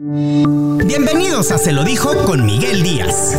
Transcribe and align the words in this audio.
Bienvenidos 0.00 1.50
a 1.50 1.58
Se 1.58 1.72
lo 1.72 1.82
dijo 1.82 2.14
con 2.24 2.46
Miguel 2.46 2.84
Díaz. 2.84 3.36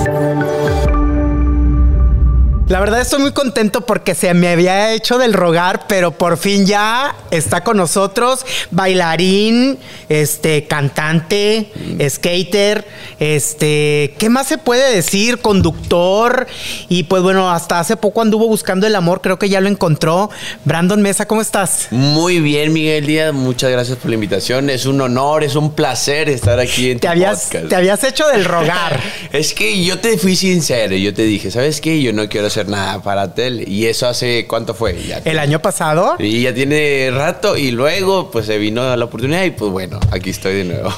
La 2.69 2.79
verdad 2.79 3.01
estoy 3.01 3.19
muy 3.19 3.31
contento 3.31 3.81
porque 3.81 4.13
se 4.13 4.31
me 4.35 4.47
había 4.47 4.93
hecho 4.93 5.17
del 5.17 5.33
rogar, 5.33 5.87
pero 5.87 6.11
por 6.11 6.37
fin 6.37 6.67
ya 6.67 7.15
está 7.31 7.63
con 7.63 7.77
nosotros 7.77 8.45
bailarín, 8.69 9.79
este 10.07 10.65
cantante, 10.65 11.71
skater, 12.07 12.85
este, 13.19 14.13
¿qué 14.19 14.29
más 14.29 14.45
se 14.45 14.59
puede 14.59 14.93
decir? 14.93 15.39
Conductor 15.39 16.45
y 16.89 17.05
pues 17.05 17.23
bueno, 17.23 17.49
hasta 17.49 17.79
hace 17.79 17.97
poco 17.97 18.21
anduvo 18.21 18.47
buscando 18.47 18.85
el 18.85 18.93
amor, 18.93 19.21
creo 19.21 19.39
que 19.39 19.49
ya 19.49 19.61
lo 19.61 19.67
encontró. 19.67 20.29
Brandon 20.63 21.01
Mesa, 21.01 21.25
¿cómo 21.27 21.41
estás? 21.41 21.87
Muy 21.89 22.39
bien, 22.39 22.71
Miguel 22.71 23.07
Díaz, 23.07 23.33
muchas 23.33 23.71
gracias 23.71 23.97
por 23.97 24.09
la 24.11 24.13
invitación. 24.13 24.69
Es 24.69 24.85
un 24.85 25.01
honor, 25.01 25.43
es 25.43 25.55
un 25.55 25.71
placer 25.71 26.29
estar 26.29 26.59
aquí 26.59 26.91
en 26.91 26.99
te 26.99 27.07
tu 27.07 27.11
habías, 27.13 27.45
podcast. 27.45 27.67
Te 27.67 27.75
habías 27.75 28.03
hecho 28.03 28.27
del 28.27 28.45
rogar. 28.45 28.99
es 29.31 29.55
que 29.55 29.83
yo 29.83 29.97
te 29.97 30.19
fui 30.19 30.35
sincero, 30.35 30.95
yo 30.95 31.15
te 31.15 31.23
dije, 31.23 31.49
¿sabes 31.49 31.81
qué? 31.81 31.99
Yo 31.99 32.13
no 32.13 32.29
quiero 32.29 32.45
hacer 32.45 32.58
nada 32.67 33.01
para 33.01 33.33
tele. 33.33 33.63
Y 33.67 33.85
eso 33.85 34.07
hace, 34.07 34.45
¿cuánto 34.47 34.73
fue? 34.73 35.01
Ya 35.03 35.17
¿El 35.25 35.39
año 35.39 35.61
pasado? 35.61 36.15
Y 36.19 36.43
ya 36.43 36.53
tiene 36.53 37.11
rato 37.11 37.57
y 37.57 37.71
luego 37.71 38.31
pues 38.31 38.45
se 38.45 38.57
vino 38.57 38.95
la 38.95 39.05
oportunidad 39.05 39.43
y 39.43 39.51
pues 39.51 39.71
bueno, 39.71 39.99
aquí 40.11 40.29
estoy 40.29 40.55
de 40.55 40.63
nuevo. 40.65 40.91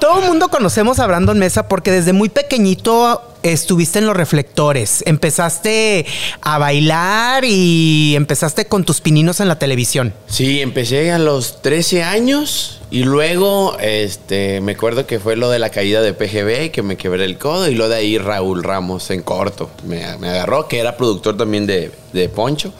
Todo 0.00 0.20
el 0.20 0.26
mundo 0.26 0.48
conocemos 0.48 0.98
a 0.98 1.06
Brandon 1.06 1.38
Mesa 1.38 1.68
porque 1.68 1.90
desde 1.90 2.12
muy 2.12 2.28
pequeñito 2.28 3.22
estuviste 3.52 3.98
en 3.98 4.06
los 4.06 4.16
reflectores. 4.16 5.02
Empezaste 5.06 6.06
a 6.40 6.58
bailar 6.58 7.44
y 7.44 8.14
empezaste 8.16 8.66
con 8.66 8.84
tus 8.84 9.00
pininos 9.00 9.40
en 9.40 9.48
la 9.48 9.58
televisión. 9.58 10.14
Sí, 10.26 10.60
empecé 10.60 11.12
a 11.12 11.18
los 11.18 11.62
13 11.62 12.02
años 12.02 12.80
y 12.90 13.04
luego 13.04 13.76
este, 13.80 14.60
me 14.60 14.72
acuerdo 14.72 15.06
que 15.06 15.20
fue 15.20 15.36
lo 15.36 15.50
de 15.50 15.58
la 15.58 15.70
caída 15.70 16.00
de 16.00 16.14
PGB, 16.14 16.70
que 16.70 16.82
me 16.82 16.96
quebré 16.96 17.24
el 17.24 17.36
codo 17.36 17.68
y 17.68 17.74
lo 17.74 17.88
de 17.88 17.96
ahí 17.96 18.18
Raúl 18.18 18.62
Ramos 18.62 19.10
en 19.10 19.22
corto 19.22 19.70
me, 19.86 20.04
agarró, 20.04 20.68
que 20.68 20.78
era 20.78 20.96
productor 20.96 21.36
también 21.36 21.66
de, 21.66 21.92
de 22.12 22.28
Poncho. 22.28 22.72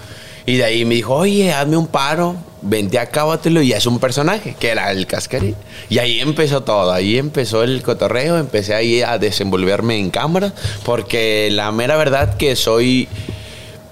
Y 0.46 0.56
de 0.56 0.64
ahí 0.64 0.84
me 0.86 0.94
dijo, 0.94 1.14
oye, 1.14 1.52
hazme 1.52 1.76
un 1.76 1.88
paro, 1.88 2.36
vente 2.62 2.98
acá, 2.98 3.24
bátelo, 3.24 3.62
y 3.62 3.72
es 3.72 3.86
un 3.86 3.98
personaje, 3.98 4.56
que 4.58 4.68
era 4.68 4.90
el 4.90 5.06
cascarín. 5.06 5.56
Y 5.88 5.98
ahí 5.98 6.20
empezó 6.20 6.62
todo, 6.62 6.92
ahí 6.92 7.18
empezó 7.18 7.62
el 7.62 7.82
cotorreo, 7.82 8.38
empecé 8.38 8.74
ahí 8.74 9.02
a 9.02 9.18
desenvolverme 9.18 9.98
en 9.98 10.10
cámara, 10.10 10.52
porque 10.84 11.48
la 11.52 11.70
mera 11.72 11.96
verdad 11.96 12.36
que 12.36 12.56
soy 12.56 13.08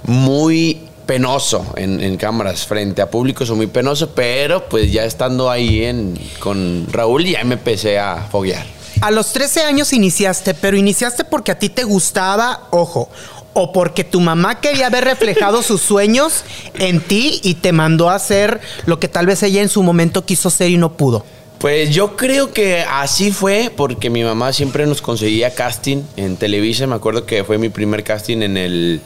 muy 0.05 0.83
penoso 1.07 1.65
en, 1.77 2.03
en, 2.03 2.17
cámaras 2.17 2.67
frente 2.67 3.01
a 3.01 3.11
público, 3.11 3.47
soy 3.47 3.57
muy 3.57 3.67
penoso, 3.69 4.11
pero 4.11 4.69
pues 4.69 4.91
ya 4.93 5.05
estando 5.05 5.51
ahí 5.51 5.85
en, 5.85 6.19
con 6.41 6.87
Raúl 6.91 7.25
ya 7.25 7.45
me 7.45 7.55
empecé 7.55 7.99
a 7.99 8.27
foguear. 8.31 8.67
A 9.01 9.11
los 9.11 9.33
13 9.33 9.63
años 9.63 9.93
iniciaste, 9.93 10.55
pero 10.55 10.77
iniciaste 10.77 11.25
porque 11.25 11.53
a 11.53 11.59
ti 11.59 11.69
te 11.69 11.85
gustaba, 11.85 12.69
ojo, 12.71 13.11
o 13.59 13.73
porque 13.73 14.05
tu 14.05 14.21
mamá 14.21 14.61
quería 14.61 14.91
ver 14.91 15.05
reflejado 15.05 15.63
sus 15.65 15.81
sueños 15.81 16.45
en 16.79 17.01
ti 17.01 17.41
y 17.43 17.55
te 17.55 17.73
mandó 17.73 18.11
a 18.11 18.15
hacer 18.15 18.61
lo 18.85 19.01
que 19.01 19.09
tal 19.09 19.25
vez 19.25 19.43
ella 19.43 19.63
en 19.63 19.71
su 19.71 19.83
momento 19.83 20.27
quiso 20.27 20.51
ser 20.51 20.71
y 20.71 20.77
no 20.77 20.93
pudo. 20.93 21.25
Pues 21.59 21.89
yo 21.95 22.17
creo 22.17 22.53
que 22.53 22.83
así 22.83 23.33
fue 23.33 23.73
porque 23.75 24.11
mi 24.11 24.23
mamá 24.23 24.53
siempre 24.53 24.87
nos 24.87 25.01
conseguía 25.01 25.55
casting 25.55 26.03
en 26.19 26.37
Televisa. 26.37 26.87
Me 26.87 26.95
acuerdo 26.95 27.25
que 27.25 27.45
fue 27.45 27.57
mi 27.57 27.71
primer 27.71 28.05
casting 28.05 28.43
en 28.43 28.59
el 28.59 29.01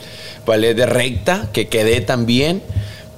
ballet 0.45 0.75
de 0.75 0.87
recta, 0.87 1.49
que 1.53 1.69
quedé 1.69 2.01
también. 2.01 2.61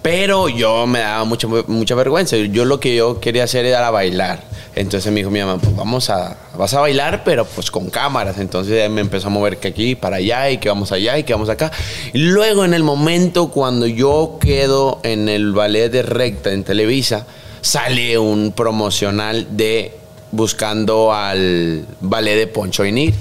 Pero 0.02 0.48
yo 0.48 0.86
me 0.86 0.98
daba 0.98 1.24
mucha, 1.24 1.46
mucha 1.46 1.94
vergüenza. 1.94 2.36
Yo 2.36 2.64
lo 2.64 2.80
que 2.80 2.96
yo 2.96 3.20
quería 3.20 3.44
hacer 3.44 3.64
era 3.64 3.90
bailar. 3.90 4.40
Entonces 4.74 5.12
me 5.12 5.20
dijo 5.20 5.30
mi 5.30 5.38
mamá, 5.38 5.58
pues 5.58 5.76
vamos 5.76 6.10
a, 6.10 6.36
vas 6.56 6.74
a 6.74 6.80
bailar, 6.80 7.22
pero 7.24 7.44
pues 7.44 7.70
con 7.70 7.88
cámaras. 7.88 8.38
Entonces 8.38 8.90
me 8.90 9.00
empezó 9.00 9.28
a 9.28 9.30
mover 9.30 9.58
que 9.58 9.68
aquí, 9.68 9.94
para 9.94 10.16
allá, 10.16 10.50
y 10.50 10.58
que 10.58 10.68
vamos 10.68 10.90
allá, 10.90 11.18
y 11.18 11.24
que 11.24 11.32
vamos 11.32 11.48
acá. 11.48 11.70
Y 12.12 12.18
luego 12.18 12.64
en 12.64 12.74
el 12.74 12.82
momento 12.82 13.48
cuando 13.48 13.86
yo 13.86 14.38
quedo 14.40 14.98
en 15.04 15.28
el 15.28 15.52
ballet 15.52 15.88
de 15.90 16.02
recta 16.02 16.52
en 16.52 16.64
Televisa, 16.64 17.26
sale 17.60 18.18
un 18.18 18.52
promocional 18.52 19.46
de 19.56 19.96
buscando 20.32 21.12
al 21.12 21.86
ballet 22.00 22.36
de 22.36 22.46
Poncho 22.48 22.84
Inir. 22.84 23.14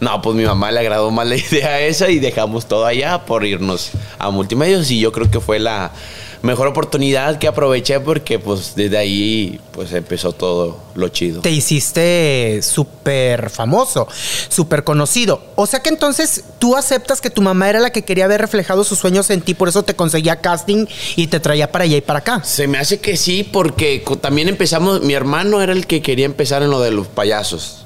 No, 0.00 0.22
pues 0.22 0.36
mi 0.36 0.44
mamá 0.44 0.70
le 0.70 0.80
agradó 0.80 1.10
más 1.10 1.26
la 1.26 1.36
idea 1.36 1.80
esa 1.80 2.10
y 2.10 2.20
dejamos 2.20 2.66
todo 2.66 2.86
allá 2.86 3.24
por 3.24 3.44
irnos 3.44 3.90
a 4.18 4.30
multimedios 4.30 4.90
y 4.90 5.00
yo 5.00 5.10
creo 5.10 5.30
que 5.30 5.40
fue 5.40 5.58
la 5.58 5.90
mejor 6.42 6.68
oportunidad 6.68 7.38
que 7.38 7.48
aproveché 7.48 8.00
porque 8.00 8.38
pues 8.38 8.74
desde 8.74 8.96
ahí 8.96 9.60
pues 9.72 9.92
empezó 9.92 10.32
todo 10.32 10.78
lo 10.94 11.08
chido. 11.08 11.40
Te 11.40 11.50
hiciste 11.50 12.60
súper 12.62 13.50
famoso, 13.50 14.08
súper 14.48 14.84
conocido. 14.84 15.40
O 15.56 15.66
sea 15.66 15.80
que 15.80 15.88
entonces 15.88 16.44
tú 16.58 16.76
aceptas 16.76 17.20
que 17.20 17.30
tu 17.30 17.42
mamá 17.42 17.68
era 17.68 17.80
la 17.80 17.90
que 17.90 18.02
quería 18.02 18.26
ver 18.26 18.40
reflejados 18.40 18.88
sus 18.88 18.98
sueños 18.98 19.30
en 19.30 19.40
ti, 19.40 19.54
por 19.54 19.68
eso 19.68 19.82
te 19.82 19.94
conseguía 19.94 20.40
casting 20.40 20.86
y 21.16 21.26
te 21.26 21.40
traía 21.40 21.70
para 21.72 21.84
allá 21.84 21.96
y 21.96 22.00
para 22.00 22.20
acá. 22.20 22.42
Se 22.44 22.68
me 22.68 22.78
hace 22.78 23.00
que 23.00 23.16
sí, 23.16 23.44
porque 23.44 24.04
también 24.20 24.48
empezamos, 24.48 25.02
mi 25.02 25.14
hermano 25.14 25.60
era 25.60 25.72
el 25.72 25.86
que 25.86 26.02
quería 26.02 26.26
empezar 26.26 26.62
en 26.62 26.70
lo 26.70 26.80
de 26.80 26.90
los 26.90 27.06
payasos. 27.08 27.84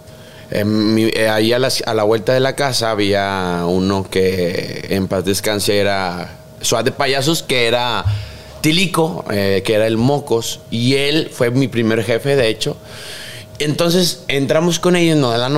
Eh, 0.51 0.65
mi, 0.65 1.05
eh, 1.05 1.31
ahí 1.31 1.53
a 1.55 1.59
la, 1.59 1.71
a 1.87 1.95
la, 1.95 2.03
vuelta 2.03 2.35
de 2.35 2.41
la 2.41 2.55
casa 2.55 2.91
había 2.91 3.63
uno 3.67 4.07
que 4.11 4.87
en 4.91 5.09
paz 5.09 5.25
descanse 5.25 5.79
era 5.79 6.37
Suárez 6.61 6.87
de 6.87 6.93
Payasos, 6.93 7.43
que 7.43 7.67
era 7.67 8.05
Tilico, 8.63 9.25
eh, 9.31 9.63
que 9.65 9.75
era 9.75 9.87
el 9.87 9.99
Mocos, 9.99 10.61
y 10.71 10.95
él 10.95 11.29
fue 11.31 11.51
mi 11.51 11.69
primer 11.69 12.03
jefe, 12.03 12.37
de 12.37 12.49
hecho. 12.49 12.77
Entonces 13.59 14.25
entramos 14.29 14.79
con 14.79 14.97
ellos, 14.97 15.19
nos 15.19 15.39
dan, 15.39 15.55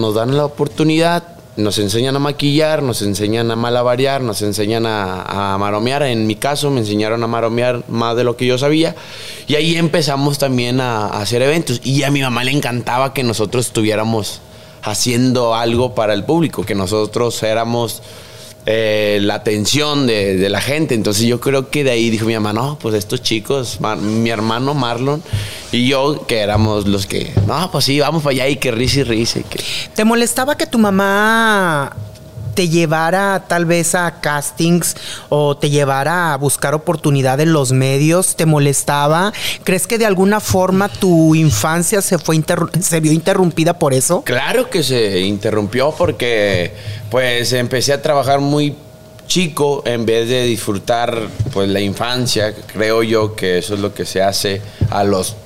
nos 0.00 0.14
dan 0.14 0.36
la 0.36 0.46
oportunidad, 0.46 1.24
nos 1.56 1.78
enseñan 1.78 2.16
a 2.16 2.18
maquillar, 2.18 2.82
nos 2.82 3.02
enseñan 3.02 3.50
a 3.50 3.56
malabarear, 3.56 4.20
nos 4.20 4.42
enseñan 4.42 4.86
a, 4.86 5.54
a, 5.54 5.58
maromear. 5.58 6.02
En 6.04 6.26
mi 6.26 6.36
caso 6.36 6.70
me 6.70 6.80
enseñaron 6.80 7.22
a 7.22 7.26
maromear 7.26 7.82
más 7.88 8.16
de 8.16 8.24
lo 8.24 8.36
que 8.36 8.46
yo 8.46 8.58
sabía. 8.58 8.94
Y 9.46 9.54
ahí 9.54 9.76
empezamos 9.76 10.38
también 10.38 10.80
a, 10.80 11.06
a 11.06 11.22
hacer 11.22 11.42
eventos. 11.42 11.80
Y 11.82 12.02
a 12.04 12.10
mi 12.10 12.20
mamá 12.20 12.44
le 12.44 12.52
encantaba 12.52 13.12
que 13.12 13.22
nosotros 13.22 13.66
estuviéramos 13.66 14.40
haciendo 14.82 15.54
algo 15.54 15.94
para 15.94 16.14
el 16.14 16.24
público, 16.24 16.64
que 16.64 16.74
nosotros 16.74 17.42
éramos 17.42 18.02
eh, 18.66 19.20
la 19.22 19.34
atención 19.34 20.06
de, 20.06 20.48
la 20.48 20.60
gente. 20.60 20.94
Entonces 20.94 21.24
yo 21.24 21.40
creo 21.40 21.70
que 21.70 21.84
de 21.84 21.92
ahí 21.92 22.10
dijo 22.10 22.26
mi 22.26 22.34
mamá, 22.34 22.52
no, 22.52 22.78
pues 22.80 22.94
estos 22.94 23.22
chicos, 23.22 23.78
mi 24.00 24.30
hermano 24.30 24.74
Marlon 24.74 25.22
y 25.72 25.86
yo, 25.86 26.26
que 26.26 26.38
éramos 26.38 26.86
los 26.86 27.06
que, 27.06 27.32
no, 27.46 27.70
pues 27.70 27.84
sí, 27.84 28.00
vamos 28.00 28.22
para 28.22 28.32
allá 28.32 28.48
y 28.48 28.56
que 28.56 28.72
risa 28.72 29.00
y 29.00 29.04
risa. 29.04 29.40
Que... 29.42 29.60
¿Te 29.94 30.04
molestaba 30.04 30.56
que 30.56 30.66
tu 30.66 30.78
mamá 30.78 31.94
te 32.56 32.68
llevara 32.68 33.44
tal 33.46 33.66
vez 33.66 33.94
a 33.94 34.20
castings 34.20 34.96
o 35.28 35.56
te 35.58 35.68
llevara 35.68 36.32
a 36.32 36.36
buscar 36.38 36.74
oportunidad 36.74 37.38
en 37.38 37.52
los 37.52 37.70
medios? 37.70 38.34
¿Te 38.34 38.46
molestaba? 38.46 39.32
¿Crees 39.62 39.86
que 39.86 39.98
de 39.98 40.06
alguna 40.06 40.40
forma 40.40 40.88
tu 40.88 41.34
infancia 41.34 42.00
se, 42.00 42.18
fue 42.18 42.42
se 42.80 43.00
vio 43.00 43.12
interrumpida 43.12 43.78
por 43.78 43.92
eso? 43.92 44.22
Claro 44.22 44.70
que 44.70 44.82
se 44.82 45.20
interrumpió 45.20 45.92
porque 45.96 46.72
pues 47.10 47.52
empecé 47.52 47.92
a 47.92 48.00
trabajar 48.00 48.40
muy 48.40 48.74
chico 49.26 49.82
en 49.84 50.06
vez 50.06 50.28
de 50.28 50.44
disfrutar 50.44 51.28
pues 51.52 51.68
la 51.68 51.80
infancia. 51.80 52.54
Creo 52.72 53.02
yo 53.02 53.36
que 53.36 53.58
eso 53.58 53.74
es 53.74 53.80
lo 53.80 53.92
que 53.92 54.06
se 54.06 54.22
hace 54.22 54.62
a 54.90 55.04
los 55.04 55.36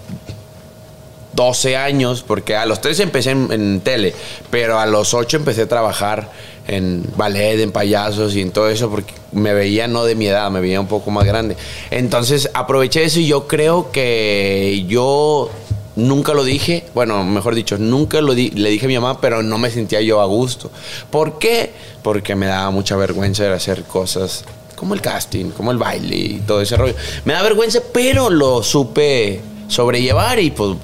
12 1.32 1.76
años, 1.76 2.22
porque 2.26 2.56
a 2.56 2.66
los 2.66 2.80
13 2.80 3.04
empecé 3.04 3.30
en, 3.30 3.50
en, 3.52 3.80
tele, 3.80 4.14
pero 4.50 4.78
a 4.78 4.86
los 4.86 5.14
8 5.14 5.38
empecé 5.38 5.62
a 5.62 5.68
trabajar 5.68 6.30
en 6.68 7.04
ballet, 7.16 7.60
en 7.60 7.72
payasos 7.72 8.34
y 8.36 8.42
en 8.42 8.50
todo 8.50 8.68
eso, 8.68 8.90
porque 8.90 9.12
me 9.32 9.54
veía 9.54 9.88
no 9.88 10.04
de 10.04 10.14
mi 10.14 10.26
edad, 10.26 10.50
me 10.50 10.60
veía 10.60 10.80
un 10.80 10.86
poco 10.86 11.10
más 11.10 11.24
grande. 11.24 11.56
Entonces 11.90 12.50
aproveché 12.54 13.04
eso 13.04 13.20
y 13.20 13.26
yo 13.26 13.46
creo 13.46 13.90
que 13.90 14.84
yo 14.86 15.50
nunca 15.96 16.34
lo 16.34 16.44
dije, 16.44 16.84
bueno, 16.94 17.24
mejor 17.24 17.54
dicho, 17.54 17.78
nunca 17.78 18.20
lo 18.20 18.34
di, 18.34 18.50
le 18.50 18.70
dije 18.70 18.86
a 18.86 18.88
mi 18.88 18.98
mamá, 18.98 19.20
pero 19.20 19.42
no 19.42 19.58
me 19.58 19.70
sentía 19.70 20.00
yo 20.00 20.20
a 20.20 20.26
gusto. 20.26 20.70
¿Por 21.10 21.38
qué? 21.38 21.72
Porque 22.02 22.34
me 22.34 22.46
daba 22.46 22.70
mucha 22.70 22.96
vergüenza 22.96 23.44
de 23.44 23.52
hacer 23.52 23.84
cosas 23.84 24.44
como 24.76 24.94
el 24.94 25.00
casting, 25.00 25.50
como 25.50 25.72
el 25.72 25.78
baile 25.78 26.16
y 26.16 26.42
todo 26.46 26.62
ese 26.62 26.76
rollo. 26.76 26.94
Me 27.24 27.34
da 27.34 27.42
vergüenza, 27.42 27.80
pero 27.92 28.30
lo 28.30 28.62
supe 28.62 29.40
sobrellevar 29.68 30.38
y 30.38 30.50
pues 30.50 30.76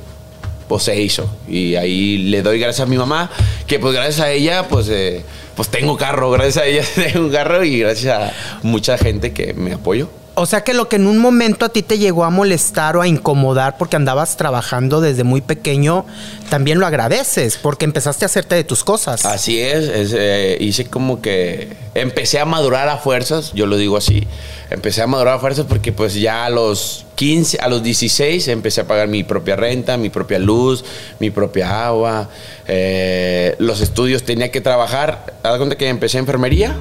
pues 0.69 0.83
se 0.83 1.01
hizo. 1.01 1.29
Y 1.49 1.77
ahí 1.77 2.19
le 2.19 2.43
doy 2.43 2.59
gracias 2.59 2.87
a 2.87 2.91
mi 2.91 2.97
mamá, 2.97 3.31
que 3.67 3.79
pues 3.79 3.95
gracias 3.95 4.21
a 4.21 4.31
ella, 4.31 4.67
pues, 4.69 4.89
eh, 4.89 5.25
pues 5.57 5.69
tengo 5.71 5.97
carro, 5.97 6.31
gracias 6.31 6.59
a 6.59 6.67
ella 6.67 6.85
tengo 6.95 7.27
un 7.27 7.33
carro 7.33 7.65
y 7.65 7.81
gracias 7.81 8.17
a 8.17 8.33
mucha 8.63 8.97
gente 8.99 9.33
que 9.33 9.55
me 9.55 9.73
apoyó. 9.73 10.09
O 10.39 10.45
sea 10.45 10.65
que 10.65 10.75
lo 10.75 10.87
que 10.87 10.97
en 10.97 11.07
un 11.07 11.17
momento 11.17 11.65
a 11.65 11.71
ti 11.71 11.83
te 11.83 11.97
llegó 11.97 12.23
a 12.23 12.29
molestar 12.29 12.95
o 12.99 13.01
a 13.01 13.09
incomodar 13.09 13.79
porque 13.79 13.97
andabas 13.97 14.37
trabajando 14.37 15.01
desde 15.01 15.25
muy 15.25 15.41
pequeño, 15.41 16.05
también 16.51 16.79
lo 16.79 16.87
agradeces 16.87 17.57
porque 17.57 17.87
empezaste 17.87 18.25
a 18.25 18.27
hacerte 18.27 18.55
de 18.55 18.63
tus 18.63 18.85
cosas. 18.85 19.25
Así 19.25 19.59
es, 19.59 20.13
eh, 20.13 20.59
hice 20.61 20.85
como 20.85 21.23
que 21.23 21.75
empecé 21.95 22.39
a 22.39 22.45
madurar 22.45 22.87
a 22.91 22.99
fuerzas, 22.99 23.53
yo 23.55 23.65
lo 23.65 23.79
digo 23.79 23.97
así, 23.97 24.27
empecé 24.69 25.01
a 25.01 25.07
madurar 25.07 25.37
a 25.37 25.39
fuerzas 25.39 25.65
porque 25.67 25.91
pues 25.91 26.13
ya 26.13 26.45
a 26.45 26.51
los 26.51 27.07
15, 27.15 27.57
a 27.63 27.69
los 27.69 27.83
16 27.83 28.49
empecé 28.49 28.83
a 28.83 28.87
pagar 28.87 29.09
mi 29.09 29.25
propia 29.25 29.57
renta, 29.57 29.97
mi 29.97 30.11
propia 30.11 30.39
luz, 30.39 30.85
mi 31.19 31.31
propia 31.31 31.87
agua, 31.87 32.29
eh, 32.69 33.57
los 33.59 33.81
estudios 33.81 34.23
tenía 34.23 34.51
que 34.51 34.61
trabajar, 34.61 35.33
haz 35.43 35.57
cuenta 35.57 35.77
que 35.77 35.89
empecé 35.89 36.19
enfermería 36.19 36.77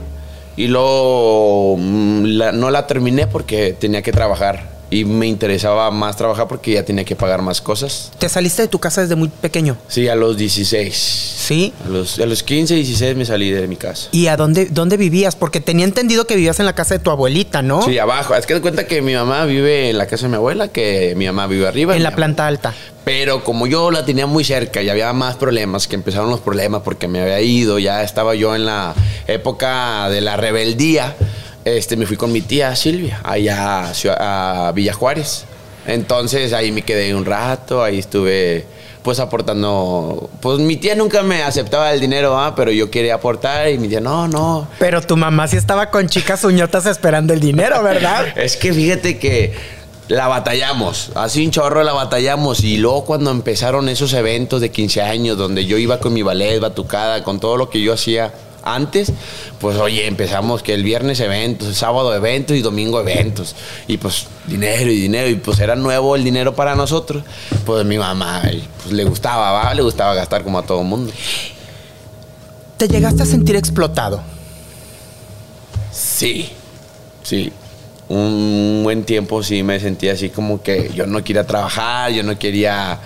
y 0.57 0.67
luego 0.67 1.75
mm, 1.77 2.23
la- 2.25 2.51
no 2.51 2.69
la 2.69 2.87
terminé 2.87 3.27
porque 3.27 3.73
tenía 3.73 4.01
que 4.01 4.11
trabajar 4.11 4.74
y 4.95 5.03
me 5.05 5.27
interesaba 5.27 5.91
más 5.91 6.15
trabajar 6.15 6.47
porque 6.47 6.71
ya 6.71 6.83
tenía 6.85 7.03
que 7.03 7.15
pagar 7.15 7.41
más 7.41 7.61
cosas. 7.61 8.11
Te 8.17 8.29
saliste 8.29 8.61
de 8.61 8.67
tu 8.69 8.79
casa 8.79 9.01
desde 9.01 9.15
muy 9.15 9.27
pequeño, 9.29 9.77
Sí, 9.87 10.07
a 10.07 10.15
los 10.15 10.37
16. 10.37 10.93
¿sí? 10.95 11.73
A 11.85 11.89
los, 11.89 12.19
a 12.19 12.25
los 12.25 12.43
15, 12.43 12.75
16 12.75 13.15
me 13.17 13.25
salí 13.25 13.51
de 13.51 13.67
mi 13.67 13.75
casa. 13.75 14.07
¿Y 14.11 14.27
a 14.27 14.37
dónde, 14.37 14.67
dónde 14.71 14.97
vivías? 14.97 15.35
Porque 15.35 15.59
tenía 15.59 15.85
entendido 15.85 16.25
que 16.25 16.35
vivías 16.35 16.59
en 16.59 16.65
la 16.65 16.73
casa 16.73 16.95
de 16.95 16.99
tu 16.99 17.11
abuelita, 17.11 17.61
¿no? 17.61 17.81
Sí, 17.83 17.99
abajo. 17.99 18.35
Es 18.35 18.45
que 18.45 18.53
de 18.53 18.61
cuenta 18.61 18.87
que 18.87 19.01
mi 19.01 19.13
mamá 19.13 19.45
vive 19.45 19.89
en 19.89 19.97
la 19.97 20.07
casa 20.07 20.23
de 20.23 20.29
mi 20.29 20.35
abuela, 20.35 20.69
que 20.69 21.13
mi 21.17 21.25
mamá 21.25 21.47
vive 21.47 21.67
arriba. 21.67 21.95
en 21.95 22.03
la 22.03 22.15
planta 22.15 22.47
alta. 22.47 22.73
Pero 23.03 23.43
como 23.43 23.67
yo 23.67 23.91
la 23.91 24.03
tenía 24.03 24.25
muy 24.25 24.43
cerca 24.43 24.81
y 24.81 24.89
había 24.89 25.13
más 25.13 25.35
problemas, 25.35 25.87
que 25.87 25.95
empezaron 25.95 26.31
los 26.31 26.39
problemas 26.39 26.81
porque 26.83 27.07
me 27.07 27.21
había 27.21 27.39
ido, 27.41 27.77
ya 27.77 28.01
estaba 28.01 28.33
yo 28.33 28.55
en 28.55 28.65
la 28.65 28.95
época 29.27 30.09
de 30.09 30.21
la 30.21 30.37
rebeldía, 30.37 31.15
este, 31.65 31.97
me 31.97 32.05
fui 32.05 32.15
con 32.15 32.31
mi 32.31 32.41
tía 32.41 32.75
Silvia, 32.75 33.19
allá 33.23 33.91
a, 34.19 34.67
a 34.67 34.71
Villa 34.71 34.93
Juárez. 34.93 35.45
Entonces 35.87 36.53
ahí 36.53 36.71
me 36.71 36.83
quedé 36.83 37.13
un 37.13 37.25
rato, 37.25 37.83
ahí 37.83 37.99
estuve 37.99 38.65
pues 39.05 39.19
aportando, 39.19 40.31
pues 40.41 40.57
mi 40.57 40.77
tía 40.77 40.95
nunca 40.95 41.21
me 41.21 41.43
aceptaba 41.43 41.93
el 41.93 41.99
dinero, 41.99 42.39
¿ah? 42.39 42.55
pero 42.55 42.71
yo 42.71 42.89
quería 42.89 43.13
aportar 43.13 43.69
y 43.69 43.77
mi 43.77 43.87
tía, 43.87 44.01
no, 44.01 44.27
no, 44.27 44.67
Pero 44.79 44.99
tu 44.99 45.15
mamá 45.15 45.47
sí 45.47 45.57
estaba 45.57 45.91
con 45.91 46.07
chicas 46.07 46.43
uñotas 46.43 46.87
esperando 46.87 47.31
el 47.31 47.39
dinero, 47.39 47.83
¿verdad? 47.83 48.25
Es 48.35 48.57
que 48.57 48.73
fíjate 48.73 49.19
que 49.19 49.53
la 50.07 50.27
batallamos, 50.27 51.11
así 51.13 51.45
un 51.45 51.51
chorro 51.51 51.83
la 51.83 51.93
batallamos 51.93 52.63
y 52.63 52.77
luego 52.77 53.05
cuando 53.05 53.29
empezaron 53.29 53.89
esos 53.89 54.11
eventos 54.13 54.59
de 54.59 54.71
15 54.71 55.03
años 55.03 55.37
donde 55.37 55.65
yo 55.65 55.77
iba 55.77 55.99
con 55.99 56.11
mi 56.11 56.23
ballet, 56.23 56.59
batucada, 56.59 57.23
con 57.23 57.39
todo 57.39 57.57
lo 57.57 57.69
que 57.69 57.81
yo 57.81 57.93
hacía 57.93 58.33
antes, 58.65 59.13
pues 59.59 59.77
oye, 59.77 60.07
empezamos 60.07 60.63
que 60.63 60.73
el 60.73 60.83
viernes 60.83 61.19
eventos, 61.19 61.67
el 61.69 61.75
sábado 61.75 62.13
eventos 62.13 62.57
y 62.57 62.61
domingo 62.61 62.99
eventos 62.99 63.55
y 63.87 63.97
pues 63.97 64.25
dinero 64.47 64.91
y 64.91 64.99
dinero 64.99 65.29
y 65.29 65.35
pues 65.35 65.59
era 65.59 65.75
nuevo 65.75 66.15
el 66.15 66.23
dinero 66.23 66.55
para 66.55 66.75
nosotros, 66.75 67.23
pues 67.65 67.85
mi 67.85 67.97
mamá 67.97 68.41
pues, 68.81 68.91
le 68.91 69.03
gustaba, 69.05 69.51
¿va? 69.51 69.73
le 69.73 69.83
gustaba 69.83 70.15
gastar 70.15 70.43
como 70.43 70.59
a 70.59 70.63
todo 70.63 70.81
el 70.81 70.87
mundo. 70.87 71.13
Te 72.77 72.87
llegaste 72.87 73.23
a 73.23 73.25
sentir 73.25 73.55
explotado. 73.55 74.21
Sí, 75.91 76.49
sí. 77.23 77.53
Un 78.09 78.81
buen 78.83 79.03
tiempo 79.03 79.41
sí 79.41 79.63
me 79.63 79.79
sentía 79.79 80.13
así 80.13 80.29
como 80.29 80.61
que 80.61 80.91
yo 80.93 81.07
no 81.07 81.23
quería 81.23 81.45
trabajar, 81.45 82.11
yo 82.11 82.23
no 82.23 82.37
quería... 82.37 82.99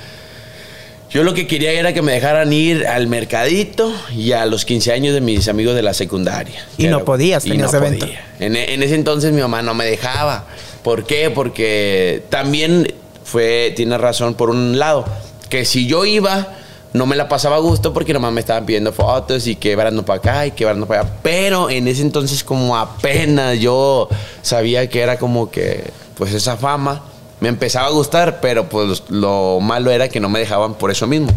Yo 1.11 1.23
lo 1.23 1.33
que 1.33 1.47
quería 1.47 1.71
era 1.71 1.91
que 1.91 2.03
me 2.03 2.11
dejaran 2.11 2.53
ir 2.53 2.85
al 2.85 3.07
mercadito 3.07 3.91
y 4.15 4.31
a 4.33 4.45
los 4.45 4.63
15 4.63 4.91
años 4.91 5.13
de 5.15 5.21
mis 5.21 5.47
amigos 5.47 5.73
de 5.75 5.81
la 5.81 5.95
secundaria. 5.95 6.63
Y 6.77 6.85
no 6.88 7.03
podías, 7.03 7.44
tenías 7.44 7.73
no 7.73 7.79
evento. 7.79 8.06
podía. 8.06 8.23
En, 8.39 8.56
e- 8.56 8.73
en 8.75 8.83
ese 8.83 8.94
entonces 8.94 9.31
mi 9.33 9.41
mamá 9.41 9.63
no 9.63 9.73
me 9.73 9.85
dejaba. 9.85 10.45
¿Por 10.83 11.06
qué? 11.06 11.31
Porque 11.31 12.23
también 12.29 12.94
fue, 13.23 13.73
tiene 13.75 13.97
razón 13.97 14.35
por 14.35 14.51
un 14.51 14.77
lado, 14.77 15.06
que 15.50 15.65
si 15.65 15.88
yo 15.88 16.06
iba, 16.06 16.56
no 16.94 17.07
me 17.07 17.15
la 17.15 17.27
pasaba 17.27 17.56
a 17.56 17.59
gusto 17.59 17.91
porque 17.91 18.13
nomás 18.13 18.31
me 18.31 18.39
estaban 18.41 18.65
pidiendo 18.67 18.94
fotos 18.94 19.47
y 19.47 19.56
que 19.56 19.75
varando 19.75 20.06
para 20.06 20.19
acá 20.19 20.45
y 20.45 20.51
que 20.51 20.63
varando 20.65 20.85
para 20.85 21.01
allá. 21.01 21.11
Pero 21.23 21.71
en 21.71 21.88
ese 21.88 22.03
entonces 22.03 22.44
como 22.44 22.77
apenas 22.77 23.59
yo 23.59 24.09
sabía 24.44 24.88
que 24.88 25.01
era 25.01 25.17
como 25.17 25.50
que, 25.50 25.85
pues 26.15 26.33
esa 26.33 26.56
fama 26.56 27.03
me 27.39 27.50
empezaba 27.50 27.88
a 27.88 27.91
gustar, 27.91 28.39
pero 28.41 28.68
pues 28.68 29.03
lo 29.09 29.59
malo 29.62 29.91
era 29.91 30.09
que 30.09 30.19
no 30.19 30.30
me 30.30 30.39
dejaban 30.39 30.75
por 30.75 30.91
eso 30.91 31.07
mismo. 31.07 31.30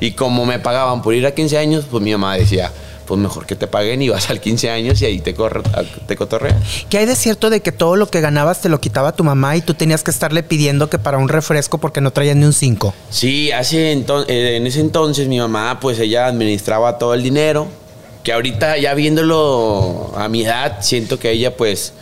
Y 0.00 0.12
como 0.12 0.46
me 0.46 0.58
pagaban 0.58 1.02
por 1.02 1.14
ir 1.14 1.26
a 1.26 1.34
15 1.34 1.58
años, 1.58 1.84
pues 1.90 2.02
mi 2.02 2.12
mamá 2.12 2.36
decía, 2.36 2.72
pues 3.10 3.20
mejor 3.20 3.44
que 3.44 3.56
te 3.56 3.66
paguen 3.66 4.00
y 4.02 4.08
vas 4.08 4.30
al 4.30 4.40
15 4.40 4.70
años 4.70 5.02
y 5.02 5.04
ahí 5.04 5.18
te, 5.18 5.34
corre, 5.34 5.62
te 6.06 6.14
cotorreas. 6.14 6.56
¿Qué 6.88 6.98
hay 6.98 7.06
de 7.06 7.16
cierto 7.16 7.50
de 7.50 7.60
que 7.60 7.72
todo 7.72 7.96
lo 7.96 8.06
que 8.08 8.20
ganabas 8.20 8.60
te 8.60 8.68
lo 8.68 8.80
quitaba 8.80 9.10
tu 9.10 9.24
mamá 9.24 9.56
y 9.56 9.62
tú 9.62 9.74
tenías 9.74 10.04
que 10.04 10.12
estarle 10.12 10.44
pidiendo 10.44 10.88
que 10.88 11.00
para 11.00 11.18
un 11.18 11.28
refresco 11.28 11.78
porque 11.78 12.00
no 12.00 12.12
traías 12.12 12.36
ni 12.36 12.44
un 12.44 12.52
5? 12.52 12.94
Sí, 13.10 13.50
hace 13.50 13.92
eh, 13.92 14.56
en 14.56 14.66
ese 14.66 14.78
entonces 14.78 15.26
mi 15.26 15.40
mamá, 15.40 15.80
pues 15.80 15.98
ella 15.98 16.26
administraba 16.26 16.98
todo 16.98 17.12
el 17.14 17.24
dinero, 17.24 17.66
que 18.22 18.32
ahorita 18.32 18.78
ya 18.78 18.94
viéndolo 18.94 20.12
a 20.16 20.28
mi 20.28 20.44
edad, 20.44 20.78
siento 20.80 21.18
que 21.18 21.32
ella 21.32 21.56
pues 21.56 21.92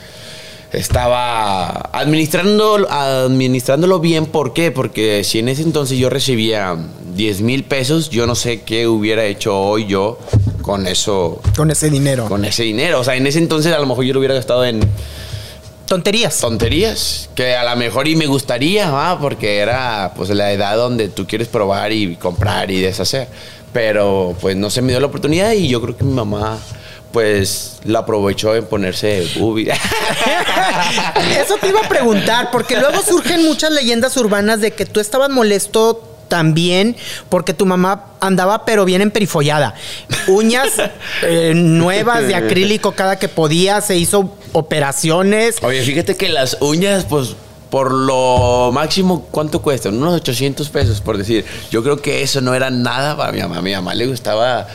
estaba 0.72 1.68
administrando, 1.92 2.86
administrándolo 2.90 4.00
bien. 4.00 4.26
¿Por 4.26 4.52
qué? 4.52 4.70
Porque 4.70 5.24
si 5.24 5.38
en 5.38 5.48
ese 5.48 5.62
entonces 5.62 5.98
yo 5.98 6.10
recibía 6.10 6.76
10 7.14 7.40
mil 7.42 7.64
pesos, 7.64 8.10
yo 8.10 8.26
no 8.26 8.34
sé 8.34 8.62
qué 8.62 8.86
hubiera 8.86 9.24
hecho 9.24 9.58
hoy 9.58 9.86
yo 9.86 10.18
con 10.62 10.86
eso, 10.86 11.40
Con 11.56 11.70
ese 11.70 11.88
dinero. 11.90 12.26
con 12.26 12.44
ese 12.44 12.62
dinero. 12.64 13.00
O 13.00 13.04
sea, 13.04 13.16
en 13.16 13.26
ese 13.26 13.38
entonces 13.38 13.72
a 13.72 13.78
lo 13.78 13.86
mejor 13.86 14.04
yo 14.04 14.12
lo 14.12 14.20
hubiera 14.20 14.34
gastado 14.34 14.64
en 14.64 14.80
Tonterías. 15.86 16.38
tonterías 16.40 17.30
que 17.34 17.56
a 17.56 17.64
lo 17.64 17.74
mejor 17.76 18.06
y 18.08 18.14
me 18.14 18.26
gustaría, 18.26 18.90
¿va? 18.90 19.18
porque 19.18 19.56
era 19.56 20.12
pues 20.14 20.28
la 20.28 20.52
edad 20.52 20.76
donde 20.76 21.08
tú 21.08 21.26
quieres 21.26 21.48
probar 21.48 21.92
y 21.92 22.16
comprar 22.16 22.70
y 22.70 22.80
deshacer. 22.82 23.26
Pero 23.72 24.34
pues 24.40 24.54
no 24.54 24.68
se 24.68 24.82
me 24.82 24.92
dio 24.92 25.00
la 25.00 25.06
oportunidad 25.06 25.52
y 25.52 25.66
yo 25.68 25.80
creo 25.80 25.96
que 25.96 26.04
mi 26.04 26.12
mamá 26.12 26.58
pues 27.12 27.78
la 27.84 28.00
aprovechó 28.00 28.54
en 28.54 28.66
ponerse 28.66 29.26
boobie. 29.38 29.72
Eso 31.40 31.56
te 31.60 31.68
iba 31.68 31.80
a 31.80 31.88
preguntar, 31.88 32.50
porque 32.50 32.76
luego 32.76 33.02
surgen 33.02 33.44
muchas 33.46 33.72
leyendas 33.72 34.16
urbanas 34.16 34.60
de 34.60 34.72
que 34.72 34.86
tú 34.86 35.00
estabas 35.00 35.30
molesto 35.30 36.04
también 36.28 36.94
porque 37.28 37.54
tu 37.54 37.66
mamá 37.66 38.04
andaba 38.20 38.64
pero 38.64 38.84
bien 38.84 39.00
emperifollada. 39.00 39.74
Uñas 40.26 40.68
eh, 41.22 41.52
nuevas 41.54 42.28
de 42.28 42.34
acrílico 42.34 42.92
cada 42.92 43.18
que 43.18 43.28
podía, 43.28 43.80
se 43.80 43.96
hizo 43.96 44.36
operaciones. 44.52 45.56
Oye, 45.62 45.82
fíjate 45.82 46.16
que 46.16 46.28
las 46.28 46.58
uñas 46.60 47.06
pues 47.08 47.34
por 47.70 47.92
lo 47.92 48.70
máximo, 48.72 49.26
¿cuánto 49.30 49.60
cuestan? 49.60 49.96
Unos 49.96 50.14
800 50.14 50.68
pesos, 50.70 51.00
por 51.00 51.18
decir. 51.18 51.44
Yo 51.70 51.82
creo 51.82 52.00
que 52.00 52.22
eso 52.22 52.40
no 52.40 52.54
era 52.54 52.70
nada 52.70 53.16
para 53.16 53.30
mi 53.32 53.40
mamá. 53.40 53.58
A 53.58 53.62
mi 53.62 53.72
mamá 53.72 53.94
le 53.94 54.06
gustaba, 54.06 54.66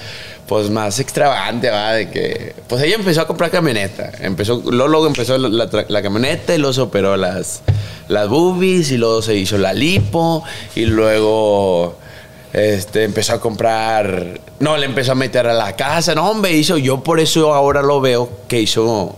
pues, 0.48 0.70
más 0.70 1.00
extravagante, 1.00 1.70
¿va? 1.70 1.94
De 1.94 2.10
que... 2.10 2.56
Pues 2.68 2.82
ella 2.84 2.96
empezó 2.96 3.22
a 3.22 3.28
comprar 3.28 3.52
camioneta. 3.52 4.12
Empezó, 4.20 4.62
luego, 4.66 5.08
empezó 5.08 5.38
la, 5.38 6.02
camioneta 6.02 6.56
y 6.56 6.58
luego 6.58 6.74
se 6.74 6.82
operó 6.82 7.18
las, 7.18 7.62
las 8.08 8.28
boobies 8.28 8.92
y 8.92 8.98
luego 8.98 9.22
se 9.22 9.36
hizo 9.36 9.58
la 9.58 9.74
lipo 9.74 10.44
y 10.76 10.86
luego... 10.86 11.98
Este, 12.52 13.04
empezó 13.04 13.34
a 13.34 13.40
comprar... 13.40 14.40
No, 14.60 14.78
le 14.78 14.86
empezó 14.86 15.14
a 15.14 15.16
meter 15.16 15.48
a 15.48 15.54
la 15.54 15.76
casa. 15.76 16.14
No, 16.14 16.30
hombre, 16.30 16.52
hizo... 16.54 16.78
Yo 16.78 17.02
por 17.02 17.20
eso 17.20 17.54
ahora 17.54 17.82
lo 17.82 18.00
veo 18.00 18.30
que 18.48 18.62
hizo 18.62 19.16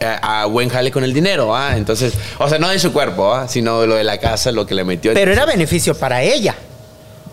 a, 0.00 0.42
a 0.42 0.46
buen 0.46 0.68
jale 0.68 0.90
con 0.90 1.04
el 1.04 1.12
dinero, 1.12 1.54
¿ah? 1.54 1.76
Entonces, 1.76 2.14
o 2.38 2.48
sea, 2.48 2.58
no 2.58 2.68
de 2.68 2.78
su 2.78 2.92
cuerpo, 2.92 3.34
¿ah? 3.34 3.48
Sino 3.48 3.80
de 3.80 3.86
lo 3.86 3.94
de 3.96 4.04
la 4.04 4.18
casa, 4.18 4.50
lo 4.52 4.66
que 4.66 4.74
le 4.74 4.84
metió. 4.84 5.12
Pero 5.12 5.32
era 5.32 5.44
beneficio 5.44 5.94
para 5.94 6.22
ella. 6.22 6.54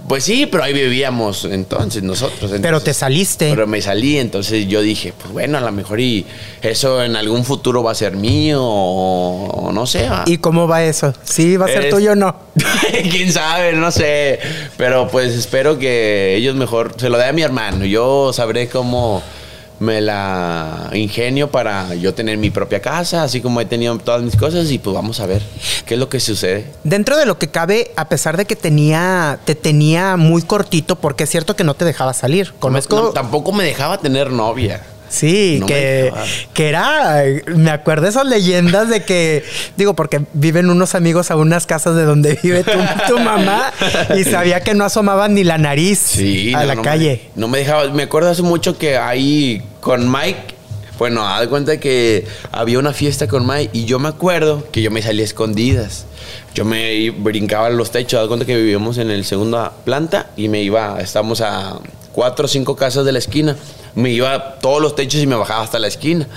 Pues 0.09 0.23
sí, 0.23 0.47
pero 0.47 0.63
ahí 0.63 0.73
vivíamos 0.73 1.45
entonces 1.45 2.01
nosotros. 2.01 2.51
Pero 2.61 2.81
te 2.81 2.95
saliste. 2.95 3.51
Pero 3.51 3.67
me 3.67 3.79
salí, 3.79 4.17
entonces 4.17 4.67
yo 4.67 4.81
dije, 4.81 5.13
pues 5.15 5.31
bueno, 5.31 5.59
a 5.59 5.61
lo 5.61 5.71
mejor 5.71 5.99
y 5.99 6.25
eso 6.63 7.03
en 7.03 7.15
algún 7.15 7.45
futuro 7.45 7.83
va 7.83 7.91
a 7.91 7.95
ser 7.95 8.15
mío 8.17 8.59
o, 8.61 9.45
o 9.67 9.71
no 9.71 9.85
sé. 9.85 10.09
¿va? 10.09 10.23
¿Y 10.25 10.39
cómo 10.39 10.67
va 10.67 10.83
eso? 10.83 11.13
¿Sí 11.23 11.57
va 11.57 11.65
a 11.67 11.69
ser 11.69 11.85
Es- 11.85 11.89
tuyo 11.93 12.13
o 12.13 12.15
no? 12.15 12.35
Quién 13.11 13.31
sabe, 13.31 13.73
no 13.73 13.91
sé. 13.91 14.39
Pero 14.77 15.07
pues 15.09 15.31
espero 15.35 15.77
que 15.77 16.35
ellos 16.35 16.55
mejor 16.55 16.95
se 16.97 17.07
lo 17.09 17.19
dé 17.19 17.25
a 17.25 17.31
mi 17.33 17.43
hermano. 17.43 17.85
Yo 17.85 18.33
sabré 18.33 18.67
cómo 18.67 19.21
me 19.79 20.01
la 20.01 20.89
ingenio 20.93 21.49
para 21.51 21.95
yo 21.95 22.13
tener 22.13 22.37
mi 22.37 22.49
propia 22.49 22.81
casa, 22.81 23.23
así 23.23 23.41
como 23.41 23.61
he 23.61 23.65
tenido 23.65 23.97
todas 23.97 24.21
mis 24.21 24.35
cosas 24.35 24.69
y 24.71 24.77
pues 24.77 24.93
vamos 24.93 25.19
a 25.19 25.25
ver 25.25 25.41
qué 25.85 25.93
es 25.95 25.99
lo 25.99 26.09
que 26.09 26.19
sucede. 26.19 26.67
Dentro 26.83 27.17
de 27.17 27.25
lo 27.25 27.37
que 27.37 27.47
cabe, 27.47 27.91
a 27.95 28.09
pesar 28.09 28.37
de 28.37 28.45
que 28.45 28.55
tenía, 28.55 29.39
te 29.45 29.55
tenía 29.55 30.17
muy 30.17 30.41
cortito, 30.41 30.95
porque 30.97 31.23
es 31.23 31.29
cierto 31.29 31.55
que 31.55 31.63
no 31.63 31.73
te 31.73 31.85
dejaba 31.85 32.13
salir. 32.13 32.53
Conozco. 32.59 32.95
No, 32.95 33.09
tampoco 33.09 33.51
me 33.51 33.63
dejaba 33.63 33.99
tener 33.99 34.31
novia. 34.31 34.81
Sí, 35.09 35.57
No 35.59 35.65
que, 35.65 36.13
que 36.53 36.69
era, 36.69 37.23
me 37.47 37.71
acuerdo 37.71 38.07
esas 38.07 38.25
leyendas 38.25 38.89
de 38.89 39.03
que, 39.03 39.43
digo, 39.75 39.95
porque 39.95 40.21
viven 40.33 40.69
unos 40.69 40.95
amigos 40.95 41.31
a 41.31 41.35
unas 41.35 41.65
casas 41.65 41.95
de 41.95 42.03
donde 42.05 42.39
vive 42.43 42.63
tu, 42.63 42.77
tu 43.07 43.19
mamá 43.19 43.71
y 44.17 44.23
sabía 44.23 44.61
que 44.61 44.73
no 44.75 44.85
asomaban 44.85 45.33
ni 45.33 45.43
la 45.43 45.57
nariz 45.57 45.99
Sí, 45.99 46.53
a 46.53 46.61
no, 46.61 46.65
la 46.65 46.75
no 46.75 46.81
calle. 46.83 47.29
Me, 47.35 47.41
no 47.41 47.47
me 47.47 47.57
dejaba. 47.59 47.89
Me 47.89 48.03
acuerdo 48.03 48.29
hace 48.29 48.41
mucho 48.43 48.77
que 48.77 48.97
ahí 48.97 49.61
con 49.81 50.11
Mike 50.11 50.55
Bueno, 50.97 51.27
haz 51.27 51.41
de 51.41 51.47
cuenta 51.47 51.79
que 51.79 52.25
había 52.51 52.77
una 52.77 52.93
fiesta 52.93 53.27
con 53.27 53.45
Mai 53.45 53.69
y 53.73 53.85
yo 53.85 53.99
me 53.99 54.09
acuerdo 54.09 54.67
que 54.71 54.81
yo 54.81 54.91
me 54.91 55.01
salía 55.01 55.23
a 55.23 55.25
escondidas. 55.25 56.05
Yo 56.53 56.65
me 56.65 57.09
brincaba 57.11 57.67
a 57.67 57.69
los 57.69 57.91
techos, 57.91 58.17
haz 58.19 58.23
de 58.23 58.27
cuenta 58.27 58.45
que 58.45 58.55
vivíamos 58.57 58.97
en 58.97 59.09
el 59.09 59.23
segunda 59.25 59.71
planta 59.85 60.27
y 60.35 60.49
me 60.49 60.61
iba, 60.61 60.99
estábamos 60.99 61.41
a 61.41 61.79
cuatro 62.11 62.45
o 62.45 62.47
cinco 62.47 62.75
casas 62.75 63.05
de 63.05 63.11
la 63.13 63.19
esquina. 63.19 63.55
Me 63.95 64.11
iba 64.11 64.59
todos 64.59 64.81
los 64.81 64.95
techos 64.95 65.21
y 65.21 65.27
me 65.27 65.35
bajaba 65.35 65.63
hasta 65.63 65.79
la 65.79 65.87
esquina. 65.87 66.27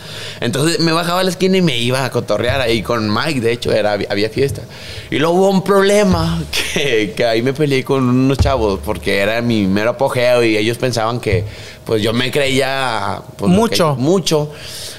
Entonces 0.40 0.80
me 0.80 0.92
bajaba 0.92 1.20
a 1.20 1.24
la 1.24 1.30
esquina 1.30 1.58
y 1.58 1.62
me 1.62 1.76
iba 1.78 2.04
a 2.04 2.10
cotorrear 2.10 2.60
ahí 2.60 2.82
con 2.82 3.12
Mike, 3.12 3.40
de 3.40 3.52
hecho, 3.52 3.72
era, 3.72 3.92
había 4.08 4.30
fiesta. 4.30 4.62
Y 5.10 5.18
luego 5.18 5.34
hubo 5.34 5.50
un 5.50 5.62
problema 5.62 6.42
que, 6.74 7.12
que 7.16 7.24
ahí 7.24 7.42
me 7.42 7.52
peleé 7.52 7.84
con 7.84 8.08
unos 8.08 8.38
chavos 8.38 8.80
porque 8.84 9.18
era 9.18 9.40
mi 9.42 9.66
mero 9.66 9.90
apogeo 9.90 10.42
y 10.42 10.56
ellos 10.56 10.78
pensaban 10.78 11.20
que 11.20 11.44
pues 11.84 12.02
yo 12.02 12.12
me 12.12 12.30
creía 12.30 13.20
pues, 13.36 13.50
Mucho. 13.50 13.96
que- 13.96 14.02
mucho. 14.02 14.50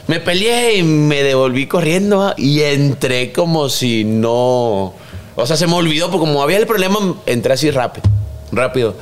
Me 0.06 0.20
peleé 0.20 0.76
y 0.78 0.84
me 0.84 1.24
devolví 1.24 1.66
corriendo 1.66 2.34
y 2.38 2.62
entré 2.62 3.32
como 3.32 3.70
si 3.70 4.04
no. 4.04 4.94
O 5.36 5.46
sea, 5.48 5.56
se 5.56 5.66
me 5.66 5.74
olvidó, 5.74 6.12
porque 6.12 6.28
como 6.28 6.44
había 6.44 6.58
el 6.58 6.68
problema, 6.68 7.00
entré 7.26 7.54
así 7.54 7.72
rápido. 7.72 8.06
Rápido. 8.52 8.96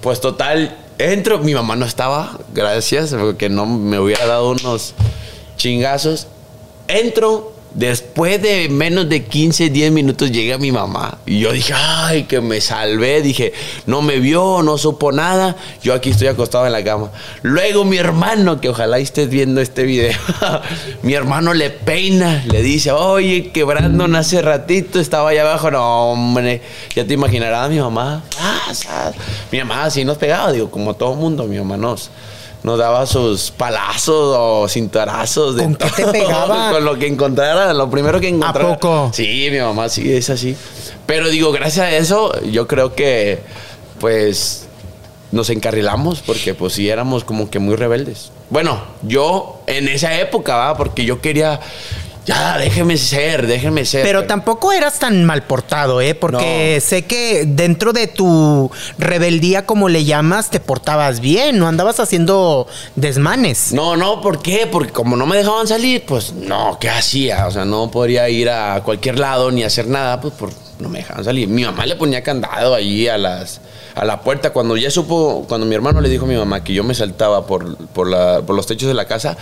Pues 0.00 0.20
total, 0.20 0.74
entro, 0.98 1.38
mi 1.38 1.54
mamá 1.54 1.76
no 1.76 1.86
estaba, 1.86 2.38
gracias, 2.54 3.14
porque 3.14 3.48
no 3.48 3.66
me 3.66 3.98
hubiera 3.98 4.26
dado 4.26 4.50
unos 4.50 4.94
chingazos. 5.56 6.26
Entro, 6.88 7.52
después 7.76 8.42
de 8.42 8.68
menos 8.68 9.08
de 9.08 9.24
15, 9.24 9.70
10 9.70 9.92
minutos 9.92 10.32
llega 10.32 10.58
mi 10.58 10.72
mamá. 10.72 11.18
Y 11.26 11.40
yo 11.40 11.52
dije, 11.52 11.74
ay, 11.76 12.24
que 12.24 12.40
me 12.40 12.60
salvé. 12.60 13.22
Dije, 13.22 13.52
no 13.86 14.02
me 14.02 14.18
vio, 14.18 14.62
no 14.62 14.78
supo 14.78 15.12
nada. 15.12 15.56
Yo 15.82 15.94
aquí 15.94 16.10
estoy 16.10 16.26
acostado 16.28 16.66
en 16.66 16.72
la 16.72 16.82
cama. 16.82 17.10
Luego 17.42 17.84
mi 17.84 17.98
hermano, 17.98 18.60
que 18.60 18.70
ojalá 18.70 18.98
estés 18.98 19.28
viendo 19.28 19.60
este 19.60 19.84
video, 19.84 20.12
mi 21.02 21.14
hermano 21.14 21.54
le 21.54 21.70
peina, 21.70 22.42
le 22.50 22.62
dice, 22.62 22.90
oye, 22.90 23.50
que 23.52 23.62
Brandon 23.62 24.16
hace 24.16 24.42
ratito 24.42 24.98
estaba 24.98 25.30
allá 25.30 25.42
abajo. 25.42 25.70
No, 25.70 26.10
hombre, 26.12 26.62
ya 26.94 27.06
te 27.06 27.14
imaginarás 27.14 27.70
mi 27.70 27.78
mamá. 27.78 28.24
Ah, 28.40 29.12
Mi 29.52 29.58
mamá 29.58 29.84
así 29.84 30.04
nos 30.04 30.18
pegaba, 30.18 30.50
digo, 30.50 30.70
como 30.70 30.94
todo 30.94 31.14
mundo, 31.14 31.44
mi 31.44 31.58
mamá 31.58 31.76
nos 31.76 32.10
nos 32.66 32.80
daba 32.80 33.06
sus 33.06 33.52
palazos 33.52 34.36
o 34.36 34.66
cinturazos. 34.68 35.54
De 35.54 35.62
¿Con 35.62 35.76
qué 35.76 35.88
te 35.88 36.04
pegaba? 36.08 36.70
Con 36.72 36.84
lo 36.84 36.98
que 36.98 37.06
encontrara, 37.06 37.72
lo 37.72 37.88
primero 37.88 38.18
que 38.20 38.26
encontrara. 38.26 38.74
poco? 38.76 39.12
Sí, 39.14 39.46
mi 39.52 39.60
mamá 39.60 39.88
sí 39.88 40.12
es 40.12 40.30
así. 40.30 40.56
Pero 41.06 41.28
digo, 41.28 41.52
gracias 41.52 41.86
a 41.86 41.96
eso, 41.96 42.32
yo 42.42 42.66
creo 42.66 42.96
que, 42.96 43.38
pues, 44.00 44.66
nos 45.30 45.48
encarrilamos 45.50 46.22
porque, 46.22 46.54
pues, 46.54 46.72
sí 46.72 46.88
éramos 46.88 47.22
como 47.22 47.48
que 47.50 47.60
muy 47.60 47.76
rebeldes. 47.76 48.32
Bueno, 48.50 48.82
yo 49.02 49.60
en 49.68 49.86
esa 49.86 50.18
época, 50.18 50.56
¿va? 50.56 50.76
Porque 50.76 51.04
yo 51.04 51.20
quería, 51.20 51.60
ya, 52.26 52.58
déjeme 52.58 52.96
ser, 52.96 53.46
déjeme 53.46 53.84
ser. 53.84 54.02
Pero 54.04 54.24
tampoco 54.26 54.72
eras 54.72 54.98
tan 54.98 55.24
mal 55.24 55.44
portado, 55.44 56.00
¿eh? 56.00 56.14
Porque 56.14 56.74
No. 56.82 56.86
sé 56.86 57.04
que 57.06 57.44
dentro 57.46 57.92
de 57.92 58.06
tu 58.08 58.70
rebeldía, 58.98 59.64
como 59.66 59.88
le 59.88 60.04
llamas, 60.04 60.50
te 60.50 60.60
portabas 60.60 61.20
bien, 61.20 61.58
no 61.58 61.68
andabas 61.68 62.00
haciendo 62.00 62.66
desmanes. 62.96 63.72
No, 63.72 63.96
no, 63.96 64.20
¿por 64.20 64.42
qué? 64.42 64.66
Porque 64.70 64.92
como 64.92 65.16
no 65.16 65.26
me 65.26 65.36
dejaban 65.36 65.66
salir, 65.66 66.04
pues 66.04 66.32
no, 66.32 66.78
¿qué 66.80 66.88
hacía? 66.90 67.46
O 67.46 67.50
sea, 67.50 67.64
no 67.64 67.90
podría 67.90 68.28
ir 68.28 68.50
a 68.50 68.82
cualquier 68.82 69.18
lado 69.18 69.50
ni 69.50 69.62
hacer 69.62 69.86
nada, 69.86 70.20
pues 70.20 70.34
por, 70.34 70.50
no 70.80 70.88
me 70.88 70.98
dejaban 70.98 71.24
salir. 71.24 71.48
Mi 71.48 71.64
mamá 71.64 71.86
le 71.86 71.96
ponía 71.96 72.22
candado 72.22 72.74
allí 72.74 73.08
a 73.08 73.16
las 73.18 73.60
a 73.96 74.04
la 74.04 74.20
puerta. 74.20 74.52
Cuando 74.52 74.76
ya 74.76 74.90
supo, 74.90 75.44
cuando 75.48 75.66
mi 75.66 75.74
hermano 75.74 76.00
le 76.00 76.08
dijo 76.08 76.26
a 76.26 76.28
mi 76.28 76.36
mamá 76.36 76.62
que 76.62 76.72
yo 76.74 76.84
me 76.84 76.94
saltaba 76.94 77.46
por, 77.46 77.76
por, 77.88 78.08
la- 78.08 78.42
por 78.42 78.54
los 78.54 78.66
techos 78.66 78.86
de 78.88 78.94
la 78.94 79.06
casa, 79.06 79.36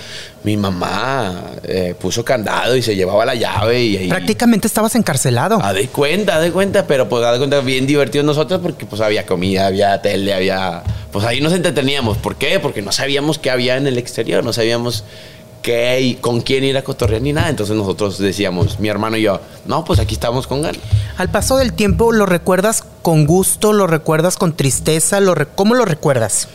mi 0.45 0.57
mamá 0.57 1.43
eh, 1.65 1.95
puso 2.01 2.25
candado 2.25 2.77
y 2.77 2.81
se 2.83 2.95
llevaba 2.97 3.27
la 3.27 3.35
llave 3.35 3.83
y 3.85 3.97
ahí... 3.97 4.09
Prácticamente 4.09 4.67
estabas 4.69 4.95
encarcelado. 4.95 5.59
A 5.63 5.73
de 5.73 5.89
cuenta, 5.89 6.37
a 6.37 6.41
de 6.41 6.53
cuenta, 6.53 6.87
pero 6.87 7.09
pues 7.09 7.25
a 7.25 7.33
de 7.33 7.39
cuenta 7.39 7.61
bien 7.61 7.87
divertidos 7.87 8.25
nosotros 8.25 8.61
porque 8.63 8.87
pues 8.87 9.01
había 9.03 9.27
comida, 9.27 9.67
había 9.67 10.01
tele, 10.01 10.33
había... 10.33 10.83
Pues 11.11 11.25
ahí 11.27 11.41
nos 11.41 11.53
entreteníamos. 11.53 12.17
¿Por 12.19 12.37
qué? 12.37 12.61
Porque 12.61 12.81
no 12.81 12.93
sabíamos 12.93 13.39
qué 13.39 13.51
había 13.51 13.77
en 13.77 13.87
el 13.89 13.99
exterior, 13.99 14.45
no 14.45 14.53
sabíamos 14.53 15.05
qué 15.64 16.00
y 16.00 16.14
con 16.16 16.42
quién 16.42 16.62
ir 16.62 16.76
a 16.76 16.85
cotorrear 16.85 17.23
ni 17.23 17.33
nada. 17.33 17.49
Entonces 17.49 17.75
nosotros 17.75 18.18
decíamos, 18.18 18.78
mi 18.78 18.88
hermano 18.88 19.16
y 19.16 19.23
yo, 19.23 19.40
no, 19.66 19.85
pues 19.85 19.99
aquí 19.99 20.14
estamos 20.14 20.47
con 20.47 20.62
ganas. 20.62 20.80
Al 21.16 21.30
paso 21.30 21.56
del 21.56 21.73
tiempo, 21.73 22.12
¿lo 22.12 22.26
recuerdas 22.26 22.85
con 23.02 23.25
gusto? 23.26 23.73
¿Lo 23.73 23.87
recuerdas 23.87 24.37
con 24.37 24.54
tristeza? 24.54 25.18
¿Lo 25.21 25.35
re- 25.35 25.47
¿Cómo 25.54 25.75
lo 25.75 25.85
recuerdas? 25.87 26.49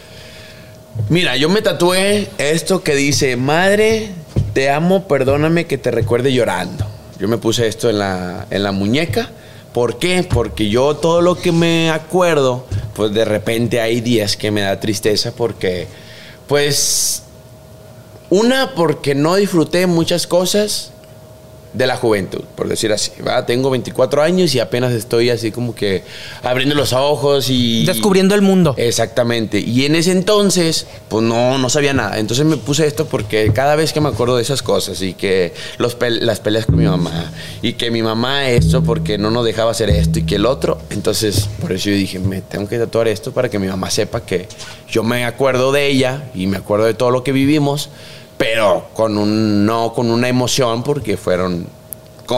Mira, 1.10 1.36
yo 1.38 1.50
me 1.50 1.62
tatué 1.62 2.30
esto 2.38 2.84
que 2.84 2.94
dice, 2.96 3.36
madre, 3.36 4.12
te 4.54 4.70
amo, 4.70 5.08
perdóname 5.08 5.66
que 5.66 5.78
te 5.78 5.92
recuerde 5.92 6.32
llorando. 6.32 6.86
Yo 7.20 7.28
me 7.28 7.38
puse 7.38 7.68
esto 7.68 7.90
en 7.90 8.00
la, 8.00 8.46
en 8.52 8.64
la 8.64 8.72
muñeca. 8.72 9.30
¿Por 9.74 9.98
qué? 9.98 10.24
Porque 10.24 10.70
yo 10.70 10.96
todo 10.98 11.22
lo 11.22 11.36
que 11.36 11.52
me 11.52 11.90
acuerdo, 11.90 12.66
pues 12.96 13.14
de 13.14 13.24
repente 13.26 13.82
hay 13.82 14.02
días 14.02 14.36
que 14.38 14.52
me 14.52 14.62
da 14.62 14.80
tristeza 14.80 15.32
porque, 15.36 15.88
pues, 16.48 17.24
una, 18.30 18.76
porque 18.76 19.16
no 19.16 19.36
disfruté 19.36 19.88
muchas 19.88 20.28
cosas 20.28 20.92
de 21.74 21.88
la 21.88 21.96
juventud, 21.96 22.42
por 22.56 22.68
decir 22.68 22.92
así. 22.92 23.12
¿va? 23.22 23.46
Tengo 23.46 23.70
24 23.70 24.22
años 24.22 24.54
y 24.56 24.60
apenas 24.60 24.92
estoy 24.94 25.30
así 25.30 25.52
como 25.52 25.76
que 25.76 26.04
abriendo 26.44 26.76
los 26.76 26.94
ojos 26.94 27.50
y... 27.50 27.86
Descubriendo 27.86 28.36
el 28.36 28.42
mundo. 28.42 28.74
Exactamente. 28.78 29.60
Y 29.60 29.86
en 29.86 29.96
ese 29.96 30.12
entonces, 30.12 30.88
pues 31.08 31.24
no, 31.24 31.58
no 31.58 31.70
sabía 31.70 31.94
nada. 31.94 32.20
Entonces 32.20 32.46
me 32.46 32.58
puse 32.58 32.88
esto 32.88 33.06
porque 33.06 33.52
cada 33.54 33.76
vez 33.76 33.94
que 33.94 34.02
me 34.02 34.10
acuerdo 34.10 34.36
de 34.38 34.42
esas 34.42 34.62
cosas 34.62 35.02
y 35.02 35.14
que 35.14 35.54
los 35.78 35.98
las 36.00 36.40
peleas 36.40 36.66
con 36.66 36.78
mi 36.78 36.86
mamá 36.86 37.32
y 37.62 37.74
que 37.74 37.92
mi 37.92 38.02
mamá 38.02 38.50
esto 38.50 38.84
porque 38.84 39.18
no 39.18 39.32
nos 39.32 39.46
dejaba 39.46 39.72
hacer 39.72 39.90
esto 39.90 40.20
y 40.20 40.24
que 40.24 40.36
el 40.36 40.46
otro, 40.46 40.80
entonces 40.90 41.50
por 41.62 41.72
eso 41.72 41.90
yo 41.90 41.96
dije, 41.96 42.20
me 42.20 42.42
tengo 42.42 42.68
que 42.68 42.78
tatuar 42.78 43.08
esto 43.08 43.32
para 43.32 43.50
que 43.50 43.60
mi 43.60 43.68
mamá 43.68 43.90
sepa 43.90 44.22
que 44.22 44.48
yo 44.90 45.04
me 45.04 45.26
acuerdo 45.26 45.72
de 45.72 45.88
ella 45.88 46.30
y 46.34 46.48
me 46.48 46.58
acuerdo 46.58 46.86
de 46.86 46.94
todo 46.94 47.12
lo 47.12 47.24
que 47.24 47.32
vivimos, 47.32 47.90
pero 48.40 48.88
con 48.96 49.18
un 49.20 49.66
no 49.68 49.94
con 49.94 50.10
una 50.10 50.28
emoción 50.30 50.82
porque 50.82 51.18
fueron 51.18 51.68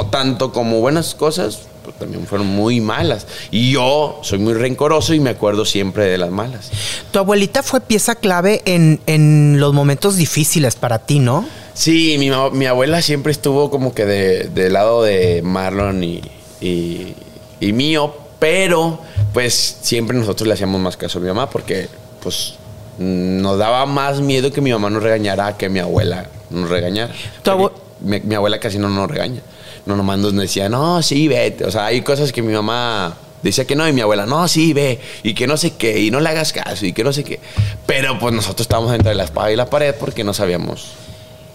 tanto 0.09 0.51
como 0.51 0.79
buenas 0.79 1.13
cosas, 1.15 1.59
pues 1.83 1.97
también 1.99 2.25
fueron 2.25 2.47
muy 2.47 2.79
malas. 2.81 3.27
Y 3.51 3.71
yo 3.71 4.19
soy 4.23 4.39
muy 4.39 4.53
rencoroso 4.53 5.13
y 5.13 5.19
me 5.19 5.29
acuerdo 5.29 5.63
siempre 5.65 6.05
de 6.05 6.17
las 6.17 6.31
malas. 6.31 6.71
Tu 7.11 7.19
abuelita 7.19 7.61
fue 7.61 7.81
pieza 7.81 8.15
clave 8.15 8.61
en, 8.65 8.99
en 9.05 9.59
los 9.59 9.73
momentos 9.73 10.15
difíciles 10.15 10.75
para 10.75 10.99
ti, 10.99 11.19
¿no? 11.19 11.45
Sí, 11.73 12.15
mi, 12.19 12.29
mi 12.57 12.65
abuela 12.65 13.01
siempre 13.01 13.31
estuvo 13.31 13.69
como 13.69 13.93
que 13.93 14.05
de- 14.05 14.43
del 14.49 14.73
lado 14.73 15.03
de 15.03 15.41
Marlon 15.43 16.03
y, 16.03 16.21
y- 16.61 17.13
y 17.59 17.73
mío, 17.73 18.13
pero 18.39 18.99
pues 19.33 19.77
siempre 19.81 20.17
nosotros 20.17 20.47
le 20.47 20.53
hacíamos 20.55 20.81
más 20.81 20.97
caso 20.97 21.19
a 21.19 21.21
mi 21.21 21.27
mamá 21.27 21.49
porque 21.49 21.87
pues 22.23 22.55
nos 22.97 23.57
daba 23.57 23.85
más 23.85 24.19
miedo 24.19 24.51
que 24.51 24.61
mi 24.61 24.71
mamá 24.71 24.89
nos 24.89 25.03
regañara 25.03 25.57
que 25.57 25.69
mi 25.69 25.79
abuela 25.79 26.27
nos 26.49 26.69
regañara. 26.69 27.13
Porque 27.43 27.75
mi, 28.01 28.19
mi 28.19 28.35
abuela 28.35 28.59
casi 28.59 28.77
no 28.77 28.89
nos 28.89 29.09
regaña. 29.09 29.41
No 29.85 29.95
nomás 29.95 30.19
nos 30.19 30.35
decía, 30.35 30.69
no, 30.69 31.01
sí, 31.01 31.27
vete. 31.27 31.65
O 31.65 31.71
sea, 31.71 31.87
hay 31.87 32.01
cosas 32.01 32.31
que 32.31 32.41
mi 32.41 32.53
mamá 32.53 33.15
decía 33.41 33.65
que 33.65 33.75
no 33.75 33.87
y 33.87 33.93
mi 33.93 34.01
abuela, 34.01 34.25
no, 34.25 34.47
sí, 34.47 34.73
ve. 34.73 34.99
Y 35.23 35.33
que 35.33 35.47
no 35.47 35.57
sé 35.57 35.71
qué, 35.71 35.99
y 35.99 36.11
no 36.11 36.19
le 36.19 36.29
hagas 36.29 36.53
caso, 36.53 36.85
y 36.85 36.93
que 36.93 37.03
no 37.03 37.13
sé 37.13 37.23
qué. 37.23 37.39
Pero 37.85 38.19
pues 38.19 38.33
nosotros 38.33 38.61
estábamos 38.61 38.93
entre 38.93 39.15
la 39.15 39.23
espada 39.23 39.51
y 39.51 39.55
la 39.55 39.69
pared 39.69 39.95
porque 39.99 40.23
no 40.23 40.33
sabíamos 40.33 40.91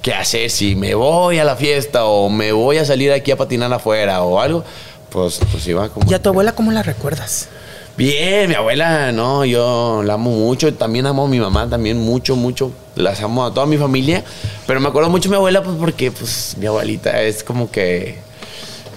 qué 0.03 0.13
hacer. 0.13 0.51
Si 0.51 0.75
me 0.75 0.95
voy 0.95 1.39
a 1.39 1.45
la 1.45 1.57
fiesta 1.57 2.05
o 2.05 2.29
me 2.29 2.53
voy 2.53 2.79
a 2.79 2.85
salir 2.85 3.13
aquí 3.13 3.31
a 3.31 3.37
patinar 3.37 3.73
afuera 3.73 4.23
o 4.23 4.41
algo, 4.41 4.65
pues, 5.11 5.41
pues 5.51 5.67
iba 5.69 5.89
como... 5.89 6.11
¿Y 6.11 6.15
a 6.15 6.23
tu 6.23 6.29
abuela 6.29 6.53
cómo 6.53 6.73
la 6.73 6.83
recuerdas? 6.83 7.49
Bien, 7.97 8.51
mi 8.51 8.55
abuela, 8.55 9.11
no, 9.11 9.47
yo 9.47 10.03
la 10.05 10.15
amo 10.15 10.31
mucho, 10.31 10.75
también 10.75 11.07
amo 11.07 11.25
a 11.25 11.29
mi 11.29 11.41
mamá, 11.41 11.67
también 11.67 11.99
mucho, 11.99 12.37
mucho, 12.37 12.71
las 12.95 13.23
amo 13.23 13.47
a 13.47 13.55
toda 13.55 13.65
mi 13.65 13.79
familia, 13.79 14.23
pero 14.67 14.81
me 14.81 14.89
acuerdo 14.89 15.09
mucho 15.09 15.31
de 15.31 15.31
mi 15.31 15.37
abuela, 15.37 15.63
pues 15.63 15.77
porque, 15.81 16.11
pues, 16.11 16.57
mi 16.59 16.67
abuelita 16.67 17.23
es 17.23 17.43
como 17.43 17.71
que, 17.71 18.19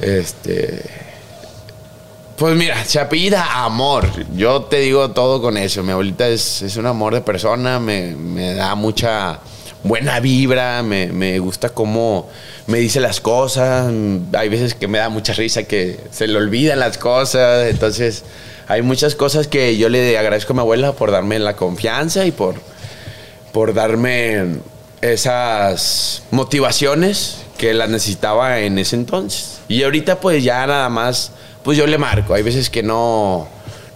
este, 0.01 0.83
pues 2.37 2.57
mira, 2.57 2.83
se 2.83 2.99
apellida 2.99 3.63
Amor, 3.63 4.05
yo 4.35 4.63
te 4.63 4.79
digo 4.79 5.11
todo 5.11 5.41
con 5.41 5.55
eso, 5.55 5.81
mi 5.81 5.91
abuelita 5.93 6.27
es, 6.27 6.61
es 6.61 6.75
un 6.75 6.85
amor 6.85 7.13
de 7.13 7.21
persona, 7.21 7.79
me, 7.79 8.15
me 8.17 8.53
da 8.53 8.75
mucha 8.75 9.39
buena 9.83 10.19
vibra, 10.19 10.83
me, 10.83 11.07
me 11.07 11.39
gusta 11.39 11.69
cómo 11.69 12.29
me 12.67 12.79
dice 12.79 12.99
las 12.99 13.21
cosas, 13.21 13.91
hay 14.33 14.49
veces 14.49 14.75
que 14.75 14.87
me 14.87 14.97
da 14.97 15.09
mucha 15.09 15.33
risa 15.33 15.63
que 15.63 15.99
se 16.11 16.27
le 16.27 16.37
olvidan 16.37 16.79
las 16.79 16.97
cosas, 16.97 17.67
entonces 17.67 18.23
hay 18.67 18.83
muchas 18.83 19.15
cosas 19.15 19.47
que 19.47 19.77
yo 19.77 19.89
le 19.89 20.17
agradezco 20.17 20.53
a 20.53 20.55
mi 20.55 20.59
abuela 20.59 20.91
por 20.91 21.11
darme 21.11 21.39
la 21.39 21.55
confianza 21.55 22.25
y 22.25 22.31
por, 22.31 22.55
por 23.51 23.73
darme 23.73 24.57
esas 25.01 26.23
motivaciones 26.29 27.37
que 27.57 27.73
las 27.73 27.89
necesitaba 27.89 28.59
en 28.59 28.77
ese 28.77 28.95
entonces. 28.95 29.61
Y 29.67 29.81
ahorita 29.83 30.19
pues 30.19 30.43
ya 30.43 30.67
nada 30.67 30.89
más, 30.89 31.31
pues 31.63 31.77
yo 31.77 31.87
le 31.87 31.97
marco. 31.97 32.35
Hay 32.35 32.43
veces 32.43 32.69
que 32.69 32.83
no, 32.83 33.47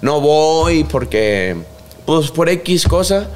no 0.01 0.21
voy 0.21 0.83
porque, 0.83 1.55
pues 2.05 2.31
por 2.31 2.49
X 2.49 2.87
cosa, 2.87 3.27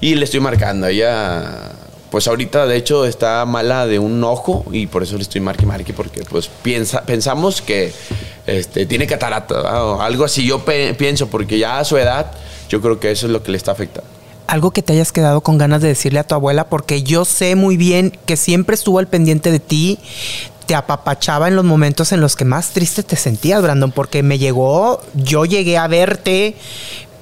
y 0.00 0.14
le 0.14 0.24
estoy 0.24 0.40
marcando. 0.40 0.86
Ella 0.86 1.72
pues 2.14 2.28
ahorita 2.28 2.66
de 2.66 2.76
hecho 2.76 3.06
está 3.06 3.44
mala 3.44 3.88
de 3.88 3.98
un 3.98 4.22
ojo 4.22 4.64
y 4.70 4.86
por 4.86 5.02
eso 5.02 5.16
le 5.16 5.22
estoy 5.22 5.40
marque 5.40 5.66
marque 5.66 5.92
porque 5.92 6.22
pues 6.22 6.48
piensa, 6.62 7.02
pensamos 7.02 7.60
que 7.60 7.92
este, 8.46 8.86
tiene 8.86 9.08
catarata 9.08 9.82
o 9.84 10.00
algo 10.00 10.22
así. 10.22 10.46
Yo 10.46 10.64
pienso 10.64 11.26
porque 11.26 11.58
ya 11.58 11.80
a 11.80 11.84
su 11.84 11.96
edad 11.96 12.30
yo 12.68 12.80
creo 12.80 13.00
que 13.00 13.10
eso 13.10 13.26
es 13.26 13.32
lo 13.32 13.42
que 13.42 13.50
le 13.50 13.56
está 13.56 13.72
afectando 13.72 14.08
algo 14.46 14.70
que 14.70 14.80
te 14.80 14.92
hayas 14.92 15.10
quedado 15.10 15.40
con 15.40 15.58
ganas 15.58 15.82
de 15.82 15.88
decirle 15.88 16.20
a 16.20 16.24
tu 16.24 16.36
abuela, 16.36 16.68
porque 16.68 17.02
yo 17.02 17.24
sé 17.24 17.56
muy 17.56 17.76
bien 17.76 18.16
que 18.26 18.36
siempre 18.36 18.76
estuvo 18.76 19.00
al 19.00 19.08
pendiente 19.08 19.50
de 19.50 19.58
ti, 19.58 19.98
te 20.66 20.76
apapachaba 20.76 21.48
en 21.48 21.56
los 21.56 21.64
momentos 21.64 22.12
en 22.12 22.20
los 22.20 22.36
que 22.36 22.44
más 22.44 22.68
triste 22.68 23.02
te 23.02 23.16
sentías, 23.16 23.60
Brandon, 23.60 23.90
porque 23.90 24.22
me 24.22 24.38
llegó, 24.38 25.00
yo 25.14 25.46
llegué 25.46 25.78
a 25.78 25.88
verte 25.88 26.54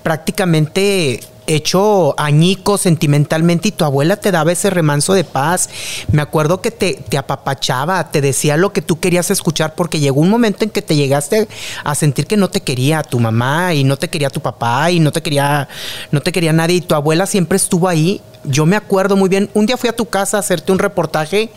prácticamente 0.02 1.20
hecho 1.46 2.18
añico 2.18 2.78
sentimentalmente 2.78 3.68
y 3.68 3.72
tu 3.72 3.84
abuela 3.84 4.16
te 4.16 4.30
daba 4.30 4.52
ese 4.52 4.70
remanso 4.70 5.14
de 5.14 5.24
paz. 5.24 5.68
Me 6.10 6.22
acuerdo 6.22 6.60
que 6.60 6.70
te, 6.70 7.16
apapachaba, 7.16 8.10
te 8.10 8.20
decía 8.20 8.56
lo 8.56 8.72
que 8.72 8.82
tú 8.82 9.00
querías 9.00 9.30
escuchar 9.30 9.74
porque 9.74 10.00
llegó 10.00 10.20
un 10.20 10.30
momento 10.30 10.64
en 10.64 10.70
que 10.70 10.82
te 10.82 10.96
llegaste 10.96 11.48
a 11.84 11.94
sentir 11.94 12.26
que 12.26 12.36
no 12.36 12.50
te 12.50 12.60
quería 12.60 13.02
tu 13.02 13.18
mamá 13.20 13.74
y 13.74 13.84
no 13.84 13.96
te 13.96 14.08
quería 14.08 14.30
tu 14.30 14.40
papá 14.40 14.90
y 14.90 15.00
no 15.00 15.12
te 15.12 15.22
quería, 15.22 15.68
no 16.10 16.20
te 16.20 16.32
quería 16.32 16.52
nadie 16.52 16.76
y 16.76 16.80
tu 16.80 16.94
abuela 16.94 17.26
siempre 17.26 17.56
estuvo 17.56 17.88
ahí. 17.88 18.20
Yo 18.44 18.66
me 18.66 18.76
acuerdo 18.76 19.16
muy 19.16 19.28
bien, 19.28 19.50
un 19.54 19.66
día 19.66 19.76
fui 19.76 19.88
a 19.88 19.96
tu 19.96 20.06
casa 20.06 20.36
a 20.36 20.40
hacerte 20.40 20.72
un 20.72 20.78
reportaje 20.78 21.50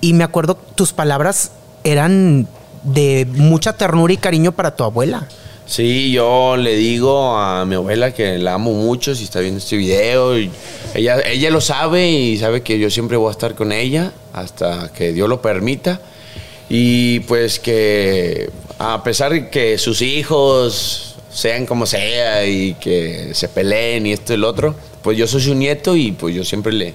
y 0.00 0.12
me 0.14 0.24
acuerdo 0.24 0.54
tus 0.54 0.92
palabras 0.92 1.50
eran 1.82 2.48
de 2.82 3.26
mucha 3.30 3.74
ternura 3.74 4.12
y 4.12 4.16
cariño 4.16 4.52
para 4.52 4.76
tu 4.76 4.84
abuela. 4.84 5.26
Sí, 5.66 6.12
yo 6.12 6.56
le 6.56 6.76
digo 6.76 7.36
a 7.36 7.64
mi 7.64 7.74
abuela 7.74 8.12
que 8.12 8.38
la 8.38 8.54
amo 8.54 8.72
mucho 8.72 9.14
si 9.14 9.24
está 9.24 9.40
viendo 9.40 9.58
este 9.58 9.76
video. 9.76 10.34
ella, 10.94 11.20
ella 11.26 11.50
lo 11.50 11.60
sabe 11.60 12.10
y 12.10 12.36
sabe 12.36 12.62
que 12.62 12.78
yo 12.78 12.90
siempre 12.90 13.16
voy 13.16 13.28
a 13.28 13.32
estar 13.32 13.54
con 13.54 13.72
ella 13.72 14.12
hasta 14.32 14.92
que 14.92 15.12
Dios 15.12 15.28
lo 15.28 15.40
permita. 15.40 16.00
Y 16.68 17.20
pues 17.20 17.58
que 17.58 18.50
a 18.78 19.02
pesar 19.02 19.32
de 19.32 19.48
que 19.48 19.78
sus 19.78 20.02
hijos 20.02 21.16
sean 21.32 21.66
como 21.66 21.86
sea 21.86 22.46
y 22.46 22.74
que 22.74 23.30
se 23.32 23.48
peleen 23.48 24.06
y 24.06 24.12
esto 24.12 24.32
y 24.32 24.36
el 24.36 24.44
otro, 24.44 24.74
pues 25.02 25.16
yo 25.16 25.26
soy 25.26 25.40
su 25.40 25.54
nieto 25.54 25.96
y 25.96 26.12
pues 26.12 26.34
yo 26.34 26.44
siempre 26.44 26.72
le 26.72 26.94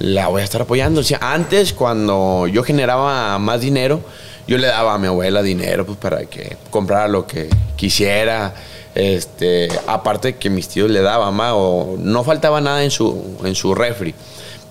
la 0.00 0.28
voy 0.28 0.40
a 0.40 0.44
estar 0.44 0.62
apoyando. 0.62 1.02
Antes 1.20 1.74
cuando 1.74 2.46
yo 2.46 2.62
generaba 2.62 3.38
más 3.38 3.60
dinero, 3.60 4.00
yo 4.50 4.58
le 4.58 4.66
daba 4.66 4.94
a 4.94 4.98
mi 4.98 5.06
abuela 5.06 5.44
dinero 5.44 5.86
pues, 5.86 5.96
para 5.96 6.24
que 6.24 6.56
comprara 6.70 7.06
lo 7.06 7.24
que 7.24 7.48
quisiera. 7.76 8.52
Este, 8.96 9.68
aparte 9.86 10.34
que 10.34 10.50
mis 10.50 10.66
tíos 10.66 10.90
le 10.90 11.00
daban, 11.02 11.32
más 11.32 11.52
o 11.54 11.94
no 11.96 12.24
faltaba 12.24 12.60
nada 12.60 12.82
en 12.82 12.90
su, 12.90 13.38
en 13.44 13.54
su 13.54 13.76
refri. 13.76 14.12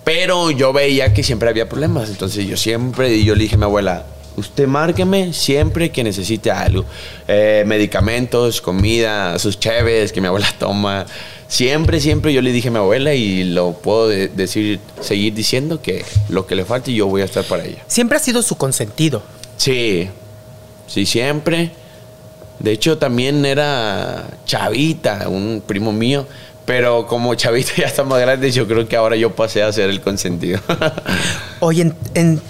Pero 0.04 0.52
yo 0.52 0.74
veía 0.74 1.14
que 1.14 1.24
siempre 1.24 1.48
había 1.48 1.70
problemas. 1.70 2.10
Entonces 2.10 2.46
yo 2.46 2.58
siempre, 2.58 3.24
yo 3.24 3.36
le 3.36 3.44
dije 3.44 3.56
a 3.56 3.58
mi 3.58 3.64
abuela, 3.64 4.06
usted 4.36 4.68
márqueme 4.68 5.32
siempre 5.32 5.92
que 5.92 6.04
necesite 6.04 6.52
algo. 6.52 6.84
Eh, 7.30 7.64
medicamentos, 7.66 8.60
comida, 8.60 9.40
sus 9.40 9.62
cheves 9.62 10.12
que 10.12 10.20
mi 10.20 10.28
abuela 10.28 10.54
toma. 10.60 11.06
Siempre, 11.48 12.02
siempre 12.02 12.34
yo 12.34 12.42
le 12.42 12.52
dije 12.52 12.68
a 12.68 12.72
mi 12.72 12.80
abuela 12.80 13.14
y 13.14 13.46
lo 13.46 13.72
puedo 13.72 14.10
decir, 14.10 14.82
seguir 15.00 15.34
diciendo 15.34 15.82
que 15.82 16.04
lo 16.28 16.48
que 16.48 16.56
le 16.56 16.66
falte 16.66 16.94
yo 16.94 17.08
voy 17.08 17.22
a 17.22 17.26
estar 17.26 17.46
para 17.46 17.64
ella. 17.64 17.82
Siempre 17.88 18.18
ha 18.18 18.20
sido 18.20 18.42
su 18.42 18.58
consentido. 18.58 19.24
Sí, 19.60 20.10
sí, 20.88 21.06
siempre. 21.06 21.72
De 22.60 22.72
hecho, 22.72 22.98
también 22.98 23.46
era 23.46 24.26
Chavita, 24.46 25.28
un 25.28 25.62
primo 25.66 25.92
mío. 25.92 26.26
Pero 26.66 27.08
como 27.08 27.36
Chavita 27.36 27.72
ya 27.78 27.86
está 27.86 28.04
más 28.04 28.22
grande, 28.22 28.52
yo 28.52 28.68
creo 28.68 28.88
que 28.88 28.96
ahora 28.96 29.18
yo 29.18 29.36
pasé 29.36 29.62
a 29.62 29.72
ser 29.74 29.90
el 29.90 30.02
consentido. 30.02 30.62
Oye, 31.60 31.94
en, 32.14 32.42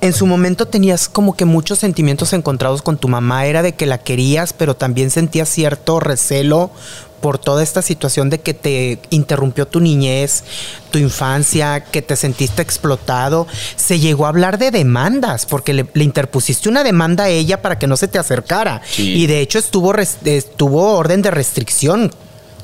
en, 0.00 0.12
su 0.12 0.26
momento 0.26 0.66
tenías 0.66 1.08
como 1.08 1.36
que 1.36 1.44
muchos 1.44 1.78
sentimientos 1.78 2.32
encontrados 2.32 2.82
con 2.82 2.98
tu 2.98 3.06
mamá. 3.06 3.46
Era 3.46 3.62
de 3.62 3.74
que 3.74 3.86
la 3.86 3.98
querías, 3.98 4.52
pero 4.52 4.74
también 4.74 5.10
sentías 5.10 5.48
cierto 5.48 6.00
recelo 6.00 6.72
por 7.20 7.38
toda 7.38 7.62
esta 7.62 7.82
situación 7.82 8.30
de 8.30 8.40
que 8.40 8.54
te 8.54 8.98
interrumpió 9.10 9.66
tu 9.66 9.80
niñez, 9.80 10.44
tu 10.90 10.98
infancia, 10.98 11.84
que 11.84 12.02
te 12.02 12.16
sentiste 12.16 12.62
explotado. 12.62 13.46
Se 13.76 13.98
llegó 13.98 14.26
a 14.26 14.30
hablar 14.30 14.58
de 14.58 14.70
demandas, 14.70 15.46
porque 15.46 15.72
le, 15.72 15.86
interpusiste 15.96 16.68
una 16.68 16.84
demanda 16.84 17.24
a 17.24 17.28
ella 17.28 17.62
para 17.62 17.78
que 17.78 17.86
no 17.86 17.96
se 17.96 18.08
te 18.08 18.18
acercara. 18.18 18.82
Y 18.96 19.26
de 19.26 19.40
hecho 19.40 19.58
estuvo, 19.58 19.94
estuvo 19.94 20.96
orden 20.96 21.22
de 21.22 21.30
restricción. 21.30 22.10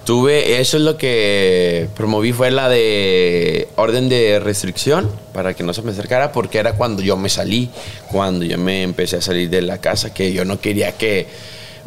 Tuve, 0.05 0.61
eso 0.61 0.79
es 0.79 0.83
lo 0.83 0.97
que 0.97 1.89
promoví, 1.95 2.33
fue 2.33 2.51
la 2.51 2.69
de 2.69 3.69
orden 3.77 4.09
de 4.09 4.41
restricción 4.41 5.09
para 5.33 5.55
que 5.55 5.63
no 5.63 5.73
se 5.73 5.83
me 5.83 5.93
acercara, 5.93 6.33
porque 6.33 6.59
era 6.59 6.73
cuando 6.73 7.03
yo 7.03 7.17
me 7.17 7.29
salí, 7.29 7.71
cuando 8.11 8.45
yo 8.45 8.59
me 8.59 8.83
empecé 8.83 9.19
a 9.19 9.21
salir 9.21 9.49
de 9.49 9.63
la 9.63 9.79
casa, 9.79 10.13
que 10.13 10.33
yo 10.33 10.45
no 10.45 10.61
quería 10.61 10.91
que 10.93 11.29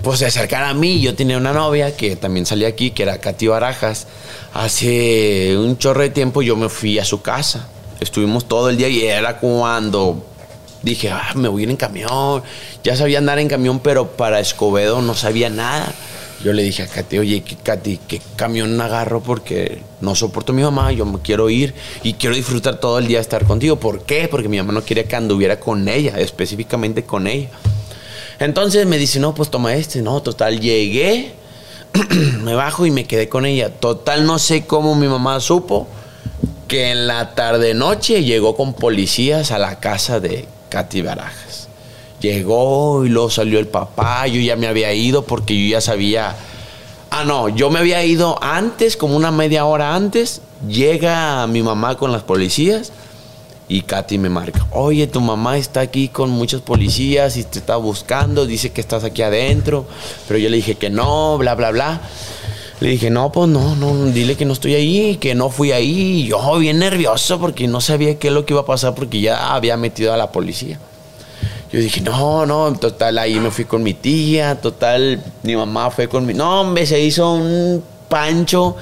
pues 0.01 0.19
se 0.19 0.25
acercara 0.25 0.69
a 0.69 0.73
mí. 0.73 1.01
Yo 1.01 1.15
tenía 1.15 1.37
una 1.37 1.53
novia 1.53 1.95
que 1.95 2.15
también 2.15 2.45
salía 2.45 2.67
aquí, 2.67 2.91
que 2.91 3.03
era 3.03 3.19
Katy 3.19 3.47
Barajas. 3.47 4.07
Hace 4.53 5.57
un 5.57 5.77
chorro 5.77 6.01
de 6.01 6.09
tiempo 6.09 6.41
yo 6.41 6.55
me 6.55 6.69
fui 6.69 6.99
a 6.99 7.05
su 7.05 7.21
casa. 7.21 7.67
Estuvimos 7.99 8.47
todo 8.47 8.69
el 8.69 8.77
día 8.77 8.89
y 8.89 9.05
era 9.05 9.37
cuando 9.37 10.25
dije, 10.81 11.09
ah, 11.09 11.31
me 11.35 11.47
voy 11.47 11.61
a 11.61 11.63
ir 11.63 11.69
en 11.69 11.77
camión. 11.77 12.43
Ya 12.83 12.95
sabía 12.95 13.17
andar 13.17 13.39
en 13.39 13.47
camión, 13.47 13.79
pero 13.79 14.11
para 14.11 14.39
Escobedo 14.39 15.01
no 15.01 15.15
sabía 15.15 15.49
nada. 15.49 15.93
Yo 16.43 16.53
le 16.53 16.61
dije 16.61 16.83
a 16.83 16.87
Katy, 16.87 17.17
oye, 17.17 17.43
Katy, 17.63 17.99
¿qué 18.07 18.21
camión 18.35 18.79
agarro? 18.79 19.21
Porque 19.21 19.81
no 20.01 20.13
soporto 20.13 20.51
a 20.51 20.55
mi 20.55 20.61
mamá, 20.61 20.91
yo 20.91 21.05
me 21.05 21.19
quiero 21.19 21.49
ir 21.49 21.73
y 22.03 22.13
quiero 22.13 22.35
disfrutar 22.35 22.79
todo 22.79 22.99
el 22.99 23.07
día 23.07 23.19
estar 23.19 23.45
contigo. 23.45 23.77
¿Por 23.77 24.03
qué? 24.03 24.27
Porque 24.29 24.47
mi 24.47 24.57
mamá 24.57 24.73
no 24.73 24.83
quería 24.83 25.05
que 25.05 25.15
anduviera 25.15 25.59
con 25.59 25.87
ella, 25.87 26.19
específicamente 26.19 27.03
con 27.03 27.25
ella. 27.25 27.49
Entonces 28.39 28.85
me 28.85 28.97
dice, 28.97 29.19
no, 29.19 29.33
pues 29.33 29.49
toma 29.49 29.75
este. 29.75 30.01
No, 30.01 30.21
total, 30.21 30.59
llegué, 30.59 31.33
me 32.41 32.53
bajo 32.53 32.85
y 32.85 32.91
me 32.91 33.05
quedé 33.05 33.29
con 33.29 33.45
ella. 33.45 33.69
Total, 33.69 34.25
no 34.25 34.39
sé 34.39 34.65
cómo 34.65 34.95
mi 34.95 35.07
mamá 35.07 35.39
supo 35.39 35.87
que 36.67 36.91
en 36.91 37.07
la 37.07 37.35
tarde-noche 37.35 38.23
llegó 38.23 38.55
con 38.55 38.73
policías 38.73 39.51
a 39.51 39.59
la 39.59 39.79
casa 39.79 40.19
de 40.19 40.47
Katy 40.69 41.01
Barajas. 41.01 41.67
Llegó 42.19 43.05
y 43.05 43.09
luego 43.09 43.29
salió 43.29 43.59
el 43.59 43.67
papá. 43.67 44.25
Yo 44.27 44.41
ya 44.41 44.55
me 44.55 44.67
había 44.67 44.91
ido 44.93 45.25
porque 45.25 45.53
yo 45.53 45.71
ya 45.71 45.81
sabía. 45.81 46.35
Ah, 47.11 47.23
no, 47.23 47.49
yo 47.49 47.69
me 47.69 47.79
había 47.79 48.03
ido 48.03 48.41
antes, 48.43 48.97
como 48.97 49.15
una 49.15 49.31
media 49.31 49.65
hora 49.65 49.95
antes. 49.95 50.41
Llega 50.67 51.45
mi 51.47 51.61
mamá 51.61 51.97
con 51.97 52.11
las 52.11 52.23
policías 52.23 52.91
y 53.67 53.81
Katy 53.81 54.17
me 54.17 54.29
marca, 54.29 54.65
oye, 54.71 55.07
tu 55.07 55.21
mamá 55.21 55.57
está 55.57 55.79
aquí 55.79 56.09
con 56.09 56.29
muchos 56.29 56.61
policías 56.61 57.35
y 57.37 57.43
te 57.43 57.59
está 57.59 57.77
buscando, 57.77 58.45
dice 58.45 58.71
que 58.71 58.81
estás 58.81 59.03
aquí 59.03 59.21
adentro, 59.23 59.85
pero 60.27 60.37
yo 60.37 60.49
le 60.49 60.57
dije 60.57 60.75
que 60.75 60.89
no, 60.89 61.37
bla, 61.37 61.55
bla, 61.55 61.71
bla. 61.71 62.01
Le 62.81 62.89
dije, 62.89 63.09
no, 63.09 63.31
pues 63.31 63.47
no, 63.49 63.75
no, 63.75 64.05
dile 64.11 64.35
que 64.35 64.43
no 64.43 64.51
estoy 64.51 64.75
ahí, 64.75 65.15
que 65.15 65.33
no 65.33 65.49
fui 65.49 65.71
ahí. 65.71 66.27
Yo 66.27 66.57
bien 66.59 66.79
nervioso 66.79 67.39
porque 67.39 67.67
no 67.67 67.79
sabía 67.79 68.19
qué 68.19 68.27
es 68.27 68.33
lo 68.33 68.45
que 68.45 68.53
iba 68.53 68.61
a 68.61 68.65
pasar 68.65 68.93
porque 68.93 69.21
ya 69.21 69.55
había 69.55 69.77
metido 69.77 70.13
a 70.13 70.17
la 70.17 70.31
policía. 70.31 70.77
Yo 71.71 71.79
dije, 71.79 72.01
no, 72.01 72.45
no, 72.45 72.73
total, 72.73 73.17
ahí 73.17 73.39
me 73.39 73.49
fui 73.49 73.65
con 73.65 73.81
mi 73.81 73.93
tía, 73.93 74.59
total, 74.61 75.23
mi 75.43 75.55
mamá 75.55 75.89
fue 75.89 76.07
con 76.07 76.25
mi... 76.25 76.33
No, 76.33 76.61
hombre, 76.61 76.85
se 76.85 76.99
hizo 76.99 77.33
un 77.33 77.83
pancho 78.09 78.75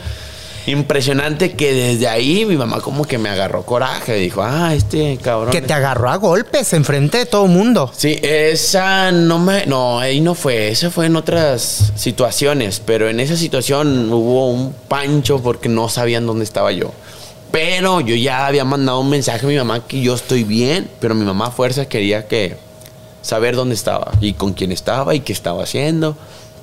impresionante 0.65 1.51
que 1.53 1.73
desde 1.73 2.07
ahí 2.07 2.45
mi 2.45 2.55
mamá 2.55 2.79
como 2.79 3.05
que 3.05 3.17
me 3.17 3.29
agarró 3.29 3.63
coraje. 3.63 4.15
Dijo, 4.15 4.41
ah, 4.43 4.73
este 4.73 5.17
cabrón. 5.17 5.51
Que 5.51 5.61
te 5.61 5.73
agarró 5.73 6.09
a 6.09 6.15
golpes 6.15 6.73
enfrente 6.73 7.19
de 7.19 7.25
todo 7.25 7.47
mundo. 7.47 7.91
Sí, 7.95 8.19
esa 8.21 9.11
no 9.11 9.39
me. 9.39 9.65
No, 9.65 9.99
ahí 9.99 10.21
no 10.21 10.35
fue. 10.35 10.69
Esa 10.69 10.89
fue 10.89 11.07
en 11.07 11.15
otras 11.15 11.91
situaciones. 11.95 12.81
Pero 12.85 13.09
en 13.09 13.19
esa 13.19 13.35
situación 13.35 14.11
hubo 14.11 14.49
un 14.49 14.73
pancho 14.87 15.41
porque 15.41 15.69
no 15.69 15.89
sabían 15.89 16.25
dónde 16.25 16.43
estaba 16.43 16.71
yo. 16.71 16.91
Pero 17.51 18.01
yo 18.01 18.15
ya 18.15 18.47
había 18.47 18.65
mandado 18.65 18.99
un 18.99 19.09
mensaje 19.09 19.45
a 19.45 19.49
mi 19.49 19.57
mamá 19.57 19.85
que 19.85 20.01
yo 20.01 20.15
estoy 20.15 20.43
bien. 20.43 20.89
Pero 20.99 21.15
mi 21.15 21.25
mamá 21.25 21.47
a 21.47 21.51
fuerza 21.51 21.85
quería 21.85 22.27
que 22.27 22.57
saber 23.21 23.55
dónde 23.55 23.75
estaba 23.75 24.11
y 24.21 24.33
con 24.33 24.53
quién 24.53 24.71
estaba 24.71 25.13
y 25.15 25.19
qué 25.19 25.33
estaba 25.33 25.63
haciendo. 25.63 26.15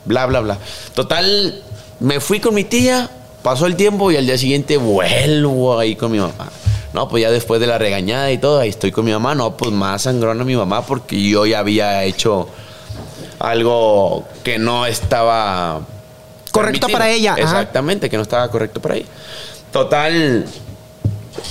Bla, 0.04 0.26
bla, 0.26 0.40
bla. 0.40 0.58
Total, 0.94 1.62
me 2.00 2.20
fui 2.20 2.40
con 2.40 2.54
mi 2.54 2.64
tía 2.64 3.10
Pasó 3.42 3.66
el 3.66 3.76
tiempo 3.76 4.10
y 4.10 4.16
al 4.16 4.26
día 4.26 4.36
siguiente 4.36 4.76
vuelvo 4.76 5.78
ahí 5.78 5.96
con 5.96 6.12
mi 6.12 6.18
mamá. 6.18 6.50
No, 6.92 7.08
pues 7.08 7.22
ya 7.22 7.30
después 7.30 7.60
de 7.60 7.66
la 7.66 7.78
regañada 7.78 8.30
y 8.32 8.38
todo, 8.38 8.58
ahí 8.58 8.68
estoy 8.68 8.92
con 8.92 9.04
mi 9.04 9.12
mamá. 9.12 9.34
No, 9.34 9.56
pues 9.56 9.70
más 9.72 10.02
sangrón 10.02 10.40
a 10.40 10.44
mi 10.44 10.56
mamá 10.56 10.84
porque 10.84 11.22
yo 11.28 11.46
ya 11.46 11.60
había 11.60 12.04
hecho 12.04 12.48
algo 13.38 14.24
que 14.42 14.58
no 14.58 14.86
estaba... 14.86 15.80
Correcto 16.50 16.88
para 16.88 17.08
ella. 17.10 17.36
Exactamente, 17.38 18.10
que 18.10 18.16
no 18.16 18.22
estaba 18.22 18.50
correcto 18.50 18.80
para 18.80 18.96
ella. 18.96 19.06
Total, 19.72 20.44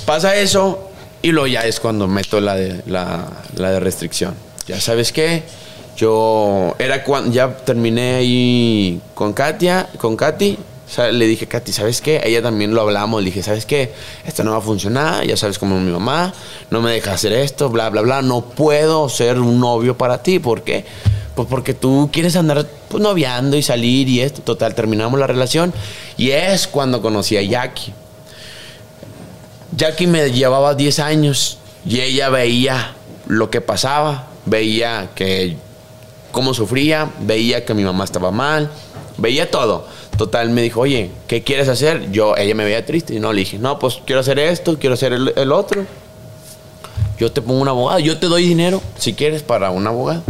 pasa 0.06 0.36
eso 0.36 0.90
y 1.22 1.32
luego 1.32 1.48
ya 1.48 1.62
es 1.62 1.80
cuando 1.80 2.08
meto 2.08 2.42
la 2.42 2.56
de, 2.56 2.84
la, 2.86 3.26
la 3.56 3.72
de 3.72 3.80
restricción. 3.80 4.36
Ya 4.68 4.80
sabes 4.82 5.14
qué, 5.14 5.44
yo 5.96 6.76
era 6.80 7.04
cuando 7.04 7.32
ya 7.32 7.56
terminé 7.58 8.16
ahí 8.16 9.02
con 9.16 9.34
Katia, 9.34 9.88
con 9.98 10.18
Katy 10.18 10.58
Le 10.98 11.28
dije, 11.28 11.48
Katy, 11.48 11.72
¿sabes 11.72 12.02
qué? 12.02 12.20
Ella 12.24 12.42
también 12.42 12.74
lo 12.74 12.82
hablamos. 12.82 13.22
Le 13.22 13.28
dije, 13.28 13.44
¿sabes 13.44 13.66
qué? 13.66 13.94
Esto 14.26 14.44
no 14.44 14.52
va 14.52 14.58
a 14.58 14.62
funcionar. 14.62 15.26
Ya 15.26 15.38
sabes 15.38 15.60
cómo 15.60 15.78
es 15.78 15.82
mi 15.82 15.92
mamá. 15.92 16.34
No 16.72 16.82
me 16.82 16.92
deja 16.92 17.14
hacer 17.14 17.32
esto, 17.32 17.70
bla, 17.70 17.90
bla, 17.90 18.02
bla. 18.02 18.22
No 18.22 18.42
puedo 18.42 19.08
ser 19.08 19.40
un 19.40 19.60
novio 19.60 19.98
para 19.98 20.24
ti. 20.24 20.40
¿Por 20.40 20.64
qué? 20.64 20.86
Pues 21.36 21.48
porque 21.48 21.74
tú 21.74 22.10
quieres 22.12 22.36
andar 22.36 22.66
pues, 22.90 23.02
noviando 23.02 23.56
y 23.56 23.62
salir 23.62 24.10
y 24.10 24.22
esto. 24.22 24.42
Total, 24.42 24.74
terminamos 24.74 25.20
la 25.20 25.28
relación. 25.28 25.74
Y 26.18 26.32
es 26.32 26.68
cuando 26.68 27.02
conocí 27.02 27.38
a 27.38 27.44
Jackie. 27.44 27.94
Jackie 29.78 30.08
me 30.08 30.32
llevaba 30.32 30.74
10 30.74 31.00
años 31.00 31.60
y 31.86 32.02
ella 32.02 32.30
veía 32.30 32.96
lo 33.28 33.50
que 33.52 33.62
pasaba. 33.62 34.28
Veía 34.46 35.12
que 35.14 35.56
cómo 36.32 36.56
sufría. 36.56 37.10
Veía 37.22 37.64
que 37.64 37.76
mi 37.76 37.84
mamá 37.84 38.04
estaba 38.06 38.32
mal. 38.32 38.72
Veía 39.20 39.50
todo. 39.50 39.86
Total, 40.18 40.50
me 40.50 40.62
dijo, 40.62 40.82
oye, 40.82 41.12
¿qué 41.28 41.44
quieres 41.44 41.70
hacer? 41.70 42.12
Yo, 42.12 42.36
ella 42.36 42.56
me 42.56 42.66
veía 42.66 42.86
triste 42.86 43.14
y 43.16 43.20
no 43.20 43.32
le 43.32 43.40
dije, 43.40 43.58
no, 43.58 43.80
pues 43.80 44.00
quiero 44.06 44.22
hacer 44.22 44.40
esto, 44.40 44.78
quiero 44.80 44.96
hacer 44.96 45.14
el, 45.14 45.52
otro. 45.52 45.86
Yo 47.18 47.32
te 47.32 47.42
pongo 47.42 47.62
un 47.62 47.68
abogado, 47.68 48.00
yo 48.00 48.18
te 48.18 48.28
doy 48.28 48.48
dinero 48.48 48.82
si 48.98 49.14
quieres 49.14 49.44
para 49.44 49.72
un 49.72 49.86
abogado. 49.88 50.24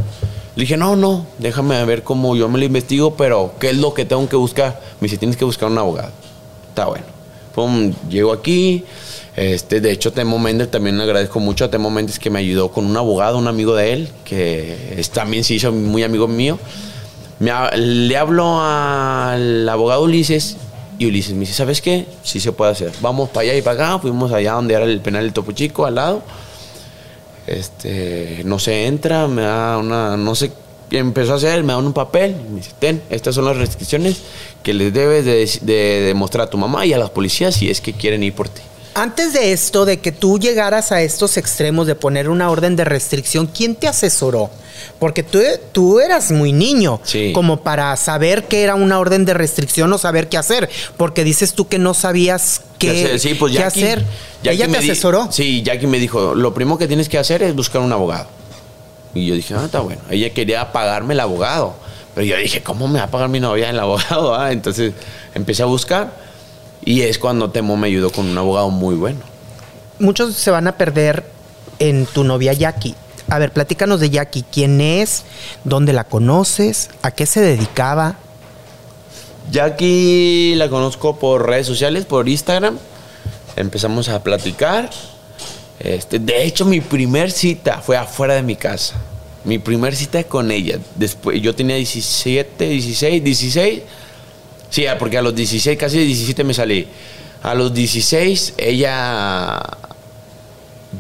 Le 0.56 0.62
dije, 0.62 0.78
no, 0.78 0.95
no, 0.95 1.25
déjame 1.38 1.84
ver 1.86 2.04
cómo 2.04 2.36
yo 2.36 2.49
me 2.49 2.60
lo 2.60 2.65
investigo, 2.65 3.15
pero 3.15 3.54
¿qué 3.60 3.69
es 3.69 3.78
lo 3.78 3.93
que 3.93 4.06
tengo 4.06 4.28
que 4.28 4.36
buscar? 4.36 4.82
Me 4.99 5.06
dice, 5.06 5.17
tienes 5.17 5.38
que 5.38 5.45
buscar 5.45 5.69
un 5.69 5.78
abogado. 5.78 6.12
Está 6.69 6.86
bueno. 6.86 7.19
Llego 8.10 8.32
aquí. 8.32 8.86
Este, 9.36 9.80
de 9.80 9.91
hecho, 9.91 10.12
Temo 10.12 10.39
Méndez 10.39 10.69
también 10.69 10.97
le 10.97 11.04
agradezco 11.04 11.39
mucho 11.39 11.65
a 11.65 11.69
Temo 11.69 11.89
Méndez 11.89 12.19
que 12.19 12.30
me 12.30 12.39
ayudó 12.39 12.71
con 12.71 12.86
un 12.86 12.97
abogado, 12.97 13.38
un 13.38 13.47
amigo 13.47 13.75
de 13.75 13.93
él, 13.93 14.10
que 14.25 14.95
es, 14.97 15.10
también 15.12 15.43
se 15.43 15.54
hizo 15.54 15.71
muy 15.71 16.04
amigo 16.04 16.28
mío. 16.28 16.60
Me 17.39 17.52
le 17.78 18.17
hablo 18.17 18.60
al 18.62 19.67
abogado 19.67 20.04
Ulises 20.04 20.58
y 20.97 21.06
Ulises 21.06 21.34
me 21.34 21.41
dice, 21.41 21.54
¿sabes 21.54 21.82
qué? 21.82 22.06
Sí 22.23 22.39
se 22.39 22.52
puede 22.52 22.71
hacer. 22.71 22.91
Vamos 23.02 23.30
para 23.30 23.43
allá 23.43 23.56
y 23.56 23.62
para 23.62 23.86
acá. 23.86 23.99
Fuimos 23.99 24.32
allá 24.34 24.54
donde 24.54 24.73
era 24.73 24.84
el 24.84 24.99
penal 24.99 25.23
del 25.23 25.34
Topo 25.34 25.54
Chico, 25.54 25.86
al 25.86 25.95
lado. 25.95 26.21
Este, 27.47 28.41
no 28.45 28.60
se 28.60 28.86
entra, 28.86 29.28
me 29.28 29.43
da 29.43 29.78
una, 29.78 30.17
no 30.17 30.36
sé 30.36 30.52
empezó 30.91 31.34
a 31.34 31.36
hacer, 31.36 31.63
me 31.63 31.73
da 31.73 31.78
un 31.78 31.93
papel, 31.93 32.36
me 32.49 32.58
dice, 32.58 32.71
ten, 32.80 33.02
estas 33.10 33.36
son 33.36 33.45
las 33.45 33.58
restricciones 33.58 34.17
que 34.63 34.73
les 34.73 34.93
debes 34.93 35.25
de, 35.25 35.65
de 35.65 36.02
demostrar 36.02 36.47
a 36.47 36.49
tu 36.49 36.58
mamá 36.58 36.86
y 36.86 36.93
a 36.93 36.97
las 36.97 37.12
policías 37.12 37.56
si 37.56 37.69
es 37.69 37.82
que 37.82 37.93
quieren 37.93 38.23
ir 38.23 38.34
por 38.34 38.49
ti. 38.49 38.62
Antes 38.99 39.33
de 39.33 39.53
esto, 39.53 39.85
de 39.85 39.99
que 39.99 40.12
tú 40.12 40.39
llegaras 40.39 40.91
a 40.91 41.01
estos 41.01 41.38
extremos 41.38 41.88
de 41.88 41.95
poner 41.95 42.27
una 42.29 42.49
orden 42.49 42.75
de 42.75 42.83
restricción, 42.83 43.47
¿quién 43.47 43.75
te 43.75 43.88
asesoró? 43.88 44.49
Porque 44.99 45.23
tú, 45.23 45.39
tú 45.71 45.99
eras 45.99 46.31
muy 46.31 46.51
niño, 46.51 46.99
Sí. 47.03 47.31
como 47.33 47.62
para 47.62 47.95
saber 47.95 48.45
qué 48.49 48.63
era 48.63 48.75
una 48.75 48.99
orden 48.99 49.23
de 49.25 49.33
restricción 49.33 49.91
o 49.93 49.97
saber 49.97 50.27
qué 50.27 50.38
hacer, 50.38 50.69
porque 50.97 51.23
dices 51.23 51.53
tú 51.53 51.67
que 51.67 51.79
no 51.79 51.93
sabías 51.93 52.62
qué, 52.77 52.91
hacer? 53.05 53.19
Sí, 53.19 53.33
pues 53.35 53.53
qué 53.53 53.59
Jackie- 53.59 53.83
hacer. 53.83 53.99
Jackie 54.43 54.55
¿Ella 54.55 54.65
te 54.65 54.71
me 54.71 54.79
di- 54.79 54.89
asesoró? 54.91 55.29
Sí, 55.31 55.63
Jackie 55.63 55.88
me 55.88 55.99
dijo, 55.99 56.35
lo 56.35 56.53
primero 56.53 56.77
que 56.77 56.88
tienes 56.88 57.07
que 57.07 57.17
hacer 57.17 57.41
es 57.43 57.55
buscar 57.55 57.81
un 57.81 57.91
abogado. 57.93 58.27
Y 59.13 59.25
yo 59.25 59.33
dije, 59.35 59.53
ah, 59.55 59.63
está 59.65 59.79
bueno. 59.79 60.01
Ella 60.09 60.29
quería 60.33 60.71
pagarme 60.71 61.13
el 61.13 61.19
abogado. 61.21 61.73
Pero 62.15 62.25
yo 62.27 62.38
dije, 62.38 62.62
¿cómo 62.63 62.88
me 62.88 62.99
va 62.99 63.05
a 63.05 63.12
pagar 63.12 63.29
mi 63.29 63.39
novia 63.39 63.69
el 63.69 63.79
abogado? 63.79 64.35
ah? 64.39 64.51
Entonces 64.51 64.93
empecé 65.33 65.63
a 65.63 65.65
buscar 65.67 66.12
y 66.89 67.04
es 67.04 67.19
cuando 67.19 67.52
Temo 67.52 67.78
me 67.78 67.86
ayudó 67.86 68.10
con 68.10 68.25
un 68.25 68.36
abogado 68.36 68.71
muy 68.71 68.95
bueno. 68.95 69.19
Muchos 69.99 70.34
se 70.34 70.49
van 70.49 70.65
a 70.67 70.75
perder 70.75 71.23
en 71.78 72.08
tu 72.08 72.23
novia 72.23 72.52
Jackie. 72.54 72.95
A 73.30 73.38
ver, 73.38 73.54
platícanos 73.54 73.99
de 73.99 74.10
Jackie. 74.10 74.43
¿Quién 74.52 74.82
es? 74.82 75.23
¿Dónde 75.63 75.93
la 75.93 76.06
conoces? 76.06 76.89
¿A 77.04 77.12
qué 77.12 77.28
se 77.28 77.41
dedicaba? 77.41 78.15
Jackie 79.52 80.56
la 80.56 80.67
conozco 80.67 81.19
por 81.19 81.47
redes 81.47 81.67
sociales, 81.67 82.06
por 82.06 82.28
Instagram. 82.28 82.80
Empezamos 83.56 84.10
a 84.10 84.23
platicar. 84.23 84.89
Este, 85.80 86.17
de 86.17 86.43
hecho, 86.43 86.65
mi 86.65 86.82
primer 86.82 87.30
cita 87.30 87.84
fue 87.84 87.97
afuera 87.97 88.34
de 88.34 88.41
mi 88.41 88.56
casa. 88.56 88.95
Mi 89.43 89.60
primer 89.60 89.95
cita 89.95 90.23
con 90.23 90.49
ella. 90.49 90.80
Después, 90.95 91.39
yo 91.39 91.54
tenía 91.54 91.75
17, 91.75 92.67
16, 92.67 93.23
16. 93.23 93.82
Sí, 94.69 94.86
ah, 94.86 94.97
porque 94.97 95.17
a 95.17 95.21
los 95.21 95.36
16, 95.36 95.77
casi 95.77 95.99
17 95.99 96.43
me 96.43 96.53
salí. 96.53 96.88
A 97.41 97.55
los 97.55 97.73
16, 97.73 98.53
ella 98.58 99.62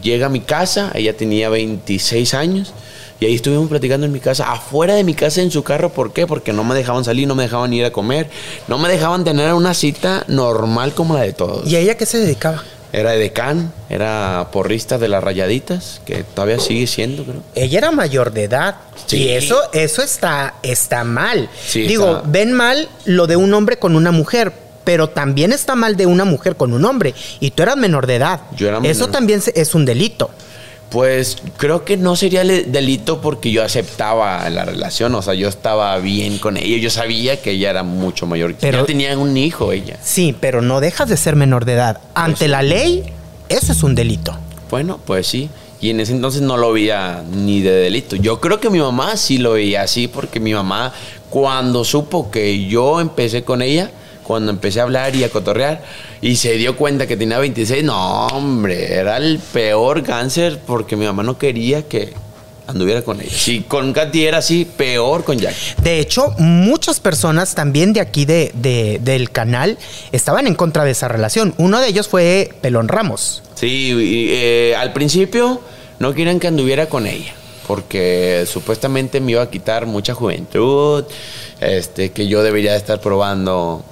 llega 0.01 0.27
a 0.27 0.29
mi 0.29 0.41
casa. 0.41 0.91
Ella 0.95 1.15
tenía 1.15 1.49
26 1.49 2.33
años. 2.33 2.73
Y 3.19 3.25
ahí 3.25 3.35
estuvimos 3.35 3.67
platicando 3.67 4.05
en 4.05 4.13
mi 4.13 4.21
casa, 4.21 4.49
afuera 4.49 4.95
de 4.95 5.03
mi 5.03 5.13
casa 5.13 5.41
en 5.41 5.51
su 5.51 5.61
carro. 5.61 5.89
¿Por 5.91 6.13
qué? 6.13 6.25
Porque 6.25 6.53
no 6.53 6.63
me 6.63 6.73
dejaban 6.73 7.03
salir, 7.03 7.27
no 7.27 7.35
me 7.35 7.43
dejaban 7.43 7.73
ir 7.73 7.83
a 7.83 7.91
comer, 7.91 8.29
no 8.69 8.77
me 8.77 8.87
dejaban 8.87 9.25
tener 9.25 9.53
una 9.53 9.73
cita 9.73 10.23
normal 10.27 10.93
como 10.93 11.15
la 11.15 11.23
de 11.23 11.33
todos. 11.33 11.69
¿Y 11.69 11.75
a 11.75 11.79
ella 11.79 11.97
qué 11.97 12.05
se 12.05 12.17
dedicaba? 12.17 12.63
Era 12.91 13.11
decán, 13.11 13.71
era 13.89 14.47
porrista 14.51 14.97
de 14.97 15.07
las 15.07 15.23
rayaditas, 15.23 16.01
que 16.05 16.23
todavía 16.23 16.59
sigue 16.59 16.87
siendo, 16.87 17.23
creo. 17.23 17.43
Ella 17.55 17.77
era 17.77 17.91
mayor 17.91 18.31
de 18.31 18.45
edad. 18.45 18.75
Sí. 19.05 19.17
Y 19.23 19.29
eso, 19.29 19.59
eso 19.73 20.01
está, 20.01 20.55
está 20.63 21.03
mal. 21.03 21.49
Sí, 21.67 21.83
Digo, 21.83 22.17
está- 22.17 22.27
ven 22.27 22.53
mal 22.53 22.89
lo 23.05 23.27
de 23.27 23.35
un 23.35 23.53
hombre 23.53 23.77
con 23.77 23.95
una 23.95 24.11
mujer, 24.11 24.51
pero 24.83 25.09
también 25.09 25.51
está 25.53 25.75
mal 25.75 25.97
de 25.97 26.07
una 26.07 26.25
mujer 26.25 26.55
con 26.55 26.73
un 26.73 26.83
hombre. 26.83 27.13
Y 27.39 27.51
tú 27.51 27.61
eras 27.61 27.77
menor 27.77 28.07
de 28.07 28.15
edad. 28.15 28.41
Yo 28.55 28.67
era 28.67 28.77
Eso 28.79 28.83
menor. 29.01 29.11
también 29.11 29.41
se- 29.41 29.53
es 29.55 29.75
un 29.75 29.85
delito. 29.85 30.31
Pues 30.89 31.37
creo 31.57 31.85
que 31.85 31.97
no 31.97 32.15
sería 32.15 32.43
delito 32.43 33.21
porque 33.21 33.51
yo 33.51 33.63
aceptaba 33.63 34.49
la 34.49 34.65
relación, 34.65 35.13
o 35.13 35.21
sea, 35.21 35.35
yo 35.35 35.47
estaba 35.47 35.95
bien 35.99 36.39
con 36.39 36.57
ella, 36.57 36.77
yo 36.77 36.89
sabía 36.89 37.39
que 37.41 37.51
ella 37.51 37.69
era 37.69 37.83
mucho 37.83 38.25
mayor 38.25 38.53
que 38.55 38.61
Pero- 38.61 38.79
yo. 38.79 38.85
tenía 38.85 39.15
un 39.17 39.37
hijo 39.37 39.71
ella. 39.71 39.97
Sí, 40.01 40.35
pero 40.39 40.61
no 40.63 40.79
dejas 40.79 41.07
de 41.07 41.17
ser 41.17 41.35
menor 41.35 41.65
de 41.65 41.73
edad. 41.73 42.01
Ante 42.15 42.47
la 42.47 42.63
ley, 42.63 43.03
eso 43.49 43.71
es 43.71 43.83
un 43.83 43.93
delito. 43.93 44.35
Bueno, 44.71 44.99
pues 45.05 45.27
sí. 45.27 45.49
Y 45.81 45.91
en 45.91 45.99
ese 45.99 46.11
entonces 46.11 46.41
no 46.41 46.57
lo 46.57 46.73
veía 46.73 47.23
ni 47.31 47.61
de 47.61 47.71
delito. 47.71 48.15
Yo 48.15 48.41
creo 48.41 48.59
que 48.59 48.69
mi 48.69 48.79
mamá 48.79 49.15
sí 49.15 49.37
lo 49.37 49.53
veía 49.53 49.83
así 49.83 50.07
porque 50.07 50.39
mi 50.39 50.53
mamá 50.53 50.91
cuando 51.29 51.85
supo 51.85 52.31
que 52.31 52.65
yo 52.67 52.99
empecé 52.99 53.43
con 53.43 53.61
ella, 53.61 53.91
cuando 54.29 54.51
empecé 54.51 54.79
a 54.79 54.83
hablar 54.83 55.15
y 55.15 55.23
a 55.23 55.29
cotorrear 55.29 55.81
y 56.21 56.35
se 56.35 56.53
dio 56.53 56.77
cuenta 56.77 57.07
que 57.07 57.17
tenía 57.17 57.39
26, 57.39 57.83
no, 57.83 58.27
hombre, 58.27 58.93
era 58.93 59.17
el 59.17 59.39
peor 59.39 60.03
cáncer 60.03 60.59
porque 60.67 60.95
mi 60.95 61.05
mamá 61.05 61.23
no 61.23 61.35
quería 61.39 61.87
que 61.87 62.13
anduviera 62.67 63.01
con 63.01 63.19
ella. 63.19 63.31
Si 63.35 63.61
con 63.61 63.91
Katy 63.91 64.25
era 64.27 64.37
así, 64.37 64.65
peor 64.65 65.23
con 65.23 65.39
Jack. 65.39 65.55
De 65.81 65.97
hecho, 65.99 66.35
muchas 66.37 66.99
personas 66.99 67.55
también 67.55 67.91
de 67.91 68.01
aquí 68.01 68.25
de, 68.25 68.51
de- 68.53 68.99
del 69.01 69.31
canal 69.31 69.79
estaban 70.11 70.45
en 70.45 70.53
contra 70.53 70.83
de 70.85 70.91
esa 70.91 71.07
relación. 71.07 71.55
Uno 71.57 71.79
de 71.81 71.87
ellos 71.87 72.07
fue 72.07 72.51
Pelón 72.61 72.87
Ramos. 72.87 73.41
Sí, 73.55 73.95
eh, 74.31 74.75
al 74.77 74.93
principio 74.93 75.59
no 75.97 76.13
querían 76.13 76.39
que 76.39 76.45
anduviera 76.49 76.85
con 76.85 77.07
ella, 77.07 77.33
porque 77.65 78.45
supuestamente 78.47 79.19
me 79.21 79.31
iba 79.31 79.41
a 79.41 79.49
quitar 79.49 79.87
mucha 79.87 80.13
juventud, 80.13 81.05
este, 81.59 82.11
que 82.11 82.27
yo 82.27 82.43
debería 82.43 82.73
de 82.73 82.77
estar 82.77 83.01
probando, 83.01 83.83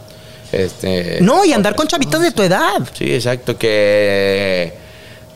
este. 0.51 1.19
No, 1.21 1.45
y 1.45 1.53
andar 1.53 1.75
con 1.75 1.87
chavitas 1.87 2.21
de 2.21 2.31
tu 2.31 2.43
edad. 2.43 2.81
Sí, 2.93 3.13
exacto, 3.13 3.57
que 3.57 4.73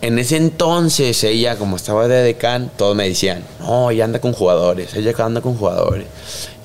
en 0.02 0.17
ese 0.17 0.38
entonces 0.38 1.24
ella, 1.24 1.58
como 1.58 1.76
estaba 1.76 2.08
de 2.08 2.24
decán, 2.24 2.71
todos 2.76 2.95
me 2.95 3.08
decían, 3.08 3.43
no, 3.60 3.91
ella 3.91 4.06
anda 4.06 4.19
con 4.19 4.34
jugadores, 4.34 4.95
ella 4.95 5.13
anda 5.19 5.41
con 5.41 5.56
jugadores. 5.56 6.08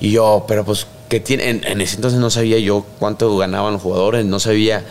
Y 0.00 0.10
yo, 0.10 0.44
pero 0.48 0.64
pues, 0.64 0.86
¿qué 1.08 1.20
tiene? 1.20 1.50
En, 1.50 1.64
en 1.66 1.80
ese 1.80 1.96
entonces 1.96 2.18
no 2.18 2.30
sabía 2.30 2.58
yo 2.58 2.86
cuánto 2.98 3.36
ganaban 3.36 3.74
los 3.74 3.82
jugadores, 3.82 4.24
no 4.24 4.40
sabía 4.40 4.84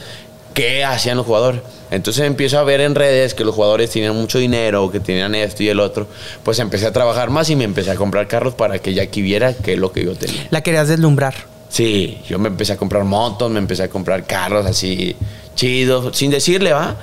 qué 0.53 0.83
hacían 0.83 1.17
los 1.17 1.25
jugadores. 1.25 1.61
Entonces 1.91 2.25
empiezo 2.25 2.59
a 2.59 2.63
ver 2.63 2.81
en 2.81 2.95
redes 2.95 3.33
que 3.33 3.43
los 3.43 3.53
jugadores 3.53 3.91
tenían 3.91 4.15
mucho 4.15 4.39
dinero, 4.39 4.91
que 4.91 4.99
tenían 4.99 5.35
esto 5.35 5.63
y 5.63 5.69
el 5.69 5.79
otro. 5.79 6.07
Pues 6.43 6.59
empecé 6.59 6.87
a 6.87 6.91
trabajar 6.91 7.29
más 7.29 7.49
y 7.49 7.55
me 7.55 7.63
empecé 7.63 7.91
a 7.91 7.95
comprar 7.95 8.27
carros 8.27 8.55
para 8.55 8.79
que 8.79 8.93
Jackie 8.93 9.21
viera 9.21 9.53
qué 9.53 9.73
es 9.73 9.79
lo 9.79 9.91
que 9.91 10.03
yo 10.03 10.15
tenía. 10.15 10.47
La 10.49 10.61
querías 10.61 10.87
deslumbrar. 10.87 11.54
Sí, 11.69 12.21
yo 12.27 12.39
me 12.39 12.47
empecé 12.47 12.73
a 12.73 12.77
comprar 12.77 13.03
motos, 13.03 13.51
me 13.51 13.59
empecé 13.59 13.83
a 13.83 13.89
comprar 13.89 14.25
carros 14.25 14.65
así 14.65 15.15
chidos, 15.55 16.15
sin 16.15 16.31
decirle, 16.31 16.73
¿va? 16.73 16.95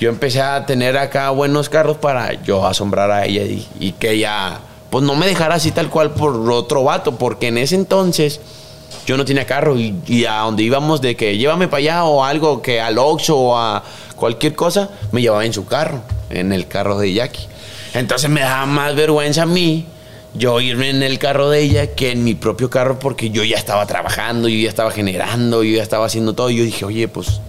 Yo 0.00 0.08
empecé 0.08 0.40
a 0.40 0.66
tener 0.66 0.96
acá 0.96 1.30
buenos 1.30 1.68
carros 1.68 1.96
para 1.96 2.42
yo 2.42 2.66
asombrar 2.66 3.10
a 3.10 3.26
ella 3.26 3.42
y, 3.78 3.92
que 3.92 4.12
ella, 4.12 4.58
pues 4.90 5.04
no 5.04 5.14
me 5.14 5.26
dejara 5.26 5.56
así 5.56 5.70
tal 5.70 5.88
cual 5.88 6.12
por 6.12 6.34
otro 6.50 6.84
vato, 6.84 7.16
porque 7.16 7.48
en 7.48 7.58
ese 7.58 7.74
entonces 7.74 8.40
yo 9.06 9.16
no 9.16 9.24
tenía 9.24 9.46
carro 9.46 9.76
y, 9.78 9.94
y 10.06 10.24
a 10.24 10.38
donde 10.38 10.62
íbamos 10.62 11.00
de 11.00 11.16
que 11.16 11.36
llévame 11.36 11.68
para 11.68 11.78
allá 11.78 12.04
o 12.04 12.24
algo, 12.24 12.62
que 12.62 12.80
al 12.80 12.98
Oxxo 12.98 13.36
o 13.36 13.56
a 13.56 13.82
cualquier 14.16 14.54
cosa, 14.54 14.90
me 15.12 15.20
llevaba 15.20 15.44
en 15.44 15.52
su 15.52 15.66
carro, 15.66 16.00
en 16.30 16.52
el 16.52 16.66
carro 16.66 16.98
de 16.98 17.12
Jackie. 17.12 17.46
Entonces 17.94 18.28
me 18.28 18.40
daba 18.40 18.66
más 18.66 18.94
vergüenza 18.94 19.42
a 19.42 19.46
mí 19.46 19.86
yo 20.34 20.60
irme 20.60 20.90
en 20.90 21.02
el 21.02 21.18
carro 21.18 21.50
de 21.50 21.60
ella 21.60 21.94
que 21.94 22.10
en 22.10 22.24
mi 22.24 22.34
propio 22.34 22.70
carro 22.70 22.98
porque 22.98 23.30
yo 23.30 23.44
ya 23.44 23.56
estaba 23.56 23.86
trabajando, 23.86 24.48
yo 24.48 24.58
ya 24.58 24.68
estaba 24.68 24.90
generando, 24.90 25.62
yo 25.62 25.76
ya 25.76 25.82
estaba 25.82 26.06
haciendo 26.06 26.34
todo. 26.34 26.50
Y 26.50 26.56
yo 26.56 26.64
dije, 26.64 26.84
oye, 26.84 27.08
pues 27.08 27.40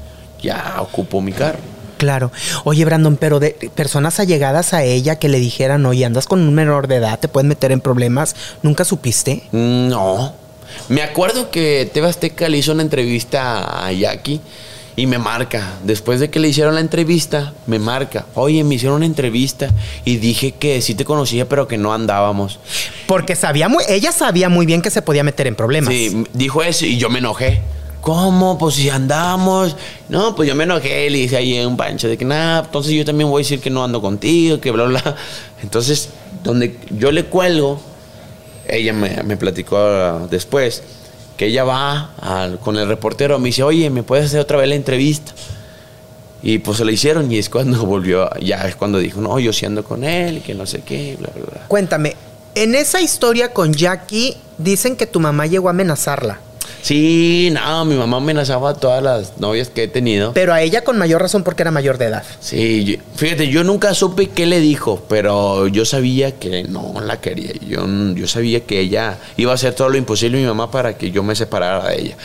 ya 0.42 0.78
ocupo 0.80 1.22
mi 1.22 1.32
carro. 1.32 1.60
Claro. 1.98 2.32
Oye, 2.66 2.86
Brandon, 2.86 3.18
pero 3.18 3.40
de 3.40 3.52
personas 3.74 4.20
allegadas 4.20 4.74
a 4.74 4.84
ella 4.84 5.18
que 5.18 5.30
le 5.30 5.40
dijeran, 5.40 5.86
oye, 5.86 6.06
andas 6.06 6.28
con 6.28 6.42
un 6.42 6.54
menor 6.54 6.88
de 6.88 6.98
edad, 6.98 7.20
te 7.20 7.28
puedes 7.28 7.48
meter 7.48 7.72
en 7.72 7.82
problemas, 7.82 8.36
¿nunca 8.62 8.84
supiste? 8.84 9.44
No. 9.52 10.34
Me 10.90 11.02
acuerdo 11.02 11.50
que 11.50 11.90
Teba 11.92 12.10
Azteca 12.10 12.50
le 12.50 12.58
hizo 12.58 12.74
una 12.74 12.82
entrevista 12.82 13.86
a 13.86 13.92
Jackie 13.92 14.42
y 14.96 15.08
me 15.08 15.18
marca. 15.18 15.78
Después 15.84 16.20
de 16.20 16.30
que 16.30 16.40
le 16.40 16.48
hicieron 16.50 16.76
la 16.76 16.82
entrevista, 16.82 17.54
me 17.68 17.80
marca. 17.80 18.26
Oye, 18.36 18.64
me 18.64 18.76
hicieron 18.76 18.98
una 18.98 19.06
entrevista 19.06 19.70
y 20.06 20.18
dije 20.18 20.54
que 20.54 20.82
sí 20.82 20.96
te 20.96 21.06
conocía, 21.06 21.48
pero 21.48 21.68
que 21.68 21.78
no 21.78 21.94
andábamos. 21.94 22.60
Porque 23.08 23.36
sabía 23.36 23.68
muy, 23.68 23.84
ella 23.88 24.12
sabía 24.12 24.50
muy 24.50 24.66
bien 24.66 24.82
que 24.82 24.90
se 24.90 25.02
podía 25.02 25.24
meter 25.24 25.48
en 25.48 25.56
problemas. 25.56 25.94
Sí, 25.94 26.26
dijo 26.34 26.64
eso 26.64 26.86
y 26.86 26.98
yo 26.98 27.10
me 27.10 27.20
enojé. 27.20 27.62
¿Cómo? 28.02 28.58
Pues 28.58 28.76
si 28.76 28.90
andamos. 28.90 29.76
No, 30.10 30.36
pues 30.36 30.48
yo 30.48 30.56
me 30.56 30.66
enojé, 30.66 31.10
le 31.10 31.18
dije 31.18 31.38
ahí 31.38 31.56
en 31.56 31.68
un 31.68 31.78
pancho 31.78 32.08
de 32.08 32.18
que 32.18 32.26
nada, 32.26 32.64
entonces 32.66 32.94
yo 32.94 33.04
también 33.04 33.30
voy 33.30 33.42
a 33.42 33.44
decir 33.44 33.60
que 33.60 33.72
no 33.72 33.84
ando 33.84 34.00
contigo, 34.00 34.62
que 34.62 34.70
bla, 34.72 34.84
bla. 34.84 35.16
Entonces, 35.64 36.10
donde 36.44 36.78
yo 36.92 37.12
le 37.12 37.26
cuelgo, 37.26 37.82
ella 38.68 38.94
me, 38.94 39.24
me 39.24 39.38
platicó 39.38 39.78
ah, 39.78 40.28
después 40.30 40.84
que 41.38 41.48
ella 41.48 41.64
va 41.64 42.58
con 42.64 42.78
el 42.78 42.88
reportero, 42.88 43.40
me 43.40 43.48
dice, 43.48 43.64
oye, 43.64 43.90
¿me 43.90 44.04
puedes 44.04 44.26
hacer 44.26 44.40
otra 44.40 44.58
vez 44.58 44.70
la 44.70 44.76
entrevista? 44.76 45.34
Y 46.42 46.60
pues 46.60 46.78
se 46.78 46.86
la 46.86 46.92
hicieron 46.92 47.32
y 47.32 47.38
es 47.38 47.50
cuando 47.50 47.86
volvió, 47.86 48.30
ya 48.40 48.68
es 48.68 48.76
cuando 48.76 49.00
dijo, 49.00 49.22
no, 49.22 49.40
yo 49.40 49.52
sí 49.52 49.66
ando 49.66 49.84
con 49.84 50.04
él, 50.04 50.38
y 50.38 50.42
que 50.42 50.54
no 50.54 50.66
sé 50.66 50.82
qué, 50.82 51.18
bla, 51.20 51.30
bla, 51.36 51.46
bla. 51.46 51.62
Cuéntame, 51.68 52.16
en 52.54 52.76
esa 52.76 53.02
historia 53.02 53.52
con 53.52 53.74
Jackie 53.74 54.38
dicen 54.58 54.96
que 54.96 55.08
tu 55.08 55.20
mamá 55.20 55.48
llegó 55.48 55.68
a 55.68 55.72
amenazarla, 55.72 56.40
Sí, 56.86 57.50
no, 57.52 57.84
mi 57.86 57.96
mamá 57.96 58.18
amenazaba 58.18 58.70
a 58.70 58.74
todas 58.76 59.02
las 59.02 59.40
novias 59.40 59.70
que 59.70 59.84
he 59.84 59.88
tenido. 59.88 60.34
pero 60.34 60.54
a 60.54 60.62
ella 60.62 60.84
con 60.84 61.00
mayor 61.00 61.20
razón 61.20 61.44
porque 61.44 61.64
era 61.64 61.72
mayor 61.72 61.98
de 61.98 62.06
edad. 62.06 62.24
Sí, 62.40 62.84
yo- 62.86 62.98
fíjate, 63.16 63.48
yo 63.48 63.64
nunca 63.64 63.96
supe 63.96 64.28
qué 64.30 64.46
le 64.46 64.60
dijo, 64.60 65.04
pero 65.10 65.66
yo 65.68 65.84
sabía 65.84 66.34
que 66.38 66.64
no 66.66 66.94
la 67.04 67.20
quería. 67.20 67.54
Yo, 67.68 67.88
yo 68.14 68.28
sabía 68.28 68.60
que 68.60 68.82
ella 68.82 69.18
iba 69.36 69.52
a 69.52 69.56
hacer 69.56 69.74
todo 69.74 69.90
lo 69.90 69.98
imposible 69.98 70.38
mi 70.38 70.46
mamá 70.46 70.70
para 70.70 70.96
que 70.96 71.10
yo 71.10 71.24
me 71.24 71.36
separara 71.36 71.90
de 71.90 72.02
ella. 72.02 72.18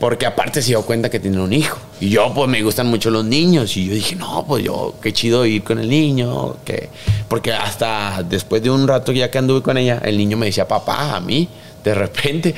Porque 0.00 0.24
aparte 0.24 0.62
se 0.62 0.68
dio 0.68 0.80
cuenta 0.86 1.10
que 1.10 1.20
tiene 1.20 1.38
un 1.42 1.52
hijo. 1.52 1.76
Y 2.00 2.08
yo, 2.08 2.32
pues, 2.32 2.48
me 2.48 2.62
gustan 2.62 2.86
mucho 2.86 3.10
los 3.10 3.26
niños. 3.26 3.76
Y 3.76 3.88
yo 3.88 3.92
dije, 3.94 4.16
no, 4.16 4.42
pues 4.48 4.64
yo, 4.64 4.94
qué 5.02 5.12
chido 5.12 5.44
ir 5.44 5.62
con 5.64 5.78
el 5.80 5.88
niño. 5.90 6.56
Que... 6.64 6.88
Porque 7.28 7.52
hasta 7.52 8.22
después 8.22 8.62
de 8.62 8.70
un 8.70 8.88
rato 8.88 9.12
ya 9.12 9.30
que 9.30 9.36
anduve 9.36 9.60
con 9.60 9.76
ella, 9.76 10.00
el 10.02 10.16
niño 10.16 10.38
me 10.38 10.46
decía, 10.46 10.66
papá, 10.66 11.16
a 11.16 11.20
mí, 11.20 11.48
de 11.84 11.94
repente. 11.94 12.54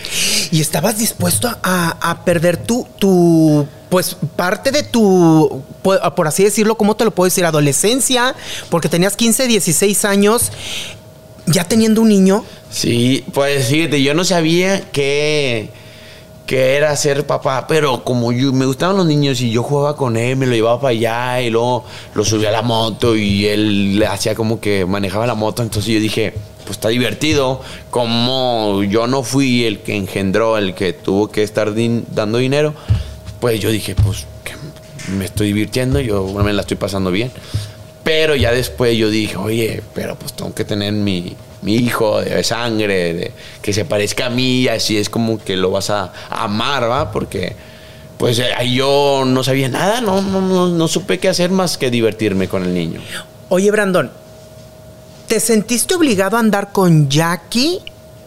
Y 0.50 0.60
estabas 0.60 0.98
dispuesto 0.98 1.48
a, 1.62 1.96
a 2.00 2.24
perder 2.24 2.56
tu, 2.56 2.86
tu, 2.98 3.66
pues 3.88 4.16
parte 4.36 4.70
de 4.70 4.82
tu, 4.82 5.62
por 5.82 6.28
así 6.28 6.44
decirlo, 6.44 6.76
¿cómo 6.76 6.96
te 6.96 7.04
lo 7.04 7.10
puedo 7.10 7.26
decir? 7.26 7.44
Adolescencia, 7.44 8.34
porque 8.70 8.88
tenías 8.88 9.16
15, 9.16 9.46
16 9.46 10.04
años, 10.04 10.52
ya 11.46 11.64
teniendo 11.64 12.00
un 12.00 12.08
niño. 12.08 12.44
Sí, 12.70 13.24
pues 13.34 13.66
fíjate, 13.66 14.02
yo 14.02 14.14
no 14.14 14.24
sabía 14.24 14.90
que, 14.92 15.70
que 16.46 16.76
era 16.76 16.94
ser 16.96 17.26
papá, 17.26 17.66
pero 17.66 18.04
como 18.04 18.30
yo 18.32 18.52
me 18.52 18.64
gustaban 18.64 18.96
los 18.96 19.06
niños 19.06 19.40
y 19.40 19.50
yo 19.50 19.62
jugaba 19.64 19.96
con 19.96 20.16
él, 20.16 20.36
me 20.36 20.46
lo 20.46 20.54
llevaba 20.54 20.80
para 20.80 20.90
allá 20.92 21.42
y 21.42 21.50
luego 21.50 21.84
lo 22.14 22.24
subía 22.24 22.50
a 22.50 22.52
la 22.52 22.62
moto 22.62 23.16
y 23.16 23.46
él 23.46 23.98
le 23.98 24.06
hacía 24.06 24.36
como 24.36 24.60
que 24.60 24.86
manejaba 24.86 25.26
la 25.26 25.34
moto, 25.34 25.62
entonces 25.62 25.92
yo 25.92 26.00
dije, 26.00 26.34
pues 26.70 26.76
está 26.76 26.90
divertido, 26.90 27.60
como 27.90 28.84
yo 28.84 29.08
no 29.08 29.24
fui 29.24 29.64
el 29.64 29.80
que 29.80 29.96
engendró, 29.96 30.56
el 30.56 30.72
que 30.72 30.92
tuvo 30.92 31.28
que 31.28 31.42
estar 31.42 31.74
dando 32.14 32.38
dinero, 32.38 32.74
pues 33.40 33.58
yo 33.58 33.70
dije, 33.70 33.96
pues 33.96 34.24
que 34.44 34.52
me 35.10 35.24
estoy 35.24 35.48
divirtiendo, 35.48 35.98
yo 35.98 36.24
me 36.26 36.52
la 36.52 36.60
estoy 36.60 36.76
pasando 36.76 37.10
bien. 37.10 37.32
Pero 38.04 38.36
ya 38.36 38.52
después 38.52 38.96
yo 38.96 39.10
dije, 39.10 39.36
oye, 39.36 39.82
pero 39.94 40.14
pues 40.14 40.32
tengo 40.32 40.54
que 40.54 40.64
tener 40.64 40.92
mi, 40.92 41.34
mi 41.62 41.74
hijo 41.74 42.20
de 42.20 42.44
sangre, 42.44 43.32
que 43.60 43.72
se 43.72 43.84
parezca 43.84 44.26
a 44.26 44.30
mí, 44.30 44.68
así 44.68 44.96
es 44.96 45.10
como 45.10 45.42
que 45.42 45.56
lo 45.56 45.72
vas 45.72 45.90
a, 45.90 46.12
a 46.30 46.44
amar, 46.44 46.88
¿va? 46.88 47.10
Porque 47.10 47.56
pues 48.16 48.38
eh, 48.38 48.50
ahí 48.56 48.76
yo 48.76 49.24
no 49.26 49.42
sabía 49.42 49.68
nada, 49.68 50.00
no, 50.00 50.22
no, 50.22 50.40
no, 50.40 50.68
no 50.68 50.86
supe 50.86 51.18
qué 51.18 51.28
hacer 51.28 51.50
más 51.50 51.76
que 51.78 51.90
divertirme 51.90 52.46
con 52.46 52.62
el 52.62 52.72
niño. 52.72 53.00
Oye, 53.48 53.72
Brandon, 53.72 54.12
¿te 55.30 55.38
sentiste 55.38 55.94
obligado 55.94 56.36
a 56.36 56.40
andar 56.40 56.72
con 56.72 57.08
Jackie? 57.08 57.78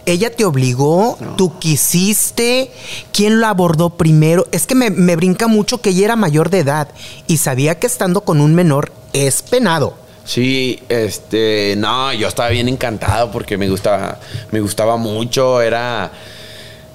¿Ella 0.06 0.32
te 0.34 0.46
obligó? 0.46 1.18
No. 1.20 1.36
¿Tú 1.36 1.60
quisiste? 1.60 2.72
¿Quién 3.12 3.42
lo 3.42 3.48
abordó 3.48 3.90
primero? 3.90 4.48
Es 4.54 4.66
que 4.66 4.74
me, 4.74 4.90
me 4.90 5.18
brinca 5.18 5.48
mucho 5.48 5.82
que 5.82 5.90
ella 5.90 6.06
era 6.06 6.16
mayor 6.16 6.50
de 6.50 6.60
edad 6.60 6.88
y 7.28 7.38
sabía 7.38 7.78
que 7.78 7.88
estando 7.88 8.22
con 8.22 8.40
un 8.40 8.56
menor 8.56 8.94
es 9.12 9.42
penado. 9.42 9.98
Sí, 10.24 10.80
este, 10.88 11.76
no, 11.78 12.14
yo 12.14 12.30
estaba 12.30 12.48
bien 12.50 12.70
encantado 12.70 13.32
porque 13.34 13.58
me 13.58 13.68
gustaba, 13.68 14.22
me 14.52 14.62
gustaba 14.62 14.96
mucho, 14.96 15.62
era, 15.62 16.10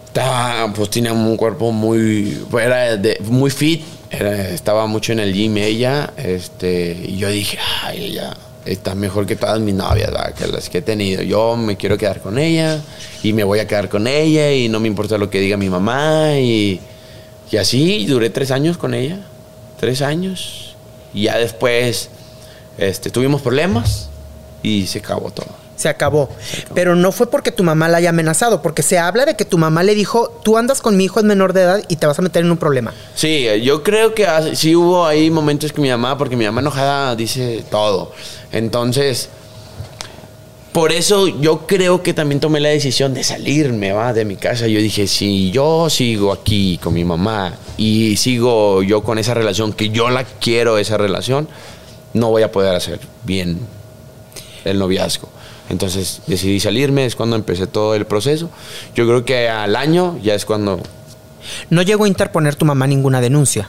estaba, 0.07 0.73
pues 0.73 0.88
tenía 0.88 1.12
un 1.12 1.37
cuerpo 1.37 1.71
muy, 1.71 2.42
era 2.59 2.97
de- 2.97 3.18
muy 3.25 3.51
fit, 3.51 3.85
era- 4.11 4.49
estaba 4.49 4.87
mucho 4.87 5.12
en 5.12 5.21
el 5.21 5.35
gym 5.35 5.59
ella, 5.59 6.14
este, 6.16 6.92
y 7.09 7.18
yo 7.18 7.29
dije, 7.29 7.59
ay, 7.85 8.05
ella 8.07 8.35
está 8.71 8.95
mejor 8.95 9.27
que 9.27 9.37
todas 9.37 9.61
mis 9.61 9.75
novias, 9.75 10.11
¿verdad? 10.11 10.35
que 10.35 10.47
las 10.47 10.69
que 10.69 10.79
he 10.79 10.83
tenido. 10.83 11.23
Yo 11.23 11.57
me 11.57 11.77
quiero 11.77 11.97
quedar 11.97 12.21
con 12.21 12.39
ella 12.39 12.81
y 13.23 13.33
me 13.33 13.45
voy 13.45 13.59
a 13.61 13.67
quedar 13.67 13.89
con 13.89 14.07
ella 14.07 14.53
y 14.53 14.69
no 14.69 14.81
me 14.81 14.89
importa 14.89 15.19
lo 15.19 15.31
que 15.31 15.41
diga 15.41 15.57
mi 15.57 15.71
mamá 15.71 16.39
y, 16.39 16.81
y 17.51 17.57
así 17.57 18.07
duré 18.07 18.31
tres 18.31 18.51
años 18.51 18.77
con 18.77 18.95
ella, 18.95 19.21
tres 19.79 20.03
años, 20.03 20.77
y 21.15 21.25
ya 21.25 21.39
después 21.39 22.11
este, 22.77 23.11
tuvimos 23.11 23.43
problemas 23.43 24.09
y 24.63 24.87
se 24.87 24.99
acabó 24.99 25.31
todo. 25.31 25.68
Se 25.79 25.88
acabó. 25.88 26.29
Pero 26.75 26.97
no 26.97 27.12
fue 27.12 27.31
porque 27.31 27.53
tu 27.53 27.62
mamá 27.62 27.88
la 27.88 27.99
haya 27.99 28.11
amenazado, 28.11 28.61
porque 28.61 28.83
se 28.83 28.99
habla 28.99 29.25
de 29.25 29.37
que 29.37 29.45
tu 29.45 29.59
mamá 29.59 29.85
le 29.85 29.95
dijo, 29.95 30.41
tú 30.43 30.59
andas 30.59 30.83
con 30.83 30.97
mi 30.97 31.05
hijo 31.05 31.21
es 31.21 31.25
menor 31.25 31.53
de 31.53 31.62
edad 31.62 31.85
y 31.88 31.97
te 31.97 32.07
vas 32.07 32.19
a 32.19 32.23
meter 32.23 32.45
en 32.45 32.51
un 32.51 32.59
problema. 32.59 32.93
Sí, 33.14 33.47
yo 33.62 33.83
creo 33.83 34.12
que 34.12 34.27
sí 34.55 34.75
hubo 34.75 35.07
ahí 35.07 35.31
momentos 35.31 35.73
que 35.73 35.81
mi 35.81 35.88
mamá, 35.88 36.19
porque 36.19 36.37
mi 36.37 36.45
mamá 36.45 36.61
enojada 36.61 37.14
dice 37.14 37.64
todo. 37.71 38.12
Entonces, 38.51 39.29
por 40.73 40.93
eso 40.93 41.29
yo 41.29 41.67
creo 41.67 42.03
que 42.03 42.12
también 42.12 42.41
tomé 42.41 42.61
la 42.61 42.69
decisión 42.69 43.14
de 43.14 43.25
salirme 43.25 43.93
¿va? 43.93 44.12
de 44.12 44.25
mi 44.25 44.37
casa. 44.37 44.67
Yo 44.67 44.81
dije, 44.81 45.07
si 45.07 45.51
yo 45.51 45.88
sigo 45.91 46.33
aquí 46.33 46.79
con 46.83 46.95
mi 46.95 47.05
mamá 47.05 47.55
y 47.77 48.17
sigo 48.17 48.83
yo 48.83 49.03
con 49.03 49.19
esa 49.19 49.35
relación, 49.35 49.73
que 49.73 49.91
yo 49.91 50.11
la 50.11 50.25
quiero 50.25 50.79
esa 50.79 50.97
relación, 50.97 51.49
no 52.14 52.31
voy 52.31 52.43
a 52.43 52.53
poder 52.53 52.75
hacer 52.75 53.01
bien 53.25 53.59
el 54.64 54.79
noviazgo. 54.79 55.29
Entonces 55.69 56.23
decidí 56.27 56.61
salirme, 56.61 57.05
es 57.05 57.17
cuando 57.17 57.37
empecé 57.37 57.67
todo 57.67 57.95
el 57.95 58.07
proceso. 58.07 58.51
Yo 58.95 59.07
creo 59.07 59.25
que 59.25 59.49
al 59.49 59.77
año 59.77 60.19
ya 60.23 60.35
es 60.35 60.45
cuando 60.45 60.81
No 61.71 61.83
llegó 61.83 62.05
a 62.05 62.09
interponer 62.09 62.55
tu 62.55 62.65
mamá 62.65 62.87
ninguna 62.87 63.21
denuncia. 63.21 63.69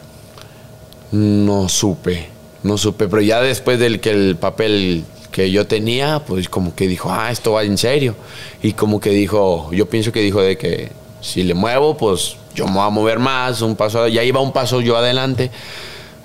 No 1.12 1.68
supe, 1.68 2.30
no 2.64 2.78
supe, 2.78 3.08
pero 3.08 3.22
ya 3.22 3.42
después 3.42 3.80
del 3.80 4.00
que 4.00 4.12
el 4.12 4.36
papel 4.36 5.04
que 5.32 5.52
yo 5.52 5.68
tenía, 5.68 6.20
pues 6.26 6.50
como 6.50 6.76
que 6.76 6.88
dijo, 6.88 7.12
ah, 7.12 7.32
esto 7.32 7.54
va 7.54 7.64
en 7.64 7.78
serio. 7.78 8.16
Y 8.62 8.74
como 8.74 9.00
que 9.00 9.10
dijo, 9.10 9.70
yo 9.72 9.90
pienso 9.90 10.12
que 10.12 10.22
dijo 10.22 10.42
de 10.42 10.58
que 10.58 10.92
si 11.22 11.44
le 11.44 11.54
muevo, 11.54 11.98
pues 11.98 12.38
yo 12.56 12.66
me 12.66 12.74
voy 12.74 12.88
a 12.88 12.90
mover 12.90 13.20
más, 13.20 13.62
un 13.62 13.76
paso, 13.76 14.08
ya 14.08 14.24
iba 14.24 14.40
un 14.40 14.54
paso 14.54 14.82
yo 14.82 14.98
adelante. 14.98 15.52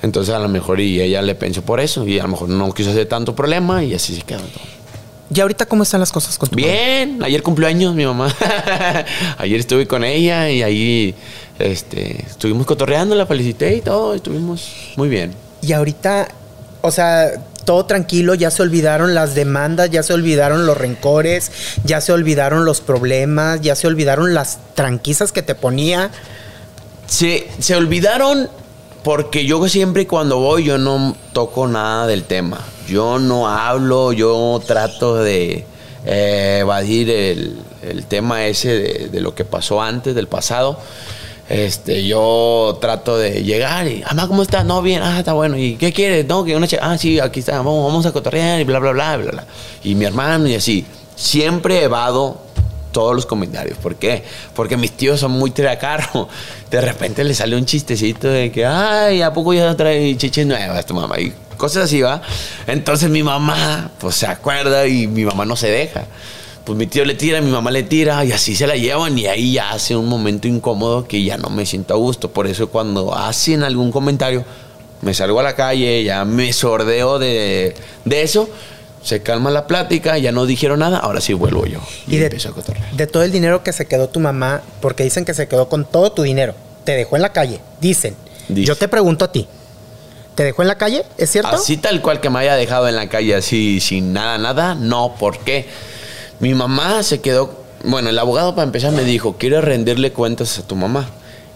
Entonces 0.03 0.35
a 0.35 0.39
lo 0.39 0.49
mejor 0.49 0.81
y 0.81 1.01
ella 1.01 1.23
le 1.23 1.35
pensó 1.35 1.63
por 1.63 1.81
eso 1.81 2.07
y 2.07 2.19
a 2.19 2.25
lo 2.25 2.29
mejor 2.29 2.49
no 2.51 2.73
quiso 2.73 2.91
hacer 2.91 3.07
tanto 3.07 3.35
problema 3.35 3.83
y 3.83 3.95
así 3.95 4.15
se 4.15 4.23
quedó 4.23 4.41
todo. 4.41 4.74
¿Y 5.35 5.40
ahorita 5.40 5.66
cómo 5.66 5.83
están 5.83 6.01
las 6.01 6.12
cosas 6.12 6.38
con 6.38 6.49
tu 6.49 6.57
mamá? 6.57 6.66
Bien, 6.73 7.23
ayer 7.23 7.42
cumplió 7.42 7.66
años 7.66 7.94
mi 7.94 8.07
mamá. 8.07 8.33
ayer 9.38 9.59
estuve 9.59 9.87
con 9.87 10.05
ella 10.05 10.49
y 10.49 10.62
ahí 10.62 11.14
este, 11.59 12.25
estuvimos 12.25 12.66
cotorreando, 12.66 13.14
la 13.16 13.27
felicité 13.27 13.75
y 13.75 13.81
todo, 13.81 14.14
estuvimos 14.14 14.92
muy 14.97 15.09
bien. 15.09 15.35
Y 15.61 15.73
ahorita, 15.73 16.29
o 16.83 16.90
sea, 16.92 17.33
todo 17.64 17.85
tranquilo, 17.87 18.35
ya 18.35 18.51
se 18.53 18.62
olvidaron 18.62 19.14
las 19.14 19.35
demandas, 19.35 19.90
ya 19.90 20.05
se 20.05 20.12
olvidaron 20.12 20.66
los 20.66 20.77
rencores, 20.77 21.51
ya 21.85 22.01
se 22.01 22.12
olvidaron 22.12 22.64
los 22.64 22.81
problemas, 22.81 23.61
ya 23.61 23.75
se 23.75 23.88
olvidaron 23.88 24.35
las 24.35 24.59
tranquizas 24.75 25.33
que 25.33 25.42
te 25.42 25.57
ponía. 25.57 26.11
Se, 27.09 27.49
se 27.59 27.75
olvidaron 27.75 28.49
porque 29.05 29.45
yo 29.45 29.69
siempre 29.69 30.07
cuando 30.07 30.38
voy 30.38 30.64
yo 30.64 30.79
no 30.79 31.14
toco 31.33 31.69
nada 31.69 32.07
del 32.07 32.25
tema. 32.25 32.59
Yo 32.88 33.19
no 33.19 33.49
hablo, 33.49 34.12
yo 34.12 34.61
trato 34.67 35.17
de 35.17 35.67
eh, 36.07 36.59
evadir 36.61 37.11
el, 37.11 38.07
tema 38.09 38.47
ese 38.47 39.09
de, 39.09 39.21
lo 39.21 39.35
que 39.35 39.45
pasó 39.45 39.81
antes, 39.81 40.14
del 40.14 40.27
pasado. 40.27 40.79
Este, 41.51 42.07
yo 42.07 42.79
trato 42.81 43.19
de 43.19 43.43
llegar 43.45 43.87
y, 43.87 44.03
mamá, 44.03 44.27
¿cómo 44.27 44.43
estás? 44.43 44.64
No, 44.64 44.81
bien, 44.81 45.03
ah, 45.03 45.19
está 45.19 45.35
bueno. 45.35 45.59
¿Y 45.59 45.77
qué 45.77 45.93
quieres? 45.93 46.27
No, 46.27 46.43
que 46.43 46.57
una 46.57 46.67
ah, 46.81 46.97
sí, 46.97 47.21
aquí 47.21 47.40
está, 47.40 47.59
vamos, 47.59 47.87
vamos 47.87 48.07
a 48.07 48.12
cotorrear 48.12 48.62
y 48.62 48.64
bla, 48.64 48.79
bla, 48.79 48.93
bla, 48.93 49.17
bla, 49.19 49.31
bla. 49.33 49.47
Y 49.83 49.95
mi 49.95 50.07
hermano 50.07 50.49
y 50.49 50.55
así. 50.55 50.87
Siempre 51.14 51.83
evado 51.85 52.43
todos 52.94 53.14
los 53.14 53.26
comentarios. 53.26 53.76
¿Por 53.76 53.96
qué? 53.96 54.24
Porque 54.54 54.78
mis 54.78 54.92
tíos 54.92 55.20
son 55.20 55.33
muy 55.33 55.50
tiracarro. 55.50 56.28
De 56.70 56.80
repente 56.80 57.22
le 57.24 57.35
sale 57.35 57.57
un 57.57 57.66
chistecito 57.66 58.28
de 58.28 58.50
que, 58.50 58.64
ay, 58.64 59.20
¿a 59.20 59.35
poco 59.35 59.52
ya 59.52 59.76
trae 59.76 60.16
chiches 60.16 60.46
nuevas 60.46 60.87
tu 60.87 60.94
mamá? 60.94 61.20
Y 61.20 61.35
cosas 61.59 61.85
así, 61.85 62.00
¿va? 62.00 62.22
Entonces 62.66 63.11
mi 63.11 63.22
mamá, 63.22 63.90
pues 63.98 64.14
se 64.14 64.26
acuerda 64.26 64.87
y 64.87 65.07
mi 65.07 65.24
mamá 65.26 65.44
no 65.44 65.57
se 65.57 65.68
deja. 65.68 66.07
pues 66.64 66.78
mi 66.78 66.87
tío 66.87 67.04
le 67.04 67.14
tira, 67.14 67.42
mi 67.42 67.50
mamá 67.50 67.70
le 67.70 67.83
tira 67.83 68.24
y 68.24 68.33
así 68.33 68.57
se 68.57 68.66
la 68.66 68.76
llevan 68.76 69.18
y 69.18 69.26
ahí 69.26 69.52
ya 69.52 69.72
hace 69.72 69.94
un 69.94 70.09
momento 70.09 70.48
incómodo 70.48 71.07
que 71.07 71.22
ya 71.22 71.37
no 71.37 71.50
me 71.50 71.66
siento 71.66 71.92
a 71.92 71.98
gusto. 71.98 72.30
Por 72.30 72.46
eso 72.46 72.68
cuando 72.68 73.14
hacen 73.14 73.62
algún 73.62 73.92
comentario, 73.92 74.44
me 75.02 75.12
salgo 75.12 75.40
a 75.40 75.42
la 75.42 75.54
calle, 75.54 76.02
ya 76.02 76.24
me 76.24 76.52
sordeo 76.52 77.18
de, 77.18 77.74
de 78.07 78.22
eso, 78.22 78.48
se 79.05 79.23
calma 79.23 79.51
la 79.51 79.67
plática, 79.67 80.17
ya 80.19 80.33
no 80.33 80.47
dijeron 80.47 80.81
nada, 80.81 80.99
ahora 80.99 81.21
sí 81.21 81.35
vuelvo 81.35 81.67
yo. 81.67 81.79
Y, 82.09 82.17
Y 82.17 82.19
de, 82.19 82.25
empiezo 82.25 82.49
a 82.49 82.53
cotorrear. 82.53 82.90
de 82.93 83.07
todo 83.07 83.23
el 83.23 83.31
dinero 83.31 83.62
que 83.62 83.73
se 83.73 83.87
quedó 83.87 84.09
tu 84.09 84.19
mamá, 84.19 84.62
porque 84.81 85.05
dicen 85.05 85.25
que 85.25 85.35
se 85.35 85.47
quedó 85.47 85.69
con 85.69 85.85
todo 85.85 86.11
tu 86.11 86.23
dinero, 86.23 86.55
te 86.85 86.93
dejó 86.93 87.17
en 87.17 87.23
la 87.23 87.33
calle, 87.33 87.61
dicen. 87.81 88.17
Dice. 88.49 88.67
Yo 88.67 88.77
te 88.77 88.88
pregunto 88.88 89.25
a 89.27 89.31
ti, 89.33 89.47
¿te 90.35 90.43
dejó 90.45 90.62
en 90.62 90.69
la 90.69 90.77
calle? 90.79 91.05
¿Es 91.19 91.31
cierto? 91.31 91.55
Así 91.55 91.77
tal 91.77 92.01
cual 92.03 92.21
que 92.21 92.31
me 92.31 92.38
haya 92.40 92.57
dejado 92.57 92.88
en 92.88 92.97
la 92.97 93.09
calle 93.09 93.35
así 93.35 93.79
sin 93.81 94.12
nada, 94.14 94.38
nada, 94.38 94.75
no, 94.75 95.14
¿por 95.19 95.38
qué? 95.38 95.67
Mi 96.40 96.55
mamá 96.55 97.03
se 97.03 97.21
quedó, 97.21 97.55
bueno, 97.85 98.09
el 98.11 98.19
abogado 98.19 98.55
para 98.55 98.64
empezar 98.64 98.93
me 98.93 99.05
dijo, 99.05 99.37
¿quieres 99.38 99.62
rendirle 99.62 100.12
cuentas 100.12 100.59
a 100.59 100.67
tu 100.67 100.77
mamá? 100.77 101.09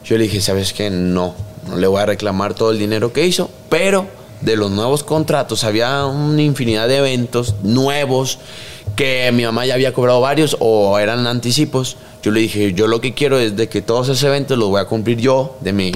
Yo 0.04 0.16
le 0.16 0.24
dije, 0.24 0.40
¿sabes 0.40 0.72
qué? 0.72 0.90
No, 0.90 1.34
no 1.66 1.76
le 1.76 1.86
voy 1.86 2.00
a 2.00 2.06
reclamar 2.06 2.54
todo 2.54 2.70
el 2.72 2.78
dinero 2.78 3.12
que 3.12 3.26
hizo, 3.26 3.50
pero 3.68 4.06
de 4.40 4.56
los 4.56 4.70
nuevos 4.70 5.02
contratos 5.04 5.64
había 5.64 6.04
una 6.06 6.42
infinidad 6.42 6.88
de 6.88 6.98
eventos 6.98 7.54
nuevos 7.62 8.38
que 8.96 9.30
mi 9.32 9.44
mamá 9.44 9.66
ya 9.66 9.74
había 9.74 9.92
cobrado 9.92 10.20
varios 10.20 10.56
o 10.60 10.98
eran 10.98 11.26
anticipos. 11.26 11.96
Yo 12.22 12.30
le 12.32 12.40
dije, 12.40 12.72
yo 12.72 12.86
lo 12.88 13.00
que 13.00 13.14
quiero 13.14 13.38
es 13.38 13.56
de 13.56 13.68
que 13.68 13.80
todos 13.82 14.08
esos 14.08 14.22
eventos 14.24 14.58
los 14.58 14.68
voy 14.68 14.80
a 14.80 14.86
cumplir 14.86 15.18
yo 15.18 15.56
de 15.60 15.72
mi... 15.72 15.92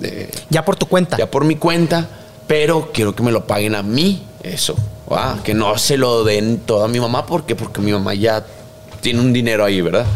de- 0.00 0.30
Ya 0.50 0.64
por 0.64 0.76
tu 0.76 0.86
cuenta. 0.86 1.16
ya 1.16 1.30
por 1.30 1.44
mi 1.44 1.56
cuenta, 1.56 2.08
pero 2.46 2.90
quiero 2.92 3.14
que 3.14 3.22
me 3.22 3.30
lo 3.32 3.46
paguen 3.46 3.74
a 3.74 3.82
mí, 3.82 4.22
eso. 4.42 4.74
Ah, 5.10 5.36
que 5.44 5.54
no 5.54 5.78
se 5.78 5.96
lo 5.96 6.24
den 6.24 6.58
todo 6.66 6.84
a 6.84 6.88
mi 6.88 6.98
mamá, 6.98 7.24
porque 7.26 7.54
Porque 7.54 7.80
mi 7.80 7.92
mamá 7.92 8.14
ya 8.14 8.44
tiene 9.00 9.20
un 9.20 9.32
dinero 9.32 9.64
ahí, 9.64 9.80
¿verdad? 9.80 10.06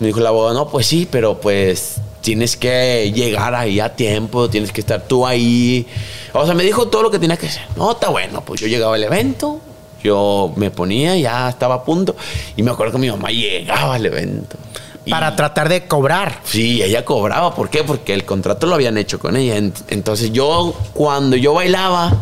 Me 0.00 0.06
dijo 0.06 0.18
el 0.20 0.26
abogado, 0.26 0.54
no, 0.54 0.68
pues 0.68 0.86
sí, 0.86 1.06
pero 1.10 1.40
pues 1.40 1.96
tienes 2.22 2.56
que 2.56 3.12
llegar 3.14 3.54
ahí 3.54 3.78
a 3.80 3.94
tiempo, 3.94 4.48
tienes 4.48 4.72
que 4.72 4.80
estar 4.80 5.02
tú 5.02 5.26
ahí. 5.26 5.86
O 6.32 6.46
sea, 6.46 6.54
me 6.54 6.64
dijo 6.64 6.88
todo 6.88 7.02
lo 7.02 7.10
que 7.10 7.18
tenía 7.18 7.36
que 7.36 7.48
hacer. 7.48 7.62
No, 7.76 7.92
está 7.92 8.08
bueno, 8.08 8.40
pues 8.42 8.60
yo 8.60 8.66
llegaba 8.66 8.94
al 8.94 9.04
evento, 9.04 9.60
yo 10.02 10.52
me 10.56 10.70
ponía, 10.70 11.16
ya 11.16 11.48
estaba 11.50 11.74
a 11.76 11.84
punto, 11.84 12.16
y 12.56 12.62
me 12.62 12.70
acuerdo 12.70 12.92
que 12.92 12.98
mi 12.98 13.10
mamá 13.10 13.28
llegaba 13.30 13.96
al 13.96 14.06
evento. 14.06 14.56
Y- 15.04 15.10
Para 15.10 15.34
tratar 15.34 15.68
de 15.68 15.86
cobrar. 15.88 16.38
Sí, 16.44 16.80
ella 16.80 17.04
cobraba. 17.04 17.54
¿Por 17.56 17.68
qué? 17.70 17.82
Porque 17.82 18.14
el 18.14 18.24
contrato 18.24 18.68
lo 18.68 18.76
habían 18.76 18.96
hecho 18.96 19.18
con 19.18 19.36
ella. 19.36 19.58
Ent- 19.58 19.82
Entonces 19.88 20.32
yo, 20.32 20.74
cuando 20.94 21.36
yo 21.36 21.54
bailaba, 21.54 22.12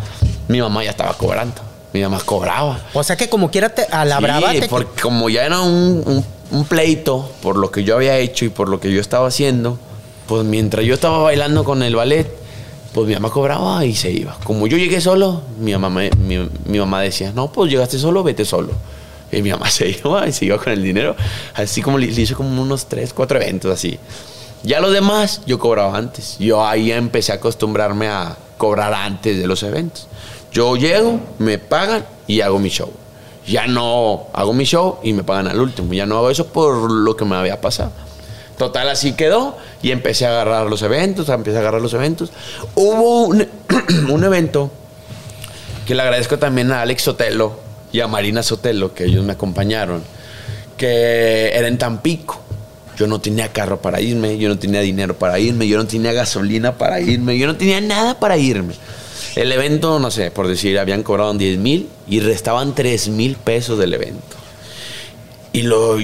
mi 0.49 0.63
mamá 0.63 0.83
ya 0.83 0.91
estaba 0.93 1.13
cobrando. 1.13 1.61
Mi 1.93 2.01
mamá 2.01 2.21
cobraba. 2.25 2.81
O 2.95 3.03
sea 3.05 3.17
que 3.17 3.29
como 3.29 3.51
quiera 3.51 3.69
te, 3.69 3.83
a 3.83 4.07
la 4.07 4.17
Sí, 4.17 4.23
brava 4.23 4.53
te... 4.53 4.67
porque 4.69 4.99
como 5.03 5.29
ya 5.29 5.45
era 5.45 5.61
un, 5.61 6.03
un- 6.07 6.25
un 6.53 6.65
pleito 6.65 7.31
por 7.43 7.57
lo 7.59 7.71
que 7.71 7.85
yo 7.85 7.97
había 7.97 8.17
hecho 8.17 8.47
y 8.47 8.49
por 8.49 8.71
lo 8.71 8.81
que 8.81 8.91
yo 8.91 8.99
estaba 9.01 9.29
haciendo, 9.29 9.79
pues 10.31 10.45
mientras 10.45 10.87
yo 10.87 10.95
estaba 10.95 11.19
bailando 11.19 11.65
con 11.65 11.83
el 11.83 11.97
ballet, 11.97 12.25
pues 12.95 13.09
mi 13.09 13.15
mamá 13.15 13.31
cobraba 13.31 13.85
y 13.85 13.97
se 13.97 14.13
iba. 14.13 14.39
Como 14.45 14.69
yo 14.69 14.79
llegué 14.79 15.01
solo, 15.01 15.43
mi 15.59 15.73
mamá, 15.77 16.03
mi, 16.17 16.49
mi 16.67 16.79
mamá 16.79 17.01
decía, 17.01 17.33
no, 17.35 17.51
pues 17.51 17.69
llegaste 17.69 17.99
solo, 17.99 18.23
vete 18.23 18.45
solo. 18.45 18.71
Y 19.33 19.43
mi 19.43 19.51
mamá 19.51 19.69
se 19.71 19.91
iba 19.91 20.29
y 20.29 20.33
se 20.33 20.45
iba 20.45 20.57
con 20.57 20.73
el 20.73 20.85
dinero. 20.85 21.17
Así 21.55 21.83
como 21.83 21.99
le, 21.99 22.07
le 22.07 22.23
hizo 22.23 22.37
como 22.37 22.63
unos 22.63 22.87
tres, 22.87 23.13
cuatro 23.13 23.43
eventos 23.43 23.73
así. 23.73 23.99
Ya 24.63 24.79
los 24.79 24.93
demás 24.93 25.41
yo 25.47 25.59
cobraba 25.59 25.99
antes. 25.99 26.37
Yo 26.39 26.65
ahí 26.65 26.93
empecé 26.93 27.33
a 27.33 27.35
acostumbrarme 27.35 28.07
a 28.07 28.37
cobrar 28.57 28.95
antes 28.95 29.37
de 29.37 29.49
los 29.49 29.65
eventos. 29.65 30.07
Yo 30.53 30.77
llego, 30.77 31.19
me 31.41 31.59
pagan 31.59 32.07
y 32.29 32.41
hago 32.41 32.61
mi 32.61 32.69
show. 32.69 32.93
Ya 33.49 33.67
no 33.67 34.29
hago 34.33 34.53
mi 34.53 34.63
show 34.63 35.01
y 35.03 35.13
me 35.13 35.25
pagan 35.25 35.49
al 35.49 35.59
último. 35.59 35.93
Ya 35.93 36.07
no 36.07 36.19
hago 36.19 36.31
eso 36.31 36.47
por 36.47 36.89
lo 36.89 37.17
que 37.17 37.25
me 37.25 37.35
había 37.35 37.61
pasado. 37.61 37.91
Total, 38.61 38.91
así 38.91 39.15
quedó 39.15 39.57
y 39.83 39.91
empecé 39.91 40.27
a 40.27 40.33
agarrar 40.33 40.67
los 40.67 40.83
eventos, 40.83 41.31
empecé 41.31 41.57
a 41.57 41.61
agarrar 41.61 41.81
los 41.81 41.95
eventos. 41.95 42.31
Hubo 42.75 43.25
un, 44.11 44.23
evento 44.23 44.71
que 45.87 45.95
le 45.95 46.03
agradezco 46.03 46.39
también 46.39 46.71
a 46.71 46.83
Alex 46.83 47.05
Sotelo 47.05 47.59
y 47.91 48.01
a 48.01 48.07
Marina 48.07 48.43
Sotelo, 48.43 48.93
que 48.93 49.07
ellos 49.07 49.25
me 49.25 49.33
acompañaron, 49.33 50.03
que 50.77 51.53
era 51.55 51.69
en 51.69 51.79
Tampico. 51.79 52.39
Yo 52.99 53.07
no 53.07 53.19
tenía 53.19 53.51
carro 53.51 53.81
para 53.81 54.03
irme, 54.03 54.37
yo 54.37 54.51
no 54.51 54.59
tenía 54.59 54.83
dinero 54.83 55.17
para 55.17 55.39
irme, 55.39 55.67
yo 55.67 55.79
no 55.79 55.87
tenía 55.87 56.13
gasolina 56.13 56.77
para 56.77 57.01
irme, 57.01 57.39
yo 57.39 57.47
no 57.47 57.57
tenía 57.57 57.81
nada 57.81 58.21
para 58.21 58.37
irme. 58.37 58.75
El 59.37 59.51
evento, 59.53 59.99
no 59.99 60.11
sé, 60.11 60.31
por 60.31 60.47
decir, 60.47 60.79
habían 60.79 61.03
cobrado 61.03 61.33
10 61.33 61.57
mil 61.57 61.89
y 62.07 62.21
restaban 62.21 62.75
3 62.75 63.09
mil 63.09 63.37
pesos 63.37 63.79
del 63.79 63.95
evento. 63.95 64.37
Y 65.55 65.63
lo, 65.63 65.97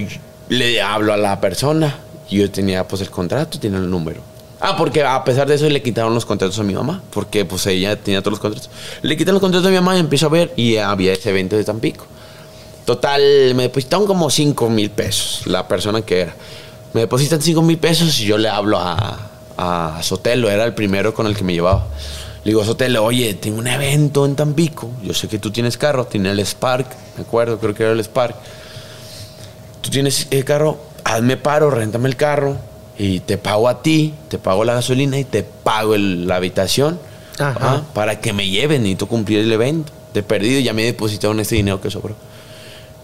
le 0.48 0.80
hablo 0.80 1.12
a 1.12 1.18
la 1.18 1.38
persona. 1.38 2.05
Y 2.28 2.38
yo 2.38 2.50
tenía 2.50 2.86
pues 2.86 3.02
el 3.02 3.10
contrato, 3.10 3.58
tenía 3.58 3.78
el 3.78 3.88
número. 3.88 4.20
Ah, 4.60 4.76
porque 4.76 5.04
a 5.04 5.22
pesar 5.22 5.46
de 5.46 5.54
eso 5.54 5.68
le 5.68 5.82
quitaron 5.82 6.14
los 6.14 6.24
contratos 6.24 6.58
a 6.58 6.62
mi 6.62 6.74
mamá. 6.74 7.02
Porque 7.10 7.44
pues 7.44 7.66
ella 7.66 7.96
tenía 7.96 8.20
todos 8.20 8.32
los 8.32 8.40
contratos. 8.40 8.70
Le 9.02 9.16
quitaron 9.16 9.34
los 9.34 9.40
contratos 9.40 9.66
a 9.66 9.70
mi 9.70 9.76
mamá 9.76 9.96
y 9.96 10.00
empiezo 10.00 10.26
a 10.26 10.28
ver. 10.30 10.52
Y 10.56 10.76
había 10.76 11.12
ese 11.12 11.30
evento 11.30 11.56
de 11.56 11.64
Tampico. 11.64 12.06
Total, 12.84 13.20
me 13.54 13.64
depositaron 13.64 14.06
como 14.06 14.30
5 14.30 14.70
mil 14.70 14.90
pesos. 14.90 15.46
La 15.46 15.68
persona 15.68 16.02
que 16.02 16.22
era. 16.22 16.34
Me 16.94 17.02
depositan 17.02 17.42
5 17.42 17.60
mil 17.62 17.78
pesos 17.78 18.18
y 18.20 18.24
yo 18.24 18.38
le 18.38 18.48
hablo 18.48 18.78
a, 18.78 19.18
a 19.56 20.02
Sotelo. 20.02 20.50
Era 20.50 20.64
el 20.64 20.74
primero 20.74 21.12
con 21.12 21.26
el 21.26 21.36
que 21.36 21.44
me 21.44 21.52
llevaba. 21.52 21.86
Le 22.44 22.50
digo, 22.50 22.64
Sotelo, 22.64 23.04
oye, 23.04 23.34
tengo 23.34 23.58
un 23.58 23.66
evento 23.66 24.24
en 24.24 24.36
Tampico. 24.36 24.90
Yo 25.02 25.12
sé 25.12 25.28
que 25.28 25.38
tú 25.38 25.50
tienes 25.50 25.76
carro. 25.76 26.06
Tiene 26.06 26.30
el 26.30 26.40
Spark. 26.40 26.86
Me 27.16 27.22
acuerdo, 27.22 27.58
creo 27.58 27.74
que 27.74 27.82
era 27.82 27.92
el 27.92 28.00
Spark 28.00 28.36
tú 29.86 29.92
tienes 29.92 30.26
el 30.32 30.44
carro, 30.44 30.78
hazme 31.14 31.36
paro, 31.36 31.70
réntame 31.70 32.08
el 32.08 32.16
carro 32.16 32.56
y 32.98 33.20
te 33.20 33.38
pago 33.38 33.68
a 33.68 33.82
ti, 33.82 34.14
te 34.28 34.38
pago 34.38 34.64
la 34.64 34.74
gasolina 34.74 35.18
y 35.18 35.24
te 35.24 35.42
pago 35.42 35.94
el- 35.94 36.26
la 36.26 36.36
habitación 36.36 36.98
Ajá. 37.38 37.56
¿ah? 37.60 37.82
para 37.94 38.20
que 38.20 38.32
me 38.32 38.48
lleven, 38.48 38.82
necesito 38.82 39.06
cumplir 39.06 39.40
el 39.40 39.52
evento. 39.52 39.92
De 40.14 40.22
perdido 40.22 40.60
ya 40.60 40.72
me 40.72 40.82
depositaron 40.84 41.38
este 41.40 41.56
dinero 41.56 41.80
que 41.80 41.90
sobró. 41.90 42.14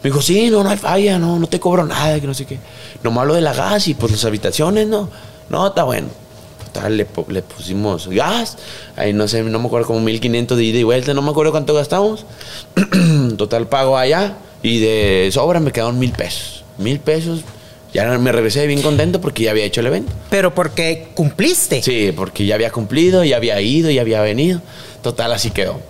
Me 0.02 0.08
dijo, 0.10 0.22
sí, 0.22 0.48
no, 0.50 0.64
no 0.64 0.70
hay 0.70 0.78
falla, 0.78 1.18
no, 1.18 1.38
no 1.38 1.46
te 1.46 1.60
cobro 1.60 1.84
nada, 1.84 2.18
que 2.18 2.26
no 2.26 2.32
sé 2.34 2.46
qué. 2.46 2.58
Nomás 3.02 3.26
lo 3.26 3.34
de 3.34 3.42
la 3.42 3.52
gas 3.52 3.86
y 3.88 3.94
pues 3.94 4.10
las 4.12 4.24
habitaciones, 4.24 4.88
no. 4.88 5.08
No, 5.50 5.66
está 5.68 5.84
bueno. 5.84 6.08
Total, 6.72 6.96
le, 6.96 7.06
le 7.28 7.42
pusimos 7.42 8.08
gas, 8.08 8.56
ahí 8.96 9.12
no 9.12 9.28
sé, 9.28 9.42
no 9.42 9.58
me 9.58 9.66
acuerdo, 9.66 9.86
como 9.88 10.00
1500 10.00 10.56
de 10.56 10.64
ida 10.64 10.78
y 10.78 10.82
vuelta, 10.84 11.12
no 11.12 11.20
me 11.20 11.30
acuerdo 11.30 11.52
cuánto 11.52 11.74
gastamos. 11.74 12.24
Total, 13.36 13.68
pago 13.68 13.96
allá 13.98 14.36
y 14.62 14.80
de 14.80 15.28
sobra 15.32 15.60
me 15.60 15.70
quedaron 15.70 15.98
mil 15.98 16.12
pesos. 16.12 16.64
Mil 16.78 16.98
pesos, 16.98 17.42
ya 17.92 18.18
me 18.18 18.32
regresé 18.32 18.66
bien 18.66 18.82
contento 18.82 19.20
porque 19.20 19.44
ya 19.44 19.50
había 19.50 19.64
hecho 19.64 19.80
el 19.80 19.86
evento. 19.86 20.12
Pero 20.30 20.54
porque 20.54 21.08
cumpliste. 21.14 21.82
Sí, 21.82 22.12
porque 22.14 22.46
ya 22.46 22.54
había 22.54 22.70
cumplido, 22.70 23.24
ya 23.24 23.36
había 23.36 23.60
ido, 23.60 23.90
ya 23.90 24.00
había 24.00 24.20
venido. 24.22 24.60
Total, 25.02 25.32
así 25.32 25.50
quedó. 25.50 25.80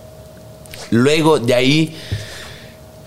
Luego 0.89 1.39
de 1.39 1.53
ahí 1.53 1.95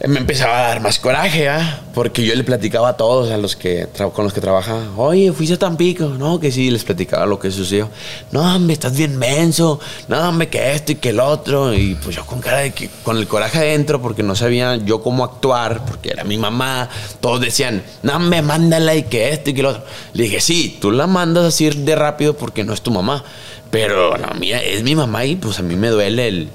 me 0.05 0.19
empezaba 0.19 0.59
a 0.59 0.69
dar 0.69 0.81
más 0.81 0.99
coraje, 0.99 1.49
¿ah? 1.49 1.81
Porque 1.95 2.23
yo 2.23 2.35
le 2.35 2.45
platicaba 2.45 2.91
a 2.91 2.97
todos, 2.99 3.31
a 3.31 3.39
los 3.39 3.57
que 3.57 3.89
con 4.13 4.25
los 4.25 4.35
que 4.35 4.43
trabajaba, 4.43 4.83
oye, 4.97 5.33
fuiste 5.33 5.55
a 5.55 5.59
Tampico, 5.59 6.09
no, 6.11 6.39
que 6.39 6.53
sí, 6.53 6.71
les 6.71 6.85
platicaba 6.85 7.25
lo 7.25 7.39
que 7.39 7.51
sucedió. 7.51 7.89
No, 8.31 8.55
hombre, 8.55 8.75
estás 8.75 8.95
bien 8.95 9.17
menso, 9.17 9.81
no, 10.09 10.29
hombre, 10.29 10.49
que 10.49 10.75
esto 10.75 10.93
y 10.93 10.97
que 10.97 11.09
el 11.09 11.21
otro. 11.21 11.73
Y 11.73 11.95
pues 11.95 12.15
yo 12.15 12.27
con 12.27 12.41
cara 12.41 12.59
de 12.59 12.73
que, 12.73 12.91
con 13.05 13.17
el 13.17 13.27
coraje 13.27 13.59
adentro, 13.59 14.03
porque 14.03 14.23
no 14.23 14.37
sabía 14.37 14.77
yo 14.77 15.01
cómo 15.01 15.25
actuar, 15.25 15.87
porque 15.87 16.11
era 16.11 16.25
mi 16.25 16.37
mamá, 16.37 16.91
todos 17.21 17.41
decían, 17.41 17.83
no, 18.03 18.17
hombre, 18.17 18.43
mándala 18.43 18.95
y 18.95 19.05
que 19.05 19.31
esto 19.31 19.49
y 19.49 19.55
que 19.55 19.61
el 19.61 19.67
otro. 19.67 19.85
Le 20.13 20.25
dije, 20.25 20.41
sí, 20.43 20.77
tú 20.79 20.91
la 20.91 21.07
mandas 21.07 21.47
así 21.47 21.71
de 21.71 21.97
rápido 21.97 22.37
porque 22.37 22.65
no 22.65 22.75
es 22.75 22.83
tu 22.83 22.91
mamá, 22.91 23.25
pero 23.71 24.19
la 24.19 24.35
mía 24.35 24.63
es 24.63 24.83
mi 24.83 24.95
mamá 24.95 25.25
y 25.25 25.37
pues 25.37 25.59
a 25.59 25.63
mí 25.63 25.75
me 25.75 25.89
duele 25.89 26.29
el 26.29 26.49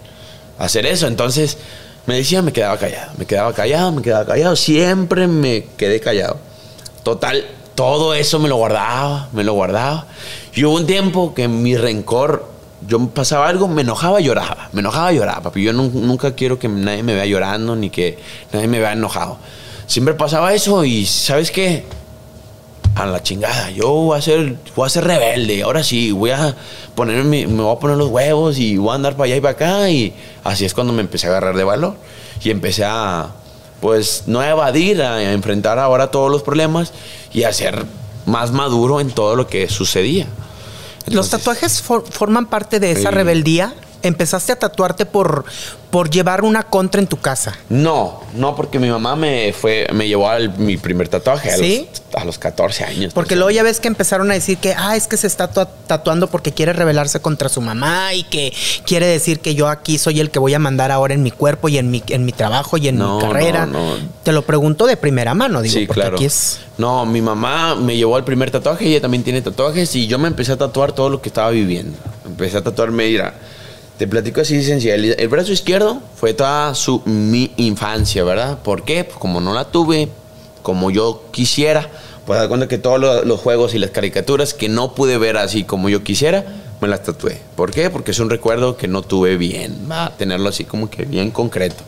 hacer 0.59 0.85
eso. 0.85 1.07
Entonces 1.07 1.57
me 2.05 2.15
decía, 2.15 2.41
me 2.41 2.51
quedaba 2.51 2.77
callado, 2.77 3.11
me 3.17 3.25
quedaba 3.25 3.53
callado, 3.53 3.91
me 3.91 4.01
quedaba 4.01 4.25
callado. 4.25 4.55
Siempre 4.55 5.27
me 5.27 5.65
quedé 5.77 5.99
callado. 5.99 6.37
Total, 7.03 7.45
todo 7.75 8.13
eso 8.13 8.39
me 8.39 8.49
lo 8.49 8.55
guardaba, 8.57 9.29
me 9.33 9.43
lo 9.43 9.53
guardaba. 9.53 10.05
Y 10.53 10.63
hubo 10.65 10.75
un 10.75 10.85
tiempo 10.87 11.33
que 11.33 11.47
mi 11.47 11.75
rencor, 11.77 12.45
yo 12.87 12.99
pasaba 13.09 13.47
algo, 13.47 13.67
me 13.67 13.81
enojaba, 13.83 14.19
lloraba. 14.19 14.69
Me 14.71 14.81
enojaba, 14.81 15.11
lloraba, 15.11 15.41
papi. 15.41 15.63
Yo 15.63 15.73
nun- 15.73 15.91
nunca 15.93 16.33
quiero 16.35 16.57
que 16.59 16.67
nadie 16.67 17.03
me 17.03 17.13
vea 17.13 17.25
llorando 17.25 17.75
ni 17.75 17.89
que 17.89 18.17
nadie 18.51 18.67
me 18.67 18.79
vea 18.79 18.93
enojado. 18.93 19.37
Siempre 19.87 20.13
pasaba 20.13 20.53
eso 20.53 20.83
y 20.85 21.05
¿sabes 21.05 21.51
qué? 21.51 21.85
A 22.95 23.05
la 23.05 23.21
chingada. 23.23 23.69
Yo 23.71 23.89
voy 23.89 24.17
a 24.17 24.21
ser, 24.21 24.57
voy 24.75 24.85
a 24.85 24.89
ser 24.89 25.05
rebelde. 25.05 25.63
Ahora 25.63 25.83
sí, 25.83 26.11
voy 26.11 26.31
a 26.31 26.55
ponerme, 26.95 27.47
me 27.47 27.63
voy 27.63 27.75
a 27.75 27.79
poner 27.79 27.97
los 27.97 28.09
huevos 28.09 28.57
y 28.57 28.77
voy 28.77 28.91
a 28.91 28.95
andar 28.95 29.13
para 29.13 29.25
allá 29.25 29.35
y 29.37 29.41
para 29.41 29.51
acá. 29.53 29.89
Y 29.89 30.13
así 30.43 30.65
es 30.65 30.73
cuando 30.73 30.93
me 30.93 31.01
empecé 31.01 31.27
a 31.27 31.31
agarrar 31.31 31.55
de 31.55 31.63
valor. 31.63 31.95
Y 32.43 32.49
empecé 32.49 32.83
a, 32.85 33.29
pues, 33.79 34.23
no 34.27 34.39
a 34.39 34.49
evadir, 34.49 35.01
a 35.01 35.31
enfrentar 35.33 35.79
ahora 35.79 36.11
todos 36.11 36.29
los 36.31 36.43
problemas 36.43 36.91
y 37.33 37.43
a 37.43 37.53
ser 37.53 37.85
más 38.25 38.51
maduro 38.51 38.99
en 38.99 39.09
todo 39.11 39.35
lo 39.35 39.47
que 39.47 39.67
sucedía. 39.69 40.27
¿Los 41.07 41.29
tatuajes 41.29 41.81
for- 41.81 42.05
forman 42.09 42.45
parte 42.47 42.79
de 42.79 42.91
esa 42.91 43.09
Sí. 43.09 43.15
rebeldía? 43.15 43.73
empezaste 44.03 44.51
a 44.51 44.55
tatuarte 44.57 45.05
por, 45.05 45.45
por 45.91 46.09
llevar 46.09 46.43
una 46.43 46.63
contra 46.63 47.01
en 47.01 47.07
tu 47.07 47.17
casa. 47.17 47.53
No, 47.69 48.21
no, 48.33 48.55
porque 48.55 48.79
mi 48.79 48.89
mamá 48.89 49.15
me 49.15 49.53
fue, 49.53 49.87
me 49.93 50.07
llevó 50.07 50.29
a 50.29 50.39
mi 50.39 50.77
primer 50.77 51.09
tatuaje 51.09 51.51
a, 51.51 51.57
los, 51.57 51.67
a 52.15 52.25
los 52.25 52.37
14 52.39 52.85
años. 52.85 53.13
Porque 53.13 53.35
luego 53.35 53.51
ya 53.51 53.61
ves 53.61 53.79
que 53.81 53.89
empezaron 53.89 54.31
a 54.31 54.33
decir 54.33 54.57
que, 54.57 54.73
ah, 54.73 54.95
es 54.95 55.07
que 55.07 55.17
se 55.17 55.27
está 55.27 55.51
tua- 55.51 55.67
tatuando 55.87 56.27
porque 56.27 56.53
quiere 56.53 56.71
rebelarse 56.73 57.19
contra 57.19 57.49
su 57.49 57.59
mamá 57.61 58.13
y 58.13 58.23
que 58.23 58.53
quiere 58.85 59.05
decir 59.05 59.41
que 59.41 59.53
yo 59.53 59.67
aquí 59.67 59.97
soy 59.97 60.21
el 60.21 60.31
que 60.31 60.39
voy 60.39 60.53
a 60.53 60.59
mandar 60.59 60.91
ahora 60.91 61.13
en 61.13 61.23
mi 61.23 61.31
cuerpo 61.31 61.67
y 61.69 61.77
en 61.77 61.91
mi, 61.91 62.01
en 62.07 62.23
mi 62.25 62.31
trabajo 62.31 62.77
y 62.77 62.87
en 62.87 62.97
No, 62.97 63.17
mi 63.17 63.21
carrera. 63.23 63.65
no, 63.65 63.97
no. 63.97 64.03
Te 64.23 64.31
lo 64.31 64.43
pregunto 64.43 64.85
de 64.87 64.95
primera 64.97 65.33
mano, 65.33 65.61
digo, 65.61 65.73
sí, 65.77 65.85
porque 65.87 66.01
claro. 66.01 66.15
aquí 66.15 66.25
es... 66.25 66.59
No, 66.77 67.05
mi 67.05 67.21
mamá 67.21 67.75
me 67.75 67.97
llevó 67.97 68.15
al 68.15 68.23
primer 68.23 68.49
tatuaje, 68.49 68.85
ella 68.87 69.01
también 69.01 69.23
tiene 69.23 69.41
tatuajes 69.41 69.93
y 69.95 70.07
yo 70.07 70.17
me 70.17 70.29
empecé 70.29 70.53
a 70.53 70.57
tatuar 70.57 70.93
todo 70.93 71.09
lo 71.09 71.21
que 71.21 71.27
estaba 71.29 71.49
viviendo. 71.51 71.97
Empecé 72.25 72.57
a 72.57 72.63
tatuarme, 72.63 73.07
mira, 73.09 73.33
te 74.01 74.07
platico 74.07 74.41
así 74.41 74.55
de 74.55 74.63
sencillo. 74.63 74.95
El, 74.95 75.27
brazo 75.27 75.51
izquierdo 75.51 76.01
fue 76.15 76.33
toda 76.33 76.73
su, 76.73 77.03
mi 77.05 77.51
infancia, 77.57 78.23
¿verdad? 78.23 78.57
¿Por 78.63 78.83
qué? 78.83 79.03
Pues 79.03 79.19
como 79.19 79.41
no 79.41 79.53
la 79.53 79.65
tuve, 79.65 80.09
como 80.63 80.89
yo 80.89 81.25
quisiera, 81.29 81.87
pues 82.25 82.39
dar 82.39 82.47
cuenta 82.47 82.67
que 82.67 82.79
todos 82.79 82.99
lo- 82.99 83.23
los 83.23 83.39
juegos 83.39 83.75
y 83.75 83.77
las 83.77 83.91
caricaturas 83.91 84.55
que 84.55 84.69
no 84.69 84.95
pude 84.95 85.19
ver 85.19 85.37
así 85.37 85.65
como 85.65 85.87
yo 85.87 86.03
quisiera, 86.03 86.43
me 86.81 86.87
las 86.87 87.03
tatué. 87.03 87.39
¿Por 87.55 87.69
qué? 87.69 87.91
Porque 87.91 88.09
es 88.09 88.17
un 88.17 88.31
recuerdo 88.31 88.75
que 88.75 88.87
no 88.87 89.03
tuve 89.03 89.37
bien, 89.37 89.87
va 89.87 90.11
tenerlo 90.17 90.49
así 90.49 90.63
como 90.63 90.89
que 90.89 91.05
bien 91.05 91.29
concreto. 91.29 91.83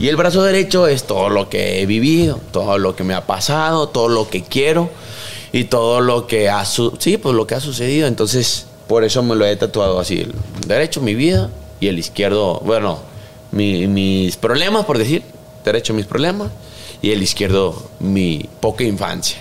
Y 0.00 0.08
el 0.08 0.16
brazo 0.16 0.42
derecho 0.42 0.88
es 0.88 1.04
todo 1.04 1.28
lo 1.28 1.48
que 1.48 1.80
he 1.80 1.86
vivido, 1.86 2.40
todo 2.50 2.78
lo 2.78 2.96
que 2.96 3.04
me 3.04 3.14
ha 3.14 3.28
pasado, 3.28 3.90
todo 3.90 4.08
lo 4.08 4.28
que 4.28 4.42
quiero 4.42 4.90
y 5.52 5.62
todo 5.62 6.00
lo 6.00 6.26
que 6.26 6.50
ha 6.50 6.64
sí, 6.64 7.16
pues 7.16 7.36
lo 7.36 7.46
que 7.46 7.54
ha 7.54 7.60
sucedido. 7.60 8.08
Entonces, 8.08 8.66
por 8.88 9.04
eso 9.04 9.22
me 9.22 9.34
lo 9.34 9.44
he 9.46 9.56
tatuado 9.56 9.98
así. 10.00 10.20
El 10.20 10.34
derecho 10.66 11.00
mi 11.00 11.14
vida 11.14 11.50
y 11.80 11.88
el 11.88 11.98
izquierdo, 11.98 12.60
bueno, 12.64 12.98
mi- 13.52 13.86
mis 13.86 14.36
problemas, 14.36 14.84
por 14.84 14.98
decir, 14.98 15.22
derecho 15.64 15.94
mis 15.94 16.06
problemas 16.06 16.50
y 17.02 17.10
el 17.12 17.22
izquierdo 17.22 17.90
mi 18.00 18.48
poca 18.60 18.84
infancia. 18.84 19.38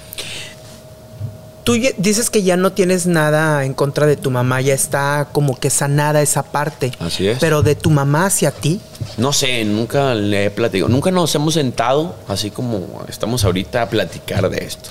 Tú 1.63 1.77
dices 1.97 2.29
que 2.29 2.43
ya 2.43 2.57
no 2.57 2.73
tienes 2.73 3.05
nada 3.05 3.63
en 3.63 3.73
contra 3.73 4.05
de 4.05 4.17
tu 4.17 4.29
mamá, 4.29 4.59
ya 4.59 4.73
está 4.73 5.29
como 5.31 5.57
que 5.57 5.69
sanada 5.69 6.21
esa 6.21 6.43
parte. 6.43 6.91
Así 6.99 7.25
es. 7.25 7.39
Pero 7.39 7.63
de 7.63 7.75
tu 7.75 7.89
mamá 7.89 8.25
hacia 8.25 8.51
ti, 8.51 8.81
No 9.15 9.31
sé, 9.31 9.63
nunca 9.63 10.13
le 10.15 10.45
he 10.45 10.51
platicado. 10.51 10.89
Nunca 10.89 11.09
nos 11.11 11.33
hemos 11.35 11.53
sentado, 11.53 12.15
así 12.27 12.49
como 12.51 13.05
estamos 13.07 13.45
ahorita, 13.45 13.83
a 13.83 13.89
platicar 13.89 14.49
de 14.49 14.57
esto. 14.65 14.89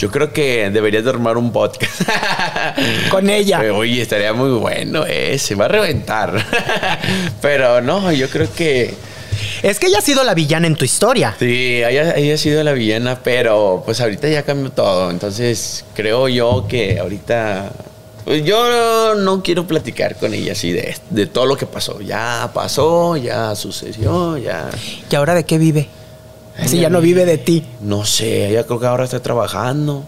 Yo 0.00 0.10
creo 0.10 0.32
que 0.32 0.70
deberías 0.70 1.04
de 1.04 1.10
armar 1.10 1.36
un 1.36 1.52
podcast. 1.52 2.00
Con 3.10 3.28
ella. 3.28 3.62
Eh, 3.62 3.70
Oye, 3.70 4.00
estaría 4.00 4.32
muy 4.32 4.48
bueno 4.52 5.04
ese. 5.04 5.54
Va 5.54 5.66
a 5.66 5.68
reventar. 5.68 6.42
Pero 7.42 7.82
no, 7.82 8.10
yo 8.10 8.30
creo 8.30 8.50
que... 8.50 8.94
es 9.62 9.78
que 9.78 9.88
ella 9.88 9.98
ha 9.98 10.00
sido 10.00 10.24
la 10.24 10.32
villana 10.32 10.66
en 10.66 10.74
tu 10.74 10.86
historia. 10.86 11.36
Sí, 11.38 11.82
ella, 11.84 12.14
ella 12.16 12.32
ha 12.32 12.38
sido 12.38 12.64
la 12.64 12.72
villana, 12.72 13.20
pero 13.22 13.82
pues 13.84 14.00
ahorita 14.00 14.26
ya 14.28 14.42
cambió 14.42 14.70
todo. 14.70 15.10
Entonces 15.10 15.84
creo 15.94 16.28
yo 16.28 16.64
que 16.66 16.98
ahorita... 16.98 17.70
pues, 18.24 18.42
yo 18.42 19.14
no 19.16 19.42
quiero 19.42 19.66
platicar 19.66 20.16
con 20.16 20.32
ella 20.32 20.52
así 20.52 20.72
de, 20.72 20.96
de 21.10 21.26
todo 21.26 21.44
lo 21.44 21.58
que 21.58 21.66
pasó. 21.66 22.00
Ya 22.00 22.50
pasó, 22.54 23.18
ya 23.18 23.54
sucedió, 23.54 24.38
ya... 24.38 24.70
¿Y 25.10 25.14
ahora 25.14 25.34
de 25.34 25.44
qué 25.44 25.58
vive? 25.58 25.90
Si 26.66 26.78
ya 26.80 26.90
no 26.90 27.00
vive 27.00 27.24
de 27.24 27.38
ti. 27.38 27.64
No 27.80 28.04
sé, 28.04 28.48
ella 28.48 28.64
creo 28.64 28.78
que 28.78 28.86
ahora 28.86 29.04
está 29.04 29.20
trabajando. 29.20 30.04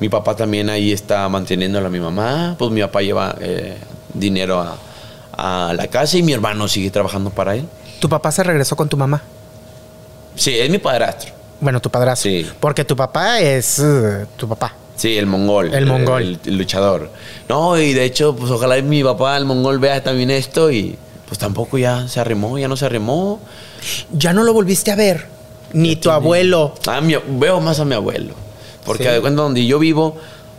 Mi 0.00 0.08
papá 0.08 0.34
también 0.34 0.70
ahí 0.70 0.92
está 0.92 1.28
manteniéndola 1.28 1.86
a 1.86 1.90
mi 1.90 2.00
mamá. 2.00 2.56
Pues 2.58 2.70
mi 2.70 2.80
papá 2.80 3.02
lleva 3.02 3.36
eh, 3.40 3.76
dinero 4.14 4.60
a, 4.60 4.76
a 5.68 5.72
la 5.74 5.86
casa 5.88 6.16
y 6.16 6.22
mi 6.22 6.32
hermano 6.32 6.66
sigue 6.68 6.90
trabajando 6.90 7.30
para 7.30 7.54
él. 7.54 7.66
¿Tu 8.00 8.08
papá 8.08 8.32
se 8.32 8.42
regresó 8.42 8.76
con 8.76 8.88
tu 8.88 8.96
mamá? 8.96 9.22
Sí, 10.34 10.58
es 10.58 10.70
mi 10.70 10.78
padrastro. 10.78 11.32
Bueno, 11.60 11.80
tu 11.80 11.90
padrastro. 11.90 12.30
Sí. 12.30 12.46
Porque 12.58 12.84
tu 12.84 12.96
papá 12.96 13.40
es 13.40 13.78
uh, 13.78 14.26
tu 14.36 14.48
papá. 14.48 14.74
Sí, 14.96 15.16
el 15.18 15.26
mongol. 15.26 15.72
El 15.72 15.86
mongol. 15.86 16.22
El, 16.22 16.40
el 16.46 16.58
luchador. 16.58 17.10
No, 17.48 17.78
y 17.78 17.92
de 17.92 18.04
hecho, 18.04 18.34
pues 18.34 18.50
ojalá 18.50 18.80
mi 18.82 19.04
papá, 19.04 19.36
el 19.36 19.44
mongol, 19.44 19.78
vea 19.78 20.02
también 20.02 20.30
esto 20.30 20.70
y 20.70 20.96
pues 21.28 21.38
tampoco 21.38 21.78
ya 21.78 22.08
se 22.08 22.20
arrimó, 22.20 22.58
ya 22.58 22.68
no 22.68 22.76
se 22.76 22.86
arrimó. 22.86 23.40
Ya 24.12 24.32
no 24.32 24.42
lo 24.44 24.52
volviste 24.54 24.90
a 24.90 24.96
ver. 24.96 25.26
Ni 25.72 25.96
tu 25.96 26.10
abuelo. 26.10 26.74
Ah, 26.86 27.00
mi- 27.00 27.16
veo 27.38 27.60
más 27.60 27.78
a 27.80 27.84
mi 27.84 27.94
abuelo. 27.94 28.34
Porque 28.84 29.04
Sí. 29.04 29.10
de 29.10 29.20
cuenta 29.20 29.42
donde 29.42 29.64
yo 29.66 29.78
vivo 29.78 30.16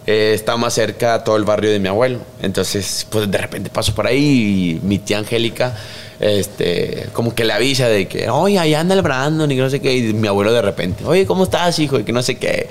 eh, 0.07 0.31
está 0.33 0.57
más 0.57 0.73
cerca 0.73 1.23
todo 1.23 1.37
el 1.37 1.43
barrio 1.43 1.69
de 1.71 1.79
mi 1.79 1.87
abuelo. 1.87 2.19
Entonces, 2.41 3.05
pues 3.09 3.29
de 3.29 3.37
repente 3.37 3.69
paso 3.69 3.93
por 3.93 4.07
ahí 4.07 4.79
y 4.81 4.85
mi 4.85 4.97
tía 4.99 5.19
Angélica, 5.19 5.75
este, 6.19 7.07
como 7.13 7.35
que 7.35 7.43
le 7.45 7.53
avisa 7.53 7.87
de 7.87 8.07
que, 8.07 8.29
oye, 8.29 8.57
ahí 8.57 8.73
anda 8.73 8.95
el 8.95 9.01
Brandon 9.01 9.51
y 9.51 9.55
que 9.55 9.61
no 9.61 9.69
sé 9.69 9.79
qué. 9.79 9.95
Y 9.95 10.13
mi 10.13 10.27
abuelo 10.27 10.51
de 10.53 10.61
repente, 10.61 11.03
oye, 11.05 11.25
¿cómo 11.25 11.43
estás, 11.43 11.77
hijo? 11.79 11.99
Y 11.99 12.03
que 12.03 12.13
no 12.13 12.21
sé 12.23 12.35
qué. 12.37 12.69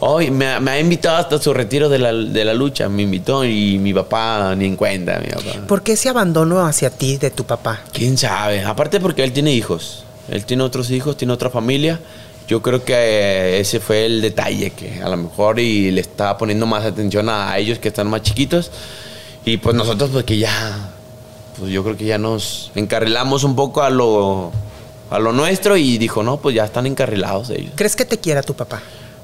Oye, 0.00 0.30
me, 0.30 0.46
ha- 0.48 0.60
me 0.60 0.72
ha 0.72 0.78
invitado 0.80 1.16
hasta 1.16 1.38
su 1.38 1.54
retiro 1.54 1.88
de 1.88 1.98
la, 1.98 2.12
de 2.12 2.44
la 2.44 2.52
lucha. 2.52 2.88
Me 2.88 3.02
invitó 3.02 3.44
y 3.44 3.78
mi 3.78 3.94
papá 3.94 4.54
ni 4.56 4.66
en 4.66 4.76
cuenta, 4.76 5.18
mi 5.18 5.28
papá. 5.28 5.66
¿Por 5.66 5.82
qué 5.82 5.92
ese 5.92 6.10
abandono 6.10 6.66
hacia 6.66 6.90
ti 6.90 7.16
de 7.16 7.30
tu 7.30 7.44
papá? 7.44 7.80
¿Quién 7.92 8.18
sabe? 8.18 8.62
Aparte 8.62 9.00
porque 9.00 9.24
él 9.24 9.32
tiene 9.32 9.52
hijos. 9.52 10.04
Él 10.28 10.44
tiene 10.44 10.62
otros 10.62 10.90
hijos, 10.90 11.16
tiene 11.16 11.32
otra 11.32 11.50
familia. 11.50 12.00
Yo 12.48 12.62
creo 12.62 12.84
que 12.84 12.94
eh, 12.94 13.60
ese 13.60 13.80
fue 13.80 14.06
el 14.06 14.20
detalle 14.20 14.70
que 14.70 15.02
a 15.02 15.08
lo 15.08 15.16
mejor 15.16 15.58
y 15.58 15.90
le 15.90 16.00
estaba 16.00 16.38
poniendo 16.38 16.66
más 16.66 16.84
atención 16.84 17.28
a 17.28 17.56
ellos 17.58 17.78
que 17.78 17.88
están 17.88 18.08
más 18.08 18.22
chiquitos. 18.22 18.70
Y 19.44 19.56
pues 19.58 19.74
nosotros 19.74 20.10
pues 20.12 20.24
que 20.24 20.38
ya, 20.38 20.90
pues 21.58 21.70
yo 21.70 21.82
creo 21.82 21.96
que 21.96 22.04
ya 22.04 22.18
nos 22.18 22.70
encarrilamos 22.74 23.44
un 23.44 23.56
poco 23.56 23.82
a 23.82 23.90
lo, 23.90 24.52
a 25.10 25.18
lo 25.18 25.32
nuestro 25.32 25.76
y 25.76 25.98
dijo, 25.98 26.22
no, 26.22 26.38
pues 26.38 26.54
ya 26.54 26.64
están 26.64 26.86
encarrilados 26.86 27.50
ellos. 27.50 27.72
¿Crees 27.74 27.96
que 27.96 28.04
te 28.04 28.18
quiera 28.18 28.42
tu 28.42 28.54
papá? 28.54 28.80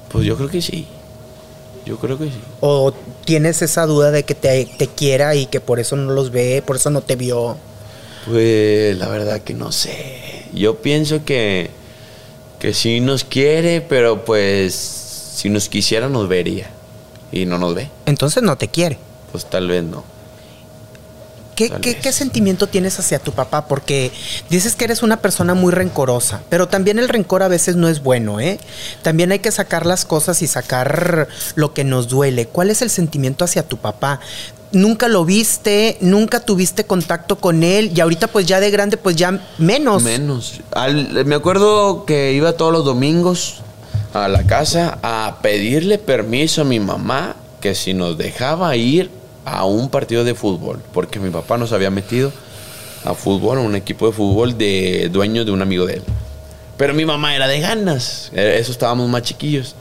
Pues 0.09 0.25
yo 0.25 0.35
creo 0.35 0.49
que 0.49 0.61
sí. 0.61 0.87
Yo 1.85 1.97
creo 1.97 2.17
que 2.17 2.25
sí. 2.25 2.39
¿O 2.61 2.93
tienes 3.25 3.61
esa 3.61 3.85
duda 3.85 4.11
de 4.11 4.23
que 4.23 4.35
te, 4.35 4.65
te 4.77 4.87
quiera 4.87 5.35
y 5.35 5.47
que 5.47 5.59
por 5.59 5.79
eso 5.79 5.95
no 5.97 6.13
los 6.13 6.31
ve, 6.31 6.63
por 6.65 6.77
eso 6.77 6.89
no 6.89 7.01
te 7.01 7.15
vio? 7.15 7.57
Pues 8.25 8.97
la 8.97 9.07
verdad 9.07 9.41
que 9.41 9.53
no 9.53 9.71
sé. 9.71 10.45
Yo 10.53 10.77
pienso 10.81 11.25
que, 11.25 11.69
que 12.59 12.73
sí 12.73 12.99
nos 12.99 13.23
quiere, 13.23 13.81
pero 13.81 14.23
pues 14.25 14.73
si 14.73 15.49
nos 15.49 15.67
quisiera 15.69 16.09
nos 16.09 16.27
vería. 16.27 16.69
Y 17.31 17.45
no 17.45 17.57
nos 17.57 17.73
ve. 17.73 17.89
Entonces 18.05 18.43
no 18.43 18.55
te 18.57 18.67
quiere. 18.67 18.97
Pues 19.31 19.45
tal 19.49 19.67
vez 19.67 19.83
no. 19.83 20.03
¿Qué, 21.55 21.69
qué- 21.81 21.97
qué 21.97 22.11
sentimiento 22.11 22.65
tienes 22.65 22.97
hacia 22.97 23.19
tu 23.19 23.31
papá? 23.31 23.67
Porque 23.67 24.11
dices 24.49 24.75
que 24.75 24.85
eres 24.85 25.03
una 25.03 25.17
persona 25.21 25.53
muy 25.53 25.71
rencorosa, 25.71 26.41
pero 26.49 26.67
también 26.67 26.97
el 26.97 27.07
rencor 27.09 27.43
a 27.43 27.47
veces 27.47 27.75
no 27.75 27.87
es 27.89 28.01
bueno, 28.01 28.39
¿eh? 28.39 28.59
También 29.03 29.31
hay 29.31 29.37
que 29.37 29.51
sacar 29.51 29.85
las 29.85 30.03
cosas 30.03 30.41
y 30.41 30.47
sacar 30.47 31.27
lo 31.53 31.73
que 31.75 31.83
nos 31.83 32.07
duele. 32.07 32.47
¿Cuál 32.47 32.71
es 32.71 32.81
el 32.81 32.89
sentimiento 32.89 33.45
hacia 33.45 33.61
tu 33.67 33.77
papá? 33.77 34.19
Nunca 34.73 35.07
lo 35.07 35.23
viste, 35.23 35.97
nunca 36.01 36.39
tuviste 36.39 36.83
contacto 36.83 37.37
con 37.37 37.63
él 37.63 37.91
y 37.95 38.01
ahorita 38.01 38.27
pues 38.27 38.47
ya 38.47 38.59
de 38.59 38.71
grande 38.71 38.97
pues 38.97 39.15
ya 39.15 39.39
menos. 39.59 40.01
Menos. 40.01 40.61
Me 41.25 41.35
acuerdo 41.35 42.05
que 42.05 42.33
iba 42.33 42.53
todos 42.53 42.73
los 42.73 42.83
domingos 42.83 43.61
a 44.13 44.27
la 44.27 44.43
casa 44.43 44.97
a 45.03 45.37
pedirle 45.43 45.99
permiso 45.99 46.61
a 46.61 46.65
mi 46.65 46.79
mamá 46.79 47.35
que 47.61 47.75
si 47.75 47.93
nos 47.93 48.17
dejaba 48.17 48.75
ir 48.75 49.09
a 49.45 49.65
un 49.65 49.89
partido 49.89 50.23
de 50.23 50.35
fútbol, 50.35 50.81
porque 50.91 51.19
mi 51.19 51.29
papá 51.29 51.57
nos 51.57 51.71
había 51.71 51.89
metido 51.89 52.31
a 53.05 53.13
fútbol, 53.13 53.59
a 53.59 53.61
un 53.61 53.75
equipo 53.75 54.07
de 54.07 54.13
fútbol 54.13 54.57
de 54.57 55.09
dueño 55.11 55.45
de 55.45 55.51
un 55.51 55.61
amigo 55.61 55.85
de 55.85 55.95
él. 55.95 56.03
Pero 56.77 56.93
mi 56.93 57.05
mamá 57.05 57.35
era 57.35 57.47
de 57.47 57.59
ganas, 57.59 58.31
eh, 58.33 58.57
eso 58.59 58.71
estábamos 58.71 59.07
más 59.09 59.21
chiquillos. 59.21 59.75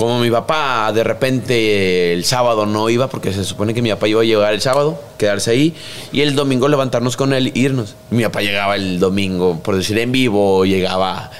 Como 0.00 0.18
mi 0.18 0.30
papá 0.30 0.90
de 0.94 1.04
repente 1.04 2.14
el 2.14 2.24
sábado 2.24 2.64
no 2.64 2.88
iba, 2.88 3.10
porque 3.10 3.34
se 3.34 3.44
supone 3.44 3.74
que 3.74 3.82
mi 3.82 3.90
papá 3.90 4.08
iba 4.08 4.22
a 4.22 4.24
llegar 4.24 4.54
el 4.54 4.62
sábado, 4.62 4.98
quedarse 5.18 5.50
ahí, 5.50 5.74
y 6.10 6.22
el 6.22 6.34
domingo 6.34 6.68
levantarnos 6.68 7.18
con 7.18 7.34
él 7.34 7.48
e 7.48 7.58
irnos. 7.58 7.96
Mi 8.08 8.22
papá 8.22 8.40
llegaba 8.40 8.76
el 8.76 8.98
domingo, 8.98 9.60
por 9.62 9.76
decir 9.76 9.98
en 9.98 10.10
vivo, 10.10 10.64
llegaba, 10.64 11.30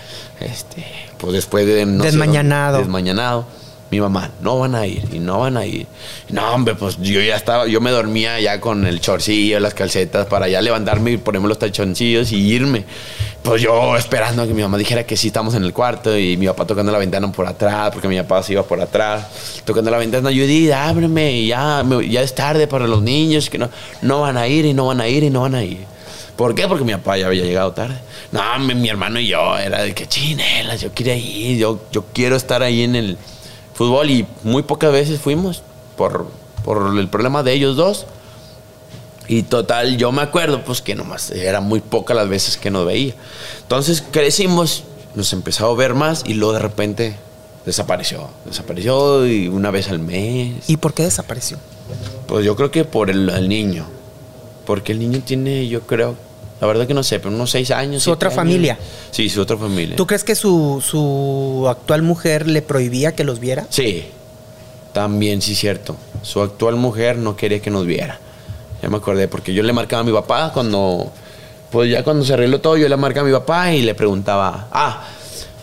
este, 0.41 0.85
pues 1.17 1.33
después 1.33 1.65
de... 1.65 1.87
no 1.87 2.05
sé, 2.05 2.11
Desmañanado. 2.81 3.47
Mi 3.91 4.01
mamá, 4.01 4.31
no 4.41 4.59
van 4.59 4.77
a 4.77 4.87
ir, 4.87 5.03
y 5.13 5.19
no 5.19 5.41
van 5.41 5.57
a 5.57 5.67
ir. 5.67 5.87
No, 6.29 6.55
hombre, 6.55 6.77
pues 6.77 6.97
yo 6.99 7.21
ya 7.21 7.35
estaba, 7.35 7.67
yo 7.67 7.81
me 7.81 7.91
dormía 7.91 8.39
ya 8.39 8.61
con 8.61 8.87
el 8.87 9.01
chorcillo, 9.01 9.59
las 9.59 9.75
calcetas, 9.75 10.27
para 10.29 10.49
ya 10.49 10.63
levantarme 10.63 11.13
y 11.13 11.17
ponerme 11.17 11.49
los 11.49 11.59
tachoncillos 11.59 12.31
y 12.31 12.37
irme. 12.37 12.85
Pues 13.43 13.63
yo 13.63 13.97
esperando 13.97 14.47
que 14.47 14.55
mi 14.55 14.63
mamá 14.63 14.79
dijera 14.79 15.05
que 15.05 15.17
sí 15.17 15.29
estamos 15.29 15.55
en 15.55 15.65
el 15.65 15.73
cuarto 15.73 16.17
y 16.17 16.37
mi 16.37 16.47
papá 16.47 16.67
tocando 16.67 16.93
la 16.93 16.99
ventana 16.99 17.33
por 17.33 17.47
atrás, 17.47 17.91
porque 17.93 18.07
mi 18.07 18.17
papá 18.19 18.43
se 18.45 18.53
iba 18.53 18.63
por 18.63 18.81
atrás, 18.81 19.63
tocando 19.65 19.91
la 19.91 19.99
ventana. 19.99 20.31
Yo 20.31 20.47
dije, 20.47 20.73
ábreme, 20.73 21.45
ya, 21.47 21.85
ya 22.09 22.23
es 22.23 22.35
tarde 22.35 22.69
para 22.69 22.87
los 22.87 23.03
niños, 23.03 23.51
que 23.51 23.59
no, 23.59 23.71
no 24.03 24.21
van 24.21 24.37
a 24.37 24.47
ir 24.47 24.67
y 24.67 24.73
no 24.73 24.87
van 24.87 25.01
a 25.01 25.09
ir 25.09 25.25
y 25.25 25.31
no 25.31 25.41
van 25.41 25.57
a 25.57 25.65
ir. 25.65 25.85
¿Por 26.37 26.55
qué? 26.55 26.69
Porque 26.69 26.85
mi 26.85 26.93
papá 26.93 27.19
ya 27.19 27.27
había 27.27 27.45
llegado 27.45 27.73
tarde. 27.73 27.97
No, 28.31 28.41
mi, 28.61 28.75
mi 28.75 28.89
hermano 28.89 29.19
y 29.19 29.27
yo 29.27 29.59
era 29.59 29.83
de 29.83 29.95
que 29.95 30.07
chinelas, 30.07 30.81
yo 30.81 30.93
quería 30.93 31.17
ir, 31.17 31.59
yo, 31.59 31.81
yo 31.91 32.05
quiero 32.13 32.37
estar 32.37 32.63
ahí 32.63 32.83
en 32.83 32.95
el 32.95 33.19
fútbol 33.81 34.11
y 34.11 34.27
muy 34.43 34.63
pocas 34.63 34.93
veces 34.93 35.23
fuimos 35.23 35.63
por, 35.97 36.27
por 36.65 36.99
el 36.99 37.09
problema 37.09 37.43
de 37.43 37.55
ellos 37.55 37.77
dos. 37.77 38.05
Y 39.27 39.45
total, 39.45 39.97
yo 39.97 40.13
me 40.13 40.21
acuerdo, 40.21 40.63
pues 40.67 40.83
que 40.83 40.95
nomás 40.95 41.31
eran 41.31 41.65
muy 41.65 41.81
pocas 41.81 42.15
las 42.15 42.29
veces 42.29 42.59
que 42.59 42.71
nos 42.71 42.85
veía. 42.85 43.15
Entonces 43.63 44.03
crecimos, 44.03 44.85
nos 45.15 45.33
empezó 45.33 45.67
a 45.71 45.75
ver 45.75 45.95
más 45.95 46.25
y 46.27 46.35
luego 46.35 46.53
de 46.53 46.59
repente 46.59 47.17
desapareció. 47.65 48.29
Desapareció 48.45 49.27
y 49.27 49.49
una 49.49 49.71
vez 49.71 49.89
al 49.89 49.99
mes. 49.99 50.69
¿Y 50.69 50.77
por 50.77 50.93
qué 50.93 51.05
desapareció? 51.05 51.57
Pues 52.27 52.45
yo 52.45 52.57
creo 52.57 52.71
que 52.71 52.85
por 52.85 53.09
el, 53.09 53.31
el 53.31 53.49
niño. 53.49 53.87
Porque 54.67 54.93
el 54.93 54.99
niño 54.99 55.23
tiene, 55.25 55.69
yo 55.69 55.81
creo, 55.87 56.17
la 56.61 56.67
verdad 56.67 56.87
que 56.87 56.95
no 56.95 57.03
sé, 57.03 57.19
pero 57.21 57.35
unos 57.35 57.51
seis 57.51 57.71
años. 57.71 58.03
¿Su 58.03 58.11
otra 58.11 58.29
años. 58.29 58.37
familia? 58.37 58.79
Sí, 59.11 59.29
su 59.29 59.41
otra 59.41 59.57
familia. 59.57 59.97
¿Tú 59.97 60.07
crees 60.07 60.25
que 60.25 60.35
su, 60.35 60.83
su 60.87 61.67
actual 61.69 62.03
mujer 62.03 62.47
le 62.47 62.61
prohibía 62.61 63.15
que 63.15 63.25
los 63.25 63.41
viera? 63.41 63.67
Sí, 63.71 64.05
también 64.93 65.41
sí 65.41 65.55
cierto. 65.55 65.97
Su 66.23 66.43
actual 66.43 66.77
mujer 66.77 67.17
no 67.17 67.37
quería 67.37 67.61
que 67.61 67.71
nos 67.71 67.87
viera. 67.87 68.19
Ya 68.83 68.89
me 68.89 68.99
acordé, 68.99 69.29
porque 69.29 69.55
yo 69.55 69.63
le 69.63 69.73
marcaba 69.73 70.01
a 70.01 70.05
mi 70.05 70.13
papá 70.13 70.53
cuando, 70.53 71.11
pues 71.71 71.91
ya 71.91 72.03
cuando 72.03 72.25
se 72.25 72.35
arregló 72.35 72.61
todo, 72.61 72.77
yo 72.77 72.89
le 72.89 72.97
marcaba 72.97 73.27
a 73.27 73.31
mi 73.31 73.37
papá 73.37 73.73
y 73.73 73.83
le 73.83 73.95
preguntaba, 73.95 74.69
ah, 74.71 75.05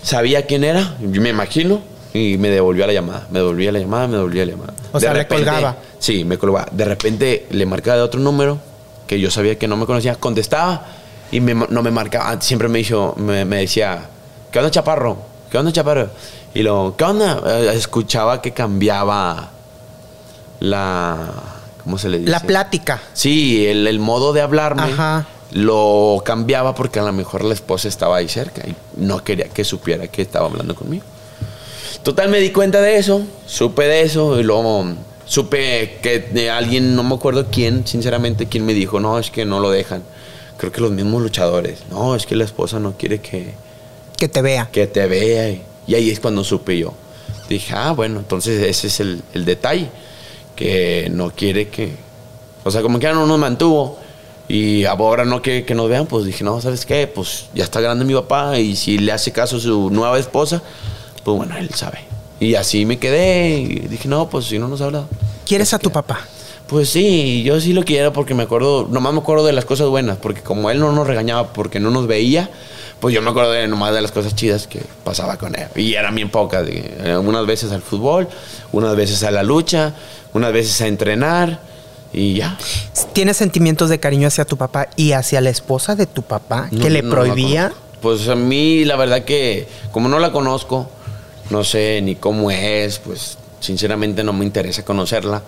¿sabía 0.02 0.46
quién 0.46 0.64
era? 0.64 0.96
Yo 1.00 1.22
me 1.22 1.30
imagino, 1.30 1.82
y 2.14 2.38
me 2.38 2.50
devolvía 2.50 2.88
la 2.88 2.94
llamada, 2.94 3.28
me 3.32 3.40
devolvía 3.40 3.72
la 3.72 3.80
llamada, 3.80 4.08
me 4.08 4.16
devolvía 4.16 4.46
la 4.46 4.52
llamada. 4.52 4.74
O 4.92 5.00
sea, 5.00 5.14
le 5.14 5.28
colgaba. 5.28 5.78
Sí, 6.00 6.24
me 6.24 6.38
colgaba. 6.38 6.68
De 6.72 6.86
repente 6.86 7.46
le 7.52 7.66
marcaba 7.66 7.98
de 7.98 8.04
otro 8.04 8.20
número 8.20 8.60
que 9.08 9.20
yo 9.20 9.32
sabía 9.32 9.58
que 9.58 9.68
no 9.68 9.78
me 9.78 9.86
conocía, 9.86 10.16
contestaba 10.16 10.86
y 11.32 11.40
me- 11.40 11.54
no 11.70 11.82
me 11.82 11.92
marcaba. 11.92 12.30
Ah, 12.32 12.38
Siempre 12.42 12.68
me, 12.68 12.80
dijo, 12.80 13.14
me, 13.18 13.46
me 13.46 13.58
decía, 13.62 14.02
¿qué 14.52 14.60
onda, 14.60 14.70
chaparro? 14.72 15.18
¿Qué 15.50 15.58
onda, 15.58 15.72
chaparro? 15.72 16.10
Y 16.54 16.62
lo, 16.64 16.96
¿qué 16.98 17.04
onda? 17.06 17.42
Eh, 17.46 17.72
Escuchaba 17.74 18.42
que 18.42 18.52
cambiaba 18.52 19.50
la. 20.60 21.18
¿Cómo 21.84 21.98
se 21.98 22.10
le 22.10 22.20
dice? 22.20 22.32
La 22.32 22.40
plática. 22.42 23.02
Sí, 23.14 23.66
el, 23.66 23.88
el 23.88 24.00
modo 24.00 24.34
de 24.34 24.42
hablarme 24.42 24.84
Ajá. 24.84 25.26
lo 25.52 26.22
cambiaba 26.26 26.76
porque 26.76 27.00
a 27.00 27.04
lo 27.04 27.14
mejor 27.14 27.44
la 27.46 27.54
esposa 27.54 27.88
estaba 27.88 28.18
ahí 28.18 28.28
cerca 28.28 28.62
y 28.68 28.76
no 28.98 29.24
quería 29.24 29.48
que 29.48 29.64
supiera 29.64 30.08
que 30.08 30.22
estaba 30.22 30.48
hablando 30.48 30.76
conmigo. 30.76 31.06
Total, 32.04 32.30
me 32.30 32.40
di 32.40 32.52
cuenta 32.52 32.82
de 32.82 32.98
eso, 32.98 33.22
supe 33.46 33.84
de 33.84 34.02
eso 34.02 34.40
y 34.40 34.44
luego 34.44 34.86
supe 35.28 36.00
que 36.02 36.20
de 36.20 36.50
alguien, 36.50 36.96
no 36.96 37.04
me 37.04 37.16
acuerdo 37.16 37.48
quién, 37.52 37.86
sinceramente, 37.86 38.48
quién 38.48 38.66
me 38.66 38.74
dijo, 38.74 39.00
no, 39.00 39.20
es 39.20 39.30
que 39.30 39.46
no 39.46 39.60
lo 39.60 39.70
dejan. 39.70 40.04
Creo 40.58 40.72
que 40.72 40.82
los 40.82 40.92
mismos 40.92 41.22
luchadores, 41.22 41.84
no, 41.92 42.16
es 42.16 42.26
que 42.26 42.36
la 42.36 42.46
esposa 42.46 42.80
no 42.80 42.94
quiere 42.98 43.22
que, 43.22 43.54
Que 44.18 44.28
te 44.28 44.42
vea. 44.42 44.70
que 44.72 44.88
te 44.88 45.06
vea. 45.06 45.50
Y, 45.50 45.62
y 45.86 45.96
ahí 45.96 46.10
es 46.10 46.20
cuando 46.20 46.44
supe 46.44 46.78
yo. 46.80 46.94
Dije, 47.48 47.74
ah, 47.76 47.92
bueno, 47.92 48.20
entonces 48.20 48.64
ese 48.64 48.88
es 48.88 49.00
el, 49.00 49.22
el 49.34 49.46
detalle, 49.46 49.90
que 50.56 51.10
no 51.12 51.30
quiere 51.32 51.70
que... 51.70 51.92
O 52.64 52.72
sea, 52.72 52.82
como 52.82 53.00
que 53.00 53.04
ya 53.04 53.14
no 53.14 53.26
nos 53.28 53.40
mantuvo 53.40 54.00
y 54.50 54.86
ahora 54.86 55.24
no 55.26 55.42
quiere 55.42 55.64
que 55.64 55.76
nos 55.76 55.90
vean, 55.90 56.08
pues 56.08 56.26
dije, 56.26 56.44
no, 56.44 56.60
¿sabes 56.60 56.86
qué? 56.86 57.08
Pues 57.08 57.46
ya 57.54 57.64
está 57.64 57.80
grande 57.80 58.04
mi 58.04 58.14
papá 58.14 58.58
y 58.60 58.76
si 58.76 58.98
le 58.98 59.12
hace 59.12 59.32
caso 59.32 59.58
a 59.58 59.60
su 59.60 59.90
nueva 59.90 60.18
esposa, 60.20 60.62
pues 61.24 61.38
bueno, 61.38 61.56
él 61.58 61.70
sabe. 61.74 62.00
Y 62.40 62.56
así 62.56 62.86
me 62.86 63.00
quedé 63.00 63.58
y 63.60 63.66
dije, 63.88 64.08
no, 64.08 64.30
pues 64.30 64.46
si 64.46 64.60
no 64.60 64.68
nos 64.68 64.82
habla. 64.82 65.06
¿Quieres 65.46 65.74
a 65.74 65.80
tu 65.80 65.92
papá? 65.92 66.20
Pues 66.68 66.90
sí, 66.90 67.44
yo 67.44 67.60
sí 67.62 67.72
lo 67.74 67.84
quiero 67.86 68.12
porque 68.12 68.34
me 68.34 68.44
acuerdo, 68.44 68.88
nomás 68.92 69.14
me 69.14 69.20
acuerdo 69.20 69.46
de 69.46 69.54
las 69.54 69.64
cosas 69.66 69.88
buenas, 69.88 70.18
porque 70.18 70.42
como 70.42 70.70
él 70.70 70.80
no 70.80 70.92
nos 70.92 71.08
regañaba 71.08 71.54
porque 71.54 71.80
no 71.80 71.90
nos 71.92 72.08
veía, 72.08 72.50
pues 73.00 73.16
yo 73.16 73.22
me 73.22 73.30
acuerdo 73.30 73.52
de 73.54 73.68
nomás 73.70 73.94
de 73.94 74.02
las 74.02 74.12
cosas 74.12 74.36
chidas 74.36 74.68
que 74.68 74.82
pasaba 75.06 75.38
con 75.38 75.56
él. 75.56 75.68
Y 75.76 75.94
eran 75.94 76.14
bien 76.14 76.30
pocas, 76.30 76.66
eh, 76.68 77.18
unas 77.24 77.46
veces 77.46 77.72
al 77.72 77.82
fútbol, 77.82 78.28
unas 78.74 78.96
veces 78.98 79.24
a 79.24 79.32
la 79.32 79.44
lucha, 79.44 79.94
unas 80.34 80.52
veces 80.52 80.82
a 80.82 80.88
entrenar 80.88 81.62
y 82.12 82.34
ya. 82.36 82.58
¿Tienes 83.14 83.38
sentimientos 83.38 83.90
de 83.90 84.00
cariño 84.02 84.28
hacia 84.28 84.44
tu 84.44 84.58
papá 84.58 84.90
y 84.98 85.14
hacia 85.14 85.40
la 85.40 85.50
esposa 85.50 85.96
de 85.96 86.06
tu 86.06 86.22
papá 86.24 86.68
No, 86.72 86.82
que 86.84 86.90
le 86.90 87.02
no 87.02 87.10
prohibía? 87.12 87.72
pues 88.02 88.28
a 88.28 88.36
mí 88.36 88.84
la 88.86 88.96
verdad 88.98 89.24
que 89.24 89.68
como 89.92 90.10
no 90.10 90.20
la 90.20 90.32
conozco, 90.34 90.90
no 91.50 91.64
sé 91.64 92.02
ni 92.04 92.16
cómo 92.16 92.52
es, 92.52 93.00
pues 93.00 93.38
sinceramente 93.60 94.24
no 94.24 94.34
me 94.34 94.46
interesa 94.46 94.84
conocerla. 94.84 95.42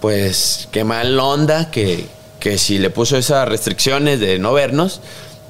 Pues 0.00 0.68
qué 0.70 0.84
mal 0.84 1.18
onda 1.18 1.70
que, 1.70 2.06
que 2.38 2.56
si 2.58 2.78
le 2.78 2.90
puso 2.90 3.16
esas 3.16 3.48
restricciones 3.48 4.20
de 4.20 4.38
no 4.38 4.52
vernos, 4.52 5.00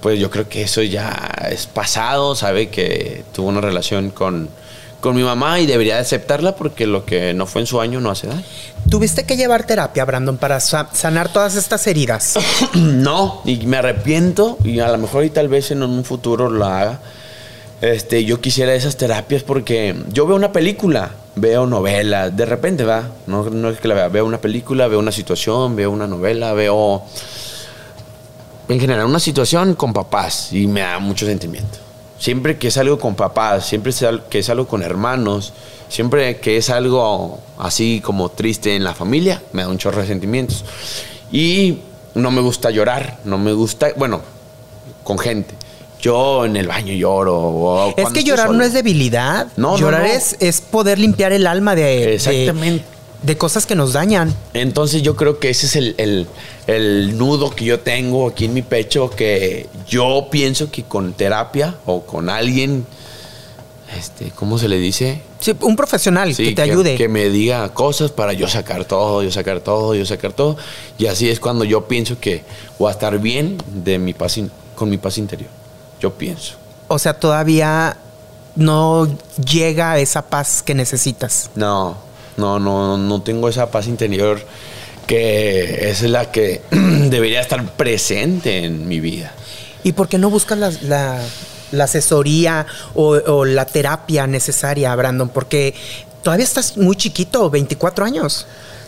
pues 0.01 0.19
yo 0.19 0.31
creo 0.31 0.49
que 0.49 0.63
eso 0.63 0.83
ya 0.83 1.11
es 1.51 1.67
pasado, 1.67 2.35
sabe 2.35 2.69
que 2.71 3.25
tuvo 3.35 3.49
una 3.49 3.61
relación 3.61 4.11
con, 4.11 4.49
con 5.01 5.15
mi 5.17 5.23
mamá 5.23 5.61
y 5.61 5.67
debería 5.67 5.97
de 5.97 6.01
aceptarla 6.01 6.57
porque 6.57 6.87
lo 6.87 7.05
que 7.05 7.35
no 7.35 7.45
fue 7.47 7.61
en 7.61 7.67
su 7.67 7.79
año 7.81 8.01
no 8.01 8.11
hace 8.11 8.29
daño. 8.29 8.43
¿Tuviste 8.89 9.25
que 9.25 9.37
llevar 9.37 9.67
terapia, 9.67 10.07
Brandon, 10.07 10.39
para 10.39 10.61
sa- 10.61 10.89
sanar 10.95 11.31
todas 11.31 11.55
estas 11.57 11.87
heridas? 11.87 12.39
No, 12.75 13.43
y 13.45 13.67
me 13.67 13.77
arrepiento 13.77 14.57
y 14.65 14.79
a 14.81 14.89
lo 14.89 14.97
mejor 14.97 15.25
y 15.25 15.31
tal 15.31 15.49
vez 15.49 15.71
en 15.73 15.83
un 15.83 16.05
futuro 16.05 16.49
lo 16.49 16.65
haga. 16.65 17.01
Este, 17.81 18.25
yo 18.25 18.41
quisiera 18.41 18.75
esas 18.75 18.97
terapias 18.97 19.45
porque 19.45 19.95
yo 20.13 20.27
veo 20.27 20.35
una 20.35 20.51
película, 20.51 21.13
veo 21.37 21.65
novelas, 21.67 22.37
de 22.37 22.45
repente 22.45 22.85
va, 22.85 23.09
no, 23.27 23.49
no 23.51 23.69
es 23.69 23.79
que 23.79 23.87
la 23.87 23.95
vea, 23.95 24.09
veo 24.09 24.27
una 24.27 24.41
película, 24.41 24.89
veo 24.89 24.99
una 24.99 25.13
situación, 25.13 25.77
veo 25.77 25.91
una 25.91 26.09
novela, 26.09 26.53
veo 26.55 27.05
en 28.69 28.81
general 28.81 29.07
una 29.07 29.21
situación 29.21 29.75
con 29.75 29.93
papás 29.93 30.53
y 30.53 30.67
me 30.67 30.81
da 30.81 30.99
mucho 30.99 31.25
sentimiento. 31.25 31.79
Siempre 32.19 32.59
que 32.59 32.69
es 32.69 32.77
algo 32.79 32.99
con 32.99 33.15
papás, 33.15 33.67
siempre 33.67 33.93
que 34.29 34.41
es 34.41 34.51
algo 34.51 34.67
con 34.67 34.83
hermanos, 34.83 35.53
siempre 35.89 36.39
que 36.39 36.57
es 36.57 36.71
algo 36.71 37.39
así 37.59 38.01
como 38.05 38.29
triste 38.31 38.75
en 38.75 38.83
la 38.83 38.93
familia, 38.93 39.41
me 39.53 39.63
da 39.63 39.69
un 39.69 39.79
chorro 39.79 40.03
de 40.03 40.09
sentimientos. 40.09 40.65
Y 41.31 41.79
no 42.15 42.33
me 42.33 42.41
gusta 42.41 42.71
llorar, 42.71 43.21
no 43.25 43.39
me 43.39 43.53
gusta, 43.53 43.91
bueno, 43.97 44.21
con 45.05 45.17
gente. 45.19 45.55
Yo 46.01 46.45
en 46.45 46.57
el 46.57 46.67
baño 46.69 46.93
lloro. 46.95 47.37
o 47.39 47.95
Es 47.97 48.09
que 48.11 48.23
llorar 48.25 48.47
solo. 48.49 48.59
no 48.59 48.65
es 48.65 48.73
debilidad. 48.73 49.49
No, 49.57 49.77
llorar 49.79 50.03
no. 50.03 50.07
Es, 50.09 50.37
es 50.41 50.61
poder 50.61 50.99
limpiar 50.99 51.33
el 51.33 51.47
alma 51.47 51.75
de, 51.75 51.83
de- 51.83 52.15
Exactamente. 52.15 52.85
de 53.23 53.37
cosas 53.37 53.67
que 53.67 53.75
nos 53.75 53.93
dañan. 53.95 54.33
Entonces 54.55 55.03
yo 55.03 55.17
creo 55.17 55.41
que 55.41 55.51
ese 55.51 55.67
es 55.67 55.75
el, 55.77 55.95
el- 55.99 56.27
el 56.69 57.19
nudo 57.19 57.51
que 57.51 57.65
yo 57.65 57.81
tengo 57.81 58.29
aquí 58.29 58.45
en 58.45 58.55
mi 58.55 58.63
pecho, 58.63 59.11
que 59.11 59.67
yo 59.89 60.29
pienso 60.31 60.71
que 60.71 60.85
con 60.85 61.15
terapia 61.15 61.75
o 61.87 62.03
con 62.05 62.29
alguien, 62.31 62.87
este, 63.99 64.31
¿cómo 64.35 64.59
se 64.59 64.69
le 64.69 64.79
dice? 64.79 65.23
Sí, 65.41 65.53
un 65.63 65.77
profesional 65.77 66.35
Sí, 66.35 66.45
que 66.51 66.53
te 66.55 66.63
ayude. 66.63 66.95
Que 66.97 67.09
me 67.09 67.29
diga 67.31 67.69
cosas 67.73 68.11
para 68.13 68.33
yo 68.35 68.47
sacar 68.49 68.85
todo, 68.85 69.23
yo 69.23 69.31
sacar 69.33 69.61
todo, 69.61 69.95
yo 69.95 70.05
sacar 70.05 70.33
todo. 70.33 70.57
Y 70.99 71.07
así 71.07 71.29
es 71.29 71.41
cuando 71.41 71.65
yo 71.65 71.87
pienso 71.89 72.21
que 72.21 72.43
voy 72.79 72.89
a 72.89 72.93
estar 72.93 73.19
bien 73.19 73.57
de 73.67 73.99
mi 73.99 74.15
paz 74.15 74.39
con 74.77 74.91
mi 74.91 74.99
paz 74.99 75.19
interior. 75.19 75.51
Yo 76.01 76.13
pienso. 76.15 76.55
O 76.89 76.99
sea, 76.99 77.15
todavía 77.15 77.97
no 78.57 79.09
llega 79.45 79.93
a 79.93 79.99
esa 79.99 80.23
paz 80.23 80.63
que 80.63 80.75
necesitas. 80.75 81.51
No, 81.55 81.97
no, 82.37 82.59
no, 82.59 82.97
no 82.97 83.23
tengo 83.23 83.49
esa 83.49 83.71
paz 83.71 83.87
interior 83.87 84.41
que 85.07 85.89
es 85.91 86.03
la 86.03 86.31
que 86.31 86.63
debería 86.71 87.41
estar 87.41 87.65
presente 87.73 88.65
en 88.65 88.87
mi 88.89 89.01
vida. 89.01 89.33
¿Y 89.85 89.93
por 89.93 90.09
qué 90.09 90.19
no 90.19 90.29
buscas 90.31 90.59
la, 90.59 90.71
la- 90.83 91.23
la 91.71 91.85
asesoría 91.85 92.67
o, 92.95 93.09
o 93.17 93.45
la 93.45 93.65
terapia 93.67 94.27
necesaria, 94.27 94.95
Brandon? 94.97 95.29
Porque 95.29 95.75
todavía 96.23 96.45
estás 96.45 96.77
muy 96.77 96.97
chiquito, 96.97 97.49
24 97.51 98.05
años. 98.05 98.47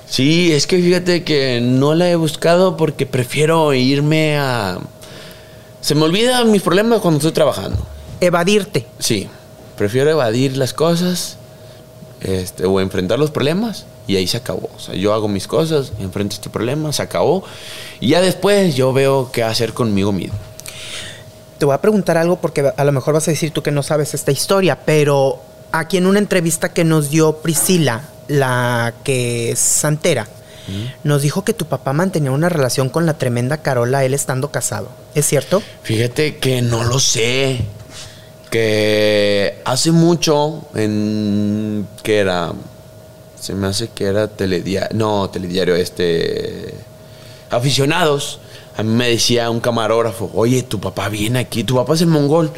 Sí, 0.08 0.52
es 0.52 0.66
que 0.66 0.78
fíjate 0.78 1.22
que 1.22 1.60
no 1.62 1.94
la 1.94 2.08
he 2.10 2.16
buscado 2.16 2.76
porque 2.76 3.06
prefiero 3.06 3.72
irme 3.74 4.38
a... 4.38 4.78
Se 5.80 5.94
me 5.94 6.02
olvidan 6.02 6.50
mis 6.50 6.62
problemas 6.62 7.00
cuando 7.00 7.18
estoy 7.18 7.32
trabajando. 7.32 7.78
Evadirte. 8.20 8.86
Sí, 8.98 9.28
prefiero 9.76 10.10
evadir 10.10 10.56
las 10.56 10.74
cosas 10.74 11.38
este, 12.20 12.66
o 12.66 12.80
enfrentar 12.80 13.18
los 13.18 13.30
problemas 13.30 13.86
y 14.06 14.16
ahí 14.16 14.26
se 14.26 14.36
acabó. 14.36 14.68
O 14.76 14.78
sea, 14.78 14.94
yo 14.94 15.14
hago 15.14 15.28
mis 15.28 15.46
cosas, 15.46 15.92
enfrento 16.00 16.34
este 16.34 16.50
problema, 16.50 16.92
se 16.92 17.02
acabó 17.02 17.44
y 17.98 18.08
ya 18.08 18.20
después 18.20 18.74
yo 18.74 18.92
veo 18.92 19.30
qué 19.32 19.42
hacer 19.42 19.72
conmigo 19.72 20.12
mismo. 20.12 20.36
Te 21.58 21.64
voy 21.64 21.74
a 21.74 21.80
preguntar 21.80 22.16
algo 22.16 22.36
porque 22.36 22.72
a 22.76 22.84
lo 22.84 22.92
mejor 22.92 23.14
vas 23.14 23.28
a 23.28 23.30
decir 23.30 23.52
tú 23.52 23.62
que 23.62 23.70
no 23.70 23.82
sabes 23.82 24.14
esta 24.14 24.32
historia, 24.32 24.80
pero 24.84 25.40
aquí 25.72 25.96
en 25.96 26.06
una 26.06 26.18
entrevista 26.18 26.72
que 26.72 26.84
nos 26.84 27.10
dio 27.10 27.36
Priscila, 27.36 28.02
la 28.28 28.94
que 29.04 29.52
es 29.52 29.58
santera, 29.58 30.26
nos 31.04 31.22
dijo 31.22 31.44
que 31.44 31.52
tu 31.52 31.66
papá 31.66 31.92
mantenía 31.92 32.30
una 32.30 32.48
relación 32.48 32.88
con 32.88 33.06
la 33.06 33.14
tremenda 33.14 33.58
Carola, 33.58 34.04
él 34.04 34.14
estando 34.14 34.50
casado. 34.50 34.88
¿Es 35.14 35.26
cierto? 35.26 35.62
Fíjate 35.82 36.36
que 36.36 36.62
no 36.62 36.84
lo 36.84 37.00
sé. 37.00 37.60
Que 38.50 39.60
hace 39.64 39.92
mucho, 39.92 40.64
en. 40.74 41.86
¿Qué 42.02 42.18
era? 42.18 42.52
Se 43.38 43.54
me 43.54 43.68
hace 43.68 43.88
que 43.88 44.04
era 44.04 44.28
telediario. 44.28 44.96
No, 44.96 45.30
telediario, 45.30 45.76
este. 45.76 46.74
Aficionados. 47.50 48.40
A 48.76 48.82
mí 48.82 48.92
me 48.92 49.08
decía 49.08 49.50
un 49.50 49.60
camarógrafo: 49.60 50.30
Oye, 50.34 50.62
tu 50.64 50.80
papá 50.80 51.08
viene 51.08 51.38
aquí, 51.38 51.62
tu 51.64 51.76
papá 51.76 51.94
es 51.94 52.00
el 52.00 52.08
mongol. 52.08 52.50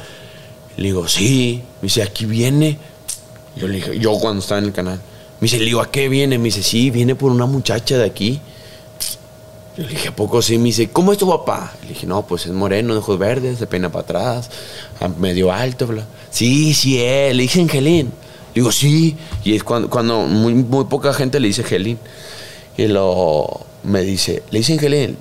Le 0.77 0.85
digo, 0.85 1.07
sí. 1.09 1.63
Me 1.81 1.87
dice, 1.87 2.03
aquí 2.03 2.25
viene. 2.25 2.79
Yo 3.57 3.69
le 3.69 3.75
dije, 3.75 3.99
yo 3.99 4.19
cuando 4.19 4.41
estaba 4.41 4.59
en 4.61 4.67
el 4.67 4.73
canal. 4.73 5.01
Me 5.43 5.47
dice, 5.47 5.59
le 5.59 5.65
digo, 5.65 5.81
¿a 5.81 5.91
qué 5.91 6.09
viene? 6.09 6.39
Me 6.39 6.45
dice, 6.45 6.63
sí, 6.63 6.93
viene 6.93 7.17
por 7.17 7.33
una 7.33 7.47
muchacha 7.47 7.99
de 7.99 8.05
aquí. 8.05 8.41
Le 9.77 9.89
dije, 9.89 10.07
¿a 10.07 10.15
poco 10.15 10.41
sí? 10.41 10.57
Me 10.57 10.67
dice, 10.67 10.91
¿cómo 10.91 11.11
es 11.11 11.19
tu 11.19 11.29
papá? 11.29 11.73
Le 11.83 11.89
dije, 11.89 12.07
no, 12.07 12.25
pues 12.25 12.47
es 12.47 12.53
moreno, 12.53 12.93
de 12.93 13.01
ojos 13.01 13.19
verdes, 13.19 13.59
se 13.59 13.67
peina 13.67 13.91
para 13.91 14.05
atrás, 14.05 14.51
medio 15.19 15.51
alto. 15.51 15.89
bla". 15.89 16.07
Sí, 16.31 16.73
sí, 16.75 17.03
él. 17.03 17.39
Le 17.39 17.43
dije, 17.43 17.61
Angelín. 17.61 18.07
Le 18.07 18.61
digo, 18.61 18.71
sí. 18.71 19.17
Y 19.43 19.57
es 19.57 19.65
cuando, 19.65 19.91
cuando 19.91 20.21
muy, 20.21 20.55
muy 20.55 20.85
poca 20.85 21.13
gente 21.13 21.41
le 21.41 21.49
dice 21.49 21.63
Angelín. 21.63 21.99
Y 22.77 22.87
lo 22.87 23.67
me 23.83 24.03
dice, 24.03 24.45
¿le 24.53 24.61
dice 24.61 24.75
Angelín? 24.75 25.17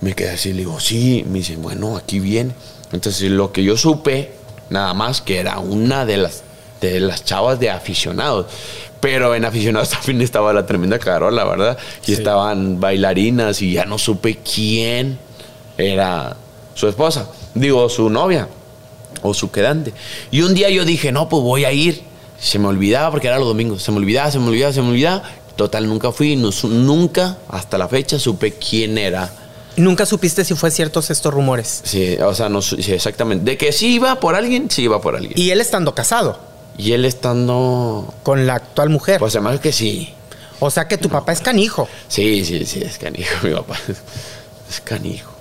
Me 0.00 0.14
quedé 0.14 0.30
así, 0.30 0.54
le 0.54 0.58
digo, 0.62 0.80
sí. 0.80 1.24
Me 1.30 1.38
dice, 1.38 1.54
bueno, 1.54 1.96
aquí 1.96 2.18
viene. 2.18 2.50
Entonces, 2.90 3.30
lo 3.30 3.52
que 3.52 3.62
yo 3.62 3.76
supe, 3.76 4.32
nada 4.70 4.92
más 4.92 5.20
que 5.20 5.38
era 5.38 5.60
una 5.60 6.04
de 6.04 6.16
las, 6.16 6.42
de 6.80 6.98
las 6.98 7.24
chavas 7.24 7.60
de 7.60 7.70
aficionados. 7.70 8.46
Pero 9.00 9.34
en 9.34 9.44
aficionados 9.44 9.90
también 9.90 10.22
estaba 10.22 10.52
la 10.52 10.66
tremenda 10.66 10.98
Carola, 10.98 11.44
¿verdad? 11.44 11.78
Y 12.06 12.12
estaban 12.12 12.80
bailarinas 12.80 13.62
y 13.62 13.72
ya 13.72 13.84
no 13.84 13.98
supe 13.98 14.38
quién 14.38 15.18
era 15.78 16.36
su 16.74 16.88
esposa. 16.88 17.28
Digo, 17.54 17.88
su 17.88 18.10
novia 18.10 18.48
o 19.22 19.34
su 19.34 19.50
quedante. 19.50 19.92
Y 20.30 20.42
un 20.42 20.54
día 20.54 20.70
yo 20.70 20.84
dije, 20.84 21.12
no, 21.12 21.28
pues 21.28 21.42
voy 21.42 21.64
a 21.64 21.72
ir. 21.72 22.02
Se 22.38 22.58
me 22.58 22.68
olvidaba 22.68 23.10
porque 23.10 23.28
era 23.28 23.38
los 23.38 23.48
domingos. 23.48 23.82
Se 23.82 23.90
me 23.90 23.98
olvidaba, 23.98 24.30
se 24.30 24.38
me 24.38 24.48
olvidaba, 24.48 24.72
se 24.72 24.82
me 24.82 24.90
olvidaba. 24.90 25.22
Total, 25.56 25.88
nunca 25.88 26.12
fui. 26.12 26.36
no 26.36 26.50
nunca, 26.64 27.38
hasta 27.48 27.78
la 27.78 27.88
fecha, 27.88 28.18
supe 28.18 28.52
quién 28.52 28.98
era. 28.98 29.32
Nunca 29.76 30.06
supiste 30.06 30.44
si 30.44 30.54
fue 30.54 30.70
ciertos 30.70 31.10
estos 31.10 31.32
rumores. 31.32 31.82
Sí, 31.84 32.16
o 32.22 32.34
sea, 32.34 32.48
no 32.48 32.62
sí, 32.62 32.76
exactamente. 32.88 33.44
De 33.44 33.56
que 33.58 33.72
sí 33.72 33.94
iba 33.94 34.20
por 34.20 34.34
alguien, 34.34 34.70
sí 34.70 34.82
iba 34.82 35.00
por 35.00 35.16
alguien. 35.16 35.34
Y 35.36 35.50
él 35.50 35.60
estando 35.60 35.94
casado 35.94 36.38
Y 36.78 36.92
él 36.92 37.04
estando. 37.04 38.12
con 38.22 38.46
la 38.46 38.54
actual 38.56 38.90
mujer. 38.90 39.18
Pues 39.18 39.34
además 39.34 39.60
que 39.60 39.72
sí. 39.72 40.12
o 40.60 40.70
sea 40.70 40.86
que 40.88 40.98
tu 40.98 41.08
papá 41.08 41.32
es 41.32 41.40
canijo. 41.40 41.88
Sí, 42.08 42.44
sí, 42.44 42.64
sí, 42.66 42.80
es 42.82 42.98
canijo, 42.98 43.34
mi 43.46 43.54
papá. 43.54 43.76
Es 44.68 44.80
canijo. 44.82 45.32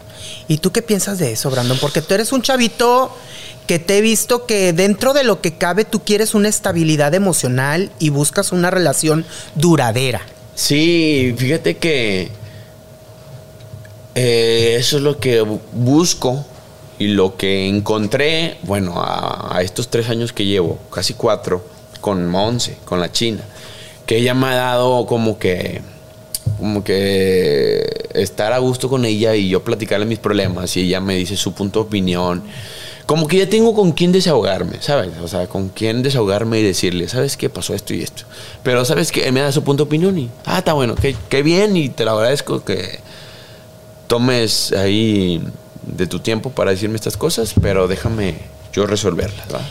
¿Y 0.47 0.57
tú 0.59 0.71
qué 0.71 0.81
piensas 0.81 1.17
de 1.19 1.31
eso, 1.31 1.49
Brandon? 1.49 1.77
Porque 1.79 2.01
tú 2.01 2.13
eres 2.13 2.31
un 2.31 2.41
chavito 2.41 3.15
que 3.67 3.79
te 3.79 3.97
he 3.97 4.01
visto 4.01 4.45
que 4.45 4.73
dentro 4.73 5.13
de 5.13 5.23
lo 5.23 5.41
que 5.41 5.57
cabe 5.57 5.85
tú 5.85 6.03
quieres 6.03 6.35
una 6.35 6.49
estabilidad 6.49 7.15
emocional 7.15 7.91
y 7.97 8.09
buscas 8.09 8.51
una 8.51 8.69
relación 8.69 9.25
duradera. 9.55 10.21
Sí, 10.53 11.33
fíjate 11.37 11.77
que 11.77 12.29
eh, 14.13 14.77
eso 14.79 14.97
es 14.97 15.03
lo 15.03 15.19
que 15.19 15.41
bu- 15.43 15.59
busco 15.73 16.45
y 16.97 17.07
lo 17.09 17.35
que 17.35 17.67
encontré, 17.67 18.57
bueno, 18.63 18.93
a, 18.97 19.59
estos 19.61 19.89
tres 19.89 20.09
años 20.09 20.31
que 20.31 20.45
llevo, 20.45 20.79
casi 20.91 21.13
cuatro, 21.13 21.65
con 22.01 22.27
Monse, 22.27 22.77
con 22.85 22.99
la 22.99 23.11
China, 23.11 23.43
que 24.05 24.17
ella 24.17 24.33
me 24.33 24.47
ha 24.47 24.55
dado 24.55 25.05
como 25.05 25.37
que, 25.37 25.81
como 26.57 26.83
que 26.83 28.09
estar 28.13 28.53
a 28.53 28.59
gusto 28.59 28.87
con 28.89 29.03
ella 29.05 29.35
y 29.35 29.49
yo 29.49 29.63
platicarle 29.63 30.05
mis 30.05 30.19
problemas 30.19 30.77
y 30.77 30.81
ella 30.81 31.01
me 31.01 31.15
dice 31.15 31.35
su 31.35 31.53
punto 31.53 31.79
de 31.79 31.85
opinión. 31.87 32.43
Como 33.05 33.27
que 33.27 33.37
ya 33.37 33.47
tengo 33.47 33.75
con 33.75 33.91
quién 33.91 34.11
desahogarme, 34.11 34.81
¿sabes? 34.81 35.11
O 35.21 35.27
sea, 35.27 35.45
con 35.47 35.69
quién 35.69 36.01
desahogarme 36.01 36.59
y 36.59 36.63
decirle, 36.63 37.07
¿sabes 37.07 37.37
qué 37.37 37.49
pasó 37.49 37.75
esto 37.75 37.93
y 37.93 38.01
esto? 38.01 38.23
Pero, 38.63 38.83
¿sabes 38.83 39.11
qué? 39.11 39.31
Me 39.31 39.41
da 39.41 39.51
su 39.51 39.63
punto 39.63 39.83
de 39.83 39.87
opinión 39.89 40.17
y, 40.17 40.29
ah, 40.45 40.59
está 40.59 40.73
bueno, 40.73 40.95
qué, 40.95 41.15
qué 41.29 41.43
bien 41.43 41.77
y 41.77 41.89
te 41.89 42.03
lo 42.03 42.11
agradezco 42.11 42.63
que 42.63 42.99
tomes 44.07 44.71
ahí 44.71 45.41
de 45.85 46.07
tu 46.07 46.19
tiempo 46.19 46.49
para 46.49 46.71
decirme 46.71 46.95
estas 46.95 47.17
cosas, 47.17 47.53
pero 47.61 47.87
déjame 47.87 48.35
yo 48.73 48.85
resolverlas, 48.85 49.47
¿va? 49.53 49.61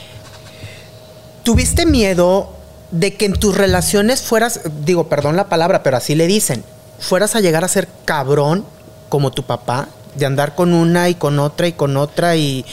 ¿Tuviste 1.42 1.84
miedo 1.84 2.50
de 2.90 3.14
que 3.14 3.26
en 3.26 3.34
tus 3.34 3.56
relaciones 3.56 4.22
fueras, 4.22 4.60
digo, 4.84 5.08
perdón 5.08 5.36
la 5.36 5.48
palabra, 5.48 5.82
pero 5.82 5.96
así 5.96 6.14
le 6.14 6.26
dicen, 6.26 6.64
fueras 6.98 7.34
a 7.34 7.40
llegar 7.40 7.64
a 7.64 7.68
ser 7.68 7.88
cabrón 8.04 8.64
como 9.08 9.30
tu 9.30 9.42
papá? 9.42 9.88
De 10.14 10.26
andar 10.26 10.54
con 10.54 10.72
una 10.72 11.08
y 11.08 11.16
con 11.16 11.40
otra 11.40 11.66
y 11.66 11.72
con 11.72 11.96
otra 11.96 12.36
y 12.36 12.64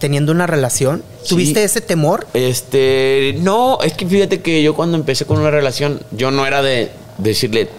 teniendo 0.00 0.32
una 0.32 0.48
relación. 0.48 1.04
Sí. 1.22 1.28
¿Tuviste 1.28 1.62
ese 1.62 1.80
temor? 1.80 2.26
Este, 2.34 3.36
no, 3.38 3.78
es 3.82 3.92
que 3.92 4.04
fíjate 4.04 4.42
que 4.42 4.64
yo 4.64 4.74
cuando 4.74 4.96
empecé 4.96 5.24
con 5.24 5.38
una 5.38 5.52
relación, 5.52 6.00
yo 6.10 6.32
no 6.32 6.44
era 6.44 6.60
de 6.60 6.90
decirle, 7.18 7.70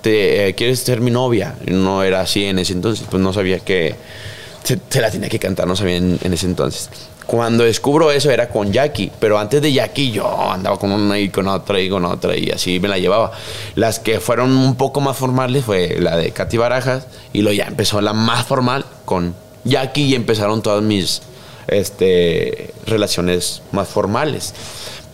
te, 0.00 0.48
eh, 0.48 0.54
¿quieres 0.54 0.80
ser 0.80 1.02
mi 1.02 1.10
novia? 1.10 1.56
No 1.66 2.02
era 2.02 2.22
así 2.22 2.46
en 2.46 2.58
ese 2.58 2.72
entonces, 2.72 3.06
pues 3.10 3.22
no 3.22 3.34
sabía 3.34 3.58
que 3.58 3.96
se, 4.62 4.78
se 4.88 5.00
la 5.00 5.10
tenía 5.10 5.28
que 5.28 5.38
cantar, 5.38 5.66
no 5.66 5.76
sabía 5.76 5.96
en, 5.96 6.18
en 6.22 6.32
ese 6.32 6.46
entonces. 6.46 6.90
Cuando 7.28 7.64
descubro 7.64 8.10
eso 8.10 8.30
era 8.30 8.48
con 8.48 8.72
Jackie, 8.72 9.12
pero 9.20 9.38
antes 9.38 9.60
de 9.60 9.70
Jackie 9.70 10.12
yo 10.12 10.50
andaba 10.50 10.78
con 10.78 10.90
una 10.92 11.18
y 11.18 11.28
con 11.28 11.46
otra 11.46 11.78
y 11.78 11.90
con 11.90 12.06
otra 12.06 12.34
y 12.34 12.50
así 12.50 12.80
me 12.80 12.88
la 12.88 12.96
llevaba. 12.96 13.32
Las 13.74 13.98
que 13.98 14.18
fueron 14.18 14.56
un 14.56 14.76
poco 14.76 15.02
más 15.02 15.14
formales 15.14 15.66
fue 15.66 15.98
la 16.00 16.16
de 16.16 16.30
Katy 16.30 16.56
Barajas 16.56 17.06
y 17.34 17.42
luego 17.42 17.54
ya 17.54 17.66
empezó 17.66 18.00
la 18.00 18.14
más 18.14 18.46
formal 18.46 18.86
con 19.04 19.34
Jackie 19.64 20.04
y 20.04 20.14
empezaron 20.14 20.62
todas 20.62 20.82
mis 20.82 21.20
este, 21.66 22.72
relaciones 22.86 23.60
más 23.72 23.88
formales. 23.88 24.54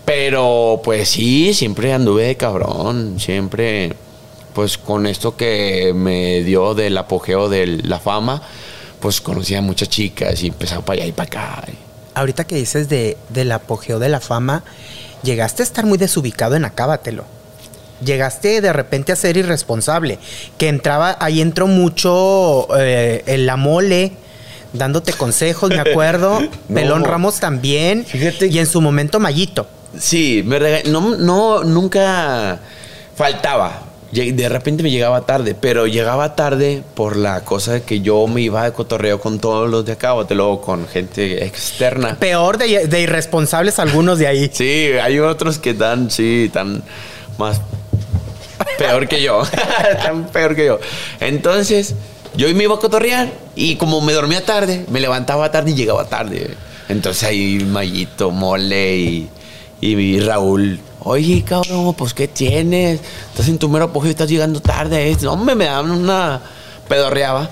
Pero 0.04 0.80
pues 0.84 1.08
sí, 1.08 1.52
siempre 1.52 1.92
anduve 1.92 2.24
de 2.24 2.36
cabrón, 2.36 3.18
siempre 3.18 3.92
pues 4.54 4.78
con 4.78 5.06
esto 5.06 5.36
que 5.36 5.92
me 5.94 6.44
dio 6.44 6.74
del 6.74 6.96
apogeo 6.96 7.48
de 7.48 7.66
la 7.66 7.98
fama, 7.98 8.40
pues 9.04 9.20
conocía 9.20 9.58
a 9.58 9.60
muchas 9.60 9.90
chicas 9.90 10.42
y 10.42 10.46
empezaba 10.46 10.82
para 10.82 11.02
allá 11.02 11.06
y 11.08 11.12
para 11.12 11.26
acá. 11.26 11.64
Ahorita 12.14 12.44
que 12.44 12.56
dices 12.56 12.88
de, 12.88 13.18
del 13.28 13.52
apogeo 13.52 13.98
de 13.98 14.08
la 14.08 14.18
fama, 14.18 14.64
llegaste 15.22 15.62
a 15.62 15.64
estar 15.64 15.84
muy 15.84 15.98
desubicado 15.98 16.56
en 16.56 16.64
Acábatelo. 16.64 17.26
Llegaste 18.02 18.62
de 18.62 18.72
repente 18.72 19.12
a 19.12 19.16
ser 19.16 19.36
irresponsable. 19.36 20.18
Que 20.56 20.68
entraba, 20.68 21.18
ahí 21.20 21.42
entró 21.42 21.66
mucho 21.66 22.66
eh, 22.78 23.22
el 23.26 23.44
la 23.44 23.58
mole, 23.58 24.12
dándote 24.72 25.12
consejos, 25.12 25.68
me 25.68 25.80
acuerdo. 25.80 26.40
No. 26.70 26.74
Pelón 26.74 27.04
Ramos 27.04 27.40
también. 27.40 28.06
Fíjate 28.06 28.46
Y 28.46 28.58
en 28.58 28.66
su 28.66 28.80
momento 28.80 29.20
Mayito. 29.20 29.68
Sí, 29.98 30.42
me 30.46 30.82
no, 30.84 31.62
nunca 31.62 32.58
faltaba. 33.14 33.82
De 34.14 34.48
repente 34.48 34.82
me 34.84 34.90
llegaba 34.90 35.22
tarde, 35.22 35.56
pero 35.60 35.86
llegaba 35.88 36.36
tarde 36.36 36.84
por 36.94 37.16
la 37.16 37.44
cosa 37.44 37.72
de 37.72 37.82
que 37.82 38.00
yo 38.00 38.26
me 38.28 38.42
iba 38.42 38.62
de 38.64 38.72
cotorreo 38.72 39.20
con 39.20 39.40
todos 39.40 39.68
los 39.68 39.84
de 39.84 39.92
acá, 39.92 40.14
o 40.14 40.24
te 40.24 40.36
luego 40.36 40.60
con 40.60 40.86
gente 40.86 41.44
externa. 41.44 42.16
Peor 42.20 42.56
de, 42.58 42.86
de 42.86 43.00
irresponsables 43.00 43.78
algunos 43.78 44.18
de 44.18 44.26
ahí. 44.28 44.44
Sí, 44.54 44.90
hay 45.02 45.18
otros 45.18 45.58
que 45.58 45.74
dan, 45.74 46.10
sí, 46.10 46.48
tan 46.52 46.82
más 47.38 47.60
peor 48.78 49.08
que 49.08 49.20
yo. 49.20 49.42
tan 50.02 50.26
peor 50.28 50.54
que 50.54 50.66
yo. 50.66 50.78
Entonces, 51.20 51.94
yo 52.36 52.52
me 52.54 52.64
iba 52.64 52.74
a 52.74 52.78
cotorrear 52.78 53.32
y 53.56 53.76
como 53.76 54.00
me 54.00 54.12
dormía 54.12 54.44
tarde, 54.44 54.84
me 54.90 55.00
levantaba 55.00 55.50
tarde 55.50 55.72
y 55.72 55.74
llegaba 55.74 56.04
tarde. 56.04 56.54
Entonces 56.88 57.24
ahí 57.24 57.64
Mayito, 57.64 58.30
Mole 58.30 58.96
y, 58.96 59.30
y 59.80 60.20
Raúl. 60.20 60.78
Oye, 61.06 61.44
cabrón, 61.44 61.92
pues 61.94 62.14
¿qué 62.14 62.28
tienes? 62.28 62.98
Estás 63.28 63.48
en 63.48 63.58
tu 63.58 63.68
mero 63.68 63.84
apogeo 63.84 64.10
estás 64.10 64.30
llegando 64.30 64.60
tarde. 64.60 65.14
No, 65.20 65.36
me, 65.36 65.54
me 65.54 65.66
daban 65.66 65.90
una 65.90 66.40
pedorreaba. 66.88 67.50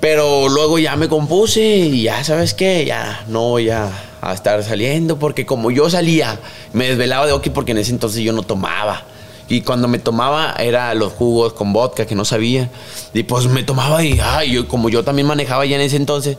Pero 0.00 0.48
luego 0.48 0.76
ya 0.76 0.96
me 0.96 1.08
compuse 1.08 1.60
y 1.60 2.02
ya, 2.02 2.24
¿sabes 2.24 2.52
qué? 2.52 2.84
Ya 2.84 3.24
no 3.28 3.42
voy 3.42 3.70
a, 3.70 3.90
a 4.20 4.32
estar 4.32 4.64
saliendo 4.64 5.20
porque 5.20 5.46
como 5.46 5.70
yo 5.70 5.88
salía, 5.88 6.40
me 6.72 6.88
desvelaba 6.88 7.26
de 7.26 7.32
hockey 7.32 7.52
porque 7.52 7.72
en 7.72 7.78
ese 7.78 7.92
entonces 7.92 8.22
yo 8.22 8.32
no 8.32 8.42
tomaba. 8.42 9.04
Y 9.50 9.62
cuando 9.62 9.88
me 9.88 9.98
tomaba 9.98 10.54
era 10.60 10.94
los 10.94 11.12
jugos 11.12 11.54
con 11.54 11.72
vodka 11.72 12.06
que 12.06 12.14
no 12.14 12.24
sabía. 12.24 12.70
Y 13.12 13.24
pues 13.24 13.46
me 13.48 13.64
tomaba 13.64 14.04
y 14.04 14.20
ay, 14.22 14.52
yo, 14.52 14.68
como 14.68 14.88
yo 14.88 15.02
también 15.02 15.26
manejaba 15.26 15.66
ya 15.66 15.74
en 15.74 15.82
ese 15.82 15.96
entonces, 15.96 16.36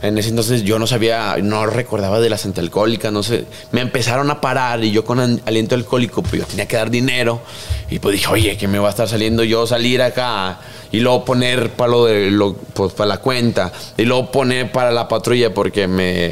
en 0.00 0.16
ese 0.16 0.30
entonces 0.30 0.62
yo 0.62 0.78
no 0.78 0.86
sabía, 0.86 1.36
no 1.42 1.66
recordaba 1.66 2.20
de 2.20 2.30
las 2.30 2.46
antialcohólicas, 2.46 3.12
no 3.12 3.22
sé. 3.22 3.44
Me 3.70 3.82
empezaron 3.82 4.30
a 4.30 4.40
parar 4.40 4.82
y 4.82 4.90
yo 4.92 5.04
con 5.04 5.20
aliento 5.44 5.74
alcohólico, 5.74 6.22
pues 6.22 6.40
yo 6.40 6.46
tenía 6.46 6.66
que 6.66 6.76
dar 6.76 6.90
dinero. 6.90 7.42
Y 7.90 7.98
pues 7.98 8.14
dije, 8.14 8.28
oye, 8.32 8.56
que 8.56 8.66
me 8.66 8.78
va 8.78 8.86
a 8.88 8.90
estar 8.90 9.08
saliendo 9.08 9.44
yo 9.44 9.66
salir 9.66 10.00
acá 10.00 10.58
y 10.90 11.00
luego 11.00 11.26
poner 11.26 11.70
para 11.72 11.90
lo 11.90 12.06
de 12.06 12.30
lo, 12.30 12.54
pues 12.54 12.94
para 12.94 13.08
la 13.08 13.18
cuenta 13.18 13.72
y 13.98 14.04
luego 14.04 14.30
poner 14.30 14.72
para 14.72 14.90
la 14.90 15.06
patrulla 15.06 15.52
porque 15.52 15.86
me 15.86 16.28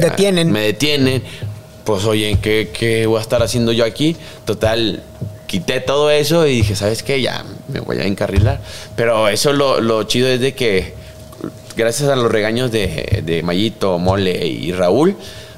Detienen. 0.00 0.50
me 0.50 0.62
detienen 0.62 1.22
pues 1.84 2.04
oye 2.06 2.38
¿qué, 2.42 2.70
qué 2.76 3.06
voy 3.06 3.18
a 3.18 3.20
estar 3.20 3.42
haciendo 3.42 3.72
yo 3.72 3.84
aquí 3.84 4.16
total 4.46 5.02
quité 5.46 5.80
todo 5.80 6.10
eso 6.10 6.46
y 6.46 6.56
dije 6.56 6.76
sabes 6.76 7.02
qué 7.02 7.20
ya 7.20 7.44
me 7.68 7.80
voy 7.80 7.98
a 7.98 8.04
encarrilar. 8.04 8.60
Pero 8.96 9.28
eso 9.28 9.52
lo, 9.52 9.80
lo 9.80 10.02
chido 10.04 10.28
es 10.28 10.40
de 10.40 10.54
que 10.54 10.94
gracias 11.76 12.08
a 12.08 12.16
los 12.16 12.30
regaños 12.30 12.70
de, 12.72 13.22
de 13.24 13.42
Mayito 13.42 13.98
Mole 13.98 14.46
y 14.46 14.72
Raúl 14.72 15.16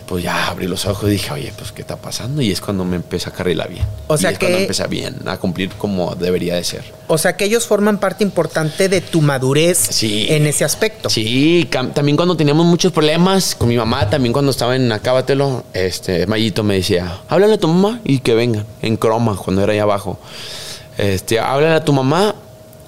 pues 0.08 0.24
ya 0.24 0.48
abrí 0.48 0.66
los 0.66 0.86
ojos 0.86 1.08
y 1.08 1.12
dije, 1.12 1.30
oye, 1.32 1.52
pues, 1.56 1.70
¿qué 1.72 1.82
está 1.82 1.96
pasando? 1.96 2.40
Y 2.40 2.50
es 2.50 2.60
cuando 2.62 2.84
me 2.84 2.96
empecé 2.96 3.28
a 3.28 3.32
carrilar 3.32 3.68
bien. 3.68 3.84
O 4.06 4.16
sea 4.16 4.30
y 4.30 4.32
es 4.34 4.38
cuando 4.38 4.56
que- 4.56 4.62
empecé 4.64 4.86
bien, 4.86 5.16
a 5.26 5.36
cumplir 5.36 5.70
como 5.72 6.14
debería 6.14 6.54
de 6.54 6.64
ser. 6.64 6.82
O 7.08 7.18
sea 7.18 7.36
que 7.36 7.44
ellos 7.44 7.66
forman 7.66 7.98
parte 7.98 8.24
importante 8.24 8.88
de 8.88 9.00
tu 9.02 9.20
madurez 9.20 9.78
Sí. 9.90 10.26
en 10.30 10.46
ese 10.46 10.64
aspecto. 10.64 11.10
Sí, 11.10 11.68
también 11.94 12.16
cuando 12.16 12.36
teníamos 12.36 12.64
muchos 12.66 12.90
problemas 12.92 13.54
con 13.54 13.68
mi 13.68 13.76
mamá, 13.76 14.08
también 14.08 14.32
cuando 14.32 14.50
estaba 14.50 14.74
en 14.76 14.90
Acábatelo, 14.90 15.64
este, 15.74 16.26
Mayito 16.26 16.62
me 16.64 16.74
decía, 16.74 17.18
háblale 17.28 17.54
a 17.54 17.58
tu 17.58 17.68
mamá 17.68 18.00
y 18.04 18.20
que 18.20 18.34
vengan, 18.34 18.64
en 18.82 18.96
croma, 18.96 19.36
cuando 19.36 19.62
era 19.62 19.72
ahí 19.74 19.78
abajo. 19.78 20.18
Este, 20.96 21.38
háblale 21.38 21.74
a 21.74 21.84
tu 21.84 21.92
mamá 21.92 22.34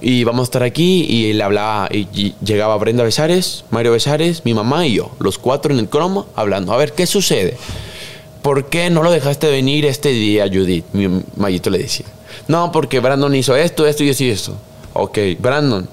y 0.00 0.24
vamos 0.24 0.40
a 0.40 0.44
estar 0.44 0.62
aquí 0.62 1.04
y 1.08 1.32
le 1.32 1.42
hablaba 1.42 1.88
y, 1.90 2.34
llegaba 2.44 2.76
Brenda 2.78 3.04
Besares, 3.04 3.64
Mario 3.70 3.92
Besares, 3.92 4.44
mi 4.44 4.54
mamá 4.54 4.86
y 4.86 4.94
yo, 4.94 5.10
los 5.18 5.38
cuatro 5.38 5.72
en 5.72 5.78
el 5.78 5.88
cromo 5.88 6.26
hablando, 6.34 6.72
a 6.72 6.76
ver, 6.76 6.92
¿qué 6.92 7.06
sucede? 7.06 7.56
¿Por 8.42 8.70
qué 8.70 8.88
no 8.88 9.02
lo 9.02 9.10
dejaste 9.10 9.50
venir 9.50 9.84
este 9.84 10.10
día, 10.10 10.48
Judith? 10.48 10.86
Mi 10.92 11.22
Mayito 11.36 11.68
le 11.68 11.78
decía. 11.78 12.06
No, 12.48 12.72
porque 12.72 13.00
Brandon 13.00 13.34
hizo 13.34 13.54
esto, 13.54 13.86
esto 13.86 14.02
y 14.02 14.08
esto 14.08 14.24
y 14.24 14.30
esto. 14.30 14.56
Ok, 14.94 15.18
Brandon, 15.38 15.86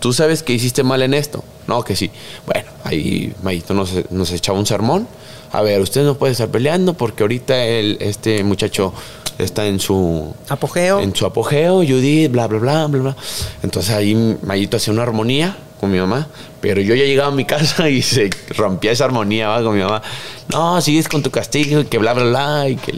¿tú 0.00 0.12
sabes 0.12 0.42
que 0.42 0.52
hiciste 0.52 0.82
mal 0.82 1.02
en 1.02 1.14
esto? 1.14 1.42
No, 1.66 1.82
que 1.82 1.96
sí. 1.96 2.10
Bueno, 2.44 2.70
ahí 2.84 3.32
Mayito 3.42 3.72
nos, 3.72 3.92
nos 4.10 4.30
echaba 4.32 4.58
un 4.58 4.66
sermón. 4.66 5.08
A 5.50 5.62
ver, 5.62 5.80
usted 5.80 6.04
no 6.04 6.16
puede 6.16 6.32
estar 6.32 6.48
peleando 6.48 6.92
porque 6.92 7.22
ahorita 7.22 7.64
el, 7.64 7.96
este 8.00 8.44
muchacho 8.44 8.92
está 9.38 9.66
en 9.66 9.80
su 9.80 10.34
Apogeo. 10.48 11.00
en 11.00 11.14
su 11.14 11.26
apogeo, 11.26 11.76
Judith, 11.78 12.30
bla, 12.30 12.46
bla, 12.46 12.58
bla, 12.58 12.86
bla, 12.86 13.00
bla. 13.02 13.16
Entonces 13.62 13.94
ahí 13.94 14.14
Mayito 14.42 14.76
hacía 14.76 14.92
una 14.92 15.02
armonía 15.02 15.56
con 15.80 15.90
mi 15.90 15.98
mamá, 15.98 16.28
pero 16.60 16.80
yo 16.80 16.94
ya 16.94 17.04
llegaba 17.04 17.28
a 17.32 17.34
mi 17.34 17.44
casa 17.44 17.88
y 17.90 18.00
se 18.02 18.30
rompía 18.56 18.92
esa 18.92 19.04
armonía 19.06 19.48
¿va? 19.48 19.62
con 19.62 19.74
mi 19.76 19.82
mamá. 19.82 20.02
No, 20.48 20.80
sigues 20.80 21.08
con 21.08 21.22
tu 21.22 21.30
castigo 21.30 21.80
y 21.80 21.84
que 21.86 21.98
bla, 21.98 22.12
bla, 22.14 22.24
bla, 22.24 22.68
y 22.68 22.76
que 22.76 22.94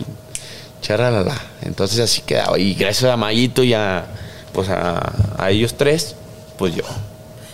charalala. 0.82 1.41
Entonces 1.62 1.99
así 2.01 2.20
quedaba. 2.22 2.59
Y 2.59 2.74
gracias 2.74 3.11
a 3.11 3.16
Mayito 3.16 3.62
y 3.64 3.72
a, 3.74 4.07
pues 4.53 4.68
a, 4.68 5.12
a 5.39 5.51
ellos 5.51 5.74
tres, 5.76 6.14
pues 6.59 6.74
yo 6.74 6.82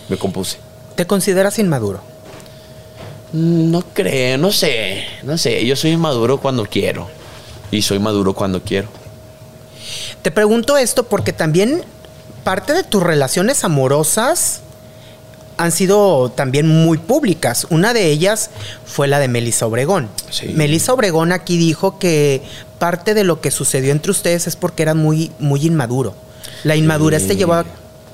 me 0.09 0.17
compuse. 0.17 0.57
¿Te 0.95 1.07
consideras 1.07 1.57
inmaduro? 1.57 2.01
Mm, 3.31 3.71
No 3.71 3.83
creo, 3.93 4.37
no 4.37 4.51
sé, 4.51 5.03
no 5.23 5.37
sé. 5.37 5.65
Yo 5.65 5.75
soy 5.75 5.91
inmaduro 5.91 6.39
cuando 6.39 6.65
quiero. 6.65 7.07
Y 7.73 7.81
soy 7.81 7.99
maduro 7.99 8.33
cuando 8.33 8.61
quiero. 8.61 8.87
Te 10.21 10.31
pregunto 10.31 10.77
esto 10.77 11.03
porque 11.03 11.33
también 11.33 11.83
parte 12.43 12.73
de 12.73 12.83
tus 12.83 13.01
relaciones 13.01 13.63
amorosas 13.63 14.61
han 15.57 15.71
sido 15.71 16.29
también 16.29 16.67
muy 16.67 16.97
públicas. 16.97 17.67
Una 17.69 17.93
de 17.93 18.07
ellas 18.11 18.49
fue 18.85 19.07
la 19.07 19.19
de 19.19 19.27
Melissa 19.27 19.65
Obregón. 19.65 20.09
Sí. 20.29 20.47
Melissa 20.55 20.93
Obregón 20.93 21.31
aquí 21.31 21.57
dijo 21.57 21.99
que 21.99 22.43
parte 22.79 23.13
de 23.13 23.23
lo 23.23 23.41
que 23.41 23.49
sucedió 23.51 23.91
entre 23.91 24.11
ustedes 24.11 24.47
es 24.47 24.55
porque 24.55 24.83
eran 24.83 24.97
muy, 24.97 25.31
muy 25.39 25.65
inmaduro. 25.65 26.15
La 26.63 26.75
inmadurez 26.75 27.27
te 27.27 27.33
Sí. 27.33 27.39
llevó 27.39 27.53
a, 27.53 27.65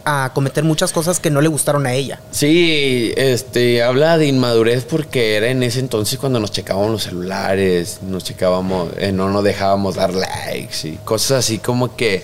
a 0.10 0.34
cometer 0.34 0.64
muchas 0.64 0.92
cosas 0.92 1.20
que 1.20 1.30
no 1.30 1.40
le 1.40 1.48
gustaron 1.48 1.86
a 1.86 1.94
ella. 1.94 2.20
Sí, 2.32 3.14
este, 3.16 3.84
habla 3.84 4.18
de 4.18 4.26
inmadurez 4.28 4.86
porque 4.86 5.36
era 5.36 5.50
en 5.50 5.62
ese 5.62 5.80
entonces 5.80 6.18
cuando 6.18 6.40
nos 6.40 6.52
checábamos 6.52 6.92
los 6.92 7.04
celulares, 7.04 8.00
nos 8.02 8.24
checábamos, 8.24 8.90
eh, 8.98 9.12
no 9.12 9.30
nos 9.30 9.44
dejábamos 9.44 9.96
dar 9.96 10.14
likes 10.14 10.88
y 10.88 11.00
cosas 11.06 11.46
así 11.46 11.60
como 11.60 11.96
que, 11.96 12.24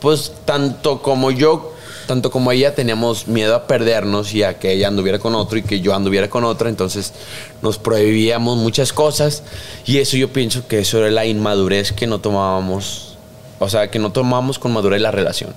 pues 0.00 0.32
tanto 0.44 1.00
como 1.00 1.30
yo, 1.30 1.72
tanto 2.06 2.30
como 2.30 2.52
ella 2.52 2.74
teníamos 2.74 3.26
miedo 3.28 3.54
a 3.54 3.66
perdernos 3.66 4.34
y 4.34 4.42
a 4.42 4.58
que 4.58 4.72
ella 4.72 4.88
anduviera 4.88 5.18
con 5.18 5.34
otro 5.34 5.56
y 5.56 5.62
que 5.62 5.80
yo 5.80 5.94
anduviera 5.94 6.28
con 6.28 6.44
otra, 6.44 6.68
entonces 6.68 7.14
nos 7.62 7.78
prohibíamos 7.78 8.58
muchas 8.58 8.92
cosas 8.92 9.42
y 9.86 9.98
eso 9.98 10.18
yo 10.18 10.30
pienso 10.32 10.66
que 10.68 10.80
eso 10.80 10.98
era 10.98 11.10
la 11.10 11.24
inmadurez 11.24 11.92
que 11.92 12.06
no 12.06 12.20
tomábamos, 12.20 13.16
o 13.58 13.70
sea, 13.70 13.90
que 13.90 13.98
no 13.98 14.12
tomábamos 14.12 14.58
con 14.58 14.72
madurez 14.72 15.00
la 15.00 15.10
relación. 15.10 15.54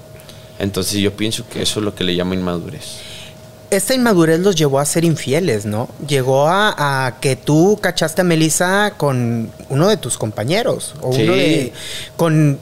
Entonces 0.59 0.95
yo 0.99 1.15
pienso 1.15 1.45
que 1.47 1.61
eso 1.61 1.79
es 1.79 1.85
lo 1.85 1.93
que 1.95 2.03
le 2.03 2.15
llama 2.15 2.35
inmadurez. 2.35 2.97
Esta 3.71 3.93
inmadurez 3.95 4.39
los 4.39 4.55
llevó 4.55 4.79
a 4.79 4.85
ser 4.85 5.03
infieles, 5.03 5.65
¿no? 5.65 5.89
Llegó 6.07 6.47
a, 6.47 7.07
a 7.07 7.19
que 7.19 7.35
tú 7.35 7.77
cachaste 7.81 8.21
a 8.21 8.23
Melissa 8.23 8.93
con 8.95 9.51
uno 9.69 9.87
de 9.89 9.97
tus 9.97 10.17
compañeros. 10.17 10.93
O 11.01 11.11
Sí. 11.11 11.23
uno 11.23 11.33
de. 11.33 11.73
Con 12.15 12.59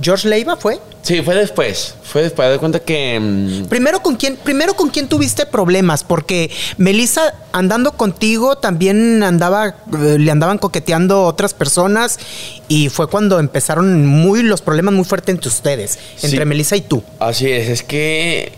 George 0.00 0.28
Leiva 0.28 0.56
fue. 0.56 0.78
Sí, 1.06 1.22
fue 1.22 1.36
después. 1.36 1.94
Fue 2.02 2.22
después. 2.22 2.50
De 2.50 2.58
cuenta 2.58 2.80
que. 2.80 3.20
mm, 3.20 3.66
Primero 3.66 4.02
con 4.02 4.16
quién, 4.16 4.36
primero 4.36 4.74
con 4.74 4.90
quién 4.90 5.06
tuviste 5.08 5.46
problemas, 5.46 6.02
porque 6.02 6.50
Melissa 6.78 7.32
andando 7.52 7.92
contigo 7.92 8.56
también 8.58 9.22
andaba, 9.22 9.68
eh, 9.68 10.16
le 10.18 10.30
andaban 10.32 10.58
coqueteando 10.58 11.22
otras 11.22 11.54
personas 11.54 12.18
y 12.66 12.88
fue 12.88 13.06
cuando 13.08 13.38
empezaron 13.38 14.04
muy 14.04 14.42
los 14.42 14.62
problemas 14.62 14.94
muy 14.94 15.04
fuertes 15.04 15.32
entre 15.32 15.48
ustedes, 15.48 15.96
Sí. 16.16 16.26
entre 16.26 16.44
Melissa 16.44 16.74
y 16.74 16.80
tú. 16.80 17.04
Así 17.20 17.48
es. 17.52 17.68
Es 17.68 17.82
que 17.84 18.52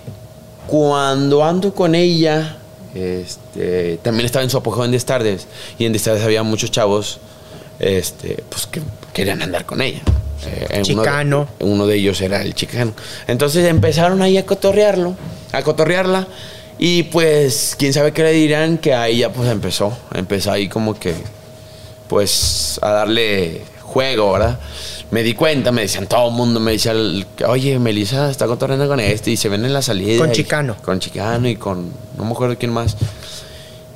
cuando 0.67 1.45
ando 1.45 1.75
con 1.75 1.95
ella, 1.95 2.57
este, 2.95 3.99
también 4.03 4.25
estaba 4.25 4.43
en 4.43 4.49
su 4.51 4.57
apogeo 4.57 4.87
en 4.87 4.93
Destardes. 4.93 5.47
Y 5.79 5.85
en 5.85 5.93
Destardes 5.93 6.25
había 6.25 6.43
muchos 6.43 6.71
chavos 6.71 7.19
este, 7.79 8.43
pues, 8.49 8.67
que 8.67 8.81
querían 9.13 9.43
andar 9.43 9.67
con 9.67 9.83
ella. 9.83 10.01
Eh, 10.47 10.67
uno 10.69 10.77
de- 10.77 10.83
Chicano. 10.83 11.49
Uno 11.61 11.87
de, 11.87 11.97
ellos 11.97 12.21
era 12.21 12.43
el 12.43 12.55
chicano. 12.55 12.93
Entonces 13.27 13.67
empezaron 13.67 14.23
ahí 14.23 14.37
a 14.39 14.47
cotorrearlo, 14.47 15.17
a 15.53 15.63
cotorrearla. 15.63 16.27
Y 16.79 17.05
pues, 17.05 17.75
quién 17.79 17.93
sabe 17.93 18.13
qué 18.13 18.23
le 18.23 18.33
dirán, 18.33 18.79
que 18.79 18.95
a 18.95 19.09
ella 19.09 19.33
pues 19.33 19.51
empezó. 19.51 19.97
Empezó 20.15 20.53
ahí 20.53 20.69
como 20.69 20.95
que 20.99 21.15
pues 22.09 22.79
a 22.83 22.91
darle 22.91 23.63
juego, 23.83 24.33
¿verdad? 24.33 24.59
Me 25.11 25.23
di 25.23 25.35
cuenta, 25.35 25.73
me 25.73 25.83
decían 25.83 26.07
todo 26.07 26.29
el 26.29 26.35
mundo, 26.35 26.61
me 26.61 26.73
decía, 26.73 26.93
el- 26.93 27.27
oye, 27.47 27.79
Melissa 27.79 28.31
está 28.31 28.47
cotorreando 28.47 28.87
con 28.87 29.01
este 29.01 29.31
y 29.31 29.37
se 29.37 29.49
ven 29.49 29.65
en 29.65 29.73
la 29.73 29.83
salida. 29.83 30.19
Con 30.19 30.31
y- 30.31 30.35
Chicano. 30.35 30.77
Con 30.83 31.01
Chicano 31.01 31.49
y 31.49 31.57
con, 31.57 31.91
no 32.17 32.25
me 32.25 32.33
acuerdo 32.33 32.57
quién 32.59 32.73
más. 32.73 32.97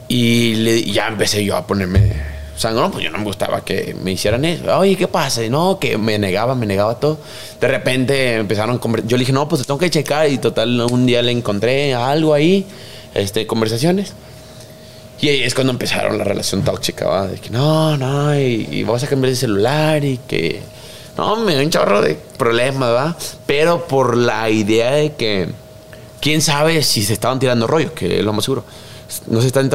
Y 0.09 0.55
le- 0.57 0.79
y 0.79 0.93
ya 0.93 1.09
empecé 1.09 1.45
yo 1.45 1.57
a 1.57 1.67
ponerme 1.67 2.32
sangrón, 2.63 2.91
pues 2.91 3.05
yo 3.05 3.11
no 3.11 3.19
me 3.19 3.25
gustaba 3.25 3.65
que 3.65 3.95
me 4.03 4.13
hicieran 4.13 4.45
eso. 4.45 4.79
Oye, 4.79 4.97
¿qué 4.97 5.09
pasa? 5.09 5.43
No, 5.49 5.79
que 5.79 5.99
me 5.99 6.19
negaba, 6.19 6.55
me 6.55 6.67
negaba 6.67 6.99
todo. 6.99 7.19
De 7.61 7.69
repente 7.69 8.37
empezaron 8.37 8.77
a 8.77 9.01
Yo 9.07 9.17
le 9.17 9.21
dije, 9.21 9.33
no, 9.33 9.49
pues 9.49 9.63
te 9.63 9.67
tengo 9.67 9.79
que 9.79 9.91
checar. 9.91 10.29
Y 10.31 10.39
total, 10.39 10.81
un 10.81 11.05
día 11.07 11.21
le 11.23 11.33
encontré 11.33 11.95
algo 11.95 12.33
ahí, 12.35 12.67
este, 13.15 13.47
conversaciones. 13.47 14.15
Y 15.21 15.29
ahí 15.29 15.43
es 15.43 15.55
cuando 15.55 15.73
empezaron 15.73 16.19
la 16.19 16.25
relación 16.25 16.63
tóxica, 16.63 17.07
¿va? 17.07 17.29
De 17.29 17.39
que 17.39 17.51
no, 17.51 17.97
no, 17.97 18.37
y, 18.37 18.69
y 18.71 18.83
vamos 18.83 19.05
a 19.05 19.07
cambiar 19.07 19.31
de 19.31 19.37
celular 19.37 20.05
y 20.05 20.19
que. 20.27 20.61
No, 21.17 21.37
me 21.37 21.53
dio 21.55 21.63
un 21.63 21.71
chorro 21.71 22.01
de 22.01 22.17
problemas, 22.37 22.91
¿va? 22.91 23.17
Pero 23.47 23.87
por 23.87 24.17
la 24.17 24.51
idea 24.51 24.93
de 24.93 25.13
que. 25.13 25.49
Quién 26.21 26.41
sabe 26.41 26.83
si 26.83 27.03
se 27.03 27.13
estaban 27.13 27.39
tirando 27.39 27.67
rollo, 27.67 27.95
que 27.95 28.19
es 28.19 28.25
lo 28.25 28.33
más 28.33 28.45
seguro. 28.45 28.65
No, 29.27 29.41
se 29.41 29.49
están 29.49 29.69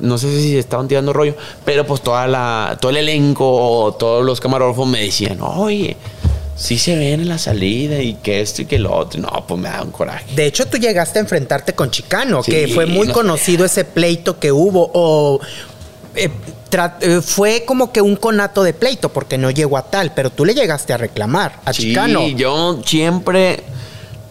no 0.00 0.18
sé 0.18 0.30
si 0.40 0.50
se 0.52 0.58
estaban 0.58 0.88
tirando 0.88 1.12
rollo, 1.12 1.34
pero 1.64 1.86
pues 1.86 2.02
toda 2.02 2.26
la, 2.26 2.76
todo 2.80 2.90
el 2.90 2.98
elenco 2.98 3.46
o 3.50 3.92
todos 3.94 4.24
los 4.24 4.40
camarógrafos 4.40 4.86
me 4.86 5.00
decían, 5.02 5.38
oye, 5.40 5.96
sí 6.56 6.78
se 6.78 6.96
ven 6.96 7.20
en 7.20 7.28
la 7.28 7.38
salida 7.38 8.00
y 8.00 8.14
que 8.14 8.40
esto 8.40 8.62
y 8.62 8.66
que 8.66 8.78
lo 8.78 8.94
otro. 8.94 9.20
No, 9.20 9.44
pues 9.46 9.60
me 9.60 9.68
da 9.68 9.82
un 9.82 9.90
coraje. 9.90 10.24
De 10.34 10.46
hecho, 10.46 10.66
tú 10.66 10.78
llegaste 10.78 11.18
a 11.18 11.22
enfrentarte 11.22 11.74
con 11.74 11.90
Chicano, 11.90 12.42
Sí, 12.42 12.50
que 12.50 12.68
fue 12.68 12.86
muy 12.86 13.08
no- 13.08 13.14
conocido 13.14 13.64
ese 13.64 13.84
pleito 13.84 14.38
que 14.38 14.52
hubo, 14.52 14.90
o 14.94 15.40
eh, 16.14 16.30
eh, 17.00 17.20
fue 17.22 17.64
como 17.66 17.92
que 17.92 18.00
un 18.00 18.16
conato 18.16 18.62
de 18.62 18.72
pleito, 18.74 19.10
porque 19.10 19.38
no 19.38 19.50
llegó 19.50 19.76
a 19.76 19.82
tal, 19.90 20.12
pero 20.14 20.30
tú 20.30 20.44
le 20.44 20.54
llegaste 20.54 20.92
a 20.92 20.96
reclamar 20.96 21.60
a 21.64 21.72
Sí, 21.72 21.82
Chicano. 21.84 22.26
yo 22.28 22.80
siempre. 22.86 23.62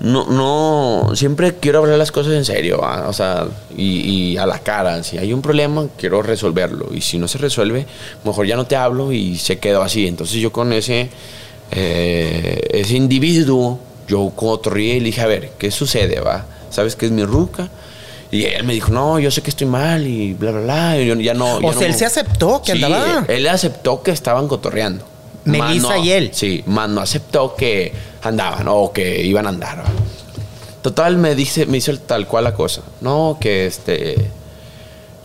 No, 0.06 0.28
no, 0.28 1.16
siempre 1.16 1.56
quiero 1.56 1.80
hablar 1.80 1.98
las 1.98 2.12
cosas 2.12 2.34
en 2.34 2.46
serio, 2.46 2.78
¿va? 2.80 3.08
o 3.10 3.14
sea, 3.14 3.48
y, 3.76 4.34
y 4.34 4.38
a 4.38 4.46
la 4.46 4.60
cara. 4.60 5.02
Si 5.04 5.18
hay 5.18 5.34
un 5.34 5.42
problema, 5.42 5.88
quiero 5.98 6.22
resolverlo. 6.22 6.90
Y 6.94 7.02
si 7.02 7.18
no 7.18 7.28
se 7.28 7.40
resuelve, 7.40 7.88
mejor 8.24 8.46
ya 8.46 8.56
no 8.56 8.68
te 8.68 8.76
hablo 8.76 9.12
y 9.12 9.36
se 9.40 9.58
quedó 9.58 9.82
así. 9.82 10.06
Entonces 10.06 10.36
yo 10.38 10.52
con 10.52 10.74
ese, 10.74 11.10
eh, 11.72 12.62
ese 12.72 12.96
individuo, 12.96 13.80
yo 14.08 14.32
cotorrié 14.36 14.98
y 14.98 15.00
le 15.00 15.06
dije, 15.08 15.22
a 15.22 15.26
ver, 15.28 15.52
¿qué 15.58 15.72
sucede, 15.72 16.20
va? 16.20 16.46
¿Sabes 16.70 16.96
que 16.96 17.08
es 17.08 17.12
mi 17.12 17.24
ruca? 17.26 17.70
Y 18.32 18.44
él 18.44 18.64
me 18.64 18.74
dijo, 18.74 18.92
no, 18.92 19.18
yo 19.18 19.32
sé 19.32 19.42
que 19.42 19.50
estoy 19.50 19.66
mal 19.68 20.06
y 20.06 20.34
bla, 20.36 20.52
bla, 20.52 20.62
bla. 20.62 21.02
Y 21.02 21.08
yo 21.08 21.16
ya 21.16 21.34
no. 21.34 21.60
ya 21.60 21.68
O 21.68 21.72
sea, 21.74 21.82
no- 21.82 21.88
él 21.88 21.94
se 21.96 22.06
aceptó 22.06 22.62
que 22.64 22.74
Sí, 22.76 22.84
andaba. 22.84 23.26
Él 23.28 23.48
aceptó 23.48 24.04
que 24.04 24.12
estaban 24.12 24.48
cotorreando. 24.48 25.04
Melissa 25.46 25.96
no- 25.98 26.04
y 26.04 26.12
él. 26.12 26.30
Sí, 26.34 26.64
más 26.66 26.90
no 26.90 27.02
aceptó 27.02 27.56
que 27.56 27.94
andaban 28.24 28.68
o 28.68 28.92
que 28.92 29.24
iban 29.24 29.46
a 29.46 29.50
andar. 29.50 29.80
¿va? 29.80 29.86
Total, 30.82 31.18
me 31.18 31.34
dice, 31.36 31.66
me 31.66 31.78
hizo 31.78 31.98
tal 32.00 32.28
cual 32.28 32.44
la 32.44 32.54
cosa. 32.54 32.82
No, 33.02 33.38
que 33.40 33.66
este. 33.68 34.30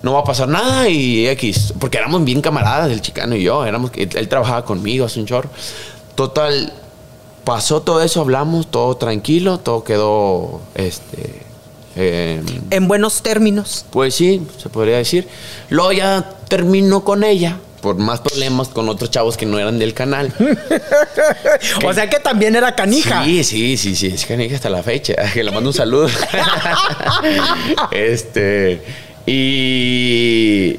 No 0.02 0.14
va 0.14 0.20
a 0.20 0.24
pasar 0.24 0.48
nada 0.48 0.88
y 0.88 1.26
X. 1.28 1.74
Porque 1.78 1.98
éramos 1.98 2.24
bien 2.24 2.40
camaradas, 2.40 2.90
el 2.90 3.02
chicano 3.02 3.34
y 3.36 3.42
yo. 3.42 3.66
Éramos, 3.66 3.90
él, 3.96 4.08
él 4.14 4.28
trabajaba 4.28 4.64
conmigo, 4.64 5.04
hace 5.04 5.20
un 5.20 5.26
chorro. 5.26 5.50
Total, 6.14 6.72
pasó 7.44 7.82
todo 7.82 8.02
eso, 8.02 8.20
hablamos, 8.22 8.70
todo 8.70 8.96
tranquilo, 8.96 9.58
todo 9.58 9.84
quedó. 9.84 10.60
Este. 10.74 11.42
em, 11.96 12.44
En 12.70 12.88
buenos 12.88 13.20
términos. 13.22 13.84
pues 13.90 14.14
sí, 14.14 14.46
se 14.56 14.70
podría 14.70 14.96
decir. 14.96 15.28
Luego 15.68 15.92
ya 15.92 16.36
terminó 16.48 17.04
con 17.04 17.22
ella 17.22 17.58
por 17.80 17.96
más 17.96 18.20
problemas 18.20 18.68
con 18.68 18.88
otros 18.88 19.10
chavos 19.10 19.36
que 19.36 19.46
no 19.46 19.58
eran 19.58 19.78
del 19.78 19.94
canal. 19.94 20.32
O 21.84 21.92
sea 21.92 22.08
que 22.08 22.20
también 22.20 22.54
era 22.56 22.74
canija. 22.74 23.24
Sí, 23.24 23.42
sí, 23.44 23.76
sí, 23.76 23.96
sí, 23.96 24.06
es 24.08 24.26
canija 24.26 24.56
hasta 24.56 24.70
la 24.70 24.82
fecha. 24.82 25.14
Que 25.34 25.42
le 25.42 25.50
mando 25.50 25.70
un 25.70 25.74
saludo. 25.74 26.08
este. 27.90 28.82
Y 29.26 30.78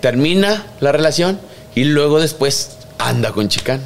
termina 0.00 0.66
la 0.80 0.92
relación 0.92 1.40
y 1.74 1.84
luego 1.84 2.20
después 2.20 2.76
anda 2.98 3.32
con 3.32 3.48
Chicano. 3.48 3.82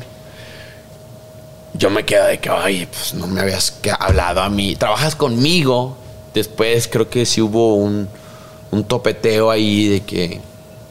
yo 1.75 1.91
me 1.91 2.05
quedo 2.05 2.27
de 2.27 2.39
que, 2.39 2.49
ay, 2.51 2.87
pues 2.91 3.15
no 3.15 3.27
me 3.27 3.41
habías 3.41 3.79
hablado 3.99 4.43
a 4.43 4.49
mí. 4.49 4.77
Trabajas 4.77 5.17
conmigo. 5.17 5.97
Después 6.35 6.89
creo 6.89 7.11
que 7.11 7.27
sí 7.27 7.41
hubo 7.43 7.77
un, 7.77 8.09
un 8.71 8.85
topeteo 8.85 9.51
ahí 9.51 9.89
de 9.89 10.01
que, 10.01 10.41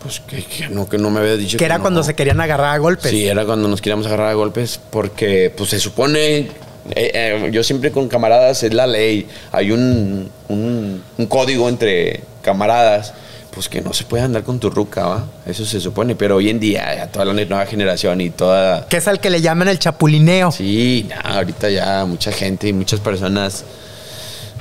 pues 0.01 0.19
que, 0.21 0.43
que 0.43 0.69
no, 0.69 0.87
que 0.89 0.97
no 0.97 1.09
me 1.09 1.19
había 1.19 1.35
dicho 1.37 1.57
Que 1.57 1.65
era 1.65 1.77
no. 1.77 1.83
cuando 1.83 2.03
se 2.03 2.13
querían 2.15 2.41
agarrar 2.41 2.75
a 2.75 2.77
golpes. 2.77 3.11
Sí, 3.11 3.27
era 3.27 3.45
cuando 3.45 3.67
nos 3.67 3.81
queríamos 3.81 4.05
agarrar 4.07 4.29
a 4.29 4.33
golpes 4.33 4.79
porque 4.89 5.53
pues 5.55 5.69
se 5.69 5.79
supone, 5.79 6.37
eh, 6.39 6.49
eh, 6.95 7.49
yo 7.51 7.63
siempre 7.63 7.91
con 7.91 8.07
camaradas 8.07 8.63
es 8.63 8.73
la 8.73 8.87
ley, 8.87 9.27
hay 9.51 9.71
un, 9.71 10.29
un, 10.49 11.03
un 11.17 11.25
código 11.27 11.69
entre 11.69 12.21
camaradas, 12.41 13.13
pues 13.53 13.67
que 13.67 13.81
no 13.81 13.93
se 13.93 14.05
puede 14.05 14.23
andar 14.23 14.43
con 14.43 14.59
tu 14.59 14.69
ruca, 14.69 15.05
¿va? 15.05 15.25
Eso 15.45 15.65
se 15.65 15.81
supone, 15.81 16.15
pero 16.15 16.37
hoy 16.37 16.49
en 16.49 16.59
día 16.59 16.95
ya 16.95 17.07
toda 17.07 17.25
la 17.25 17.33
nueva 17.33 17.65
generación 17.65 18.21
y 18.21 18.29
toda... 18.29 18.87
Que 18.87 18.97
es 18.97 19.07
al 19.07 19.19
que 19.19 19.29
le 19.29 19.41
llaman 19.41 19.67
el 19.67 19.77
chapulineo. 19.77 20.51
Sí, 20.51 21.07
no, 21.09 21.29
ahorita 21.35 21.69
ya 21.69 22.05
mucha 22.05 22.31
gente 22.31 22.69
y 22.69 22.73
muchas 22.73 23.01
personas 23.01 23.65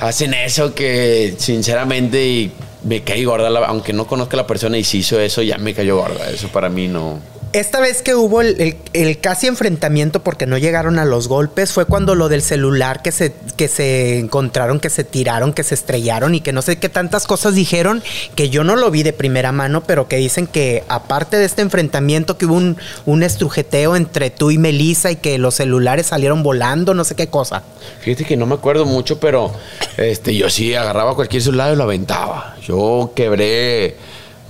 hacen 0.00 0.34
eso 0.34 0.74
que 0.74 1.34
sinceramente 1.38 2.26
y 2.26 2.52
me 2.84 3.02
cae 3.02 3.24
gorda, 3.24 3.50
la- 3.50 3.66
aunque 3.66 3.92
no 3.92 4.06
conozca 4.06 4.36
a 4.36 4.38
la 4.42 4.46
persona 4.46 4.78
y 4.78 4.84
si 4.84 4.98
hizo 4.98 5.20
eso, 5.20 5.42
ya 5.42 5.58
me 5.58 5.74
cayó 5.74 5.96
gorda, 5.96 6.30
eso 6.30 6.48
para 6.48 6.68
mí 6.68 6.88
no... 6.88 7.18
Esta 7.52 7.80
vez 7.80 8.02
que 8.02 8.14
hubo 8.14 8.42
el, 8.42 8.76
casi 9.20 9.48
enfrentamiento 9.48 10.22
porque 10.22 10.46
no 10.46 10.56
llegaron 10.56 11.00
a 11.00 11.04
los 11.04 11.26
golpes 11.26 11.72
fue 11.72 11.84
cuando 11.84 12.14
lo 12.14 12.28
del 12.28 12.42
celular 12.42 13.02
que 13.02 13.10
se, 13.10 13.34
que 13.56 13.66
se 13.66 14.20
encontraron, 14.20 14.78
que 14.78 14.88
se 14.88 15.02
tiraron, 15.02 15.52
que 15.52 15.64
se 15.64 15.74
estrellaron 15.74 16.36
y 16.36 16.42
que 16.42 16.52
no 16.52 16.62
sé 16.62 16.78
qué 16.78 16.88
tantas 16.88 17.26
cosas 17.26 17.56
dijeron 17.56 18.04
que 18.36 18.50
yo 18.50 18.62
no 18.62 18.76
lo 18.76 18.92
vi 18.92 19.02
de 19.02 19.12
primera 19.12 19.50
mano, 19.50 19.82
pero 19.82 20.06
que 20.06 20.16
dicen 20.16 20.46
que 20.46 20.84
aparte 20.86 21.38
de 21.38 21.44
este 21.44 21.62
enfrentamiento 21.62 22.38
que 22.38 22.46
hubo 22.46 22.54
un, 22.54 22.76
un 23.04 23.24
estrujeteo 23.24 23.96
entre 23.96 24.30
tú 24.30 24.52
y 24.52 24.58
Melissa 24.58 25.10
y 25.10 25.16
que 25.16 25.36
los 25.38 25.56
celulares 25.56 26.06
salieron 26.06 26.44
volando, 26.44 26.94
no 26.94 27.02
sé 27.02 27.16
qué 27.16 27.26
cosa. 27.26 27.64
Fíjate 28.00 28.26
que 28.26 28.36
no 28.36 28.46
me 28.46 28.54
acuerdo 28.54 28.86
mucho, 28.86 29.18
pero 29.18 29.52
este, 29.96 30.36
yo 30.36 30.48
sí 30.50 30.76
agarraba 30.76 31.16
cualquier 31.16 31.42
celular 31.42 31.72
y 31.72 31.76
lo 31.76 31.82
aventaba. 31.82 32.54
Yo 32.62 33.12
quebré 33.16 33.96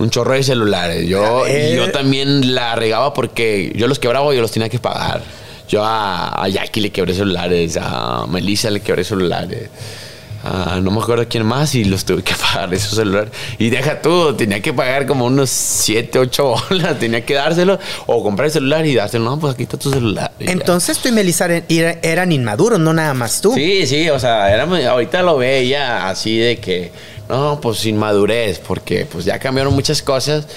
un 0.01 0.09
chorro 0.09 0.33
de 0.33 0.43
celulares. 0.43 1.07
Yo, 1.07 1.45
yo 1.47 1.91
también 1.91 2.53
la 2.55 2.75
regaba 2.75 3.13
porque 3.13 3.71
yo 3.75 3.87
los 3.87 3.99
quebraba 3.99 4.31
y 4.33 4.35
yo 4.35 4.41
los 4.41 4.51
tenía 4.51 4.69
que 4.69 4.79
pagar. 4.79 5.21
Yo 5.69 5.83
a, 5.85 6.43
a 6.43 6.47
Jackie 6.49 6.81
le 6.81 6.89
quebré 6.91 7.13
celulares, 7.13 7.77
a 7.81 8.25
Melissa 8.27 8.69
le 8.69 8.81
quebré 8.81 9.03
celulares. 9.05 9.69
no 10.81 10.89
me 10.91 10.99
acuerdo 10.99 11.25
quién 11.29 11.45
más 11.45 11.75
y 11.75 11.85
los 11.85 12.03
tuve 12.03 12.23
que 12.23 12.33
pagar 12.53 12.73
esos 12.73 12.95
celulares. 12.95 13.31
Y 13.59 13.69
deja 13.69 14.01
tú, 14.01 14.33
tenía 14.35 14.59
que 14.61 14.73
pagar 14.73 15.05
como 15.05 15.25
unos 15.27 15.49
7, 15.49 16.17
8 16.19 16.55
bolas, 16.69 16.99
tenía 16.99 17.23
que 17.23 17.35
dárselo 17.35 17.79
o 18.07 18.23
comprar 18.23 18.47
el 18.47 18.51
celular 18.51 18.85
y 18.85 18.95
dárselo. 18.95 19.23
No, 19.25 19.39
pues 19.39 19.53
aquí 19.53 19.63
está 19.63 19.77
tu 19.77 19.91
celular. 19.91 20.31
Ya. 20.39 20.51
Entonces 20.51 20.97
tú 20.97 21.09
y 21.09 21.11
Melissa 21.11 21.45
eran, 21.45 21.63
era- 21.69 21.99
eran 22.01 22.31
inmaduros, 22.31 22.79
no 22.79 22.91
nada 22.93 23.13
más 23.13 23.39
tú. 23.39 23.53
Sí, 23.53 23.85
sí, 23.87 24.09
o 24.09 24.19
sea, 24.19 24.51
era 24.53 24.63
ahorita 24.63 25.21
lo 25.21 25.37
ve 25.37 25.59
ella 25.59 26.09
así 26.09 26.37
de 26.37 26.57
que, 26.57 26.91
no, 27.31 27.61
pues 27.61 27.77
sin 27.77 27.97
madurez, 27.97 28.59
porque 28.59 29.07
pues 29.09 29.23
ya 29.23 29.39
cambiaron 29.39 29.73
muchas 29.73 30.01
cosas 30.01 30.47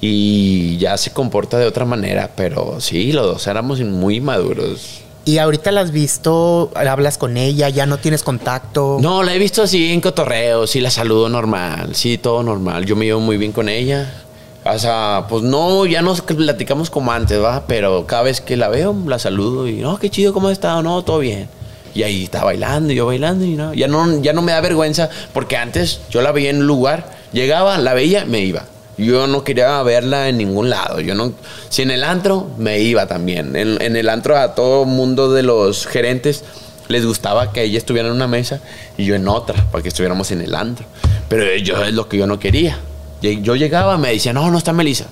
y 0.00 0.78
ya 0.78 0.96
se 0.96 1.12
comporta 1.12 1.58
de 1.58 1.66
otra 1.66 1.84
manera, 1.84 2.30
pero 2.34 2.80
sí, 2.80 3.12
los 3.12 3.26
dos 3.26 3.46
éramos 3.46 3.80
muy 3.80 4.20
maduros. 4.22 5.02
Y 5.26 5.36
ahorita 5.36 5.70
la 5.70 5.82
has 5.82 5.92
visto, 5.92 6.72
hablas 6.74 7.18
con 7.18 7.36
ella, 7.36 7.68
ya 7.68 7.84
no 7.84 7.98
tienes 7.98 8.22
contacto. 8.22 8.96
No, 9.02 9.22
la 9.22 9.34
he 9.34 9.38
visto 9.38 9.62
así 9.62 9.92
en 9.92 10.00
cotorreo, 10.00 10.66
sí 10.66 10.80
la 10.80 10.90
saludo 10.90 11.28
normal, 11.28 11.94
sí, 11.94 12.16
todo 12.16 12.42
normal. 12.42 12.86
Yo 12.86 12.96
me 12.96 13.04
llevo 13.04 13.20
muy 13.20 13.36
bien 13.36 13.52
con 13.52 13.68
ella. 13.68 14.24
O 14.64 14.78
sea, 14.78 15.26
pues 15.28 15.42
no, 15.42 15.84
ya 15.84 16.00
nos 16.00 16.22
platicamos 16.22 16.88
como 16.88 17.12
antes, 17.12 17.42
¿va? 17.42 17.64
Pero 17.66 18.06
cada 18.06 18.22
vez 18.22 18.40
que 18.40 18.56
la 18.56 18.68
veo, 18.68 18.96
la 19.06 19.18
saludo 19.18 19.68
y, 19.68 19.74
no, 19.74 19.98
qué 19.98 20.08
chido, 20.08 20.32
¿cómo 20.32 20.48
has 20.48 20.52
estado? 20.52 20.82
No, 20.82 21.02
todo 21.02 21.18
bien. 21.18 21.48
Y 21.94 22.02
ahí 22.02 22.24
está 22.24 22.44
bailando, 22.44 22.92
y 22.92 22.96
yo 22.96 23.06
bailando, 23.06 23.44
y 23.44 23.50
no, 23.50 23.74
ya 23.74 23.86
no, 23.86 24.22
ya 24.22 24.32
no 24.32 24.42
me 24.42 24.52
da 24.52 24.60
vergüenza, 24.60 25.10
porque 25.32 25.56
antes 25.56 26.00
yo 26.10 26.22
la 26.22 26.32
veía 26.32 26.50
en 26.50 26.58
un 26.58 26.66
lugar, 26.66 27.10
llegaba, 27.32 27.76
la 27.78 27.94
veía, 27.94 28.24
me 28.24 28.40
iba. 28.40 28.64
Yo 28.98 29.26
no 29.26 29.42
quería 29.42 29.82
verla 29.82 30.28
en 30.28 30.38
ningún 30.38 30.70
lado. 30.70 31.00
Yo 31.00 31.14
no, 31.14 31.32
si 31.68 31.82
en 31.82 31.90
el 31.90 32.04
antro, 32.04 32.50
me 32.58 32.80
iba 32.80 33.06
también. 33.06 33.56
En, 33.56 33.96
el 33.96 34.08
antro 34.08 34.36
a 34.36 34.54
todo 34.54 34.84
mundo 34.84 35.32
de 35.32 35.42
los 35.42 35.86
gerentes 35.86 36.44
les 36.88 37.06
gustaba 37.06 37.52
que 37.52 37.62
ella 37.62 37.78
estuviera 37.78 38.08
en 38.08 38.14
una 38.14 38.26
mesa 38.26 38.60
y 38.98 39.04
yo 39.04 39.14
en 39.14 39.26
otra, 39.28 39.64
para 39.70 39.82
que 39.82 39.88
estuviéramos 39.88 40.30
en 40.30 40.42
el 40.42 40.54
antro. 40.54 40.84
Pero 41.28 41.56
yo 41.56 41.82
es 41.84 41.94
lo 41.94 42.08
que 42.08 42.18
yo 42.18 42.26
no 42.26 42.38
quería. 42.38 42.78
Yo 43.22 43.56
llegaba, 43.56 43.96
me 43.98 44.10
decía, 44.10 44.32
no, 44.32 44.50
no 44.50 44.58
está 44.58 44.72
Melissa. 44.72 45.06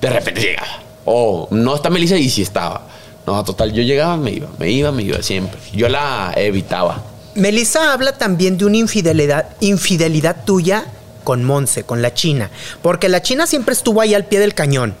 De 0.00 0.10
repente 0.10 0.40
llegaba. 0.40 0.82
O 1.04 1.48
no 1.50 1.74
está 1.76 1.90
Melissa 1.90 2.16
y 2.16 2.28
sí 2.28 2.42
estaba. 2.42 2.86
No, 3.26 3.42
total, 3.44 3.72
yo 3.72 3.82
llegaba, 3.82 4.16
me 4.16 4.32
iba, 4.32 4.48
me 4.58 4.70
iba, 4.70 4.90
me 4.92 5.02
iba 5.02 5.22
siempre. 5.22 5.58
Yo 5.72 5.88
la 5.88 6.32
evitaba. 6.36 7.02
Melissa 7.34 7.92
habla 7.92 8.12
también 8.18 8.58
de 8.58 8.64
una 8.64 8.76
infidelidad, 8.78 9.48
infidelidad 9.60 10.44
tuya 10.44 10.84
con 11.24 11.44
Monse, 11.44 11.84
con 11.84 12.02
la 12.02 12.12
China. 12.12 12.50
Porque 12.82 13.08
la 13.08 13.22
China 13.22 13.46
siempre 13.46 13.74
estuvo 13.74 14.00
ahí 14.00 14.14
al 14.14 14.24
pie 14.24 14.40
del 14.40 14.54
cañón. 14.54 14.94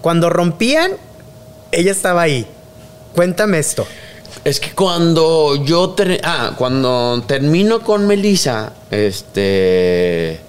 Cuando 0.00 0.28
rompían, 0.30 0.92
ella 1.72 1.92
estaba 1.92 2.22
ahí. 2.22 2.46
Cuéntame 3.14 3.58
esto. 3.58 3.86
Es 4.44 4.60
que 4.60 4.72
cuando 4.74 5.64
yo 5.64 5.90
ter- 5.90 6.20
ah, 6.24 6.52
cuando 6.56 7.22
termino 7.26 7.80
con 7.80 8.06
Melissa, 8.06 8.72
este 8.90 10.40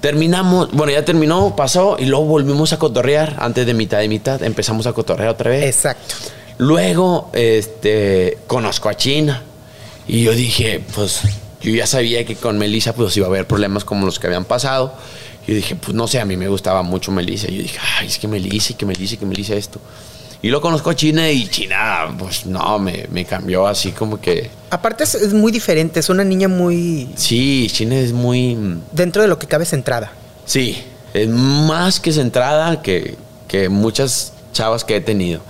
terminamos, 0.00 0.70
bueno, 0.72 0.92
ya 0.92 1.04
terminó, 1.04 1.54
pasó 1.56 1.96
y 1.98 2.06
luego 2.06 2.24
volvimos 2.24 2.72
a 2.72 2.78
cotorrear 2.78 3.36
antes 3.38 3.66
de 3.66 3.74
mitad 3.74 3.98
de 3.98 4.08
mitad, 4.08 4.42
empezamos 4.42 4.86
a 4.86 4.92
cotorrear 4.92 5.30
otra 5.30 5.50
vez. 5.50 5.64
Exacto. 5.64 6.14
Luego, 6.58 7.30
este, 7.32 8.38
conozco 8.46 8.88
a 8.88 8.96
China 8.96 9.42
y 10.06 10.24
yo 10.24 10.32
dije, 10.32 10.82
pues, 10.94 11.22
yo 11.62 11.72
ya 11.72 11.86
sabía 11.86 12.24
que 12.24 12.36
con 12.36 12.58
Melissa 12.58 12.94
pues 12.94 13.16
iba 13.16 13.26
a 13.26 13.30
haber 13.30 13.46
problemas 13.46 13.84
como 13.84 14.06
los 14.06 14.18
que 14.18 14.26
habían 14.26 14.44
pasado. 14.44 14.94
Y 15.46 15.50
yo 15.50 15.56
dije, 15.56 15.76
pues 15.76 15.94
no 15.94 16.06
sé, 16.06 16.20
a 16.20 16.24
mí 16.24 16.36
me 16.36 16.48
gustaba 16.48 16.82
mucho 16.82 17.12
Melissa. 17.12 17.50
Y 17.50 17.56
yo 17.56 17.62
dije, 17.62 17.78
ay, 17.98 18.08
es 18.08 18.18
que 18.18 18.28
Melissa, 18.28 18.72
y 18.72 18.76
que 18.76 18.86
Melissa, 18.86 19.14
y 19.14 19.18
que 19.18 19.26
Melissa 19.26 19.54
esto. 19.54 19.80
Y 20.42 20.48
lo 20.48 20.60
conozco 20.60 20.90
a 20.90 20.96
China 20.96 21.30
y 21.30 21.46
China, 21.48 22.14
pues 22.18 22.46
no, 22.46 22.78
me, 22.78 23.06
me 23.10 23.26
cambió 23.26 23.66
así 23.66 23.92
como 23.92 24.20
que... 24.20 24.50
Aparte 24.70 25.04
es, 25.04 25.14
es 25.14 25.34
muy 25.34 25.52
diferente, 25.52 26.00
es 26.00 26.08
una 26.08 26.24
niña 26.24 26.48
muy... 26.48 27.10
Sí, 27.16 27.68
China 27.70 27.96
es 27.96 28.12
muy... 28.12 28.56
dentro 28.92 29.20
de 29.20 29.28
lo 29.28 29.38
que 29.38 29.46
cabe 29.46 29.66
centrada. 29.66 30.12
Sí, 30.46 30.82
es 31.12 31.28
más 31.28 32.00
que 32.00 32.12
centrada 32.12 32.80
que, 32.80 33.16
que 33.48 33.68
muchas 33.68 34.32
chavas 34.52 34.84
que 34.84 34.96
he 34.96 35.00
tenido. 35.00 35.40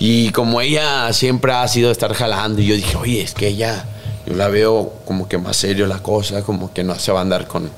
Y 0.00 0.30
como 0.30 0.60
ella 0.60 1.12
siempre 1.12 1.52
ha 1.52 1.66
sido 1.68 1.92
estar 1.92 2.12
jalando, 2.14 2.60
y 2.60 2.66
yo 2.66 2.74
dije, 2.74 2.96
oye, 2.96 3.22
es 3.22 3.34
que 3.34 3.48
ella, 3.48 3.84
yo 4.26 4.34
la 4.34 4.48
veo 4.48 4.94
como 5.04 5.28
que 5.28 5.38
más 5.38 5.56
serio 5.56 5.86
la 5.86 6.02
cosa, 6.02 6.42
como 6.42 6.72
que 6.72 6.82
no 6.82 6.98
se 6.98 7.12
va 7.12 7.20
a 7.20 7.22
andar 7.22 7.46
con 7.46 7.70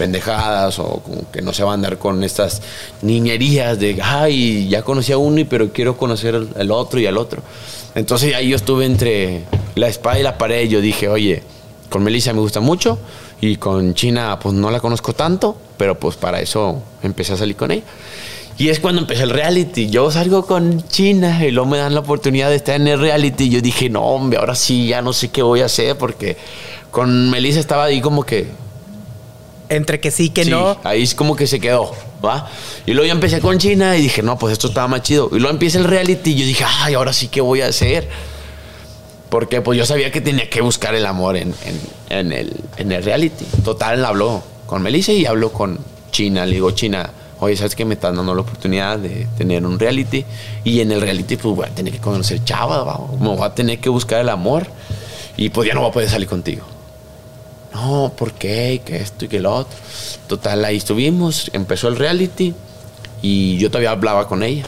pendejadas 0.00 0.78
o 0.78 1.02
como 1.04 1.30
que 1.30 1.42
no 1.42 1.52
se 1.52 1.62
va 1.62 1.72
a 1.72 1.74
andar 1.74 1.98
con 1.98 2.24
estas 2.24 2.62
niñerías 3.02 3.78
de, 3.78 3.98
ay, 4.02 4.66
ya 4.66 4.80
conocí 4.80 5.12
a 5.12 5.18
uno, 5.18 5.44
pero 5.46 5.74
quiero 5.74 5.98
conocer 5.98 6.34
al, 6.56 6.70
otro 6.70 6.98
y 7.00 7.04
al 7.04 7.18
otro. 7.18 7.42
Entonces 7.94 8.34
ahí 8.34 8.48
yo 8.48 8.56
estuve 8.56 8.86
entre 8.86 9.42
la 9.74 9.88
espada 9.88 10.18
y 10.18 10.22
la 10.22 10.38
pared, 10.38 10.66
yo 10.70 10.80
dije, 10.80 11.10
oye, 11.10 11.42
con 11.90 12.02
Melissa 12.02 12.32
me 12.32 12.40
gusta 12.40 12.60
mucho 12.60 12.98
y 13.42 13.56
con 13.56 13.92
China 13.92 14.38
pues 14.40 14.54
no 14.54 14.70
la 14.70 14.80
conozco 14.80 15.12
tanto, 15.12 15.54
pero 15.76 16.00
pues 16.00 16.16
para 16.16 16.40
eso 16.40 16.82
empecé 17.02 17.34
a 17.34 17.36
salir 17.36 17.56
con 17.56 17.70
ella. 17.70 17.84
Y 18.56 18.70
es 18.70 18.80
cuando 18.80 19.02
empecé 19.02 19.24
el 19.24 19.30
reality. 19.30 19.90
Yo 19.90 20.10
salgo 20.10 20.46
con 20.46 20.82
China 20.88 21.44
y 21.46 21.50
luego 21.50 21.68
me 21.68 21.76
dan 21.76 21.92
la 21.92 22.00
oportunidad 22.00 22.48
de 22.48 22.56
estar 22.56 22.76
en 22.76 22.88
el 22.88 22.98
reality. 22.98 23.50
Yo 23.50 23.60
dije, 23.60 23.90
no, 23.90 24.00
hombre, 24.00 24.38
ahora 24.38 24.54
sí, 24.54 24.86
ya 24.86 25.02
no 25.02 25.12
sé 25.12 25.28
qué 25.28 25.42
voy 25.42 25.60
a 25.60 25.66
hacer 25.66 25.98
porque 25.98 26.38
con 26.90 27.28
Melissa 27.28 27.60
estaba 27.60 27.84
ahí 27.84 28.00
como 28.00 28.24
que... 28.24 28.69
Entre 29.70 30.00
que 30.00 30.10
sí, 30.10 30.28
que 30.30 30.44
sí, 30.44 30.50
no. 30.50 30.76
Ahí 30.84 31.02
es 31.02 31.14
como 31.14 31.34
que 31.36 31.46
se 31.46 31.60
quedó, 31.60 31.94
¿va? 32.24 32.50
Y 32.86 32.92
luego 32.92 33.06
ya 33.06 33.12
empecé 33.12 33.40
con 33.40 33.56
China 33.58 33.96
y 33.96 34.02
dije, 34.02 34.22
no, 34.22 34.36
pues 34.38 34.52
esto 34.52 34.68
estaba 34.68 34.88
más 34.88 35.02
chido. 35.02 35.28
Y 35.32 35.36
luego 35.36 35.50
empieza 35.50 35.78
el 35.78 35.84
reality 35.84 36.32
y 36.32 36.34
yo 36.34 36.44
dije, 36.44 36.64
ay, 36.66 36.94
ahora 36.94 37.12
sí, 37.12 37.28
¿qué 37.28 37.40
voy 37.40 37.60
a 37.62 37.68
hacer? 37.68 38.08
Porque 39.28 39.60
pues 39.60 39.78
yo 39.78 39.86
sabía 39.86 40.10
que 40.10 40.20
tenía 40.20 40.50
que 40.50 40.60
buscar 40.60 40.94
el 40.94 41.06
amor 41.06 41.36
en, 41.36 41.54
en- 41.64 41.80
en 42.18 42.32
el, 42.32 42.52
en 42.78 42.90
el 42.92 43.04
reality. 43.04 43.44
Total, 43.64 44.04
habló 44.04 44.42
con 44.66 44.82
Melissa 44.82 45.12
y 45.12 45.24
habló 45.26 45.52
con 45.52 45.78
China. 46.10 46.44
Le 46.46 46.54
digo, 46.54 46.72
China, 46.72 47.08
oye, 47.38 47.56
¿sabes 47.56 47.76
que 47.76 47.84
me 47.84 47.94
están 47.94 48.16
dando 48.16 48.34
la 48.34 48.40
oportunidad 48.40 48.98
de 48.98 49.28
tener 49.38 49.64
un 49.64 49.78
reality? 49.78 50.24
Y 50.64 50.80
en 50.80 50.90
el 50.90 51.00
reality 51.00 51.36
pues 51.36 51.54
voy 51.54 51.66
a 51.66 51.70
tener 51.70 51.92
que 51.92 52.00
conocer 52.00 52.42
chavas, 52.44 52.84
¿va? 52.84 52.98
me 53.20 53.28
voy 53.28 53.42
a 53.46 53.54
tener 53.54 53.78
que 53.78 53.88
buscar 53.88 54.20
el 54.20 54.28
amor. 54.28 54.66
Y 55.36 55.50
pues 55.50 55.68
ya 55.68 55.74
no 55.74 55.80
voy 55.82 55.90
a 55.90 55.92
poder 55.92 56.10
salir 56.10 56.26
contigo. 56.28 56.66
No, 57.72 58.12
¿por 58.16 58.32
qué? 58.32 58.74
Y 58.74 58.78
que 58.80 58.96
esto 58.96 59.24
y 59.24 59.28
que 59.28 59.40
lo 59.40 59.54
otro. 59.54 59.76
Total, 60.26 60.64
ahí 60.64 60.76
estuvimos, 60.76 61.50
empezó 61.52 61.88
el 61.88 61.96
reality 61.96 62.54
y 63.22 63.58
yo 63.58 63.70
todavía 63.70 63.92
hablaba 63.92 64.26
con 64.26 64.42
ella, 64.42 64.64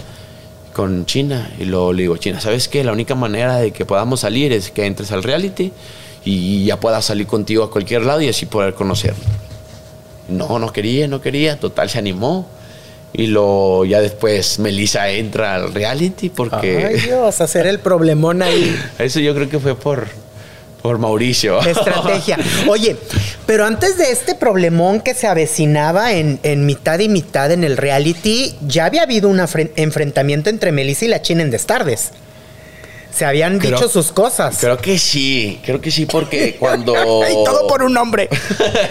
con 0.72 1.06
China. 1.06 1.50
Y 1.58 1.64
luego 1.64 1.92
le 1.92 2.02
digo, 2.02 2.16
China, 2.16 2.40
¿sabes 2.40 2.68
qué? 2.68 2.84
La 2.84 2.92
única 2.92 3.14
manera 3.14 3.56
de 3.56 3.72
que 3.72 3.84
podamos 3.84 4.20
salir 4.20 4.52
es 4.52 4.70
que 4.70 4.86
entres 4.86 5.12
al 5.12 5.22
reality 5.22 5.72
y 6.24 6.64
ya 6.64 6.78
puedas 6.78 7.04
salir 7.04 7.26
contigo 7.26 7.64
a 7.64 7.70
cualquier 7.70 8.02
lado 8.02 8.20
y 8.20 8.28
así 8.28 8.46
poder 8.46 8.74
conocerlo. 8.74 9.24
No, 10.28 10.58
no 10.58 10.72
quería, 10.72 11.08
no 11.08 11.20
quería. 11.20 11.58
Total, 11.58 11.90
se 11.90 11.98
animó. 11.98 12.46
Y 13.14 13.26
lo, 13.26 13.84
ya 13.84 14.00
después 14.00 14.58
Melissa 14.58 15.10
entra 15.10 15.56
al 15.56 15.74
reality 15.74 16.30
porque... 16.30 16.86
Ay, 16.86 17.00
Dios, 17.00 17.42
hacer 17.42 17.66
el 17.66 17.78
problemón 17.78 18.40
ahí. 18.40 18.74
Eso 18.98 19.20
yo 19.20 19.34
creo 19.34 19.50
que 19.50 19.58
fue 19.58 19.74
por, 19.74 20.06
por 20.82 20.98
Mauricio. 20.98 21.60
Estrategia. 21.62 22.38
Oye, 22.68 22.96
pero 23.46 23.64
antes 23.64 23.96
de 23.96 24.10
este 24.10 24.34
problemón 24.34 25.00
que 25.00 25.14
se 25.14 25.26
avecinaba 25.28 26.12
en, 26.12 26.40
en 26.42 26.66
mitad 26.66 26.98
y 26.98 27.08
mitad 27.08 27.50
en 27.52 27.62
el 27.64 27.76
reality, 27.76 28.54
ya 28.66 28.86
había 28.86 29.02
habido 29.04 29.28
un 29.28 29.40
enfrentamiento 29.76 30.50
entre 30.50 30.72
Melissa 30.72 31.04
y 31.04 31.08
la 31.08 31.22
China 31.22 31.42
en 31.42 31.50
Destardes. 31.50 32.10
Se 33.14 33.26
habían 33.26 33.58
Creo- 33.58 33.72
dicho 33.78 33.88
sus 33.90 34.10
cosas. 34.10 34.56
Creo 34.58 34.78
que 34.78 34.98
sí, 34.98 35.60
creo 35.66 35.82
que 35.82 35.90
sí 35.90 36.06
porque 36.06 36.56
cuando... 36.58 36.94
y 37.30 37.44
todo 37.44 37.66
por 37.68 37.82
un 37.82 37.94
hombre. 37.98 38.28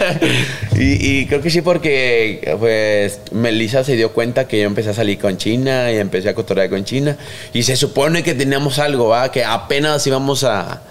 y, 0.78 1.18
y 1.22 1.26
creo 1.26 1.42
que 1.42 1.50
sí 1.50 1.60
porque 1.60 2.56
pues 2.58 3.18
Melissa 3.32 3.82
se 3.82 3.96
dio 3.96 4.12
cuenta 4.12 4.46
que 4.46 4.60
yo 4.60 4.66
empecé 4.66 4.90
a 4.90 4.94
salir 4.94 5.18
con 5.18 5.36
China 5.38 5.90
y 5.90 5.96
empecé 5.98 6.28
a 6.28 6.34
cotorrear 6.34 6.70
con 6.70 6.84
China 6.84 7.16
y 7.52 7.64
se 7.64 7.74
supone 7.76 8.22
que 8.22 8.34
teníamos 8.34 8.78
algo, 8.78 9.08
¿va? 9.08 9.30
Que 9.32 9.44
apenas 9.44 10.06
íbamos 10.06 10.44
a 10.44 10.82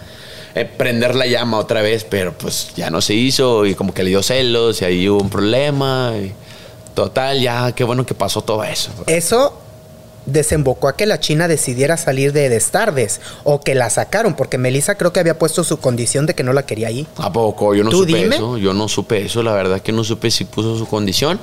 eh, 0.56 0.66
prender 0.66 1.16
la 1.16 1.26
llama 1.26 1.58
otra 1.58 1.82
vez, 1.82 2.04
pero 2.04 2.34
pues 2.34 2.72
ya 2.76 2.90
no 2.90 3.02
se 3.02 3.14
hizo 3.14 3.66
y 3.66 3.76
como 3.76 3.94
que 3.94 4.04
le 4.04 4.10
dio 4.10 4.24
celos 4.24 4.82
y 4.82 4.86
ahí 4.86 5.10
hubo 5.10 5.22
un 5.22 5.30
problema 5.30 6.14
total, 6.94 7.40
ya 7.40 7.72
qué 7.74 7.84
bueno 7.84 8.06
que 8.06 8.14
pasó 8.14 8.42
todo 8.42 8.64
eso. 8.64 8.92
Eso 9.08 9.58
desembocó 10.26 10.88
a 10.88 10.96
que 10.96 11.06
la 11.06 11.20
China 11.20 11.48
decidiera 11.48 11.98
salir 11.98 12.32
de 12.34 12.50
Destardes 12.50 13.22
o 13.44 13.62
que 13.62 13.76
la 13.76 13.90
sacaron, 13.90 14.36
porque 14.36 14.58
Melissa 14.58 14.96
creo 14.96 15.12
que 15.12 15.20
había 15.20 15.38
puesto 15.40 15.64
su 15.64 15.78
condición 15.80 16.26
de 16.26 16.36
que 16.36 16.44
no 16.44 16.54
la 16.54 16.66
quería 16.66 16.88
ahí. 16.90 17.08
¿A 17.18 17.32
poco? 17.32 17.74
Yo 17.76 17.84
no 17.84 17.90
¿Tú 17.90 18.00
supe 18.02 18.14
dime? 18.18 18.36
eso. 18.36 18.58
Yo 18.58 18.74
no 18.74 18.88
supe 18.88 19.26
eso. 19.26 19.44
La 19.44 19.54
verdad 19.54 19.82
que 19.82 19.92
no 19.92 20.04
supe 20.04 20.30
si 20.32 20.46
puso 20.46 20.78
su 20.78 20.88
condición. 20.88 21.40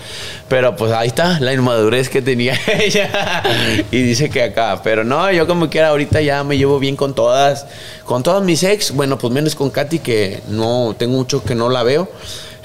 Pero 0.48 0.76
pues 0.76 0.92
ahí 0.92 1.08
está 1.08 1.40
la 1.40 1.52
inmadurez 1.52 2.08
que 2.08 2.22
tenía 2.22 2.58
ella. 2.80 3.42
y 3.90 4.02
dice 4.02 4.30
que 4.30 4.42
acá. 4.42 4.80
Pero 4.82 5.04
no, 5.04 5.30
yo 5.32 5.46
como 5.46 5.68
quiera 5.68 5.88
ahorita 5.88 6.20
ya 6.20 6.44
me 6.44 6.56
llevo 6.56 6.78
bien 6.78 6.96
con 6.96 7.14
todas. 7.14 7.66
Con 8.04 8.22
todas 8.22 8.42
mis 8.42 8.62
ex. 8.62 8.92
Bueno, 8.92 9.18
pues 9.18 9.32
menos 9.32 9.54
con 9.54 9.70
Katy 9.70 9.98
que 9.98 10.40
no 10.48 10.94
tengo 10.98 11.16
mucho 11.16 11.42
que 11.42 11.54
no 11.54 11.68
la 11.68 11.82
veo. 11.82 12.08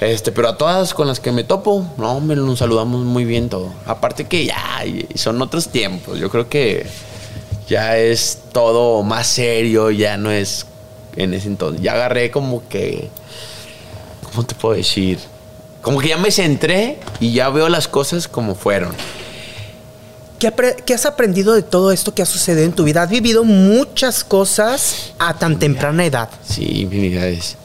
Este, 0.04 0.32
pero 0.32 0.48
a 0.48 0.58
todas 0.58 0.92
con 0.92 1.06
las 1.06 1.18
que 1.20 1.32
me 1.32 1.44
topo, 1.44 1.86
no, 1.96 2.20
me 2.20 2.36
nos 2.36 2.58
saludamos 2.58 3.04
muy 3.04 3.24
bien 3.24 3.48
todo. 3.48 3.72
Aparte 3.86 4.26
que 4.26 4.44
ya 4.46 4.82
son 5.14 5.40
otros 5.40 5.68
tiempos. 5.68 6.18
Yo 6.18 6.28
creo 6.30 6.48
que 6.48 6.86
ya 7.68 7.96
es 7.96 8.38
todo 8.52 9.02
más 9.02 9.26
serio, 9.26 9.90
ya 9.90 10.16
no 10.16 10.30
es 10.30 10.66
en 11.16 11.32
ese 11.32 11.48
entonces. 11.48 11.80
Ya 11.82 11.92
agarré 11.92 12.30
como 12.30 12.68
que, 12.68 13.08
¿cómo 14.30 14.44
te 14.44 14.54
puedo 14.54 14.74
decir? 14.76 15.18
Como 15.80 16.00
que 16.00 16.08
ya 16.08 16.18
me 16.18 16.30
centré 16.30 16.98
y 17.20 17.32
ya 17.32 17.48
veo 17.48 17.68
las 17.68 17.88
cosas 17.88 18.28
como 18.28 18.54
fueron. 18.54 18.92
¿Qué, 20.38 20.54
apre- 20.54 20.76
qué 20.84 20.92
has 20.92 21.06
aprendido 21.06 21.54
de 21.54 21.62
todo 21.62 21.92
esto 21.92 22.12
que 22.12 22.20
ha 22.20 22.26
sucedido 22.26 22.64
en 22.66 22.72
tu 22.72 22.84
vida? 22.84 23.02
Has 23.02 23.10
vivido 23.10 23.44
muchas 23.44 24.24
cosas 24.24 25.12
a 25.18 25.34
tan 25.38 25.58
temprana 25.58 26.04
edad. 26.04 26.28
Sí, 26.46 26.82
infinidades. 26.82 27.56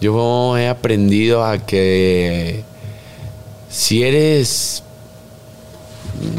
Yo 0.00 0.56
he 0.56 0.68
aprendido 0.68 1.44
a 1.44 1.58
que 1.58 2.62
si 3.68 4.04
eres, 4.04 4.82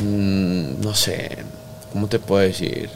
mm, 0.04 0.82
no 0.82 0.96
sé, 0.96 1.40
¿cómo 1.92 2.08
te 2.08 2.20
puedo 2.20 2.42
decir? 2.42 2.90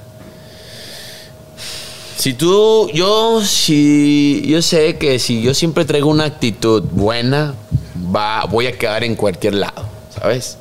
Si 2.18 2.34
tú, 2.34 2.90
yo, 2.94 3.42
si, 3.42 4.44
yo 4.48 4.62
sé 4.62 4.98
que 4.98 5.20
si 5.20 5.42
yo 5.42 5.54
siempre 5.54 5.84
traigo 5.84 6.10
una 6.10 6.26
actitud 6.26 6.84
buena, 6.84 7.56
va, 8.16 8.46
voy 8.46 8.68
a 8.68 8.78
quedar 8.78 9.04
en 9.04 9.16
cualquier 9.16 9.56
lado, 9.56 9.84
¿sabes? 10.18 10.58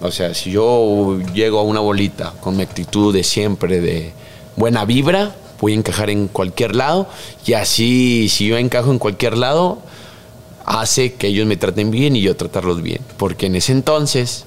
O 0.00 0.12
sea, 0.12 0.34
si 0.34 0.52
yo 0.52 1.18
llego 1.32 1.58
a 1.58 1.62
una 1.62 1.80
bolita 1.80 2.32
con 2.40 2.56
mi 2.56 2.62
actitud 2.62 3.12
de 3.12 3.24
siempre, 3.24 3.80
de 3.80 4.12
buena 4.54 4.84
vibra, 4.84 5.34
voy 5.60 5.72
a 5.72 5.76
encajar 5.76 6.10
en 6.10 6.28
cualquier 6.28 6.74
lado. 6.76 7.06
Y 7.46 7.54
así, 7.54 8.28
si 8.28 8.46
yo 8.46 8.56
encajo 8.56 8.90
en 8.90 8.98
cualquier 8.98 9.36
lado, 9.36 9.78
hace 10.64 11.14
que 11.14 11.28
ellos 11.28 11.46
me 11.46 11.56
traten 11.56 11.90
bien 11.90 12.16
y 12.16 12.22
yo 12.22 12.36
tratarlos 12.36 12.82
bien. 12.82 13.00
Porque 13.16 13.46
en 13.46 13.56
ese 13.56 13.72
entonces, 13.72 14.46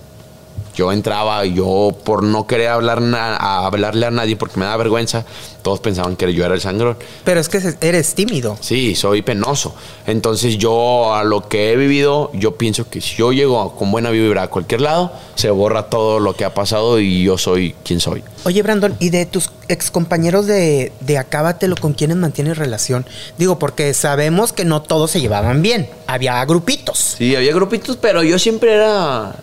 yo 0.78 0.92
entraba 0.92 1.44
y 1.44 1.56
yo 1.56 1.90
por 2.04 2.22
no 2.22 2.46
querer 2.46 2.70
hablar 2.70 3.02
a 3.14 3.66
hablarle 3.66 4.06
a 4.06 4.12
nadie 4.12 4.36
porque 4.36 4.60
me 4.60 4.66
da 4.66 4.78
vergüenza, 4.78 5.26
todos 5.64 5.80
pensaban 5.80 6.16
que 6.16 6.32
yo 6.34 6.46
era 6.46 6.54
el 6.54 6.62
sangrón. 6.62 6.98
Pero 7.24 7.40
es 7.40 7.50
que 7.50 7.60
eres 7.82 8.14
tímido. 8.14 8.58
Sí, 8.62 8.94
soy 8.94 9.24
penoso. 9.24 9.74
Entonces 10.06 10.60
yo 10.60 11.16
a 11.16 11.24
lo 11.24 11.50
que 11.50 11.72
he 11.72 11.76
vivido, 11.76 12.30
yo 12.34 12.58
pienso 12.58 12.88
que 12.88 13.02
si 13.02 13.16
yo 13.16 13.34
llego 13.34 13.76
con 13.76 13.92
buena 13.92 14.12
vibra 14.12 14.44
a 14.44 14.48
cualquier 14.50 14.82
lado, 14.82 15.12
se 15.34 15.50
borra 15.50 15.90
todo 15.90 16.20
lo 16.20 16.36
que 16.36 16.46
ha 16.46 16.54
pasado 16.54 17.00
y 17.00 17.24
yo 17.24 17.40
soy 17.40 17.74
quien 17.84 18.00
soy. 18.00 18.24
Oye, 18.44 18.62
Brandon, 18.62 18.96
¿y 19.00 19.10
de 19.10 19.26
tus 19.26 19.50
excompañeros 19.68 20.46
de, 20.46 20.92
de 21.00 21.18
Acábatelo 21.18 21.76
con 21.76 21.94
quiénes 21.94 22.18
mantienes 22.18 22.56
relación? 22.58 23.04
Digo, 23.40 23.58
porque 23.58 23.96
sabemos 23.96 24.54
que 24.54 24.64
no 24.64 24.84
todos 24.84 25.10
se 25.10 25.22
llevaban 25.22 25.64
bien. 25.64 25.90
Había 26.06 26.46
grupitos. 26.46 27.16
Sí, 27.18 27.36
había 27.36 27.54
grupitos, 27.54 27.98
pero 27.98 28.22
yo 28.22 28.38
siempre 28.38 28.74
era 28.76 29.36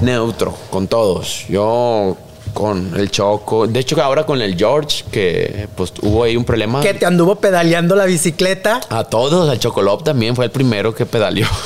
neutro 0.00 0.54
con 0.70 0.86
todos. 0.88 1.46
Yo 1.48 2.16
con 2.54 2.92
el 2.96 3.10
Choco, 3.10 3.66
de 3.68 3.78
hecho 3.80 4.02
ahora 4.02 4.24
con 4.26 4.40
el 4.42 4.56
George, 4.56 5.04
que 5.12 5.68
pues 5.76 5.92
hubo 6.02 6.24
ahí 6.24 6.36
un 6.36 6.44
problema. 6.44 6.80
Que 6.80 6.94
te 6.94 7.06
anduvo 7.06 7.36
pedaleando 7.36 7.94
la 7.94 8.04
bicicleta. 8.06 8.80
A 8.88 9.04
todos, 9.04 9.48
al 9.48 9.58
Chocolop 9.58 10.02
también 10.02 10.34
fue 10.34 10.46
el 10.46 10.50
primero 10.50 10.94
que 10.94 11.06
pedaleó. 11.06 11.46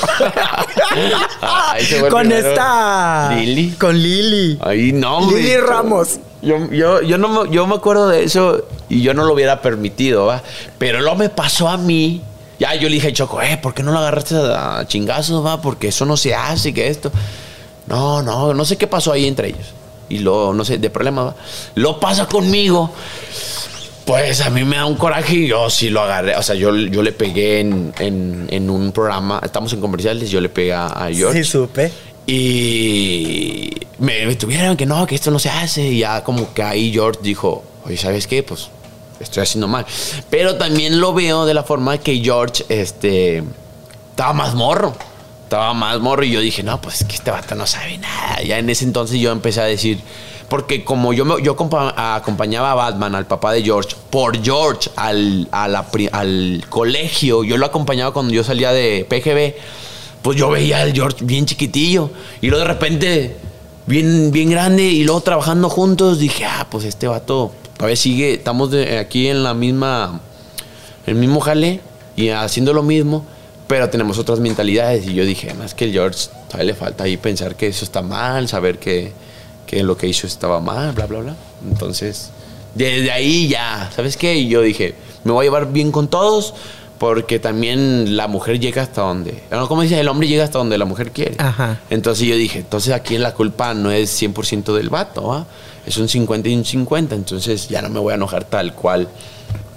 Con 2.11 2.21
primero. 2.29 2.49
esta. 2.51 3.35
Lili. 3.35 3.71
Con 3.73 3.97
Lili. 4.01 4.59
Ahí 4.61 4.93
no. 4.93 5.31
Lili 5.31 5.57
Ramos. 5.57 6.19
Yo, 6.43 6.71
yo, 6.71 7.01
yo, 7.03 7.19
no, 7.19 7.29
me- 7.45 7.51
yo 7.51 7.67
me 7.67 7.75
acuerdo 7.77 8.09
de 8.09 8.25
eso 8.25 8.65
y 8.89 9.01
yo 9.03 9.15
no 9.15 9.25
lo 9.25 9.33
hubiera 9.35 9.63
permitido, 9.63 10.27
¿va? 10.27 10.43
Pero 10.79 11.01
luego 11.01 11.17
me 11.17 11.29
pasó 11.29 11.69
a 11.69 11.77
mí. 11.77 12.23
Ya 12.59 12.75
yo 12.75 12.89
le 12.89 12.95
dije 12.97 13.09
a 13.09 13.13
Choco, 13.13 13.41
eh, 13.43 13.59
¿por 13.63 13.75
qué 13.75 13.83
no 13.83 13.93
lo 13.93 13.99
agarraste 13.99 14.37
a 14.37 14.85
chingazos, 14.87 15.45
va? 15.45 15.61
Porque 15.63 15.89
eso 15.89 16.05
no 16.05 16.17
se 16.17 16.35
hace, 16.35 16.73
que 16.75 16.89
esto. 16.89 17.11
No, 17.93 18.23
no, 18.23 18.53
no 18.55 18.65
sé 18.65 18.77
qué 18.77 18.89
pasó 18.89 19.13
ahí 19.13 19.27
entre 19.29 19.49
ellos. 19.51 19.67
Y 20.09 20.19
luego, 20.19 20.53
no 20.53 20.65
sé, 20.65 20.79
de 20.79 20.91
problema, 20.91 21.23
va. 21.25 21.35
Lo 21.77 22.01
pasa 22.01 22.27
conmigo. 22.27 22.91
Pues 24.05 24.41
a 24.41 24.51
mí 24.51 24.65
me 24.65 24.77
da 24.77 24.85
un 24.87 24.97
coraje 24.97 25.37
y 25.37 25.47
yo 25.47 25.71
sí 25.71 25.89
lo 25.89 26.01
agarré. 26.03 26.35
O 26.37 26.43
sea, 26.43 26.57
yo, 26.57 26.75
yo 26.77 27.03
le 27.03 27.13
pegué 27.13 27.61
en, 27.61 27.95
en- 28.01 28.49
en 28.51 28.69
un 28.69 28.91
programa, 28.93 29.41
estamos 29.45 29.73
en 29.73 29.81
comerciales, 29.81 30.29
yo 30.31 30.41
le 30.41 30.49
pegué 30.49 30.73
a, 30.73 30.87
a 30.87 31.13
George. 31.13 31.45
Sí, 31.45 31.51
supe. 31.51 31.93
Y 32.27 33.71
me, 33.99 34.27
me 34.27 34.35
tuvieron 34.37 34.77
que 34.77 34.87
no, 34.87 35.07
que 35.07 35.15
esto 35.15 35.31
no 35.31 35.39
se 35.39 35.51
hace. 35.51 35.83
Y 35.89 35.99
ya 36.01 36.25
como 36.25 36.53
que 36.53 36.63
ahí 36.63 36.93
George 36.93 37.21
dijo, 37.23 37.63
oye, 37.85 37.97
¿sabes 37.97 38.27
qué? 38.27 38.43
Pues 38.43 38.69
estoy 39.21 39.43
haciendo 39.45 39.69
mal. 39.69 39.87
Pero 40.31 40.57
también 40.57 41.01
lo 41.01 41.13
veo 41.15 41.45
de 41.47 41.55
la 41.55 41.63
forma 41.63 41.99
que 41.99 42.17
George 42.21 42.65
este, 42.69 43.43
estaba 44.11 44.33
más 44.33 44.55
morro. 44.55 44.95
Estaba 45.53 45.75
más 45.75 46.01
morro 46.01 46.25
y 46.25 46.31
yo 46.31 46.41
dije, 46.41 46.63
no, 46.63 46.81
pues 46.81 47.03
es 47.03 47.07
que 47.07 47.15
este 47.15 47.31
vato 47.31 47.55
no 47.55 47.67
sabe 47.67 47.99
nada. 47.99 48.43
Ya 48.43 48.59
en 48.59 48.71
ese 48.71 48.87
entonces 48.87 49.21
yo 49.21 49.31
empecé 49.33 49.61
a 49.61 49.65
decir, 49.65 50.01
porque 50.49 50.83
como 50.83 51.13
yo, 51.13 51.27
me- 51.27 51.43
yo 51.43 51.57
compa- 51.57 51.93
acompañaba 52.17 52.73
a 52.73 52.75
Batman, 52.75 53.15
al 53.15 53.27
papá 53.27 53.53
de 53.53 53.63
George, 53.63 53.95
por 54.09 54.43
George 54.43 54.89
al, 54.97 55.47
a 55.53 55.65
al 56.13 56.65
colegio, 56.71 57.45
yo 57.45 57.59
lo 57.59 57.67
acompañaba 57.67 58.15
cuando 58.15 58.33
yo 58.33 58.43
salía 58.43 58.73
de 58.73 59.05
PGB, 59.07 60.23
pues 60.23 60.39
yo 60.39 60.49
veía 60.49 60.81
al 60.81 60.95
George 60.95 61.23
bien 61.23 61.45
chiquitillo 61.45 62.09
y 62.41 62.47
luego 62.47 62.65
de 62.65 62.73
repente 62.73 63.37
bien, 63.87 64.31
bien 64.33 64.49
grande 64.49 64.85
y 64.85 65.05
luego 65.05 65.21
trabajando 65.21 65.69
juntos, 65.69 66.19
dije, 66.19 66.47
ah, 66.47 66.67
pues 66.71 66.87
este 66.87 67.09
vato 67.09 67.53
todavía 67.77 67.97
sigue, 67.97 68.33
estamos 68.33 68.71
aquí 68.99 69.29
en 69.29 69.43
la 69.43 69.53
misma, 69.53 70.19
el 71.07 71.15
mismo 71.17 71.41
jale 71.41 71.83
y 72.17 72.31
haciendo 72.31 72.73
lo 72.73 72.83
mismo, 72.83 73.27
pero 73.73 73.89
tenemos 73.89 74.19
otras 74.19 74.39
mentalidades. 74.39 75.07
Y 75.07 75.15
yo 75.15 75.25
dije, 75.25 75.55
más 75.55 75.73
que 75.73 75.87
el 75.87 75.93
George, 75.93 76.29
todavía 76.47 76.73
le 76.73 76.75
falta 76.75 77.05
ahí 77.05 77.17
pensar 77.17 77.57
que 77.57 77.69
eso 77.69 77.87
está 77.87 78.03
mal, 78.03 78.47
saber 78.47 78.79
que, 78.79 79.13
que 79.67 79.83
lo 79.83 79.97
que 79.97 80.07
hizo 80.07 80.27
estaba 80.27 80.61
mal, 80.61 80.93
bla, 80.93 81.07
bla, 81.07 81.21
bla. 81.21 81.37
Entonces, 81.67 82.33
desde 82.75 83.11
ahí 83.11 83.49
ya, 83.49 83.91
¿sabes 83.97 84.19
qué? 84.19 84.37
Y 84.37 84.49
yo 84.49 84.61
dije, 84.61 84.95
me 85.25 85.33
voy 85.33 85.45
a 85.45 85.47
llevar 85.47 85.73
bien 85.73 85.91
con 85.91 86.09
todos. 86.09 86.53
Porque 86.99 87.39
también 87.39 88.15
la 88.15 88.29
mujer 88.29 88.61
llega 88.61 88.83
hasta 88.83 89.01
donde. 89.01 89.43
¿no? 89.51 89.67
¿Cómo 89.69 89.81
dice? 89.81 89.99
El 89.99 90.07
hombre 90.09 90.29
llega 90.29 90.45
hasta 90.45 90.59
donde 90.59 90.77
la 90.77 90.85
mujer 90.85 91.11
quiere. 91.11 91.37
Ajá. 91.39 91.81
Entonces 91.89 92.29
yo 92.29 92.37
dije, 92.37 92.59
entonces 92.59 92.93
aquí 92.93 93.17
la 93.17 93.33
culpa 93.33 93.73
no 93.73 93.91
es 93.91 94.23
100% 94.23 94.75
del 94.75 94.91
vato, 94.91 95.29
¿va? 95.29 95.47
Es 95.87 95.97
un 95.97 96.09
50 96.09 96.49
y 96.51 96.55
un 96.55 96.65
50. 96.67 97.15
Entonces 97.15 97.69
ya 97.69 97.81
no 97.81 97.89
me 97.89 97.99
voy 97.99 98.13
a 98.13 98.17
enojar 98.17 98.45
tal 98.45 98.75
cual. 98.75 99.09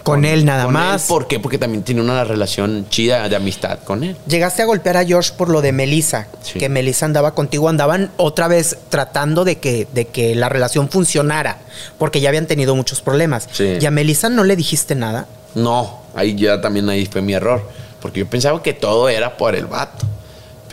Con 0.04 0.24
él 0.24 0.46
nada 0.46 0.66
con 0.66 0.74
más. 0.74 1.04
él. 1.04 1.08
¿Por 1.10 1.28
qué? 1.28 1.40
Porque 1.40 1.58
también 1.58 1.82
tiene 1.84 2.00
una 2.02 2.24
relación 2.24 2.86
chida 2.90 3.28
de 3.28 3.36
amistad 3.36 3.80
con 3.80 4.04
él. 4.04 4.16
Llegaste 4.28 4.62
a 4.62 4.66
golpear 4.66 4.98
a 4.98 5.04
George 5.06 5.32
por 5.36 5.50
lo 5.50 5.62
de 5.64 5.72
Melissa, 5.72 6.28
Sí. 6.44 6.60
que 6.60 6.70
Melissa 6.70 7.08
andaba 7.08 7.34
contigo, 7.34 7.70
andaban 7.70 8.12
otra 8.18 8.48
vez 8.48 8.78
tratando 8.90 9.44
de 9.46 9.58
que, 9.58 9.88
de 9.94 10.06
que 10.06 10.36
la 10.36 10.48
relación 10.48 10.90
funcionara, 10.90 11.58
porque 11.98 12.22
ya 12.22 12.30
habían 12.30 12.46
tenido 12.46 12.76
muchos 12.76 13.02
problemas. 13.02 13.50
Sí. 13.52 13.78
¿Y 13.82 13.86
a 13.86 13.90
Melissa 13.92 14.30
no 14.30 14.44
le 14.44 14.56
dijiste 14.56 14.94
nada? 14.94 15.26
No, 15.56 16.02
ahí 16.14 16.36
ya 16.36 16.62
también 16.62 16.88
ahí 16.90 17.08
fue 17.08 17.22
mi 17.24 17.34
error. 17.34 17.68
Porque 18.00 18.20
yo 18.20 18.28
pensaba 18.28 18.62
que 18.62 18.74
todo 18.74 19.10
era 19.10 19.36
por 19.38 19.56
el 19.56 19.66
vato. 19.66 20.06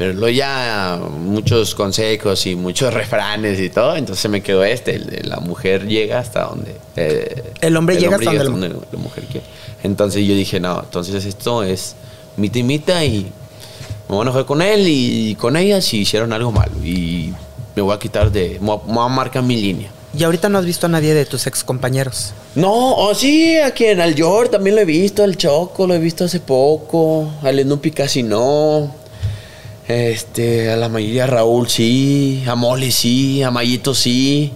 Pero 0.02 0.14
luego 0.14 0.30
ya 0.30 0.98
muchos 1.16 1.76
consejos 1.76 2.44
y 2.46 2.56
muchos 2.56 2.92
refranes 2.92 3.60
y 3.60 3.70
todo, 3.70 3.94
entonces 3.94 4.28
me 4.28 4.42
quedó 4.42 4.64
este, 4.64 4.96
el 4.96 5.06
de 5.06 5.22
la 5.22 5.36
mujer 5.36 5.86
llega 5.86 6.18
hasta 6.18 6.42
donde... 6.42 6.74
eh, 6.96 7.52
El 7.60 7.76
hombre 7.76 7.94
llega 7.98 8.16
hasta 8.16 8.32
donde 8.42 8.70
la 8.70 8.98
mujer 8.98 9.22
quiere. 9.30 9.46
Entonces 9.84 10.26
yo 10.26 10.34
dije, 10.34 10.58
no, 10.58 10.80
entonces 10.82 11.24
esto 11.24 11.62
es 11.62 11.94
mita 12.36 12.58
y 12.58 12.62
mita 12.64 13.04
y 13.04 13.30
me 14.08 14.16
voy 14.16 14.18
a 14.18 14.22
enojar 14.22 14.44
con 14.44 14.60
él 14.60 14.86
y 14.88 15.36
con 15.36 15.56
ellas 15.56 15.84
si 15.84 15.98
hicieron 16.00 16.32
algo 16.32 16.50
malo. 16.50 16.72
Y 16.84 17.32
me 17.76 17.82
voy 17.82 17.94
a 17.94 18.00
quitar 18.00 18.32
de... 18.32 18.58
Me 18.60 18.76
voy 18.76 19.04
a- 19.04 19.08
marcar 19.08 19.44
mi 19.44 19.54
línea. 19.54 19.88
Y 20.18 20.24
ahorita 20.24 20.48
no 20.48 20.58
has 20.58 20.64
visto 20.64 20.86
a 20.86 20.88
nadie 20.88 21.14
de 21.14 21.26
tus 21.26 21.46
ex 21.46 21.62
compañeros. 21.62 22.32
No, 22.56 22.72
oh, 22.96 23.14
sí, 23.14 23.56
a 23.56 23.70
quien, 23.70 24.00
al 24.00 24.16
George 24.16 24.50
también 24.50 24.74
lo 24.74 24.82
he 24.82 24.84
visto, 24.84 25.22
al 25.22 25.36
Choco 25.36 25.86
lo 25.86 25.94
he 25.94 25.98
visto 26.00 26.24
hace 26.24 26.40
poco, 26.40 27.30
al 27.42 27.60
Snoopy 27.62 27.92
casi 27.92 28.24
no. 28.24 29.00
Este, 29.88 30.70
a 30.70 30.76
la 30.76 30.88
mayoría 30.88 31.26
Raúl 31.26 31.68
sí, 31.68 32.44
a 32.46 32.54
Molly 32.54 32.92
sí, 32.92 33.42
a 33.42 33.50
Mayito 33.50 33.94
sí. 33.94 34.52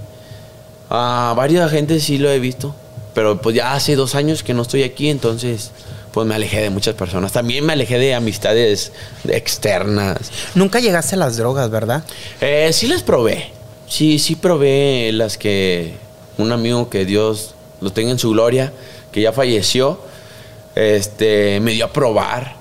A 0.88 1.34
varias 1.36 1.70
gente 1.70 2.00
sí 2.00 2.18
lo 2.18 2.30
he 2.30 2.38
visto. 2.38 2.74
Pero 3.14 3.40
pues 3.40 3.56
ya 3.56 3.74
hace 3.74 3.96
dos 3.96 4.14
años 4.14 4.42
que 4.42 4.54
no 4.54 4.62
estoy 4.62 4.82
aquí, 4.82 5.08
entonces 5.08 5.72
pues 6.12 6.26
me 6.26 6.34
alejé 6.34 6.60
de 6.62 6.70
muchas 6.70 6.94
personas. 6.94 7.32
También 7.32 7.64
me 7.64 7.72
alejé 7.72 7.98
de 7.98 8.14
amistades 8.14 8.92
externas. 9.28 10.30
Nunca 10.54 10.80
llegaste 10.80 11.14
a 11.14 11.18
las 11.18 11.36
drogas, 11.36 11.70
¿verdad? 11.70 12.04
Eh, 12.40 12.70
sí 12.72 12.86
las 12.86 13.02
probé. 13.02 13.50
Sí, 13.88 14.18
sí 14.18 14.34
probé 14.34 15.10
las 15.12 15.38
que 15.38 15.94
un 16.38 16.52
amigo 16.52 16.88
que 16.88 17.04
Dios 17.04 17.54
lo 17.80 17.92
tenga 17.92 18.10
en 18.10 18.18
su 18.18 18.30
gloria, 18.30 18.72
que 19.12 19.20
ya 19.20 19.32
falleció, 19.32 20.00
este, 20.74 21.60
me 21.60 21.72
dio 21.72 21.86
a 21.86 21.92
probar 21.92 22.55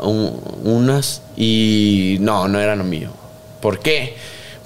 un- 0.00 0.40
unas 0.64 1.22
y 1.36 2.16
no, 2.20 2.48
no 2.48 2.60
eran 2.60 2.78
lo 2.78 2.84
mío. 2.84 3.10
¿Por 3.60 3.78
qué? 3.78 4.14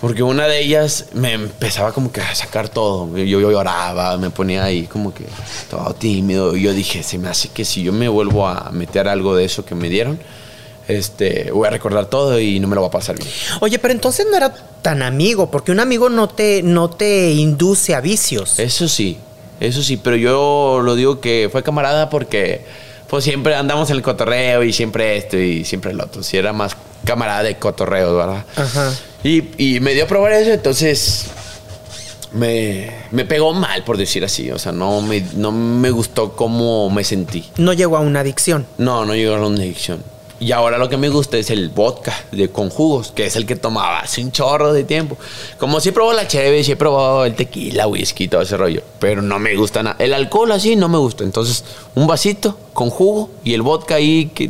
Porque 0.01 0.23
una 0.23 0.47
de 0.47 0.61
ellas 0.61 1.07
me 1.15 1.33
empezaba 1.33 1.93
como 1.93 2.13
que 2.13 2.21
a 2.21 2.35
sacar 2.35 2.69
todo. 2.69 3.17
Yo, 3.17 3.25
yo 3.41 3.51
lloraba, 3.51 4.17
me 4.19 4.31
ponía 4.31 4.65
ahí 4.65 4.87
como 4.87 5.15
que 5.15 5.25
todo 5.71 5.95
tímido. 5.95 6.55
Y 6.57 6.63
yo 6.63 6.73
dije, 6.75 7.03
se 7.03 7.17
me 7.19 7.29
hace 7.29 7.49
que 7.49 7.65
si 7.65 7.83
yo 7.83 7.93
me 7.93 8.09
vuelvo 8.09 8.47
a 8.47 8.71
meter 8.71 9.09
algo 9.09 9.35
de 9.35 9.45
eso 9.47 9.65
que 9.65 9.75
me 9.75 9.89
dieron, 9.89 10.19
este, 10.89 11.51
voy 11.53 11.67
a 11.67 11.71
recordar 11.71 12.07
todo 12.07 12.39
y 12.39 12.61
no 12.61 12.69
me 12.69 12.75
lo 12.75 12.83
va 12.83 12.89
a 12.89 12.91
pasar 12.91 13.17
bien. 13.17 13.29
Oye, 13.61 13.79
pero 13.79 13.95
entonces 13.95 14.27
no 14.31 14.37
era 14.37 14.53
tan 14.83 15.03
amigo, 15.03 15.51
porque 15.51 15.73
un 15.73 15.81
amigo 15.81 16.11
no 16.11 16.29
te, 16.29 16.63
no 16.63 16.91
te 16.91 17.31
induce 17.33 17.95
a 17.95 18.01
vicios. 18.03 18.59
Eso 18.59 18.87
sí, 18.89 19.17
eso 19.61 19.83
sí, 19.83 19.97
pero 19.97 20.17
yo 20.17 20.81
lo 20.85 20.95
digo 20.95 21.21
que 21.21 21.49
fue 21.51 21.63
camarada 21.63 22.11
porque 22.11 22.67
pues 23.15 23.23
siempre 23.23 23.55
andamos 23.55 23.89
en 23.91 23.97
el 23.99 24.03
cotorreo 24.03 24.65
y 24.65 24.73
siempre 24.73 25.17
esto 25.17 25.39
y 25.39 25.65
siempre 25.65 25.93
el 25.93 26.01
otro. 26.01 26.25
Si 26.25 26.37
era 26.37 26.53
más 26.53 26.77
camarada 27.05 27.45
de 27.45 27.57
cotorreo, 27.57 28.17
¿verdad? 28.17 28.45
Ajá. 28.57 28.93
Y, 29.23 29.51
y 29.57 29.79
me 29.79 29.95
dio 29.95 30.03
a 30.03 30.09
probar 30.09 30.33
eso, 30.33 30.51
entonces 30.51 31.27
me, 32.33 32.91
me 33.13 33.25
pegó 33.25 33.55
mal, 33.55 33.85
por 33.85 33.99
decir 33.99 34.25
así. 34.25 34.51
O 34.51 34.59
sea, 34.59 34.73
no 34.73 35.01
me, 35.01 35.21
no 35.37 35.53
me 35.53 35.93
gustó 35.93 36.33
cómo 36.35 36.91
me 36.91 37.05
sentí. 37.05 37.49
No 37.57 37.73
llegó 37.73 37.99
a 37.99 38.01
una 38.01 38.19
adicción. 38.19 38.67
No, 38.79 39.05
no 39.05 39.15
llegó 39.15 39.37
a 39.37 39.47
una 39.47 39.63
adicción. 39.63 40.03
Y 40.41 40.53
ahora 40.53 40.79
lo 40.79 40.89
que 40.89 40.97
me 40.97 41.09
gusta 41.09 41.37
es 41.39 41.49
el 41.51 41.69
vodka 41.71 42.13
de, 42.33 42.51
con 42.51 42.69
jugos, 42.69 43.13
que 43.13 43.25
es 43.27 43.37
el 43.37 43.47
que 43.47 43.57
tomaba 43.57 44.01
hace 44.01 44.21
un 44.23 44.33
chorro 44.33 44.73
de 44.73 44.85
tiempo. 44.85 45.17
Como 45.59 45.81
sí 45.81 45.91
he 45.91 45.93
probado 45.93 46.15
la 46.17 46.27
cheve, 46.29 46.63
sí 46.65 46.73
he 46.73 46.77
probado 46.77 47.25
el 47.25 47.35
tequila, 47.35 47.87
whisky, 47.87 48.29
todo 48.29 48.43
ese 48.43 48.57
rollo. 48.57 48.83
Pero 48.99 49.23
no 49.23 49.39
me 49.39 49.55
gusta 49.57 49.83
nada. 49.83 49.97
El 49.99 50.13
alcohol 50.13 50.51
así 50.53 50.77
no 50.77 50.89
me 50.89 50.99
gusta. 50.99 51.25
Entonces, 51.25 51.65
un 51.95 52.07
vasito 52.07 52.59
con 52.73 52.91
jugo 52.91 53.31
y 53.45 53.55
el 53.55 53.63
vodka 53.63 53.95
ahí 53.95 54.27
que 54.35 54.49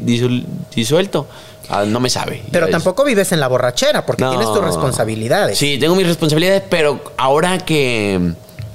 disuelto, 0.74 1.26
ah, 1.68 1.84
no 1.86 2.00
me 2.00 2.08
sabe. 2.10 2.42
Pero 2.50 2.66
es- 2.66 2.72
tampoco 2.72 3.04
vives 3.04 3.30
en 3.32 3.40
la 3.40 3.48
borrachera, 3.48 4.04
porque 4.06 4.24
No. 4.24 4.30
tienes 4.30 4.48
tus 4.52 4.64
responsabilidades. 4.64 5.58
Sí, 5.58 5.78
tengo 5.78 5.94
mis 5.94 6.06
responsabilidades, 6.06 6.62
pero 6.68 7.00
ahora 7.18 7.58
que 7.58 8.32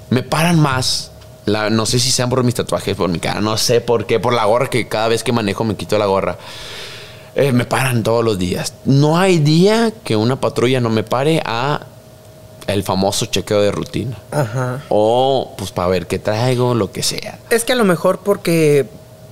me 0.09 0.23
paran 0.23 0.59
más, 0.59 1.11
la- 1.45 1.69
no 1.71 1.85
sé 1.85 1.99
si 1.99 2.11
sean 2.11 2.29
por 2.29 2.43
mis 2.43 2.55
tatuajes, 2.55 2.95
por 2.95 3.09
mi 3.09 3.19
cara, 3.19 3.41
no 3.41 3.57
sé 3.57 3.81
por 3.81 4.05
qué, 4.05 4.19
por 4.19 4.33
la 4.33 4.45
gorra, 4.45 4.69
que 4.69 4.87
cada 4.87 5.07
vez 5.07 5.23
que 5.23 5.31
manejo 5.31 5.63
me 5.63 5.75
quito 5.75 5.97
la 5.97 6.05
gorra. 6.05 6.37
Eh, 7.35 7.51
me 7.51 7.65
paran 7.65 8.03
todos 8.03 8.23
los 8.23 8.37
días. 8.37 8.73
No 8.85 9.17
hay 9.17 9.39
día 9.39 9.91
que 10.03 10.15
una 10.15 10.39
patrulla 10.39 10.79
no 10.81 10.89
me 10.89 11.03
pare 11.03 11.41
a 11.45 11.81
el 12.67 12.83
famoso 12.83 13.25
chequeo 13.25 13.61
de 13.61 13.71
rutina. 13.71 14.17
Ajá. 14.31 14.83
O 14.89 15.53
pues 15.57 15.71
para 15.71 15.87
ver 15.87 16.07
qué 16.07 16.19
traigo, 16.19 16.73
lo 16.73 16.91
que 16.91 17.03
sea. 17.03 17.39
Es 17.49 17.65
que 17.65 17.73
a 17.73 17.75
lo 17.75 17.85
mejor 17.85 18.19
porque 18.19 18.87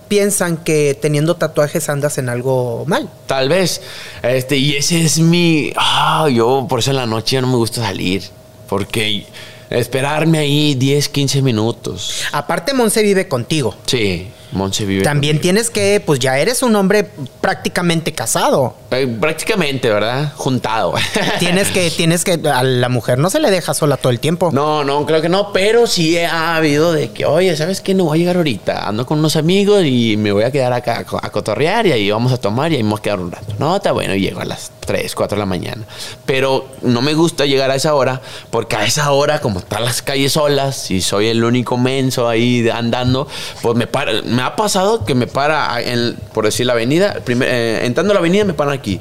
piensan 0.07 0.57
que 0.57 0.97
teniendo 0.99 1.35
tatuajes 1.35 1.89
andas 1.89 2.17
en 2.17 2.29
algo 2.29 2.83
mal. 2.87 3.09
Tal 3.25 3.49
vez. 3.49 3.81
Este, 4.23 4.57
y 4.57 4.75
ese 4.75 5.03
es 5.03 5.19
mi. 5.19 5.71
Ah, 5.75 6.27
yo 6.31 6.65
por 6.69 6.79
eso 6.79 6.91
en 6.91 6.97
la 6.97 7.05
noche 7.05 7.35
ya 7.35 7.41
no 7.41 7.47
me 7.47 7.57
gusta 7.57 7.81
salir. 7.81 8.23
Porque 8.67 9.25
esperarme 9.69 10.39
ahí 10.39 10.75
10, 10.75 11.09
15 11.09 11.41
minutos. 11.41 12.21
Aparte, 12.31 12.73
Monse 12.73 13.01
vive 13.01 13.27
contigo. 13.27 13.75
Sí, 13.85 14.27
Monse 14.51 14.85
vive. 14.85 15.03
También 15.03 15.35
conmigo. 15.37 15.41
tienes 15.43 15.69
que, 15.69 16.01
pues 16.05 16.19
ya 16.19 16.37
eres 16.39 16.63
un 16.63 16.75
hombre 16.75 17.09
prácticamente 17.41 18.13
casado. 18.13 18.75
Eh, 18.91 19.05
prácticamente, 19.19 19.89
¿verdad? 19.89 20.31
Juntado. 20.35 20.93
Tienes 21.39 21.67
que, 21.69 21.91
tienes 21.91 22.23
que, 22.23 22.39
a 22.49 22.63
la 22.63 22.87
mujer 22.89 23.17
no 23.19 23.29
se 23.29 23.39
le 23.41 23.51
deja 23.51 23.73
sola 23.73 23.97
todo 23.97 24.09
el 24.11 24.19
tiempo. 24.21 24.49
No, 24.53 24.83
no, 24.85 25.05
creo 25.05 25.21
que 25.21 25.27
no, 25.29 25.51
pero 25.51 25.85
sí 25.87 26.17
ha 26.17 26.55
habido 26.55 26.93
de 26.93 27.11
que, 27.11 27.25
oye, 27.25 27.55
¿sabes 27.57 27.81
qué? 27.81 27.93
No 27.93 28.05
voy 28.05 28.17
a 28.17 28.19
llegar 28.19 28.37
ahorita. 28.37 28.87
Ando 28.87 29.05
con 29.05 29.19
unos 29.19 29.35
amigos 29.35 29.83
y 29.85 30.15
me 30.17 30.31
voy 30.31 30.43
a 30.43 30.51
quedar 30.51 30.71
acá 30.73 30.99
a 30.99 31.03
co- 31.03 31.19
a 31.21 31.29
cotorrear 31.29 31.85
y 31.87 31.91
ahí 31.91 32.09
vamos 32.09 32.31
a 32.31 32.37
tomar 32.37 32.71
y 32.71 32.75
ahí 32.77 32.83
vamos 32.83 32.99
a 33.01 33.03
quedar 33.03 33.19
un 33.19 33.31
rato. 33.31 33.53
No, 33.59 33.75
está 33.75 33.91
bueno, 33.91 34.15
y 34.15 34.21
llego 34.21 34.39
a 34.39 34.45
las 34.45 34.71
3, 34.85 35.13
4 35.13 35.35
de 35.35 35.39
la 35.39 35.45
mañana. 35.45 35.83
Pero 36.25 36.67
no 36.81 37.01
me 37.01 37.13
gusta 37.13 37.45
llegar 37.45 37.69
a 37.71 37.75
esa 37.75 37.93
hora 37.93 38.21
porque 38.49 38.77
a 38.77 38.85
esa 38.85 39.11
hora, 39.11 39.39
como 39.41 39.59
están 39.59 39.83
las 39.83 40.01
calles 40.01 40.31
solas 40.33 40.89
y 40.91 41.01
soy 41.01 41.27
el 41.27 41.43
único 41.43 41.77
menso 41.77 42.29
ahí 42.29 42.67
andando, 42.69 43.27
pues 43.61 43.75
me 43.75 43.85
para. 43.87 44.21
Me 44.37 44.43
ha 44.43 44.55
pasado 44.55 45.03
que 45.03 45.15
me 45.15 45.25
para, 45.25 45.81
en, 45.81 46.15
por 46.31 46.45
decir 46.45 46.67
la 46.67 46.73
avenida, 46.73 47.15
primer- 47.25 47.49
eh, 47.51 47.85
entrando 47.87 48.11
a 48.11 48.13
la 48.13 48.19
avenida 48.19 48.45
me 48.45 48.53
paran 48.53 48.75
aquí. 48.75 48.99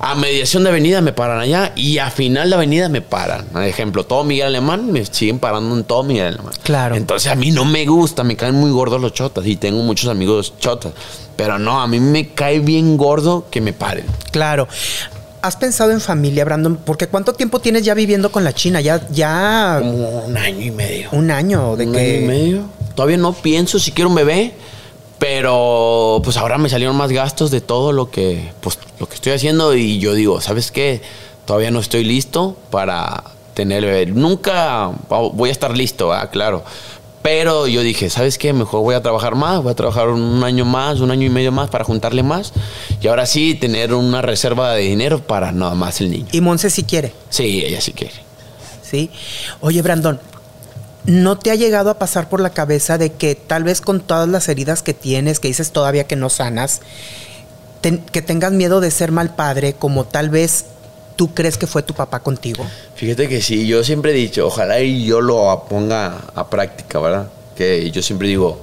A 0.00 0.16
mediación 0.16 0.64
de 0.64 0.70
avenida 0.70 1.00
me 1.00 1.12
paran 1.12 1.38
allá 1.38 1.70
y 1.76 1.98
a 1.98 2.10
final 2.10 2.50
de 2.50 2.56
avenida 2.56 2.88
me 2.88 3.00
paran. 3.00 3.46
Por 3.52 3.62
ejemplo, 3.62 4.04
todo 4.04 4.24
Miguel 4.24 4.48
Alemán 4.48 4.90
me 4.90 5.04
siguen 5.06 5.38
parando 5.38 5.76
en 5.76 5.84
todo 5.84 6.02
Miguel 6.02 6.26
Alemán. 6.34 6.52
Claro. 6.64 6.96
Entonces 6.96 7.30
a 7.30 7.36
mí 7.36 7.52
no 7.52 7.64
me 7.64 7.86
gusta, 7.86 8.24
me 8.24 8.34
caen 8.36 8.56
muy 8.56 8.72
gordos 8.72 9.00
los 9.00 9.12
chotas 9.12 9.46
y 9.46 9.54
tengo 9.54 9.80
muchos 9.84 10.10
amigos 10.10 10.54
chotas. 10.58 10.92
Pero 11.36 11.60
no, 11.60 11.80
a 11.80 11.86
mí 11.86 12.00
me 12.00 12.30
cae 12.30 12.58
bien 12.58 12.96
gordo 12.96 13.46
que 13.48 13.60
me 13.60 13.72
paren. 13.72 14.06
Claro. 14.32 14.66
¿Has 15.44 15.56
pensado 15.56 15.90
en 15.90 16.00
familia, 16.00 16.42
Brandon? 16.46 16.78
Porque 16.86 17.06
¿cuánto 17.06 17.34
tiempo 17.34 17.58
tienes 17.60 17.84
ya 17.84 17.92
viviendo 17.92 18.32
con 18.32 18.44
la 18.44 18.54
China? 18.54 18.80
Ya, 18.80 19.06
ya 19.10 19.76
Como 19.78 20.20
un 20.24 20.38
año 20.38 20.62
y 20.62 20.70
medio. 20.70 21.10
un 21.12 21.30
año 21.30 21.76
de 21.76 21.84
un 21.86 21.92
que... 21.92 21.98
año 21.98 22.24
y 22.24 22.26
medio. 22.26 22.62
Todavía 22.94 23.18
no 23.18 23.34
pienso 23.34 23.78
si 23.78 23.92
quiero 23.92 24.08
un 24.08 24.14
bebé, 24.14 24.54
pero 25.18 26.22
pues 26.24 26.38
ahora 26.38 26.56
me 26.56 26.70
salieron 26.70 26.96
más 26.96 27.12
gastos 27.12 27.50
de 27.50 27.60
todo 27.60 27.92
lo 27.92 28.10
que, 28.10 28.52
pues, 28.62 28.78
lo 28.98 29.06
que 29.06 29.16
estoy 29.16 29.32
haciendo 29.32 29.74
y 29.74 29.98
yo 29.98 30.14
digo, 30.14 30.40
¿sabes 30.40 30.70
qué? 30.70 31.02
Todavía 31.44 31.70
no 31.70 31.80
estoy 31.80 32.04
listo 32.04 32.56
para 32.70 33.24
tener 33.52 33.84
bebé. 33.84 34.06
Nunca 34.06 34.92
voy 35.10 35.50
a 35.50 35.52
estar 35.52 35.76
listo, 35.76 36.10
ah, 36.14 36.30
claro. 36.30 36.64
Pero 37.24 37.66
yo 37.66 37.80
dije, 37.80 38.10
¿sabes 38.10 38.36
qué? 38.36 38.52
Mejor 38.52 38.82
voy 38.82 38.94
a 38.94 39.00
trabajar 39.00 39.34
más, 39.34 39.62
voy 39.62 39.72
a 39.72 39.74
trabajar 39.74 40.08
un 40.10 40.44
año 40.44 40.66
más, 40.66 41.00
un 41.00 41.10
año 41.10 41.24
y 41.24 41.30
medio 41.30 41.52
más 41.52 41.70
para 41.70 41.82
juntarle 41.82 42.22
más. 42.22 42.52
Y 43.00 43.08
ahora 43.08 43.24
sí, 43.24 43.54
tener 43.54 43.94
una 43.94 44.20
reserva 44.20 44.74
de 44.74 44.82
dinero 44.82 45.20
para 45.26 45.50
nada 45.50 45.74
más 45.74 46.02
el 46.02 46.10
niño. 46.10 46.26
Y 46.32 46.42
Monse 46.42 46.68
sí 46.68 46.82
quiere, 46.82 47.14
Sí, 47.30 47.62
ella 47.64 47.80
sí 47.80 47.94
quiere. 47.94 48.12
¿sí? 48.82 49.10
Oye, 49.62 49.80
Brandon, 49.80 50.20
¿no 51.06 51.38
te 51.38 51.50
ha 51.50 51.54
llegado 51.54 51.88
a 51.88 51.98
pasar 51.98 52.28
por 52.28 52.40
la 52.42 52.50
cabeza 52.50 52.98
de 52.98 53.12
que 53.14 53.34
tal 53.34 53.64
vez 53.64 53.80
con 53.80 54.00
todas 54.00 54.28
las 54.28 54.46
heridas 54.50 54.82
que 54.82 54.92
tienes, 54.92 55.40
que 55.40 55.48
dices 55.48 55.70
todavía 55.72 56.06
que 56.06 56.16
no 56.16 56.28
sanas, 56.28 56.82
ten- 57.80 58.04
que 58.12 58.20
tengas 58.20 58.52
miedo 58.52 58.80
de 58.82 58.90
ser 58.90 59.12
mal 59.12 59.34
padre, 59.34 59.72
como 59.72 60.04
tal 60.04 60.28
vez 60.28 60.66
tú 61.16 61.34
crees 61.34 61.56
que 61.56 61.66
fue 61.66 61.82
tu 61.82 61.94
papá 61.94 62.20
contigo? 62.20 62.66
Fíjate 62.94 63.28
que 63.28 63.40
sí, 63.40 63.66
yo 63.66 63.84
siempre 63.84 64.12
he 64.12 64.14
dicho, 64.14 64.46
ojalá 64.46 64.80
y 64.80 65.04
yo 65.04 65.20
lo 65.20 65.66
ponga 65.68 66.22
a 66.34 66.48
práctica, 66.48 67.00
¿verdad? 67.00 67.28
Que 67.56 67.90
yo 67.90 68.02
siempre 68.02 68.28
digo, 68.28 68.60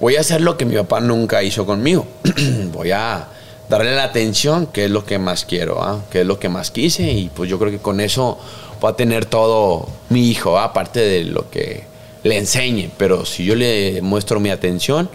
voy 0.00 0.16
a 0.16 0.20
hacer 0.20 0.40
lo 0.40 0.56
que 0.56 0.64
mi 0.64 0.76
papá 0.76 1.00
nunca 1.00 1.42
hizo 1.42 1.64
conmigo. 1.64 2.06
voy 2.72 2.90
a 2.90 3.28
darle 3.68 3.94
la 3.94 4.04
atención, 4.04 4.66
que 4.66 4.86
es 4.86 4.90
lo 4.90 5.04
que 5.04 5.18
más 5.18 5.44
quiero, 5.44 5.82
¿ah? 5.82 6.00
que 6.10 6.22
es 6.22 6.26
lo 6.26 6.38
que 6.38 6.48
más 6.48 6.70
quise, 6.70 7.10
y 7.10 7.30
pues 7.34 7.48
yo 7.48 7.58
creo 7.58 7.70
que 7.70 7.78
con 7.78 8.00
eso 8.00 8.38
va 8.84 8.90
a 8.90 8.96
tener 8.96 9.24
todo 9.24 9.88
mi 10.10 10.28
hijo, 10.28 10.58
¿ah? 10.58 10.64
aparte 10.64 11.00
de 11.00 11.24
lo 11.24 11.48
que 11.50 11.84
le 12.22 12.38
enseñe. 12.38 12.90
Pero 12.96 13.24
si 13.24 13.44
yo 13.44 13.54
le 13.54 14.00
muestro 14.02 14.40
mi 14.40 14.50
atención, 14.50 15.08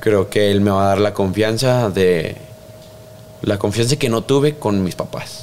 creo 0.00 0.28
que 0.28 0.50
él 0.50 0.60
me 0.60 0.70
va 0.70 0.84
a 0.84 0.88
dar 0.88 1.00
la 1.00 1.14
confianza 1.14 1.90
de. 1.90 2.36
La 3.42 3.58
confianza 3.58 3.96
que 3.96 4.08
no 4.08 4.22
tuve 4.22 4.56
con 4.56 4.82
mis 4.82 4.94
papás. 4.94 5.42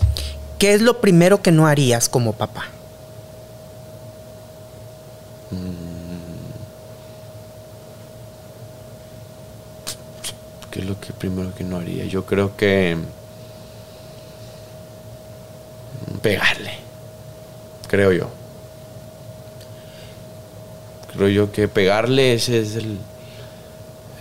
¿Qué 0.64 0.73
es 0.73 0.81
lo 0.81 1.02
primero 1.02 1.41
que 1.41 1.52
no 1.52 1.68
harías 1.68 2.07
como 2.07 2.31
papá? 2.31 2.68
¿Qué 10.72 10.80
es 10.80 10.85
lo 10.85 10.98
que 11.02 11.11
primero 11.11 11.53
que 11.53 11.65
no 11.65 11.76
haría? 11.76 12.06
Yo 12.06 12.26
creo 12.26 12.56
que 12.56 12.95
pegarle. 16.22 16.72
Creo 17.90 18.14
yo. 18.14 18.30
Creo 21.11 21.27
yo 21.27 21.52
que 21.52 21.68
pegarle 21.68 22.35
ese 22.35 22.61
es 22.61 22.77
el, 22.77 22.99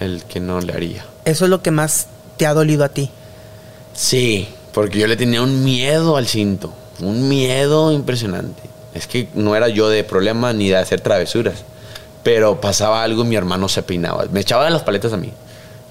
el 0.01 0.25
que 0.25 0.41
no 0.41 0.61
le 0.61 0.73
haría. 0.73 1.05
Eso 1.25 1.45
es 1.45 1.51
lo 1.53 1.63
que 1.63 1.71
más 1.71 2.09
te 2.37 2.47
ha 2.47 2.53
dolido 2.53 2.83
a 2.83 2.89
ti. 2.89 3.13
Sí, 3.95 4.49
porque 4.73 4.99
yo 4.99 5.07
le 5.07 5.17
tenía 5.17 5.43
un 5.43 5.65
miedo 5.65 6.17
al 6.17 6.27
cinto. 6.27 6.73
Un 7.01 7.29
miedo 7.29 7.93
impresionante. 7.93 8.63
Es 8.95 9.07
que 9.07 9.29
no 9.35 9.57
era 9.57 9.69
yo 9.69 9.89
de 9.89 10.05
problema 10.05 10.53
ni 10.53 10.69
de 10.69 10.77
hacer 10.77 11.01
travesuras. 11.01 11.65
Pero 12.23 12.61
pasaba 12.61 13.03
algo 13.03 13.25
y 13.25 13.27
mi 13.27 13.37
hermano 13.37 13.69
se 13.69 13.83
peinaba. 13.83 14.25
Me 14.31 14.41
echaba 14.41 14.69
las 14.71 14.83
paletas 14.83 15.13
a 15.13 15.17
mí. 15.17 15.33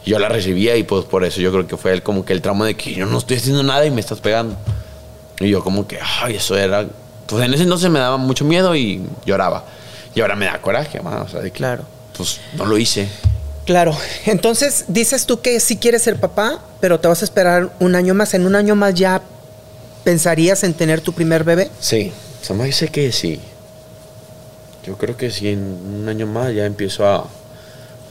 Yo 0.05 0.17
la 0.17 0.29
recibía 0.29 0.75
y 0.77 0.83
pues 0.83 1.05
por 1.05 1.23
eso 1.23 1.41
yo 1.41 1.51
creo 1.51 1.67
que 1.67 1.77
fue 1.77 1.93
él 1.93 2.01
como 2.01 2.25
que 2.25 2.33
el 2.33 2.41
tramo 2.41 2.65
de 2.65 2.75
que 2.75 2.93
yo 2.93 3.05
no 3.05 3.17
estoy 3.17 3.37
haciendo 3.37 3.61
nada 3.61 3.85
y 3.85 3.91
me 3.91 4.01
estás 4.01 4.19
pegando. 4.19 4.55
Y 5.39 5.49
yo 5.49 5.63
como 5.63 5.87
que, 5.87 5.99
ay, 6.21 6.35
eso 6.35 6.57
era... 6.57 6.87
Pues 7.27 7.45
en 7.45 7.53
ese 7.53 7.63
entonces 7.63 7.89
me 7.89 7.99
daba 7.99 8.17
mucho 8.17 8.45
miedo 8.45 8.75
y 8.75 9.03
lloraba. 9.25 9.63
Y 10.15 10.21
ahora 10.21 10.35
me 10.35 10.45
da 10.45 10.61
coraje, 10.61 11.01
man. 11.01 11.21
O 11.21 11.27
sea, 11.27 11.41
de 11.41 11.51
que, 11.51 11.57
Claro. 11.57 11.83
Pues 12.17 12.39
no 12.57 12.65
lo 12.65 12.77
hice. 12.77 13.07
Claro. 13.65 13.95
Entonces 14.25 14.85
dices 14.87 15.25
tú 15.25 15.41
que 15.41 15.59
sí 15.59 15.77
quieres 15.77 16.01
ser 16.01 16.19
papá, 16.19 16.59
pero 16.79 16.99
te 16.99 17.07
vas 17.07 17.21
a 17.21 17.25
esperar 17.25 17.71
un 17.79 17.95
año 17.95 18.13
más. 18.13 18.33
En 18.33 18.45
un 18.45 18.55
año 18.55 18.75
más 18.75 18.93
ya 18.93 19.21
pensarías 20.03 20.63
en 20.63 20.73
tener 20.73 21.01
tu 21.01 21.13
primer 21.13 21.43
bebé. 21.43 21.69
Sí, 21.79 22.11
se 22.41 22.53
dice 22.53 22.87
que 22.89 23.11
sí. 23.11 23.39
Yo 24.85 24.97
creo 24.97 25.15
que 25.15 25.29
sí, 25.29 25.49
en 25.49 25.59
un 25.59 26.09
año 26.09 26.25
más 26.25 26.53
ya 26.55 26.65
empiezo 26.65 27.07
a, 27.07 27.27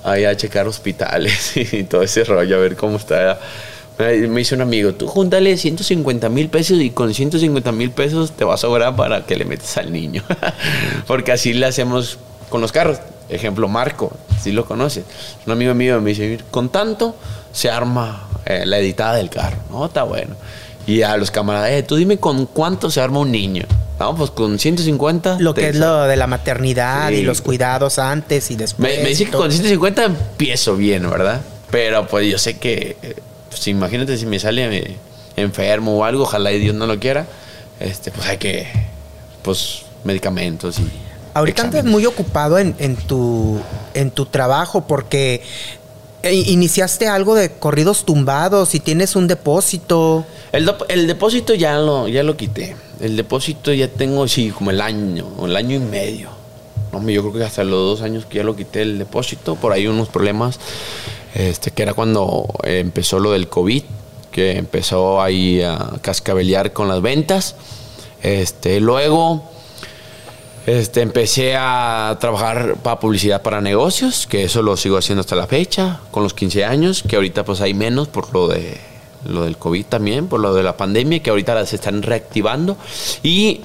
a 0.05 0.19
ir 0.19 0.27
a 0.27 0.37
checar 0.37 0.69
hospitales 0.69 1.57
y 1.57 1.83
todo 1.85 2.03
ese 2.03 2.25
rollo, 2.25 2.57
a 2.57 2.61
ver 2.61 2.77
cómo 2.77 2.97
está. 2.97 3.41
Me 3.99 4.15
dice 4.15 4.55
un 4.55 4.63
amigo, 4.63 4.95
tú 4.95 5.07
júntale 5.07 5.59
150 5.59 6.31
mil 6.31 6.49
pesos 6.49 6.81
y 6.81 6.89
con 6.89 7.13
150 7.13 7.71
mil 7.73 7.91
pesos 7.91 8.33
te 8.33 8.45
va 8.45 8.55
a 8.55 8.57
sobrar 8.57 8.97
para 8.97 9.27
que 9.27 9.37
le 9.37 9.45
metas 9.45 9.77
al 9.77 9.93
niño. 9.93 10.23
Porque 11.07 11.33
así 11.33 11.53
le 11.53 11.67
hacemos 11.67 12.19
con 12.49 12.63
los 12.63 12.73
carros. 12.73 12.99
Ejemplo, 13.31 13.69
Marco, 13.69 14.13
si 14.43 14.53
lo 14.53 14.65
conoces. 14.65 15.05
Un 15.47 15.53
amigo 15.53 15.75
mío 15.75 16.01
me 16.01 16.11
dice, 16.11 16.39
con 16.51 16.69
tanto 16.69 17.15
se 17.53 17.71
arma 17.71 18.29
eh, 18.47 18.65
la 18.67 18.79
editada 18.79 19.15
del 19.17 19.31
carro. 19.31 19.59
No, 19.71 19.87
está 19.87 20.03
bueno. 20.03 20.35
Y 20.87 21.03
a 21.03 21.17
los 21.17 21.31
camaradas, 21.31 21.71
eh, 21.71 21.83
tú 21.83 21.97
dime 21.97 22.19
con 22.19 22.47
cuánto 22.47 22.91
se 22.91 23.01
arma 23.01 23.21
un 23.21 23.31
niño. 23.31 23.65
No, 24.01 24.17
pues 24.17 24.31
con 24.31 24.59
150. 24.59 25.37
Lo 25.41 25.53
que 25.55 25.69
es 25.69 25.77
lo 25.77 26.05
de 26.05 26.17
la 26.17 26.27
maternidad 26.27 27.09
Sí. 27.11 27.17
y 27.17 27.23
los 27.23 27.43
cuidados 27.43 27.99
antes 27.99 28.51
y 28.51 28.57
después. 28.57 28.97
Me, 28.97 29.03
me 29.03 29.11
dice 29.11 29.27
que 29.27 29.31
con 29.33 29.53
150 29.53 30.05
empiezo 30.05 30.75
bien, 30.77 31.09
¿verdad? 31.09 31.43
Pero 31.71 32.07
pues 32.07 32.27
yo 32.31 32.39
sé 32.39 32.59
que, 32.59 32.97
eh, 33.03 33.17
pues 33.51 33.69
imagínate 33.69 34.17
si 34.17 34.25
me 34.27 34.39
sale 34.41 34.77
eh, 34.77 34.97
enfermo 35.37 35.99
o 35.99 36.05
algo, 36.05 36.23
ojalá 36.25 36.51
y 36.51 36.59
Dios 36.59 36.75
no 36.75 36.87
lo 36.87 36.99
quiera, 36.99 37.27
este, 37.79 38.11
pues 38.11 38.27
hay 38.27 38.39
que, 38.39 38.67
pues 39.43 39.83
medicamentos 40.05 40.79
y... 40.79 40.91
Ahorita 41.35 41.63
andas 41.63 41.81
exámenes. 41.81 41.93
muy 41.93 42.07
ocupado 42.07 42.59
en, 42.59 42.75
en 42.79 42.97
tu, 42.97 43.59
en 43.95 44.11
tu 44.11 44.27
trabajo 44.27 44.83
porque 44.87 45.43
iniciaste 46.23 47.09
algo 47.09 47.35
de 47.35 47.51
corridos 47.53 48.05
tumbados 48.05 48.75
y 48.75 48.81
tienes 48.81 49.17
un 49.17 49.27
depósito. 49.27 50.27
El, 50.53 50.67
dep- 50.67 50.85
el 50.89 51.07
depósito 51.07 51.55
ya 51.55 51.79
lo, 51.79 52.09
ya 52.09 52.23
lo 52.23 52.37
quité. 52.37 52.77
El 53.01 53.17
depósito 53.17 53.73
ya 53.73 53.89
tengo, 53.89 54.29
sí, 54.29 54.51
como 54.51 54.71
el 54.71 54.81
año, 54.81 55.27
o 55.39 55.47
el 55.47 55.57
año 55.57 55.77
y 55.77 55.79
medio. 55.79 56.29
No, 56.93 57.09
yo 57.09 57.23
creo 57.23 57.33
que 57.33 57.45
hasta 57.45 57.65
los 57.65 57.99
dos 57.99 58.03
años 58.03 58.27
que 58.27 58.39
ya 58.39 58.45
lo 58.45 58.57
quité 58.57 58.83
el 58.83 58.99
depósito. 58.99 59.55
Por 59.57 59.73
ahí 59.73 59.87
unos 59.87 60.09
problemas, 60.09 60.59
este, 61.35 61.71
que 61.71 61.85
era 61.85 61.95
cuando 61.95 62.47
empezó 62.65 63.19
lo 63.21 63.31
del 63.33 63.49
COVID, 63.49 63.85
que 64.33 64.59
empezó 64.59 65.23
ahí 65.23 65.63
a 65.63 65.93
cascabelear 66.03 66.73
con 66.73 66.89
las 66.89 67.01
ventas. 67.01 67.55
Este, 68.23 68.81
luego 68.81 69.49
este, 70.67 71.01
empecé 71.01 71.57
a 71.57 72.17
trabajar 72.21 72.77
para 72.83 73.01
publicidad 73.01 73.43
para 73.43 73.61
negocios, 73.61 74.27
que 74.27 74.45
eso 74.45 74.63
lo 74.63 74.77
sigo 74.77 74.97
haciendo 74.99 75.21
hasta 75.21 75.37
la 75.37 75.47
fecha, 75.47 76.01
con 76.11 76.23
los 76.23 76.35
15 76.35 76.65
años, 76.65 77.03
que 77.07 77.17
ahorita 77.17 77.45
pues 77.45 77.61
hay 77.61 77.75
menos 77.75 78.09
por 78.09 78.33
lo 78.33 78.49
de 78.49 78.79
lo 79.25 79.45
del 79.45 79.57
COVID 79.57 79.85
también, 79.87 80.29
por 80.29 80.41
lo 80.41 80.55
de 80.55 80.63
la 80.63 80.77
pandemia, 80.77 81.23
que 81.23 81.31
ahorita 81.31 81.55
las 81.55 81.73
están 81.73 82.03
reactivando. 82.03 82.77
Y 83.23 83.61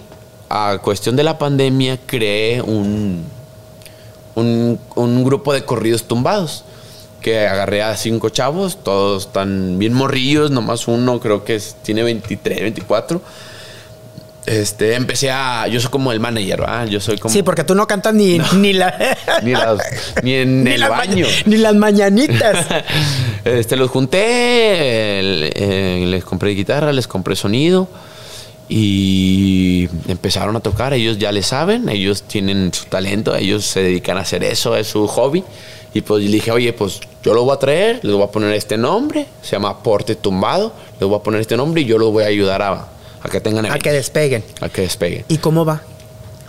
a 0.49 0.80
cuestión 0.81 1.15
de 1.15 1.23
la 1.23 1.38
pandemia 1.38 1.99
creé 2.05 2.61
un, 2.61 3.26
un, 4.35 5.23
grupo 5.23 5.53
de 5.53 5.63
corridos 5.65 6.03
tumbados. 6.03 6.63
Que 7.22 7.47
agarré 7.47 7.81
a 7.81 7.97
cinco 7.97 8.30
chavos, 8.30 8.84
todos 8.84 9.26
están 9.26 9.80
bien 9.80 9.93
morrillos, 9.93 10.51
nomás 10.51 10.88
uno 10.88 11.19
creo 11.19 11.43
que 11.43 11.59
tiene 11.81 12.03
23, 12.03 12.61
24. 12.61 13.19
Este, 14.45 14.93
empecé 14.95 15.31
a. 15.31 15.67
Yo 15.67 15.80
soy 15.80 15.89
como 15.89 16.11
el 16.11 16.19
manager, 16.19 16.59
¿verdad? 16.61 16.85
Yo 16.88 16.99
soy 16.99 17.17
como. 17.17 17.34
Sí, 17.34 17.41
porque 17.41 17.63
tú 17.63 17.73
no 17.73 17.88
cantas 17.88 18.13
ni, 18.13 18.38
ni, 18.57 18.73
la, 18.73 19.17
Ni, 19.43 19.51
las- 19.53 19.80
ni 20.23 20.34
en 20.35 20.63
ni 20.63 20.72
el 20.72 20.88
baño. 20.88 21.26
ni 21.45 21.57
las 21.57 21.73
mañanitas. 21.76 22.65
este, 23.45 23.76
los 23.76 23.89
junté, 23.89 25.19
el- 25.19 25.51
eh, 25.55 26.05
les 26.07 26.23
compré 26.23 26.51
guitarra, 26.51 26.93
les 26.93 27.07
compré 27.07 27.35
sonido 27.35 27.88
y 28.69 29.88
empezaron 30.07 30.55
a 30.55 30.59
tocar. 30.59 30.93
Ellos 30.93 31.17
ya 31.17 31.31
le 31.31 31.43
saben, 31.43 31.89
ellos 31.89 32.23
tienen 32.23 32.73
su 32.73 32.85
talento, 32.85 33.35
ellos 33.35 33.65
se 33.65 33.81
dedican 33.81 34.17
a 34.17 34.22
hacer 34.22 34.43
eso, 34.43 34.76
es 34.76 34.88
su 34.88 35.07
hobby. 35.07 35.43
Y 35.93 36.01
pues 36.01 36.23
le 36.23 36.30
dije, 36.30 36.51
oye, 36.51 36.73
pues 36.73 36.99
yo 37.23 37.34
lo 37.34 37.43
voy 37.45 37.55
a 37.55 37.59
traer, 37.59 37.99
les 38.03 38.13
voy 38.13 38.23
a 38.23 38.27
poner 38.27 38.51
este 38.53 38.77
nombre, 38.77 39.26
se 39.41 39.51
llama 39.53 39.81
Porte 39.81 40.15
Tumbado, 40.15 40.73
les 40.99 41.07
voy 41.07 41.17
a 41.17 41.23
poner 41.23 41.39
este 41.39 41.55
nombre 41.55 41.81
y 41.81 41.85
yo 41.85 41.97
los 41.97 42.11
voy 42.11 42.26
a 42.26 42.27
ayudar 42.27 42.61
a, 42.61 42.88
a 43.26 43.30
que 43.30 43.41
tengan 43.41 43.65
a 43.65 43.69
eventos, 43.69 43.84
que 43.84 43.91
despeguen. 43.91 44.43
a 44.61 44.69
que 44.69 44.81
despeguen. 44.81 45.26
¿Y 45.27 45.38
cómo 45.38 45.65
va? 45.65 45.81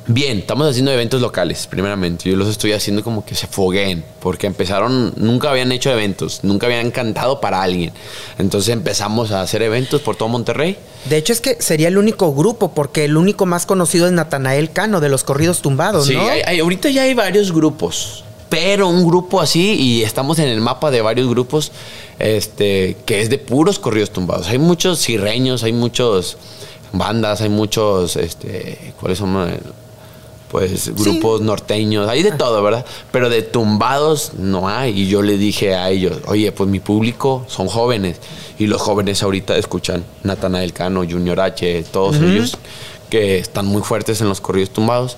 Bien, 0.09 0.39
estamos 0.39 0.69
haciendo 0.71 0.93
eventos 0.93 1.21
locales, 1.21 1.67
primeramente. 1.67 2.31
Yo 2.31 2.37
los 2.37 2.47
estoy 2.47 2.71
haciendo 2.73 3.03
como 3.03 3.25
que 3.25 3.35
se 3.35 3.49
fogueen, 3.49 4.05
porque 4.21 4.47
empezaron, 4.47 5.13
nunca 5.17 5.51
habían 5.51 5.73
hecho 5.73 5.91
eventos, 5.91 6.41
nunca 6.45 6.67
habían 6.67 6.93
cantado 6.93 7.41
para 7.41 7.61
alguien. 7.61 7.93
Entonces 8.39 8.69
empezamos 8.73 9.33
a 9.33 9.41
hacer 9.41 9.63
eventos 9.63 10.03
por 10.03 10.15
todo 10.15 10.29
Monterrey. 10.29 10.79
De 11.07 11.17
hecho, 11.17 11.33
es 11.33 11.41
que 11.41 11.57
sería 11.59 11.89
el 11.89 11.99
único 11.99 12.33
grupo, 12.33 12.71
porque 12.73 13.05
el 13.05 13.17
único 13.17 13.47
más 13.47 13.67
conocido 13.67 14.07
es 14.07 14.13
Natanael 14.13 14.71
Cano, 14.71 15.01
de 15.01 15.09
los 15.09 15.25
corridos 15.25 15.61
tumbados, 15.61 16.07
Sí, 16.07 16.15
¿no? 16.15 16.29
hay- 16.29 16.43
hay- 16.47 16.61
ahorita 16.61 16.89
ya 16.91 17.03
hay 17.03 17.15
varios 17.15 17.51
grupos, 17.51 18.23
pero 18.49 18.89
un 18.89 19.07
grupo 19.07 19.41
así, 19.41 19.75
y 19.75 20.03
estamos 20.03 20.39
en 20.39 20.49
el 20.49 20.61
mapa 20.61 20.91
de 20.91 21.03
varios 21.03 21.29
grupos, 21.29 21.73
este, 22.19 22.97
que 23.05 23.21
es 23.21 23.31
de 23.31 23.39
puros 23.39 23.79
corridos 23.79 24.11
tumbados. 24.11 24.49
Hay 24.49 24.59
muchos 24.59 25.01
cirreños, 25.01 25.63
hay 25.63 25.73
muchos 25.73 26.37
bandas, 26.93 27.41
hay 27.41 27.49
muchos, 27.49 28.17
este, 28.17 28.95
¿cuáles 29.01 29.19
son? 29.19 29.49
Pues 30.51 30.95
grupos 30.95 31.41
norteños, 31.41 32.09
hay 32.09 32.23
de 32.23 32.31
todo, 32.31 32.63
¿verdad? 32.63 32.87
Pero 33.11 33.29
de 33.29 33.43
tumbados 33.43 34.33
no 34.35 34.69
hay. 34.69 35.03
Y 35.03 35.09
yo 35.09 35.21
le 35.21 35.37
dije 35.37 35.75
a 35.75 35.91
ellos, 35.91 36.19
oye, 36.27 36.53
pues 36.53 36.71
mi 36.71 36.79
público 36.79 37.45
son 37.49 37.67
jóvenes. 37.67 38.19
Y 38.59 38.69
los 38.69 38.81
jóvenes 38.81 39.23
ahorita 39.23 39.57
escuchan 39.57 40.05
Natanael 40.23 40.73
Cano, 40.73 41.01
Junior 41.01 41.41
H, 41.41 41.85
todos 41.93 42.17
ellos 42.17 42.57
que 43.11 43.39
están 43.39 43.67
muy 43.67 43.83
fuertes 43.83 44.21
en 44.21 44.29
los 44.29 44.41
corridos 44.41 44.71
tumbados. 44.71 45.17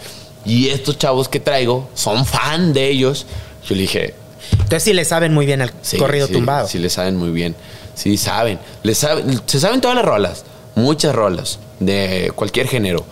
Y 0.48 0.70
estos 0.70 0.98
chavos 0.98 1.28
que 1.28 1.40
traigo 1.40 1.88
son 1.94 2.24
fan 2.24 2.72
de 2.72 2.88
ellos. 2.88 3.26
Yo 3.68 3.74
le 3.74 3.82
dije, 3.82 4.14
Entonces 4.52 4.82
sí 4.82 4.92
le 4.94 5.04
saben 5.04 5.34
muy 5.34 5.44
bien 5.44 5.60
al 5.60 5.72
sí, 5.82 5.98
corrido 5.98 6.26
sí, 6.26 6.32
tumbado. 6.32 6.66
Sí, 6.66 6.78
le 6.78 6.88
saben 6.88 7.16
muy 7.16 7.30
bien. 7.30 7.54
Sí, 7.94 8.16
saben. 8.16 8.58
Le 8.82 8.94
saben. 8.94 9.40
Se 9.46 9.60
saben 9.60 9.80
todas 9.80 9.96
las 9.96 10.06
rolas. 10.06 10.44
Muchas 10.74 11.14
rolas. 11.14 11.58
De 11.80 12.32
cualquier 12.34 12.66
género. 12.66 13.04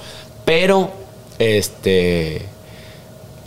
Pero, 0.44 0.90
este. 1.38 2.42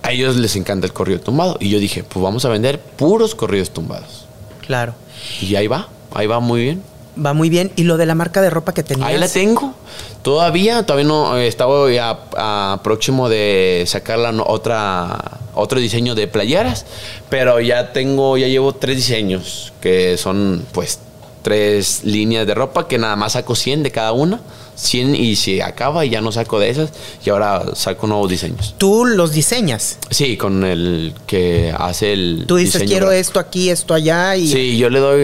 A 0.04 0.12
ellos 0.12 0.36
les 0.36 0.56
encanta 0.56 0.86
el 0.86 0.94
corrido 0.94 1.20
tumbado. 1.20 1.58
Y 1.60 1.70
yo 1.70 1.80
dije, 1.80 2.04
pues 2.04 2.22
vamos 2.22 2.46
a 2.46 2.50
vender 2.50 2.80
puros 2.80 3.34
corridos 3.34 3.72
tumbados. 3.72 4.26
Claro. 4.66 4.94
Y 5.42 5.56
ahí 5.56 5.68
va. 5.68 5.90
Ahí 6.14 6.28
va 6.28 6.40
muy 6.40 6.62
bien. 6.62 6.84
Va 7.24 7.34
muy 7.34 7.50
bien. 7.50 7.72
¿Y 7.76 7.84
lo 7.84 7.98
de 7.98 8.06
la 8.06 8.16
marca 8.16 8.42
de 8.42 8.50
ropa 8.50 8.74
que 8.74 8.84
tenías? 8.84 9.08
Ahí 9.08 9.18
la 9.18 9.28
tengo. 9.28 9.74
Todavía, 10.22 10.86
todavía 10.86 11.08
no 11.08 11.38
eh, 11.38 11.48
estaba 11.48 11.92
ya 11.92 12.20
a 12.38 12.80
próximo 12.84 13.30
de 13.30 13.84
sacar 13.88 14.20
la 14.20 14.32
otra 14.44 15.40
otro 15.54 15.80
diseño 15.80 16.16
de 16.16 16.28
playeras, 16.28 16.86
pero 17.30 17.60
ya 17.60 17.92
tengo, 17.92 18.38
ya 18.38 18.48
llevo 18.48 18.74
tres 18.74 18.98
diseños 18.98 19.74
que 19.82 20.18
son 20.18 20.66
pues 20.72 21.00
tres 21.42 22.02
líneas 22.04 22.46
de 22.48 22.54
ropa 22.54 22.88
que 22.88 22.98
nada 22.98 23.16
más 23.16 23.34
saco 23.34 23.56
100 23.56 23.84
de 23.84 23.92
cada 23.92 24.12
una, 24.12 24.40
100 24.76 25.16
y 25.16 25.36
se 25.36 25.62
acaba 25.64 26.06
y 26.06 26.10
ya 26.10 26.22
no 26.22 26.32
saco 26.32 26.60
de 26.60 26.70
esas 26.70 26.92
y 27.26 27.30
ahora 27.30 27.64
saco 27.76 28.08
nuevos 28.08 28.30
diseños. 28.30 28.76
Tú 28.78 29.06
los 29.06 29.32
diseñas. 29.34 29.98
Sí, 30.10 30.38
con 30.38 30.64
el 30.64 31.14
que 31.28 31.74
hace 31.78 32.14
el 32.14 32.46
Tú 32.48 32.56
dices, 32.58 32.84
quiero 32.84 33.08
gráfico. 33.08 33.12
esto 33.22 33.40
aquí, 33.40 33.70
esto 33.70 33.94
allá. 33.94 34.36
Y 34.36 34.48
Sí, 34.48 34.78
yo 34.78 34.90
le 34.90 35.00
doy 35.00 35.24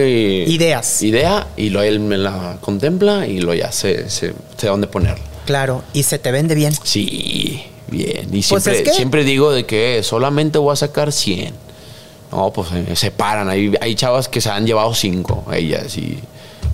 Ideas. 0.52 1.02
Idea 1.02 1.46
y 1.56 1.70
lo 1.70 1.82
él 1.82 2.00
me 2.00 2.18
la 2.18 2.58
contempla 2.60 3.26
y 3.26 3.40
lo 3.40 3.54
ya 3.54 3.72
sé, 3.72 4.10
sé, 4.10 4.34
sé 4.58 4.66
dónde 4.66 4.86
ponerla. 4.86 5.24
Claro, 5.46 5.84
y 5.92 6.02
se 6.02 6.18
te 6.18 6.32
vende 6.32 6.54
bien. 6.54 6.74
Sí, 6.82 7.62
bien. 7.88 8.26
Y 8.32 8.42
Pues 8.42 8.46
siempre, 8.64 8.78
es 8.78 8.82
que- 8.82 8.92
siempre 8.94 9.24
digo 9.24 9.52
de 9.52 9.64
que 9.64 10.02
solamente 10.02 10.58
voy 10.58 10.72
a 10.72 10.76
sacar 10.76 11.12
100. 11.12 11.54
No, 12.32 12.52
pues 12.52 12.68
eh, 12.72 12.96
se 12.96 13.10
paran. 13.10 13.48
Hay, 13.48 13.74
hay 13.80 13.94
chavas 13.94 14.28
que 14.28 14.40
se 14.40 14.50
han 14.50 14.66
llevado 14.66 14.94
5, 14.94 15.46
ellas. 15.54 15.96
Y, 15.96 16.18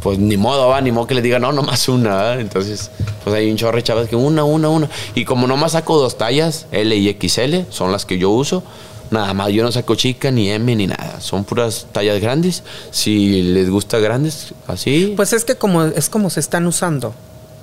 pues 0.02 0.18
ni 0.18 0.36
modo, 0.36 0.66
va, 0.68 0.80
ni 0.80 0.90
modo 0.90 1.06
que 1.06 1.14
le 1.14 1.22
diga, 1.22 1.38
no, 1.38 1.52
nomás 1.52 1.88
una. 1.88 2.16
¿verdad? 2.16 2.40
Entonces, 2.40 2.90
pues 3.22 3.36
hay 3.36 3.50
un 3.50 3.56
chorro 3.56 3.76
de 3.76 3.82
chavas 3.82 4.08
que 4.08 4.16
una, 4.16 4.44
una, 4.44 4.68
una. 4.68 4.88
Y 5.14 5.24
como 5.24 5.46
nomás 5.46 5.72
saco 5.72 5.98
dos 5.98 6.18
tallas, 6.18 6.66
L 6.72 6.94
y 6.96 7.16
XL, 7.20 7.70
son 7.70 7.92
las 7.92 8.04
que 8.06 8.18
yo 8.18 8.30
uso. 8.30 8.62
Nada 9.10 9.34
más, 9.34 9.50
yo 9.50 9.62
no 9.62 9.70
saco 9.70 9.94
chica, 9.94 10.30
ni 10.30 10.48
M, 10.50 10.74
ni 10.74 10.86
nada. 10.86 11.20
Son 11.20 11.44
puras 11.44 11.86
tallas 11.92 12.18
grandes. 12.20 12.62
Si 12.90 13.42
les 13.42 13.68
gusta 13.68 13.98
grandes, 13.98 14.54
así. 14.66 15.12
Pues 15.14 15.34
es 15.34 15.44
que 15.44 15.54
como 15.56 15.84
es 15.84 16.08
como 16.08 16.30
se 16.30 16.40
están 16.40 16.66
usando. 16.66 17.14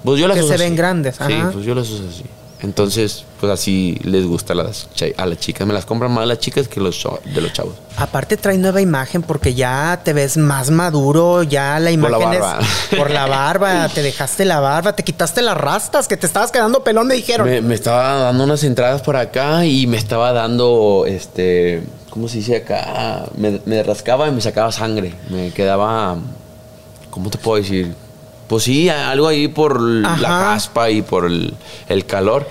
Pues 0.03 0.19
yo 0.19 0.27
las 0.27 0.37
que 0.37 0.43
uso 0.43 0.53
se 0.53 0.59
ven 0.59 0.73
así. 0.73 0.77
grandes, 0.77 1.15
Sí, 1.15 1.23
ajá. 1.33 1.49
pues 1.51 1.65
yo 1.65 1.73
las 1.75 1.89
uso 1.89 2.03
así. 2.07 2.23
Entonces, 2.61 3.23
pues 3.39 3.49
así 3.53 3.97
les 4.03 4.25
gusta 4.25 4.51
a 4.51 4.55
las, 4.57 4.89
a 5.15 5.25
las 5.25 5.37
chicas. 5.39 5.65
Me 5.65 5.73
las 5.73 5.85
compran 5.85 6.11
más 6.11 6.27
las 6.27 6.39
chicas 6.39 6.67
que 6.67 6.81
los 6.81 7.01
de 7.33 7.39
los 7.39 7.53
chavos. 7.53 7.75
Aparte 7.95 8.35
trae 8.35 8.57
nueva 8.57 8.81
imagen 8.81 9.21
porque 9.21 9.53
ya 9.53 10.01
te 10.03 10.11
ves 10.11 10.35
más 10.35 10.69
maduro, 10.69 11.43
ya 11.43 11.79
la 11.79 11.85
Por 11.85 11.93
imagen 11.93 12.19
la 12.19 12.25
barba. 12.27 12.59
es 12.91 12.97
por 12.97 13.11
la 13.11 13.25
barba, 13.27 13.87
te 13.87 14.01
dejaste 14.01 14.43
la 14.43 14.59
barba, 14.59 14.93
te 14.93 15.03
quitaste 15.03 15.41
las 15.41 15.55
rastas, 15.55 16.07
que 16.09 16.17
te 16.17 16.27
estabas 16.27 16.51
quedando 16.51 16.83
pelón, 16.83 17.07
me 17.07 17.15
dijeron. 17.15 17.47
Me, 17.47 17.61
me 17.61 17.75
estaba 17.75 18.15
dando 18.15 18.43
unas 18.43 18.63
entradas 18.65 19.01
por 19.03 19.15
acá 19.15 19.65
y 19.65 19.87
me 19.87 19.95
estaba 19.95 20.33
dando, 20.33 21.05
este, 21.07 21.81
¿cómo 22.09 22.27
se 22.27 22.39
dice 22.39 22.57
acá? 22.57 23.23
Me, 23.37 23.61
me 23.65 23.83
rascaba 23.83 24.27
y 24.27 24.31
me 24.31 24.41
sacaba 24.41 24.73
sangre. 24.73 25.13
Me 25.29 25.51
quedaba, 25.51 26.17
¿cómo 27.09 27.29
te 27.29 27.37
puedo 27.37 27.61
decir? 27.61 27.95
Pues 28.49 28.63
sí, 28.65 28.89
algo 28.89 29.27
ahí 29.29 29.47
por 29.47 29.79
la 29.79 30.17
caspa 30.27 30.89
y 30.89 31.01
por 31.03 31.25
el, 31.25 31.53
el 31.87 32.05
calor. 32.05 32.45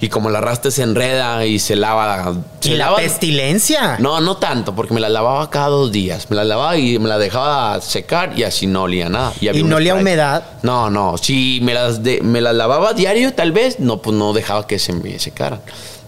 Y 0.00 0.08
como 0.08 0.30
la 0.30 0.40
rasta 0.40 0.72
se 0.72 0.82
enreda 0.82 1.46
y 1.46 1.60
se 1.60 1.76
lava. 1.76 2.34
y 2.64 2.70
la 2.70 2.96
pestilencia. 2.96 3.98
No, 4.00 4.20
no 4.20 4.36
tanto, 4.38 4.74
porque 4.74 4.92
me 4.94 4.98
la 5.00 5.08
lavaba 5.08 5.48
cada 5.48 5.68
dos 5.68 5.92
días. 5.92 6.28
Me 6.28 6.34
la 6.34 6.42
lavaba 6.42 6.76
y 6.76 6.98
me 6.98 7.08
la 7.08 7.18
dejaba 7.18 7.80
secar 7.80 8.32
y 8.36 8.42
así 8.42 8.66
no 8.66 8.82
olía 8.82 9.08
nada. 9.08 9.32
¿Y 9.40 9.62
no 9.62 9.76
olía 9.76 9.94
humedad? 9.94 10.42
No, 10.62 10.90
no. 10.90 11.16
Si 11.18 11.60
me 11.62 11.72
las, 11.74 12.02
de- 12.02 12.20
me 12.20 12.40
las 12.40 12.56
lavaba 12.56 12.94
diario, 12.94 13.32
tal 13.32 13.52
vez, 13.52 13.78
no, 13.78 13.98
pues 14.02 14.16
no 14.16 14.32
dejaba 14.32 14.66
que 14.66 14.80
se 14.80 14.92
me 14.92 15.18
secaran. 15.20 15.60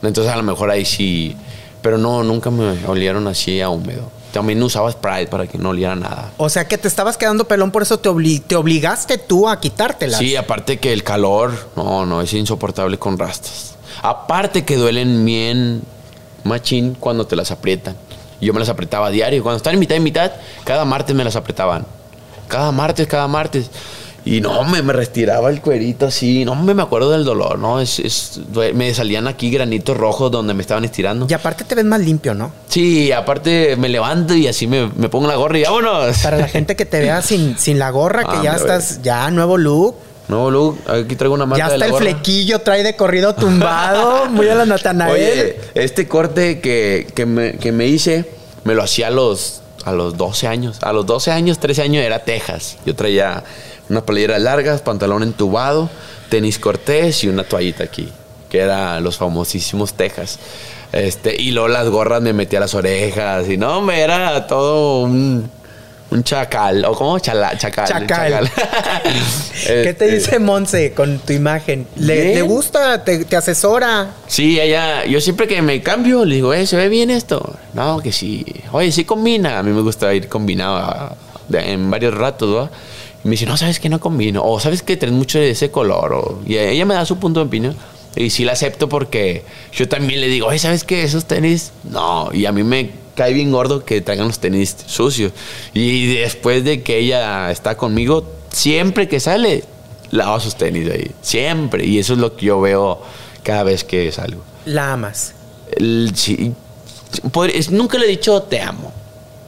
Entonces 0.02 0.32
a 0.32 0.36
lo 0.36 0.42
mejor 0.42 0.70
ahí 0.72 0.84
sí. 0.84 1.36
Pero 1.80 1.96
no, 1.98 2.24
nunca 2.24 2.50
me 2.50 2.84
olieron 2.86 3.28
así 3.28 3.60
a 3.60 3.68
húmedo. 3.68 4.10
También 4.34 4.60
usaba 4.62 4.90
Sprite 4.90 5.28
para 5.28 5.46
que 5.46 5.56
no 5.58 5.70
oliera 5.70 5.94
nada. 5.94 6.32
O 6.38 6.48
sea 6.48 6.66
que 6.66 6.76
te 6.76 6.88
estabas 6.88 7.16
quedando 7.16 7.46
pelón, 7.46 7.70
por 7.70 7.82
eso 7.82 7.98
te, 8.00 8.10
obli- 8.10 8.42
te 8.44 8.56
obligaste 8.56 9.16
tú 9.16 9.48
a 9.48 9.60
quitártelas. 9.60 10.18
Sí, 10.18 10.34
aparte 10.34 10.78
que 10.80 10.92
el 10.92 11.04
calor, 11.04 11.52
no, 11.76 12.04
no, 12.04 12.20
es 12.20 12.32
insoportable 12.34 12.98
con 12.98 13.16
rastas. 13.16 13.76
Aparte 14.02 14.64
que 14.64 14.76
duelen 14.76 15.24
bien 15.24 15.82
machín 16.42 16.96
cuando 16.98 17.26
te 17.28 17.36
las 17.36 17.52
aprietan. 17.52 17.96
Yo 18.40 18.52
me 18.52 18.58
las 18.58 18.68
apretaba 18.68 19.06
a 19.06 19.10
diario. 19.10 19.42
Cuando 19.44 19.58
están 19.58 19.74
en 19.74 19.80
mitad 19.80 19.94
y 19.94 20.00
mitad, 20.00 20.32
cada 20.64 20.84
martes 20.84 21.14
me 21.14 21.22
las 21.24 21.36
apretaban. 21.36 21.86
Cada 22.48 22.72
martes, 22.72 23.06
cada 23.06 23.28
martes. 23.28 23.70
Y 24.26 24.40
no, 24.40 24.64
me, 24.64 24.80
me 24.82 24.92
retiraba 24.94 25.50
el 25.50 25.60
cuerito 25.60 26.06
así. 26.06 26.44
No 26.46 26.54
me, 26.54 26.72
me 26.72 26.82
acuerdo 26.82 27.10
del 27.10 27.24
dolor, 27.24 27.58
¿no? 27.58 27.78
Es, 27.80 27.98
es- 27.98 28.40
me 28.74 28.94
salían 28.94 29.26
aquí 29.28 29.50
granitos 29.50 29.96
rojos 29.96 30.30
donde 30.30 30.54
me 30.54 30.62
estaban 30.62 30.84
estirando. 30.84 31.26
Y 31.28 31.34
aparte 31.34 31.64
te 31.64 31.74
ves 31.74 31.84
más 31.84 32.00
limpio, 32.00 32.32
¿no? 32.34 32.50
Sí, 32.68 33.12
aparte 33.12 33.76
me 33.76 33.88
levanto 33.90 34.34
y 34.34 34.46
así 34.48 34.66
me, 34.66 34.90
me 34.96 35.08
pongo 35.10 35.26
la 35.26 35.36
gorra 35.36 35.58
y 35.58 35.62
vámonos. 35.64 36.18
Para 36.22 36.38
la 36.38 36.48
gente 36.48 36.74
que 36.74 36.86
te 36.86 37.00
vea 37.00 37.20
sin, 37.20 37.58
sin 37.58 37.78
la 37.78 37.90
gorra, 37.90 38.24
que 38.24 38.36
Ah, 38.38 38.42
ya 38.42 38.54
estás, 38.56 39.02
ya 39.02 39.30
nuevo 39.30 39.58
look. 39.58 39.94
No, 40.26 40.50
Lu, 40.50 40.78
aquí 40.86 41.16
traigo 41.16 41.34
una 41.34 41.44
marca 41.44 41.66
Ya 41.66 41.68
de 41.68 41.74
está 41.74 41.78
la 41.80 41.84
el 41.84 41.92
gorra. 41.92 42.04
flequillo, 42.06 42.60
trae 42.60 42.82
de 42.82 42.96
corrido 42.96 43.34
tumbado, 43.34 44.24
muy 44.30 44.48
a 44.48 44.54
la 44.54 44.64
Natanael. 44.64 45.12
Oye, 45.12 45.60
este 45.74 46.08
corte 46.08 46.60
que, 46.60 47.06
que 47.14 47.26
me, 47.26 47.58
que 47.58 47.72
me 47.72 47.86
hice, 47.88 48.24
me 48.64 48.74
lo 48.74 48.82
hacía 48.82 49.08
a 49.08 49.10
los, 49.10 49.60
a 49.84 49.92
los 49.92 50.16
12 50.16 50.46
años. 50.48 50.78
A 50.80 50.94
los 50.94 51.04
12 51.04 51.30
años, 51.30 51.58
13 51.58 51.82
años 51.82 52.02
era 52.02 52.20
Texas. 52.24 52.78
Yo 52.86 52.94
traía 52.96 53.44
unas 53.88 54.02
playeras 54.04 54.40
largas, 54.40 54.80
pantalón 54.82 55.22
entubado, 55.22 55.90
tenis 56.30 56.58
cortés 56.58 57.24
y 57.24 57.28
una 57.28 57.44
toallita 57.44 57.84
aquí, 57.84 58.08
que 58.48 58.58
era 58.58 59.00
los 59.00 59.16
famosísimos 59.16 59.94
Texas. 59.94 60.38
Este, 60.92 61.34
y 61.40 61.50
luego 61.50 61.68
las 61.68 61.88
gorras 61.88 62.22
me 62.22 62.32
metía 62.32 62.58
a 62.58 62.62
las 62.62 62.74
orejas 62.74 63.48
y 63.48 63.56
no, 63.56 63.80
me 63.80 64.00
era 64.00 64.46
todo 64.46 65.02
un, 65.02 65.50
un 66.10 66.22
chacal, 66.22 66.84
o 66.84 66.94
como 66.94 67.18
chala, 67.18 67.58
chacal. 67.58 67.88
Chacal. 67.88 68.48
¿Qué 69.66 69.66
te 69.66 69.90
Este, 69.90 70.10
dice 70.10 70.38
Monse 70.38 70.92
con 70.92 71.18
tu 71.18 71.32
imagen? 71.32 71.86
¿Le, 71.96 72.40
gusta? 72.42 73.02
Te, 73.02 73.24
te 73.24 73.36
asesora? 73.36 74.10
Sí, 74.28 74.60
ella, 74.60 75.04
yo 75.04 75.20
siempre 75.20 75.48
que 75.48 75.60
me 75.62 75.82
cambio 75.82 76.24
le 76.24 76.36
digo, 76.36 76.54
eh, 76.54 76.66
¿se 76.66 76.76
ve 76.76 76.88
bien 76.88 77.10
esto? 77.10 77.56
No, 77.72 78.00
que 78.00 78.12
sí. 78.12 78.46
Oye, 78.70 78.92
sí 78.92 79.04
combina. 79.04 79.58
A 79.58 79.62
mí 79.64 79.72
me 79.72 79.80
gusta 79.80 80.14
ir 80.14 80.28
combinado 80.28 81.16
en 81.52 81.90
varios 81.90 82.14
ratos, 82.14 82.56
¿va? 82.56 82.70
Y 82.70 82.70
me 83.24 83.32
dice, 83.32 83.46
no, 83.46 83.56
¿sabes 83.56 83.80
que 83.80 83.88
no 83.88 84.00
combino? 84.00 84.42
O 84.44 84.60
¿sabes 84.60 84.82
que 84.82 84.96
traes 84.96 85.14
mucho 85.14 85.38
de 85.38 85.50
ese 85.50 85.70
color? 85.70 86.12
O, 86.12 86.40
y 86.46 86.56
ella 86.58 86.84
me 86.84 86.94
da 86.94 87.04
su 87.06 87.18
punto 87.18 87.40
de 87.40 87.46
opinión. 87.46 87.76
Y 88.16 88.30
sí 88.30 88.44
la 88.44 88.52
acepto 88.52 88.88
porque 88.88 89.42
yo 89.72 89.88
también 89.88 90.20
le 90.20 90.28
digo, 90.28 90.46
oye, 90.46 90.58
¿sabes 90.58 90.84
qué? 90.84 91.02
Esos 91.02 91.24
tenis, 91.24 91.72
no. 91.84 92.28
Y 92.32 92.46
a 92.46 92.52
mí 92.52 92.62
me 92.62 92.90
cae 93.16 93.32
bien 93.32 93.50
gordo 93.50 93.84
que 93.84 94.00
traigan 94.00 94.28
los 94.28 94.38
tenis 94.38 94.76
sucios. 94.86 95.32
Y 95.72 96.14
después 96.14 96.62
de 96.64 96.82
que 96.82 96.98
ella 96.98 97.50
está 97.50 97.76
conmigo, 97.76 98.24
siempre 98.50 99.08
que 99.08 99.18
sale, 99.18 99.64
lava 100.12 100.38
sus 100.38 100.54
tenis 100.54 100.86
de 100.86 100.92
ahí. 100.92 101.10
Siempre. 101.22 101.84
Y 101.86 101.98
eso 101.98 102.12
es 102.12 102.20
lo 102.20 102.36
que 102.36 102.46
yo 102.46 102.60
veo 102.60 103.02
cada 103.42 103.64
vez 103.64 103.82
que 103.82 104.12
salgo. 104.12 104.42
La 104.64 104.92
amas. 104.92 105.34
El- 105.76 106.12
sí, 106.14 106.52
es- 107.52 107.70
nunca 107.70 107.98
le 107.98 108.04
he 108.06 108.08
dicho 108.10 108.42
te 108.42 108.60
amo. 108.60 108.92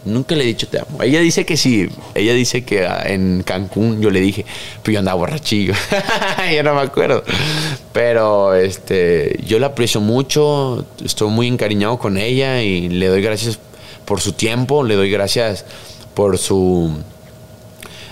Nunca 0.06 0.36
le 0.36 0.44
he 0.44 0.46
dicho 0.46 0.68
te 0.68 0.78
amo. 0.78 1.02
Ella 1.02 1.20
dice 1.20 1.44
que 1.44 1.56
sí. 1.56 1.88
Ella 2.14 2.32
dice 2.32 2.64
que 2.64 2.86
ah, 2.86 3.02
en 3.04 3.42
Cancún 3.42 4.00
yo 4.00 4.10
le 4.10 4.20
dije, 4.20 4.46
pues 4.82 4.92
yo 4.92 5.00
andaba 5.00 5.18
borrachillo. 5.18 5.74
yo 6.54 6.62
no 6.62 6.74
me 6.74 6.80
acuerdo. 6.80 7.24
Pero 7.92 8.54
este, 8.54 9.38
yo 9.44 9.58
la 9.58 9.68
aprecio 9.68 10.00
mucho. 10.00 10.86
Estoy 11.04 11.30
muy 11.30 11.48
encariñado 11.48 11.98
con 11.98 12.18
ella 12.18 12.62
y 12.62 12.88
le 12.88 13.08
doy 13.08 13.20
gracias 13.20 13.58
por 14.04 14.20
su 14.20 14.32
tiempo. 14.32 14.84
Le 14.84 14.94
doy 14.94 15.10
gracias 15.10 15.64
por 16.14 16.38
su 16.38 16.96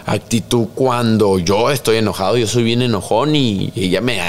actitud 0.06 0.66
cuando 0.74 1.38
yo 1.38 1.70
estoy 1.70 1.96
enojado. 1.96 2.36
Yo 2.36 2.46
soy 2.46 2.62
bien 2.62 2.82
enojón 2.82 3.34
y 3.36 3.72
ella 3.74 4.00
me, 4.00 4.20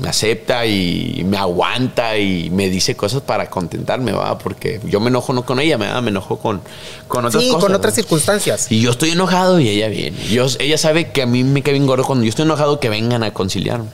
me 0.00 0.08
acepta 0.08 0.66
y 0.66 1.22
me 1.26 1.36
aguanta 1.38 2.18
y 2.18 2.50
me 2.50 2.68
dice 2.68 2.96
cosas 2.96 3.22
para 3.22 3.48
contentarme, 3.48 4.12
¿va? 4.12 4.36
Porque 4.38 4.80
yo 4.84 5.00
me 5.00 5.08
enojo 5.08 5.32
no 5.32 5.44
con 5.46 5.58
ella, 5.60 5.78
me 5.78 5.86
enojo 6.10 6.38
con, 6.38 6.60
con 7.08 7.24
otras 7.24 7.42
Sí, 7.42 7.48
cosas. 7.50 7.64
con 7.64 7.74
otras 7.74 7.94
circunstancias. 7.94 8.66
Y 8.70 8.80
yo 8.80 8.90
estoy 8.90 9.10
enojado 9.10 9.58
y 9.60 9.68
ella 9.68 9.88
viene. 9.88 10.18
Yo, 10.28 10.46
ella 10.58 10.78
sabe 10.78 11.10
que 11.10 11.22
a 11.22 11.26
mí 11.26 11.44
me 11.44 11.62
cae 11.62 11.72
bien 11.72 11.86
gordo 11.86 12.04
cuando 12.04 12.24
yo 12.24 12.30
estoy 12.30 12.44
enojado 12.44 12.78
que 12.80 12.88
vengan 12.88 13.22
a 13.22 13.32
conciliarme. 13.32 13.86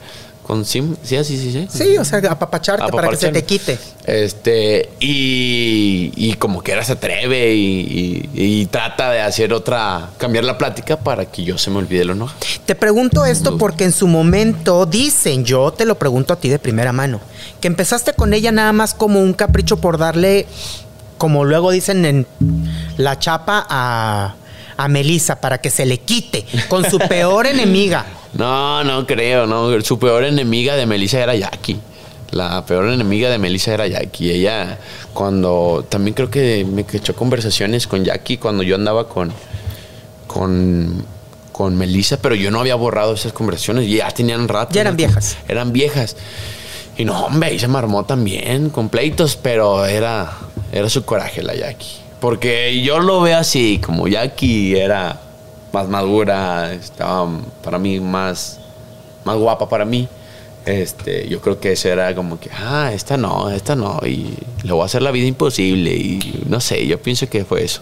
Con, 0.43 0.65
sí, 0.65 0.83
sí, 1.03 1.17
sí, 1.23 1.37
sí, 1.37 1.51
sí. 1.53 1.67
Sí, 1.71 1.97
o 1.97 2.03
sea, 2.03 2.19
apapacharte 2.29 2.91
para 2.91 3.07
que 3.09 3.15
se 3.15 3.31
te 3.31 3.45
quite. 3.45 3.79
Este, 4.05 4.89
y, 4.99 6.11
y 6.15 6.33
como 6.33 6.61
que 6.61 6.73
era 6.73 6.83
se 6.83 6.91
atreve 6.93 7.53
y, 7.55 8.29
y- 8.33 8.61
y 8.61 8.65
trata 8.65 9.09
de 9.11 9.21
hacer 9.21 9.53
otra, 9.53 10.09
cambiar 10.17 10.43
la 10.43 10.57
plática 10.57 10.97
para 10.99 11.25
que 11.25 11.43
yo 11.45 11.57
se 11.57 11.69
me 11.69 11.77
olvide 11.77 12.03
lo 12.03 12.11
enojado. 12.13 12.37
Te 12.65 12.75
pregunto 12.75 13.25
esto 13.25 13.57
porque 13.57 13.85
en 13.85 13.93
su 13.93 14.07
momento 14.07 14.85
dicen, 14.85 15.45
yo 15.45 15.71
te 15.71 15.85
lo 15.85 15.95
pregunto 15.95 16.33
a 16.33 16.35
ti 16.35 16.49
de 16.49 16.59
primera 16.59 16.91
mano, 16.91 17.21
que 17.61 17.67
empezaste 17.67 18.13
con 18.13 18.33
ella 18.33 18.51
nada 18.51 18.73
más 18.73 18.93
como 18.93 19.21
un 19.21 19.33
capricho 19.33 19.77
por 19.77 19.97
darle, 19.97 20.45
como 21.17 21.45
luego 21.45 21.71
dicen 21.71 22.03
en 22.05 22.27
la 22.97 23.17
chapa 23.17 23.65
a, 23.69 24.35
a 24.75 24.87
Melissa, 24.89 25.39
para 25.39 25.59
que 25.61 25.69
se 25.69 25.85
le 25.85 25.99
quite 25.99 26.45
con 26.67 26.89
su 26.89 26.99
peor 26.99 27.47
enemiga. 27.47 28.05
No, 28.33 28.83
no 28.83 29.05
creo, 29.05 29.45
no. 29.45 29.79
Su 29.81 29.99
peor 29.99 30.23
enemiga 30.23 30.75
de 30.75 30.85
Melissa 30.85 31.21
era 31.21 31.35
Jackie. 31.35 31.79
La 32.31 32.65
peor 32.65 32.89
enemiga 32.89 33.29
de 33.29 33.37
Melissa 33.37 33.73
era 33.73 33.87
Jackie. 33.87 34.31
Ella, 34.31 34.79
cuando. 35.13 35.85
También 35.87 36.15
creo 36.15 36.29
que 36.29 36.65
me 36.65 36.81
echó 36.81 37.15
conversaciones 37.15 37.85
con 37.85 38.03
Jackie 38.03 38.37
cuando 38.37 38.63
yo 38.63 38.75
andaba 38.75 39.07
con. 39.07 39.31
con. 40.25 41.05
con 41.51 41.77
Melissa, 41.77 42.17
pero 42.17 42.33
yo 42.33 42.49
no 42.49 42.59
había 42.59 42.75
borrado 42.75 43.13
esas 43.13 43.33
conversaciones. 43.33 43.87
Ya 43.87 44.09
tenían 44.09 44.47
rato. 44.47 44.73
Ya 44.73 44.81
eran 44.81 44.93
¿no? 44.93 44.97
viejas. 44.97 45.37
Eran 45.47 45.71
viejas. 45.71 46.15
Y 46.97 47.05
no, 47.05 47.25
hombre, 47.25 47.49
ahí 47.49 47.59
se 47.59 47.67
me 47.67 47.77
armó 47.77 48.03
también 48.05 48.69
con 48.69 48.89
pleitos, 48.89 49.35
pero 49.35 49.85
era. 49.85 50.31
Era 50.71 50.89
su 50.89 51.05
coraje 51.05 51.43
la 51.43 51.53
Jackie. 51.53 51.97
Porque 52.19 52.81
yo 52.81 52.97
lo 52.99 53.21
veo 53.21 53.37
así, 53.37 53.79
como 53.83 54.07
Jackie 54.07 54.75
era 54.75 55.21
más 55.73 55.89
madura, 55.89 56.71
estaba 56.71 57.27
para 57.63 57.79
mí 57.79 57.99
más, 57.99 58.59
más 59.25 59.35
guapa 59.37 59.67
para 59.67 59.83
mí. 59.83 60.07
Este, 60.65 61.27
yo 61.27 61.41
creo 61.41 61.59
que 61.59 61.73
eso 61.73 61.89
era 61.89 62.15
como 62.15 62.39
que, 62.39 62.49
ah, 62.51 62.91
esta 62.93 63.17
no, 63.17 63.49
esta 63.49 63.75
no, 63.75 63.99
y 64.05 64.33
le 64.63 64.71
voy 64.71 64.83
a 64.83 64.85
hacer 64.85 65.01
la 65.01 65.11
vida 65.11 65.27
imposible, 65.27 65.91
y 65.93 66.43
no 66.47 66.61
sé, 66.61 66.87
yo 66.87 67.01
pienso 67.01 67.27
que 67.27 67.43
fue 67.43 67.65
eso. 67.65 67.81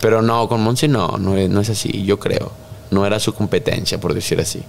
Pero 0.00 0.22
no, 0.22 0.48
con 0.48 0.60
Monse 0.62 0.88
no, 0.88 1.18
no 1.18 1.36
es, 1.36 1.48
no 1.48 1.60
es 1.60 1.70
así, 1.70 2.04
yo 2.04 2.18
creo. 2.18 2.50
No 2.90 3.06
era 3.06 3.18
su 3.20 3.34
competencia, 3.34 3.98
por 3.98 4.14
decir 4.14 4.40
así. 4.40 4.62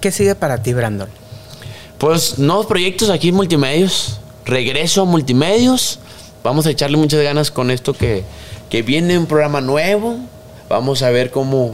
¿Qué 0.00 0.10
sigue 0.10 0.34
para 0.34 0.62
ti, 0.62 0.72
Brandon? 0.72 1.08
Pues 1.98 2.38
nuevos 2.38 2.66
proyectos 2.66 3.10
aquí 3.10 3.28
en 3.28 3.34
Multimedios. 3.34 4.20
Regreso 4.44 5.02
a 5.02 5.04
Multimedios. 5.04 5.98
Vamos 6.42 6.66
a 6.66 6.70
echarle 6.70 6.96
muchas 6.96 7.22
ganas 7.22 7.50
con 7.50 7.70
esto 7.70 7.92
que, 7.92 8.24
que 8.70 8.82
viene 8.82 9.18
un 9.18 9.26
programa 9.26 9.60
nuevo. 9.60 10.16
Vamos 10.70 11.02
a 11.02 11.10
ver 11.10 11.32
cómo, 11.32 11.72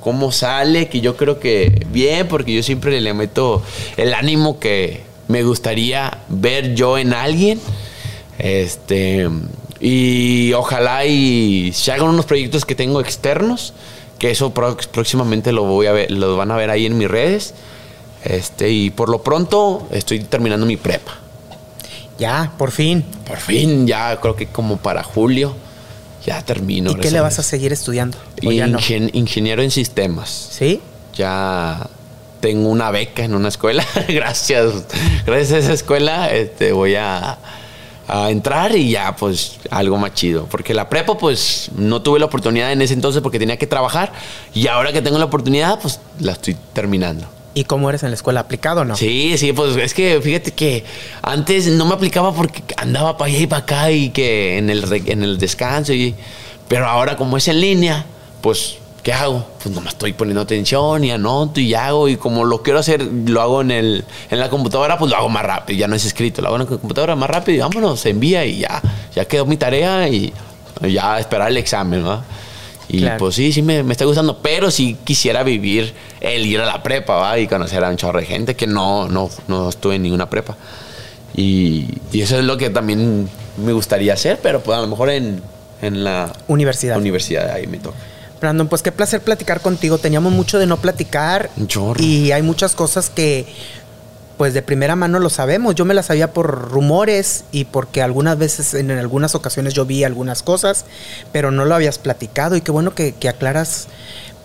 cómo 0.00 0.32
sale, 0.32 0.88
que 0.88 1.02
yo 1.02 1.14
creo 1.14 1.38
que 1.38 1.84
bien, 1.90 2.26
porque 2.26 2.54
yo 2.54 2.62
siempre 2.62 2.98
le 3.02 3.12
meto 3.12 3.62
el 3.98 4.14
ánimo 4.14 4.58
que 4.58 5.02
me 5.28 5.42
gustaría 5.42 6.20
ver 6.30 6.74
yo 6.74 6.96
en 6.96 7.12
alguien. 7.12 7.60
Este, 8.38 9.28
y 9.78 10.54
ojalá 10.54 11.04
y 11.04 11.72
se 11.74 11.92
hagan 11.92 12.08
unos 12.08 12.24
proyectos 12.24 12.64
que 12.64 12.74
tengo 12.74 12.98
externos, 13.02 13.74
que 14.18 14.30
eso 14.30 14.54
próximamente 14.54 15.52
lo 15.52 15.64
voy 15.64 15.86
a 15.86 15.92
ver, 15.92 16.10
lo 16.10 16.34
van 16.38 16.50
a 16.50 16.56
ver 16.56 16.70
ahí 16.70 16.86
en 16.86 16.96
mis 16.96 17.08
redes. 17.08 17.52
Este, 18.24 18.70
y 18.70 18.88
por 18.88 19.10
lo 19.10 19.22
pronto 19.22 19.86
estoy 19.90 20.20
terminando 20.20 20.64
mi 20.64 20.78
prepa. 20.78 21.12
Ya, 22.18 22.54
por 22.56 22.70
fin. 22.70 23.04
Por 23.28 23.36
fin, 23.36 23.86
ya 23.86 24.18
creo 24.18 24.34
que 24.34 24.46
como 24.46 24.78
para 24.78 25.02
julio 25.02 25.54
ya 26.24 26.42
termino. 26.42 26.90
¿Y 26.90 26.96
qué 26.96 27.10
le 27.10 27.20
vas 27.20 27.38
a 27.38 27.42
seguir 27.42 27.72
estudiando? 27.72 28.18
Ingeniero 28.40 29.62
en 29.62 29.70
sistemas. 29.70 30.48
¿Sí? 30.50 30.80
Ya 31.14 31.88
tengo 32.40 32.68
una 32.68 32.90
beca 32.90 33.24
en 33.24 33.34
una 33.34 33.48
escuela. 33.48 33.84
gracias. 34.08 34.84
Gracias 35.26 35.52
a 35.52 35.58
esa 35.58 35.72
escuela 35.72 36.32
este, 36.32 36.72
voy 36.72 36.94
a, 36.94 37.38
a, 38.08 38.30
entrar 38.30 38.76
y 38.76 38.90
ya 38.90 39.14
pues 39.16 39.58
algo 39.70 39.98
más 39.98 40.14
chido. 40.14 40.46
Porque 40.50 40.74
la 40.74 40.88
prepa 40.88 41.16
pues 41.16 41.70
no 41.76 42.02
tuve 42.02 42.18
la 42.18 42.26
oportunidad 42.26 42.72
en 42.72 42.82
ese 42.82 42.94
entonces 42.94 43.22
porque 43.22 43.38
tenía 43.38 43.56
que 43.56 43.66
trabajar. 43.66 44.12
Y 44.52 44.66
ahora 44.66 44.92
que 44.92 45.02
tengo 45.02 45.18
la 45.18 45.26
oportunidad 45.26 45.78
pues 45.80 46.00
la 46.20 46.32
estoy 46.32 46.56
terminando. 46.72 47.26
¿Y 47.54 47.64
cómo 47.64 47.88
eres 47.88 48.02
en 48.02 48.10
la 48.10 48.16
escuela? 48.16 48.40
¿Aplicado 48.40 48.80
o 48.80 48.84
no? 48.84 48.96
Sí, 48.96 49.38
sí, 49.38 49.52
pues 49.52 49.76
es 49.76 49.94
que 49.94 50.20
fíjate 50.20 50.50
que 50.52 50.84
antes 51.22 51.68
no 51.68 51.84
me 51.84 51.94
aplicaba 51.94 52.32
porque 52.32 52.62
andaba 52.76 53.16
para 53.16 53.30
allá 53.30 53.40
y 53.40 53.46
para 53.46 53.62
acá 53.62 53.90
y 53.92 54.10
que 54.10 54.58
en 54.58 54.70
el, 54.70 54.84
en 55.06 55.22
el 55.22 55.38
descanso. 55.38 55.92
Y, 55.92 56.16
pero 56.66 56.86
ahora 56.86 57.16
como 57.16 57.36
es 57.36 57.46
en 57.46 57.60
línea, 57.60 58.04
pues, 58.40 58.78
¿qué 59.04 59.12
hago? 59.12 59.46
Pues 59.62 59.72
no 59.72 59.80
me 59.80 59.88
estoy 59.88 60.14
poniendo 60.14 60.40
atención 60.40 61.04
y 61.04 61.12
anoto 61.12 61.60
y 61.60 61.74
hago. 61.74 62.08
Y 62.08 62.16
como 62.16 62.44
lo 62.44 62.62
quiero 62.64 62.80
hacer, 62.80 63.02
lo 63.02 63.40
hago 63.40 63.60
en, 63.60 63.70
el, 63.70 64.04
en 64.30 64.40
la 64.40 64.50
computadora, 64.50 64.98
pues 64.98 65.12
lo 65.12 65.16
hago 65.16 65.28
más 65.28 65.44
rápido. 65.44 65.78
Ya 65.78 65.86
no 65.86 65.94
es 65.94 66.04
escrito, 66.04 66.42
lo 66.42 66.48
hago 66.48 66.56
en 66.56 66.62
la 66.62 66.68
computadora 66.68 67.14
más 67.14 67.30
rápido 67.30 67.56
y 67.56 67.60
vámonos, 67.60 68.00
se 68.00 68.10
envía 68.10 68.44
y 68.44 68.58
ya, 68.58 68.82
ya 69.14 69.26
quedó 69.26 69.46
mi 69.46 69.56
tarea 69.56 70.08
y 70.08 70.32
ya 70.82 71.20
esperar 71.20 71.50
el 71.50 71.56
examen, 71.56 72.02
¿no? 72.02 72.20
Y 72.88 73.06
pues 73.18 73.34
sí, 73.34 73.52
sí 73.52 73.62
me, 73.62 73.80
está 73.80 74.04
gustando, 74.04 74.38
pero 74.38 74.70
sí 74.70 74.96
quisiera 75.04 75.42
vivir 75.42 75.94
el 76.20 76.46
ir 76.46 76.60
a 76.60 76.66
la 76.66 76.82
prepa, 76.82 77.16
¿va? 77.16 77.38
Y 77.38 77.46
conocer 77.46 77.82
a 77.82 77.88
un 77.88 77.96
chorro 77.96 78.20
de 78.20 78.26
gente 78.26 78.54
que 78.54 78.66
no, 78.66 79.08
no, 79.08 79.30
no 79.48 79.68
estuve 79.68 79.96
en 79.96 80.02
ninguna 80.02 80.28
prepa. 80.28 80.56
Y, 81.36 81.86
eso 82.12 82.38
es 82.38 82.44
lo 82.44 82.56
que 82.56 82.70
también 82.70 83.28
me 83.56 83.72
gustaría 83.72 84.12
hacer, 84.12 84.38
pero 84.42 84.60
pues 84.60 84.78
a 84.78 84.82
lo 84.82 84.86
mejor 84.86 85.10
en, 85.10 85.42
en 85.82 86.04
la 86.04 86.32
universidad. 86.46 86.98
Universidad, 86.98 87.50
ahí 87.50 87.66
me 87.66 87.78
toca. 87.78 87.96
Brandon, 88.40 88.68
pues 88.68 88.82
qué 88.82 88.92
placer 88.92 89.22
platicar 89.22 89.60
contigo. 89.60 89.98
Teníamos 89.98 90.32
mucho 90.32 90.58
de 90.58 90.66
no 90.66 90.76
platicar. 90.76 91.50
Un 91.56 91.66
chorro. 91.66 92.02
Y 92.02 92.32
hay 92.32 92.42
muchas 92.42 92.74
cosas 92.74 93.08
que 93.08 93.46
pues 94.36 94.54
de 94.54 94.62
primera 94.62 94.96
mano 94.96 95.18
lo 95.18 95.30
sabemos. 95.30 95.74
Yo 95.74 95.84
me 95.84 95.94
la 95.94 96.02
sabía 96.02 96.32
por 96.32 96.70
rumores 96.70 97.44
y 97.52 97.64
porque 97.64 98.02
algunas 98.02 98.38
veces, 98.38 98.74
en, 98.74 98.90
algunas 98.90 99.34
ocasiones 99.34 99.74
yo 99.74 99.84
vi 99.86 100.04
algunas 100.04 100.42
cosas, 100.42 100.84
pero 101.32 101.50
no 101.50 101.64
lo 101.64 101.74
habías 101.74 101.98
platicado 101.98 102.56
y 102.56 102.60
qué 102.60 102.70
bueno 102.70 102.94
que, 102.94 103.12
que 103.12 103.28
aclaras 103.28 103.88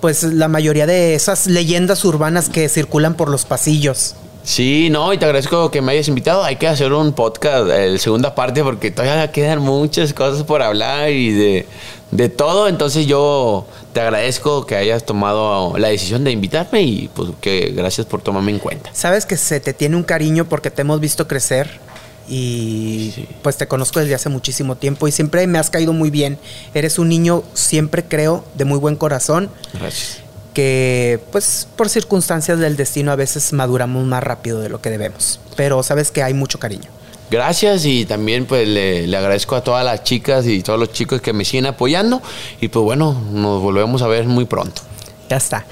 pues 0.02 0.24
la 0.24 0.48
mayoría 0.48 0.86
de 0.86 1.16
esas 1.16 1.48
leyendas 1.48 2.06
urbanas 2.06 2.49
que 2.49 2.70
circulan 2.70 3.16
por 3.16 3.30
los 3.30 3.45
pasillos. 3.45 4.16
Sí, 4.44 4.90
no, 4.90 5.14
y 5.14 5.18
te 5.18 5.26
agradezco 5.26 5.70
que 5.70 5.82
me 5.82 5.91
hayas 5.91 6.07
invitado. 6.07 6.44
Hay 6.44 6.56
que 6.56 6.68
hacer 6.68 6.94
un 6.94 7.14
podcast, 7.14 7.70
el 7.70 7.99
segunda 7.99 8.34
parte, 8.34 8.64
porque 8.64 8.90
todavía 8.90 9.32
quedan 9.32 9.60
muchas 9.60 10.14
cosas 10.14 10.44
por 10.44 10.61
hablar 10.61 11.11
y 11.11 11.32
de, 11.32 11.68
de 12.11 12.30
todo. 12.30 12.68
Entonces 12.68 13.06
yo 13.06 13.68
te 13.94 14.02
agradezco 14.02 14.65
que 14.65 14.76
hayas 14.76 15.06
tomado 15.06 15.77
la 15.77 15.90
decisión 15.90 16.23
de 16.23 16.31
invitarme 16.31 16.81
y 16.81 17.10
pues 17.14 17.30
que 17.41 17.73
gracias 17.76 18.07
por 18.07 18.22
tomarme 18.22 18.52
en 18.52 18.60
cuenta. 18.60 18.90
Sabes 18.94 19.26
que 19.26 19.38
se 19.38 19.60
te 19.60 19.73
tiene 19.73 19.95
un 19.95 20.03
cariño 20.03 20.45
porque 20.45 20.72
te 20.72 20.81
hemos 20.81 20.99
visto 20.99 21.27
crecer 21.27 21.80
y 22.27 23.27
pues 23.41 23.57
te 23.57 23.68
conozco 23.68 23.99
desde 23.99 24.14
hace 24.14 24.30
muchísimo 24.30 24.76
tiempo 24.76 25.07
y 25.07 25.11
siempre 25.11 25.45
me 25.48 25.57
has 25.57 25.69
caído 25.69 25.94
muy 25.94 26.10
bien. 26.10 26.38
Eres 26.73 26.99
un 26.99 27.10
niño, 27.10 27.44
siempre 27.53 28.03
creo, 28.03 28.44
de 28.56 28.65
muy 28.65 28.77
buen 28.77 28.95
corazón. 28.95 29.49
Gracias. 29.73 30.19
Que 30.53 31.19
pues 31.31 31.68
por 31.76 31.90
circunstancias 31.90 32.60
del 32.60 32.76
destino 32.76 33.11
a 33.11 33.15
veces 33.15 33.53
maduramos 33.53 34.06
más 34.06 34.23
rápido 34.23 34.60
de 34.60 34.69
lo 34.69 34.81
que 34.81 34.90
debemos. 34.90 35.40
Pero 35.56 35.81
sabes 35.84 36.11
que 36.11 36.23
hay 36.23 36.34
mucho 36.34 36.60
cariño 36.60 36.90
gracias 37.30 37.86
y 37.86 38.06
también 38.06 38.46
pues 38.46 38.68
le, 38.68 39.16
agradezco 39.16 39.56
a 39.56 39.64
todas 39.64 39.86
las 39.86 40.04
chicas 40.04 40.46
y 40.46 40.62
todos 40.62 40.80
los 40.80 40.92
chicos 40.92 41.22
que 41.22 41.34
me 41.34 41.46
siguen 41.46 41.68
apoyando 41.68 42.22
y 42.62 42.68
pues 42.68 42.84
bueno, 42.84 43.22
nos 43.32 43.62
volvemos 43.62 44.02
a 44.02 44.08
ver 44.08 44.26
muy 44.26 44.46
pronto. 44.46 44.82
Ya 45.30 45.38
está. 45.38 45.66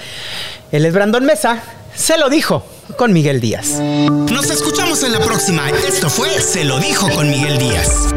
Él 0.72 0.86
es 0.86 0.94
Brandon 0.94 1.26
Mesa, 1.26 1.64
se 1.96 2.18
lo 2.18 2.30
dijo 2.30 2.64
con 2.96 3.14
Miguel 3.14 3.42
Díaz. 3.42 3.80
Nos 3.80 4.50
escuchamos 4.50 5.04
en 5.04 5.14
la 5.14 5.20
próxima. 5.20 5.70
Esto 5.70 6.10
fue 6.10 6.30
Se 6.42 6.64
lo 6.64 6.80
dijo 6.80 7.10
con 7.10 7.30
Miguel 7.30 7.58
Díaz. 7.58 8.14